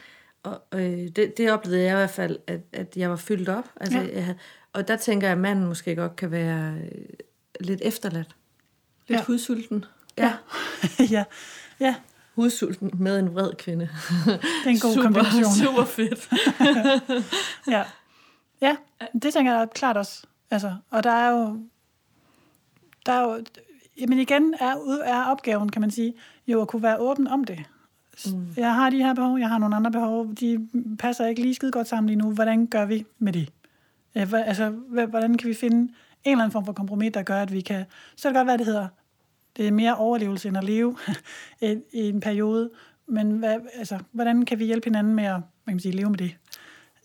Og 0.43 0.61
øh, 0.73 1.07
det, 1.07 1.37
det 1.37 1.51
oplevede 1.51 1.83
jeg 1.83 1.91
i 1.91 1.95
hvert 1.95 2.09
fald, 2.09 2.37
at, 2.47 2.61
at 2.73 2.97
jeg 2.97 3.09
var 3.09 3.15
fyldt 3.15 3.49
op. 3.49 3.65
Altså, 3.75 3.97
ja. 3.97 4.15
jeg 4.15 4.25
havde, 4.25 4.37
og 4.73 4.87
der 4.87 4.97
tænker 4.97 5.27
jeg, 5.27 5.31
at 5.31 5.41
manden 5.41 5.65
måske 5.65 5.95
godt 5.95 6.15
kan 6.15 6.31
være 6.31 6.73
øh, 6.73 7.01
lidt 7.59 7.81
efterladt. 7.83 8.35
Lidt 9.07 9.19
ja. 9.19 9.25
hudsulten. 9.25 9.85
Ja. 10.17 10.33
ja. 11.11 11.23
ja. 11.85 11.95
Hudsulten 12.35 12.91
med 12.93 13.19
en 13.19 13.35
vred 13.35 13.51
kvinde. 13.57 13.89
Det 14.25 14.39
er 14.65 14.69
en 14.69 14.79
god 14.79 14.93
super, 14.95 15.03
kombination. 15.03 15.53
Super 15.65 15.85
fedt. 15.85 16.29
ja. 17.67 17.83
ja, 18.61 18.75
det 19.21 19.33
tænker 19.33 19.57
jeg 19.57 19.67
klart 19.75 19.97
også. 19.97 20.23
Altså, 20.51 20.75
og 20.89 21.03
der 21.03 21.11
er 21.11 21.29
jo... 21.29 21.59
Der 23.05 23.13
er 23.13 23.21
jo 23.21 23.43
jamen 24.01 24.19
igen 24.19 24.53
er, 24.59 25.01
er 25.05 25.23
opgaven, 25.23 25.69
kan 25.69 25.81
man 25.81 25.91
sige, 25.91 26.13
jo 26.47 26.61
at 26.61 26.67
kunne 26.67 26.83
være 26.83 26.97
åben 26.97 27.27
om 27.27 27.43
det. 27.43 27.59
Mm. 28.25 28.47
Jeg 28.57 28.73
har 28.73 28.89
de 28.89 28.97
her 28.97 29.13
behov, 29.13 29.39
jeg 29.39 29.49
har 29.49 29.57
nogle 29.57 29.75
andre 29.75 29.91
behov, 29.91 30.33
de 30.39 30.67
passer 30.99 31.27
ikke 31.27 31.41
lige 31.41 31.55
skide 31.55 31.71
godt 31.71 31.87
sammen 31.87 32.07
lige 32.07 32.17
nu. 32.17 32.31
Hvordan 32.31 32.67
gør 32.67 32.85
vi 32.85 33.05
med 33.19 33.33
det? 33.33 33.49
Altså, 34.15 34.69
hvordan 35.09 35.37
kan 35.37 35.49
vi 35.49 35.53
finde 35.53 35.77
en 35.77 35.91
eller 36.31 36.43
anden 36.43 36.51
form 36.51 36.65
for 36.65 36.73
kompromis, 36.73 37.11
der 37.13 37.23
gør, 37.23 37.41
at 37.41 37.53
vi 37.53 37.61
kan... 37.61 37.85
Så 38.15 38.23
kan 38.23 38.35
det 38.35 38.39
godt 38.39 38.47
være, 38.47 38.57
det 38.57 38.65
hedder, 38.65 38.87
det 39.57 39.67
er 39.67 39.71
mere 39.71 39.95
overlevelse 39.95 40.47
end 40.47 40.57
at 40.57 40.63
leve 40.63 40.97
i, 41.61 41.75
i 41.93 42.09
en 42.09 42.19
periode. 42.19 42.69
Men 43.07 43.31
hvad, 43.31 43.59
altså, 43.73 43.99
hvordan 44.11 44.45
kan 44.45 44.59
vi 44.59 44.65
hjælpe 44.65 44.85
hinanden 44.85 45.15
med 45.15 45.23
at 45.23 45.41
man 45.65 45.75
kan 45.75 45.79
sige, 45.79 45.95
leve 45.95 46.09
med 46.09 46.17
det? 46.17 46.35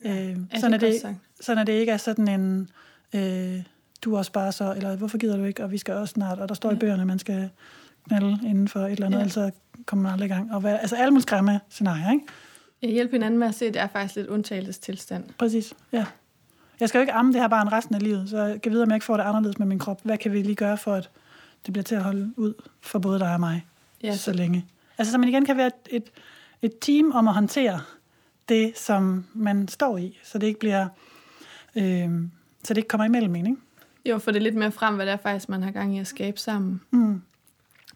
Ja, 0.04 0.30
øh, 0.30 0.36
sådan, 0.60 0.72
det, 0.72 0.80
det 0.80 1.16
sådan 1.40 1.60
at 1.60 1.66
det 1.66 1.72
ikke 1.72 1.92
er 1.92 1.96
sådan 1.96 2.28
en, 2.28 2.70
øh, 3.14 3.62
du 4.04 4.16
også 4.16 4.32
bare 4.32 4.52
så, 4.52 4.74
eller 4.76 4.96
hvorfor 4.96 5.18
gider 5.18 5.36
du 5.36 5.44
ikke, 5.44 5.64
og 5.64 5.70
vi 5.70 5.78
skal 5.78 5.94
også 5.94 6.12
snart, 6.12 6.38
og 6.38 6.48
der 6.48 6.54
står 6.54 6.70
ja. 6.70 6.76
i 6.76 6.78
bøgerne, 6.78 7.00
at 7.00 7.06
man 7.06 7.18
skal 7.18 7.50
knalde 8.08 8.38
inden 8.44 8.68
for 8.68 8.80
et 8.80 8.92
eller 8.92 9.06
andet, 9.06 9.18
ja. 9.18 9.24
ellers 9.24 9.52
kommer 9.86 10.02
man 10.02 10.12
aldrig 10.12 10.26
i 10.26 10.32
gang. 10.32 10.54
Og 10.54 10.60
hvad, 10.60 10.78
altså 10.80 10.96
alle 10.96 11.10
mulige 11.10 11.22
skræmme 11.22 11.60
scenarier, 11.68 12.12
ikke? 12.12 12.26
Jeg 12.82 12.90
hjælper 12.90 13.14
hinanden 13.14 13.38
med 13.38 13.48
at 13.48 13.54
se, 13.54 13.66
at 13.66 13.74
det 13.74 13.82
er 13.82 13.86
faktisk 13.86 14.16
lidt 14.16 14.26
undtagelsestilstand. 14.26 15.24
Præcis, 15.38 15.74
ja. 15.92 16.04
Jeg 16.80 16.88
skal 16.88 16.98
jo 16.98 17.00
ikke 17.00 17.12
amme 17.12 17.32
det 17.32 17.40
her 17.40 17.48
barn 17.48 17.72
resten 17.72 17.94
af 17.94 18.02
livet, 18.02 18.30
så 18.30 18.42
jeg 18.42 18.62
kan 18.62 18.72
vide, 18.72 18.82
om 18.82 18.88
jeg 18.88 18.96
ikke 18.96 19.06
får 19.06 19.16
det 19.16 19.24
anderledes 19.24 19.58
med 19.58 19.66
min 19.66 19.78
krop. 19.78 20.00
Hvad 20.02 20.18
kan 20.18 20.32
vi 20.32 20.42
lige 20.42 20.54
gøre 20.54 20.78
for, 20.78 20.94
at 20.94 21.10
det 21.66 21.72
bliver 21.72 21.84
til 21.84 21.94
at 21.94 22.02
holde 22.02 22.32
ud 22.36 22.54
for 22.80 22.98
både 22.98 23.18
dig 23.18 23.34
og 23.34 23.40
mig 23.40 23.66
ja, 24.02 24.16
så 24.16 24.32
længe? 24.32 24.66
Altså, 24.98 25.12
så 25.12 25.18
man 25.18 25.28
igen 25.28 25.44
kan 25.44 25.56
være 25.56 25.66
et, 25.66 25.88
et, 25.90 26.10
et 26.62 26.72
team 26.80 27.12
om 27.12 27.28
at 27.28 27.34
håndtere 27.34 27.80
det, 28.48 28.78
som 28.78 29.26
man 29.34 29.68
står 29.68 29.98
i, 29.98 30.18
så 30.24 30.38
det 30.38 30.46
ikke 30.46 30.60
bliver... 30.60 30.88
Øh, 31.76 32.10
så 32.64 32.74
det 32.74 32.76
ikke 32.76 32.88
kommer 32.88 33.04
imellem 33.04 33.36
en, 33.36 33.46
ikke? 33.46 33.60
Jo, 34.06 34.18
for 34.18 34.30
det 34.30 34.38
er 34.38 34.42
lidt 34.42 34.54
mere 34.54 34.72
frem, 34.72 34.94
hvad 34.94 35.06
det 35.06 35.12
er 35.12 35.16
faktisk, 35.16 35.48
man 35.48 35.62
har 35.62 35.70
gang 35.70 35.96
i 35.96 35.98
at 35.98 36.06
skabe 36.06 36.40
sammen. 36.40 36.80
Mm. 36.90 37.22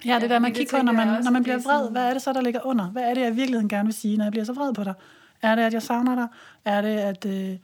Ja, 0.04 0.18
det 0.20 0.30
der, 0.30 0.38
man 0.38 0.54
kigger 0.54 0.78
på, 0.78 0.84
når 0.84 0.92
man, 0.92 1.24
når 1.24 1.30
man 1.30 1.42
bliver 1.42 1.58
vred, 1.58 1.90
hvad 1.90 2.08
er 2.08 2.12
det 2.12 2.22
så, 2.22 2.32
der 2.32 2.40
ligger 2.40 2.66
under? 2.66 2.84
Hvad 2.84 3.02
er 3.02 3.14
det, 3.14 3.20
jeg 3.20 3.30
i 3.30 3.34
virkeligheden 3.34 3.68
gerne 3.68 3.86
vil 3.86 3.94
sige, 3.94 4.16
når 4.16 4.24
jeg 4.24 4.32
bliver 4.32 4.44
så 4.44 4.52
vred 4.52 4.74
på 4.74 4.84
dig? 4.84 4.94
Er 5.42 5.54
det, 5.54 5.62
at 5.62 5.72
jeg 5.72 5.82
savner 5.82 6.14
dig? 6.14 6.28
Er 6.64 6.80
det, 6.80 6.96
at... 6.96 7.26
Øh, 7.26 7.56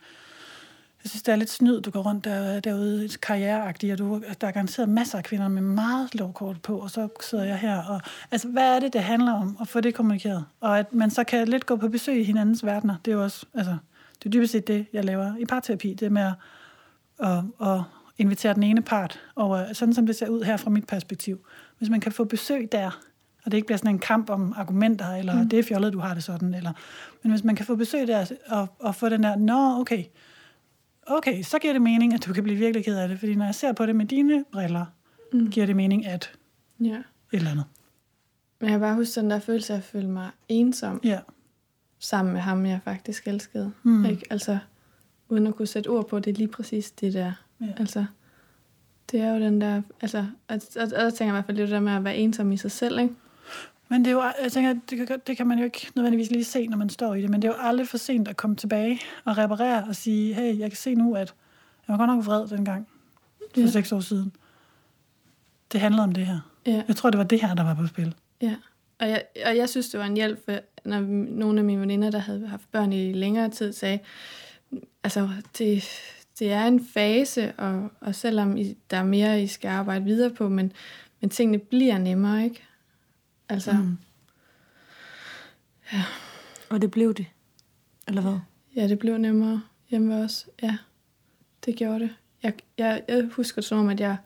jeg 1.05 1.11
synes, 1.11 1.23
det 1.23 1.33
er 1.33 1.37
lidt 1.37 1.51
snyd, 1.51 1.81
du 1.81 1.91
går 1.91 2.03
rundt 2.03 2.25
der, 2.25 2.61
derude 2.61 3.09
karriereagtigt, 3.23 3.93
og 3.93 3.99
du, 3.99 4.23
der 4.41 4.47
er 4.47 4.53
garanteret 4.53 4.89
masser 4.89 5.19
af 5.19 5.25
kvinder 5.25 5.49
med 5.49 5.63
meget 5.63 6.15
lovkort 6.15 6.63
på, 6.63 6.79
og 6.79 6.91
så 6.91 7.09
sidder 7.21 7.45
jeg 7.45 7.59
her. 7.59 7.83
Og, 7.83 8.01
altså, 8.31 8.49
hvad 8.49 8.77
er 8.77 8.81
det, 8.81 8.93
det 8.93 9.03
handler 9.03 9.33
om 9.33 9.57
at 9.61 9.69
få 9.69 9.81
det 9.81 9.95
kommunikeret? 9.95 10.45
Og 10.61 10.79
at 10.79 10.93
man 10.93 11.11
så 11.11 11.25
kan 11.25 11.49
lidt 11.49 11.67
gå 11.67 11.77
på 11.77 11.89
besøg 11.89 12.21
i 12.21 12.25
hinandens 12.25 12.65
verdener, 12.65 12.97
det 13.05 13.11
er 13.11 13.15
jo 13.15 13.23
også, 13.23 13.47
altså, 13.55 13.77
det 14.19 14.27
er 14.27 14.31
dybest 14.31 14.53
set 14.53 14.69
det, 14.69 14.87
jeg 14.93 15.05
laver 15.05 15.37
i 15.37 15.45
parterapi, 15.45 15.95
det 15.95 16.13
med 16.13 16.23
at, 16.23 16.35
at, 17.29 17.45
at 17.69 17.81
invitere 18.23 18.55
den 18.55 18.63
ene 18.63 18.83
part 18.83 19.21
over, 19.37 19.73
sådan 19.73 19.95
som 19.95 20.07
det 20.07 20.17
ser 20.17 20.29
ud 20.29 20.43
her 20.43 20.57
fra 20.57 20.71
mit 20.71 20.87
perspektiv. 20.87 21.47
Hvis 21.79 21.91
man 21.91 22.01
kan 22.01 22.13
få 22.13 22.25
besøg 22.25 22.73
der, 22.73 23.01
og 23.45 23.51
det 23.51 23.57
ikke 23.57 23.67
bliver 23.67 23.79
sådan 23.79 23.91
en 23.91 23.99
kamp 23.99 24.31
om 24.31 24.55
argumenter, 24.57 25.15
eller 25.15 25.43
mm. 25.43 25.49
det 25.49 25.59
er 25.59 25.63
fjollet, 25.63 25.93
du 25.93 25.99
har 25.99 26.15
det 26.15 26.25
sådan, 26.25 26.55
eller, 26.55 26.73
men 27.23 27.33
hvis 27.33 27.45
man 27.45 27.57
kan 27.57 27.67
få 27.67 27.77
besøg 27.77 28.07
der, 28.07 28.27
og, 28.47 28.69
og 28.79 28.95
få 28.95 29.09
den 29.09 29.23
der, 29.23 29.37
nå, 29.37 29.81
okay, 29.81 30.05
okay, 31.07 31.43
så 31.43 31.59
giver 31.59 31.73
det 31.73 31.83
mening, 31.83 32.15
at 32.15 32.27
du 32.27 32.33
kan 32.33 32.43
blive 32.43 32.59
virkelig 32.59 32.85
ked 32.85 32.97
af 32.97 33.09
det, 33.09 33.19
fordi 33.19 33.35
når 33.35 33.45
jeg 33.45 33.55
ser 33.55 33.73
på 33.73 33.87
det 33.87 33.97
med 33.97 34.07
dine 34.07 34.45
briller, 34.53 34.85
mm. 35.33 35.51
giver 35.51 35.67
det 35.67 35.77
mening, 35.77 36.07
at 36.07 36.33
ja. 36.81 36.87
et 36.97 37.05
eller 37.33 37.51
andet. 37.51 37.65
Men 38.61 38.71
jeg 38.71 38.81
bare 38.81 38.95
huske 38.95 39.21
den 39.21 39.31
der 39.31 39.39
følelse 39.39 39.73
af 39.73 39.77
at 39.77 39.85
føle 39.85 40.09
mig 40.09 40.31
ensom, 40.49 41.01
ja. 41.05 41.21
sammen 41.99 42.33
med 42.33 42.41
ham, 42.41 42.67
jeg 42.67 42.81
faktisk 42.85 43.29
elskede. 43.29 43.73
Mm. 43.83 44.05
Ikke? 44.05 44.23
Altså, 44.31 44.59
uden 45.29 45.47
at 45.47 45.55
kunne 45.55 45.67
sætte 45.67 45.89
ord 45.89 46.09
på, 46.09 46.19
det 46.19 46.31
er 46.31 46.35
lige 46.35 46.49
præcis 46.49 46.91
det 46.91 47.13
der. 47.13 47.33
Ja. 47.63 47.73
Altså, 47.77 48.05
det 49.11 49.21
er 49.21 49.35
jo 49.35 49.41
den 49.41 49.61
der, 49.61 49.83
altså, 50.01 50.27
og, 50.49 50.61
og, 50.77 50.83
og 50.83 50.91
der 50.91 51.11
tænker 51.11 51.25
jeg 51.25 51.29
i 51.29 51.37
hvert 51.37 51.47
fald 51.47 51.57
det 51.57 51.69
der 51.69 51.81
med 51.81 51.93
at 51.93 52.05
være 52.05 52.17
ensom 52.17 52.53
i 52.53 52.57
sig 52.57 52.71
selv, 52.71 52.99
ikke? 52.99 53.15
Men 53.89 54.05
det 54.05 54.11
er 54.11 54.13
jo, 54.13 54.23
jeg 54.43 54.53
tænker, 54.53 54.75
det 54.91 55.07
kan, 55.09 55.21
det 55.27 55.37
kan 55.37 55.47
man 55.47 55.59
jo 55.59 55.65
ikke 55.65 55.91
nødvendigvis 55.97 56.31
lige 56.31 56.45
se, 56.45 56.67
når 56.67 56.77
man 56.77 56.89
står 56.89 57.15
i 57.15 57.23
det, 57.23 57.31
men 57.31 57.43
det 57.43 57.49
er 57.49 57.53
jo 57.53 57.59
aldrig 57.61 57.89
for 57.89 57.99
sent 57.99 58.29
at 58.29 58.37
komme 58.37 58.57
tilbage 58.57 59.01
og 59.25 59.39
reparere 59.39 59.85
og 59.85 59.97
sige, 59.97 60.35
hey, 60.35 60.59
jeg 60.59 60.71
kan 60.71 60.77
se 60.77 60.95
nu, 60.95 61.15
at 61.15 61.35
jeg 61.89 61.93
var 61.93 61.97
godt 61.97 62.17
nok 62.17 62.27
vred 62.27 62.49
dengang, 62.49 62.89
for 63.55 63.61
ja. 63.61 63.67
seks 63.67 63.93
år 63.93 64.01
siden. 64.01 64.33
Det 65.73 65.81
handlede 65.81 66.05
om 66.05 66.13
det 66.13 66.27
her. 66.27 66.39
Ja. 66.67 66.83
Jeg 66.89 66.97
tror, 66.97 67.11
det 67.11 67.19
var 67.19 67.25
det 67.25 67.41
her, 67.41 67.55
der 67.55 67.63
var 67.63 67.75
på 67.75 67.87
spil. 67.87 68.15
Ja, 68.41 68.57
og 69.01 69.09
jeg, 69.09 69.23
og 69.47 69.57
jeg 69.57 69.69
synes, 69.69 69.89
det 69.89 70.01
var 70.01 70.07
en 70.07 70.17
hjælp, 70.17 70.51
når 70.85 71.01
nogle 71.37 71.59
af 71.59 71.65
mine 71.65 71.81
veninder, 71.81 72.11
der 72.11 72.19
havde 72.19 72.47
haft 72.47 72.73
børn 72.73 72.93
i 72.93 73.13
længere 73.13 73.49
tid, 73.49 73.73
sagde, 73.73 73.99
altså, 75.05 75.29
det, 75.59 75.85
det 76.43 76.53
er 76.53 76.67
en 76.67 76.87
fase, 76.87 77.53
og, 77.53 77.91
og 78.01 78.15
selvom 78.15 78.57
I, 78.57 78.77
der 78.91 78.97
er 78.97 79.05
mere, 79.05 79.43
I 79.43 79.47
skal 79.47 79.69
arbejde 79.69 80.05
videre 80.05 80.31
på, 80.31 80.49
men, 80.49 80.73
men 81.21 81.31
tingene 81.31 81.59
bliver 81.59 81.99
nemmere, 81.99 82.45
ikke? 82.45 82.63
Altså, 83.49 83.73
mm. 83.73 83.99
ja. 85.93 86.05
Og 86.71 86.83
det 86.83 86.91
blev 86.91 87.15
det? 87.15 87.27
Eller 88.09 88.23
hvad? 88.23 88.39
Ja, 88.77 88.89
det 88.89 88.99
blev 88.99 89.19
nemmere 89.19 89.63
hjemme 89.91 90.23
også. 90.23 90.47
Ja, 90.63 90.77
det 91.65 91.77
gjorde 91.77 92.01
det. 92.01 92.11
Jeg, 92.43 92.55
jeg, 92.79 93.03
jeg 93.09 93.29
husker 93.33 93.63
som 93.63 93.79
om, 93.79 93.89
at 93.89 94.01
jeg, 94.01 94.17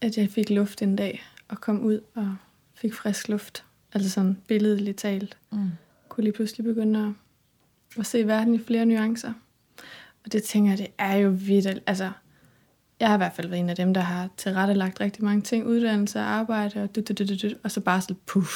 at 0.00 0.18
jeg 0.18 0.30
fik 0.30 0.50
luft 0.50 0.82
en 0.82 0.96
dag, 0.96 1.22
og 1.48 1.60
kom 1.60 1.80
ud 1.80 2.00
og 2.14 2.36
fik 2.74 2.94
frisk 2.94 3.28
luft. 3.28 3.64
Altså 3.92 4.10
sådan 4.10 4.38
billedligt 4.48 4.98
talt. 4.98 5.36
Mm. 5.50 5.70
Kunne 6.08 6.24
lige 6.24 6.34
pludselig 6.34 6.64
begynde 6.64 7.00
at, 7.06 8.00
at 8.00 8.06
se 8.06 8.26
verden 8.26 8.54
i 8.54 8.58
flere 8.58 8.86
nuancer. 8.86 9.32
Og 10.24 10.32
det 10.32 10.42
tænker 10.42 10.70
jeg, 10.70 10.78
det 10.78 10.88
er 10.98 11.14
jo 11.14 11.30
vildt. 11.30 11.82
Altså, 11.86 12.10
jeg 13.00 13.08
har 13.08 13.14
i 13.14 13.18
hvert 13.18 13.32
fald 13.32 13.48
været 13.48 13.60
en 13.60 13.70
af 13.70 13.76
dem, 13.76 13.94
der 13.94 14.00
har 14.00 14.28
tilrettelagt 14.36 15.00
rigtig 15.00 15.24
mange 15.24 15.42
ting, 15.42 15.66
uddannelse 15.66 16.18
og 16.18 16.24
arbejde, 16.24 16.82
og, 16.82 16.96
du, 16.96 17.00
du, 17.00 17.14
du, 17.24 17.34
du, 17.42 17.54
og 17.64 17.70
så 17.70 17.80
bare 17.80 18.00
sådan, 18.00 18.16
puff. 18.26 18.52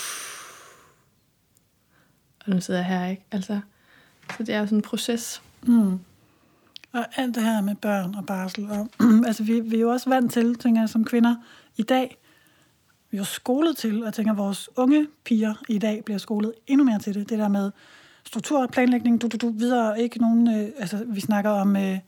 Og 2.47 2.53
nu 2.53 2.61
sidder 2.61 2.81
jeg 2.81 2.87
her, 2.87 3.07
ikke? 3.07 3.25
Altså, 3.31 3.61
så 4.37 4.43
det 4.43 4.55
er 4.55 4.59
jo 4.59 4.67
sådan 4.67 4.79
en 4.79 4.83
proces. 4.83 5.43
Mm. 5.63 5.99
Og 6.93 7.07
alt 7.17 7.35
det 7.35 7.43
her 7.43 7.61
med 7.61 7.75
børn 7.75 8.15
og 8.15 8.27
barsel, 8.27 8.71
og, 8.71 8.89
altså 9.27 9.45
vi, 9.45 9.61
vi 9.61 9.77
er 9.77 9.81
jo 9.81 9.91
også 9.91 10.11
vant 10.11 10.33
til, 10.33 10.55
tænker 10.55 10.83
jeg, 10.83 10.89
som 10.89 11.05
kvinder 11.05 11.37
i 11.77 11.83
dag, 11.83 12.19
vi 13.11 13.17
er 13.17 13.21
jo 13.21 13.25
skolet 13.25 13.77
til, 13.77 14.01
og 14.01 14.05
jeg 14.05 14.15
tænker, 14.15 14.33
at 14.33 14.39
vores 14.39 14.69
unge 14.77 15.07
piger 15.25 15.55
i 15.69 15.79
dag 15.79 16.05
bliver 16.05 16.19
skolet 16.19 16.53
endnu 16.67 16.85
mere 16.85 16.99
til 16.99 17.15
det. 17.15 17.29
Det 17.29 17.39
der 17.39 17.49
med 17.49 17.71
struktur, 18.27 18.67
planlægning, 18.67 19.23
du, 19.23 19.27
du, 19.27 19.37
du, 19.37 19.51
videre, 19.51 20.01
ikke 20.01 20.19
nogen, 20.19 20.49
øh, 20.49 20.69
altså 20.79 21.05
vi 21.07 21.21
snakker 21.21 21.51
om, 21.51 21.77
øh, 21.77 21.99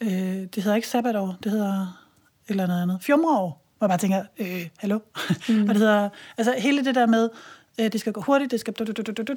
øh, 0.00 0.10
det 0.10 0.56
hedder 0.56 0.74
ikke 0.74 0.88
sabbatår, 0.88 1.36
det 1.42 1.52
hedder 1.52 1.80
et 1.80 2.50
eller 2.50 2.64
andet 2.64 2.82
andet, 2.82 2.98
fjumreår, 3.02 3.64
hvor 3.78 3.84
jeg 3.84 3.88
bare 3.88 3.98
tænker, 3.98 4.22
øh, 4.38 4.68
hallo? 4.78 4.98
Mm. 5.48 5.62
og 5.68 5.68
det 5.68 5.76
hedder, 5.76 6.08
altså 6.38 6.54
hele 6.58 6.84
det 6.84 6.94
der 6.94 7.06
med, 7.06 7.30
øh, 7.80 7.92
det 7.92 8.00
skal 8.00 8.12
gå 8.12 8.20
hurtigt, 8.20 8.50
det 8.50 8.60
skal, 8.60 8.74
du, 8.74 8.84
du, 8.84 9.22
du, 9.22 9.34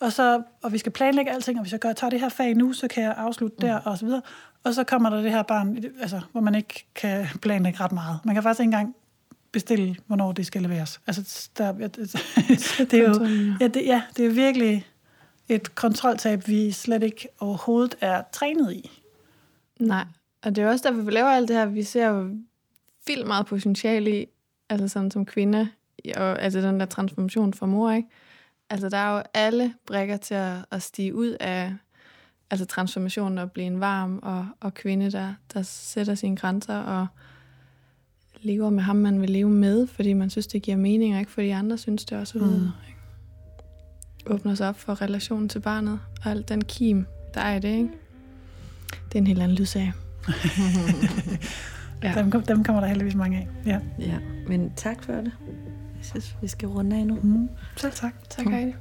og, 0.00 0.12
så, 0.12 0.42
og 0.62 0.72
vi 0.72 0.78
skal 0.78 0.92
planlægge 0.92 1.32
alting, 1.32 1.58
og 1.58 1.62
hvis 1.62 1.72
jeg 1.72 1.80
gør, 1.80 1.92
tager 1.92 2.10
det 2.10 2.20
her 2.20 2.28
fag 2.28 2.54
nu, 2.54 2.72
så 2.72 2.88
kan 2.88 3.02
jeg 3.02 3.14
afslutte 3.16 3.56
mm. 3.60 3.66
der, 3.66 3.76
og 3.76 3.98
så 3.98 4.04
videre. 4.04 4.22
Og 4.64 4.74
så 4.74 4.84
kommer 4.84 5.10
der 5.10 5.22
det 5.22 5.30
her 5.30 5.42
barn, 5.42 5.84
altså, 6.00 6.20
hvor 6.32 6.40
man 6.40 6.54
ikke 6.54 6.86
kan 6.94 7.26
planlægge 7.42 7.80
ret 7.80 7.92
meget. 7.92 8.18
Man 8.24 8.34
kan 8.34 8.42
faktisk 8.42 8.60
ikke 8.60 8.66
engang 8.66 8.94
bestille, 9.52 9.96
hvornår 10.06 10.32
det 10.32 10.46
skal 10.46 10.62
leveres. 10.62 11.00
Altså, 11.06 11.48
der, 11.58 11.72
det, 11.72 11.96
det 12.90 12.94
er 12.94 13.08
jo, 13.08 13.26
ja, 13.60 13.68
det, 13.68 13.86
ja, 13.86 14.02
det 14.16 14.26
er 14.26 14.30
virkelig, 14.30 14.86
et 15.48 15.74
kontroltab, 15.74 16.48
vi 16.48 16.72
slet 16.72 17.02
ikke 17.02 17.28
overhovedet 17.40 17.94
er 18.00 18.22
trænet 18.32 18.72
i. 18.72 18.90
Nej, 19.80 20.04
og 20.42 20.56
det 20.56 20.64
er 20.64 20.68
også 20.68 20.88
derfor, 20.88 21.02
vi 21.02 21.10
laver 21.10 21.28
alt 21.28 21.48
det 21.48 21.56
her. 21.56 21.66
Vi 21.66 21.82
ser 21.82 22.08
jo 22.08 22.36
vildt 23.06 23.26
meget 23.26 23.46
potentiale 23.46 24.22
i, 24.22 24.26
altså 24.68 24.88
sådan 24.88 25.10
som 25.10 25.26
kvinde, 25.26 25.68
og 26.16 26.42
altså 26.42 26.60
den 26.60 26.80
der 26.80 26.86
transformation 26.86 27.54
for 27.54 27.66
mor, 27.66 27.92
ikke? 27.92 28.08
Altså 28.70 28.88
der 28.88 28.96
er 28.96 29.16
jo 29.16 29.22
alle 29.34 29.74
brækker 29.86 30.16
til 30.16 30.34
at, 30.34 30.56
at 30.70 30.82
stige 30.82 31.14
ud 31.14 31.36
af 31.40 31.74
altså 32.50 32.66
transformationen 32.66 33.38
og 33.38 33.52
blive 33.52 33.66
en 33.66 33.80
varm 33.80 34.18
og, 34.22 34.46
og 34.60 34.74
kvinde, 34.74 35.10
der, 35.10 35.34
der 35.54 35.62
sætter 35.62 36.14
sine 36.14 36.36
grænser 36.36 36.76
og 36.76 37.06
lever 38.40 38.70
med 38.70 38.82
ham, 38.82 38.96
man 38.96 39.20
vil 39.20 39.30
leve 39.30 39.50
med, 39.50 39.86
fordi 39.86 40.12
man 40.12 40.30
synes, 40.30 40.46
det 40.46 40.62
giver 40.62 40.76
mening, 40.76 41.14
og 41.14 41.20
ikke 41.20 41.32
fordi 41.32 41.48
andre 41.48 41.78
synes 41.78 42.04
det 42.04 42.18
også. 42.18 42.38
Mm. 42.38 42.68
Åbner 44.26 44.54
sig 44.54 44.68
op 44.68 44.76
for 44.78 45.02
relationen 45.02 45.48
til 45.48 45.60
barnet, 45.60 46.00
og 46.24 46.30
alt 46.30 46.48
den 46.48 46.64
kim, 46.64 47.06
der 47.34 47.40
er 47.40 47.56
i 47.56 47.60
det, 47.60 47.68
ikke? 47.68 47.88
Det 49.08 49.14
er 49.14 49.18
en 49.18 49.26
helt 49.26 49.42
anden 49.42 49.56
lydsag. 49.56 49.92
ja. 52.02 52.14
dem, 52.16 52.42
dem 52.42 52.64
kommer 52.64 52.80
der 52.80 52.88
heldigvis 52.88 53.14
mange 53.14 53.38
af. 53.38 53.48
Ja. 53.66 53.80
ja, 53.98 54.18
men 54.48 54.72
tak 54.76 55.04
for 55.04 55.12
det. 55.12 55.32
Jeg 55.96 56.04
synes, 56.04 56.36
vi 56.42 56.48
skal 56.48 56.68
runde 56.68 56.96
af 56.96 57.06
nu. 57.06 57.18
Mm. 57.22 57.48
Selv 57.76 57.92
tak. 57.92 58.14
Tak, 58.30 58.46
Heidi. 58.46 58.72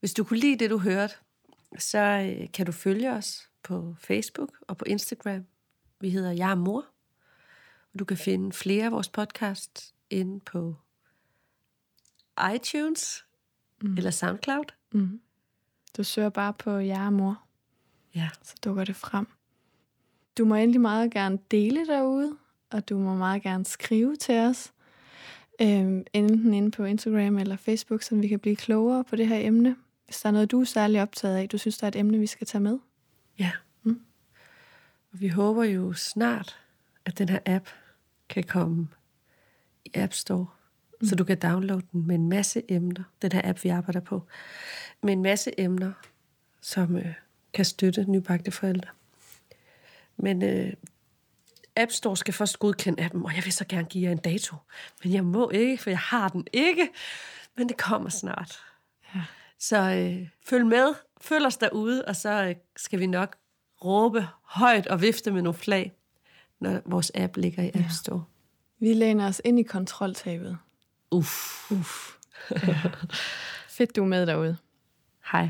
Hvis 0.00 0.14
du 0.14 0.24
kunne 0.24 0.38
lide 0.38 0.58
det, 0.58 0.70
du 0.70 0.78
hørte, 0.78 1.14
så 1.78 1.98
øh, 1.98 2.52
kan 2.52 2.66
du 2.66 2.72
følge 2.72 3.12
os 3.12 3.50
på 3.62 3.94
Facebook 3.98 4.52
og 4.68 4.76
på 4.76 4.84
Instagram. 4.84 5.46
Vi 6.00 6.10
hedder 6.10 6.30
Jeg 6.30 6.50
er 6.50 6.54
mor. 6.54 6.86
Du 7.98 8.04
kan 8.04 8.16
finde 8.16 8.52
flere 8.52 8.84
af 8.84 8.92
vores 8.92 9.08
podcasts 9.08 9.94
inde 10.10 10.40
på 10.40 10.74
iTunes 12.54 13.24
mm. 13.82 13.96
eller 13.96 14.10
SoundCloud. 14.10 14.64
Mm. 14.92 15.20
Du 15.96 16.04
søger 16.04 16.28
bare 16.28 16.52
på 16.52 16.70
Jeg 16.70 17.06
er 17.06 17.10
mor. 17.10 17.42
Ja. 18.14 18.28
Så 18.42 18.54
dukker 18.64 18.84
det 18.84 18.96
frem. 18.96 19.26
Du 20.38 20.44
må 20.44 20.54
endelig 20.54 20.80
meget 20.80 21.10
gerne 21.10 21.38
dele 21.50 21.86
derude, 21.86 22.36
og 22.70 22.88
du 22.88 22.98
må 22.98 23.14
meget 23.14 23.42
gerne 23.42 23.64
skrive 23.64 24.16
til 24.16 24.38
os. 24.38 24.72
Øhm, 25.62 26.04
enten 26.12 26.54
inde 26.54 26.70
på 26.70 26.84
Instagram 26.84 27.38
eller 27.38 27.56
Facebook, 27.56 28.02
så 28.02 28.16
vi 28.16 28.28
kan 28.28 28.38
blive 28.38 28.56
klogere 28.56 29.04
på 29.04 29.16
det 29.16 29.28
her 29.28 29.46
emne. 29.46 29.76
Hvis 30.10 30.20
der 30.20 30.28
er 30.28 30.32
noget, 30.32 30.50
du 30.50 30.60
er 30.60 30.64
særlig 30.64 31.02
optaget 31.02 31.36
af, 31.36 31.48
du 31.48 31.58
synes, 31.58 31.78
der 31.78 31.84
er 31.84 31.88
et 31.88 31.96
emne, 31.96 32.18
vi 32.18 32.26
skal 32.26 32.46
tage 32.46 32.62
med. 32.62 32.78
Ja. 33.38 33.50
Mm. 33.82 34.00
Og 35.12 35.20
vi 35.20 35.28
håber 35.28 35.64
jo 35.64 35.92
snart, 35.92 36.58
at 37.04 37.18
den 37.18 37.28
her 37.28 37.38
app 37.46 37.68
kan 38.28 38.44
komme 38.44 38.88
i 39.84 39.90
App 39.94 40.12
Store, 40.12 40.46
mm. 41.00 41.06
så 41.06 41.14
du 41.16 41.24
kan 41.24 41.38
downloade 41.38 41.82
den 41.92 42.06
med 42.06 42.14
en 42.14 42.28
masse 42.28 42.62
emner. 42.68 43.02
Den 43.22 43.32
her 43.32 43.40
app, 43.44 43.64
vi 43.64 43.68
arbejder 43.68 44.00
på. 44.00 44.22
Med 45.02 45.12
en 45.12 45.22
masse 45.22 45.60
emner, 45.60 45.92
som 46.60 46.96
øh, 46.96 47.14
kan 47.52 47.64
støtte 47.64 48.04
nybagte 48.04 48.50
forældre. 48.50 48.90
Men 50.16 50.42
øh, 50.42 50.72
App 51.76 51.90
Store 51.90 52.16
skal 52.16 52.34
først 52.34 52.58
godkende 52.58 53.04
appen, 53.04 53.24
og 53.24 53.36
jeg 53.36 53.44
vil 53.44 53.52
så 53.52 53.64
gerne 53.68 53.88
give 53.88 54.04
jer 54.04 54.12
en 54.12 54.18
dato. 54.18 54.56
Men 55.04 55.12
jeg 55.12 55.24
må 55.24 55.50
ikke, 55.50 55.78
for 55.78 55.90
jeg 55.90 55.98
har 55.98 56.28
den 56.28 56.46
ikke. 56.52 56.88
Men 57.56 57.68
det 57.68 57.76
kommer 57.76 58.10
snart. 58.10 58.69
Så 59.60 59.76
øh, 59.76 60.28
følg 60.46 60.66
med, 60.66 60.94
følg 61.20 61.46
os 61.46 61.56
derude, 61.56 62.04
og 62.04 62.16
så 62.16 62.44
øh, 62.44 62.54
skal 62.76 63.00
vi 63.00 63.06
nok 63.06 63.36
råbe 63.84 64.28
højt 64.42 64.86
og 64.86 65.00
vifte 65.00 65.30
med 65.30 65.42
nogle 65.42 65.58
flag, 65.58 65.92
når 66.60 66.80
vores 66.84 67.12
app 67.14 67.36
ligger 67.36 67.62
i 67.62 67.70
App 67.74 67.90
Store. 67.90 68.24
Vi 68.78 68.92
læner 68.92 69.28
os 69.28 69.40
ind 69.44 69.60
i 69.60 69.62
kontroltabet. 69.62 70.58
Uff. 71.10 71.70
Uff. 71.70 72.16
Ja. 72.50 72.80
Fedt, 73.76 73.96
du 73.96 74.02
er 74.02 74.06
med 74.06 74.26
derude. 74.26 74.56
Hej. 75.32 75.48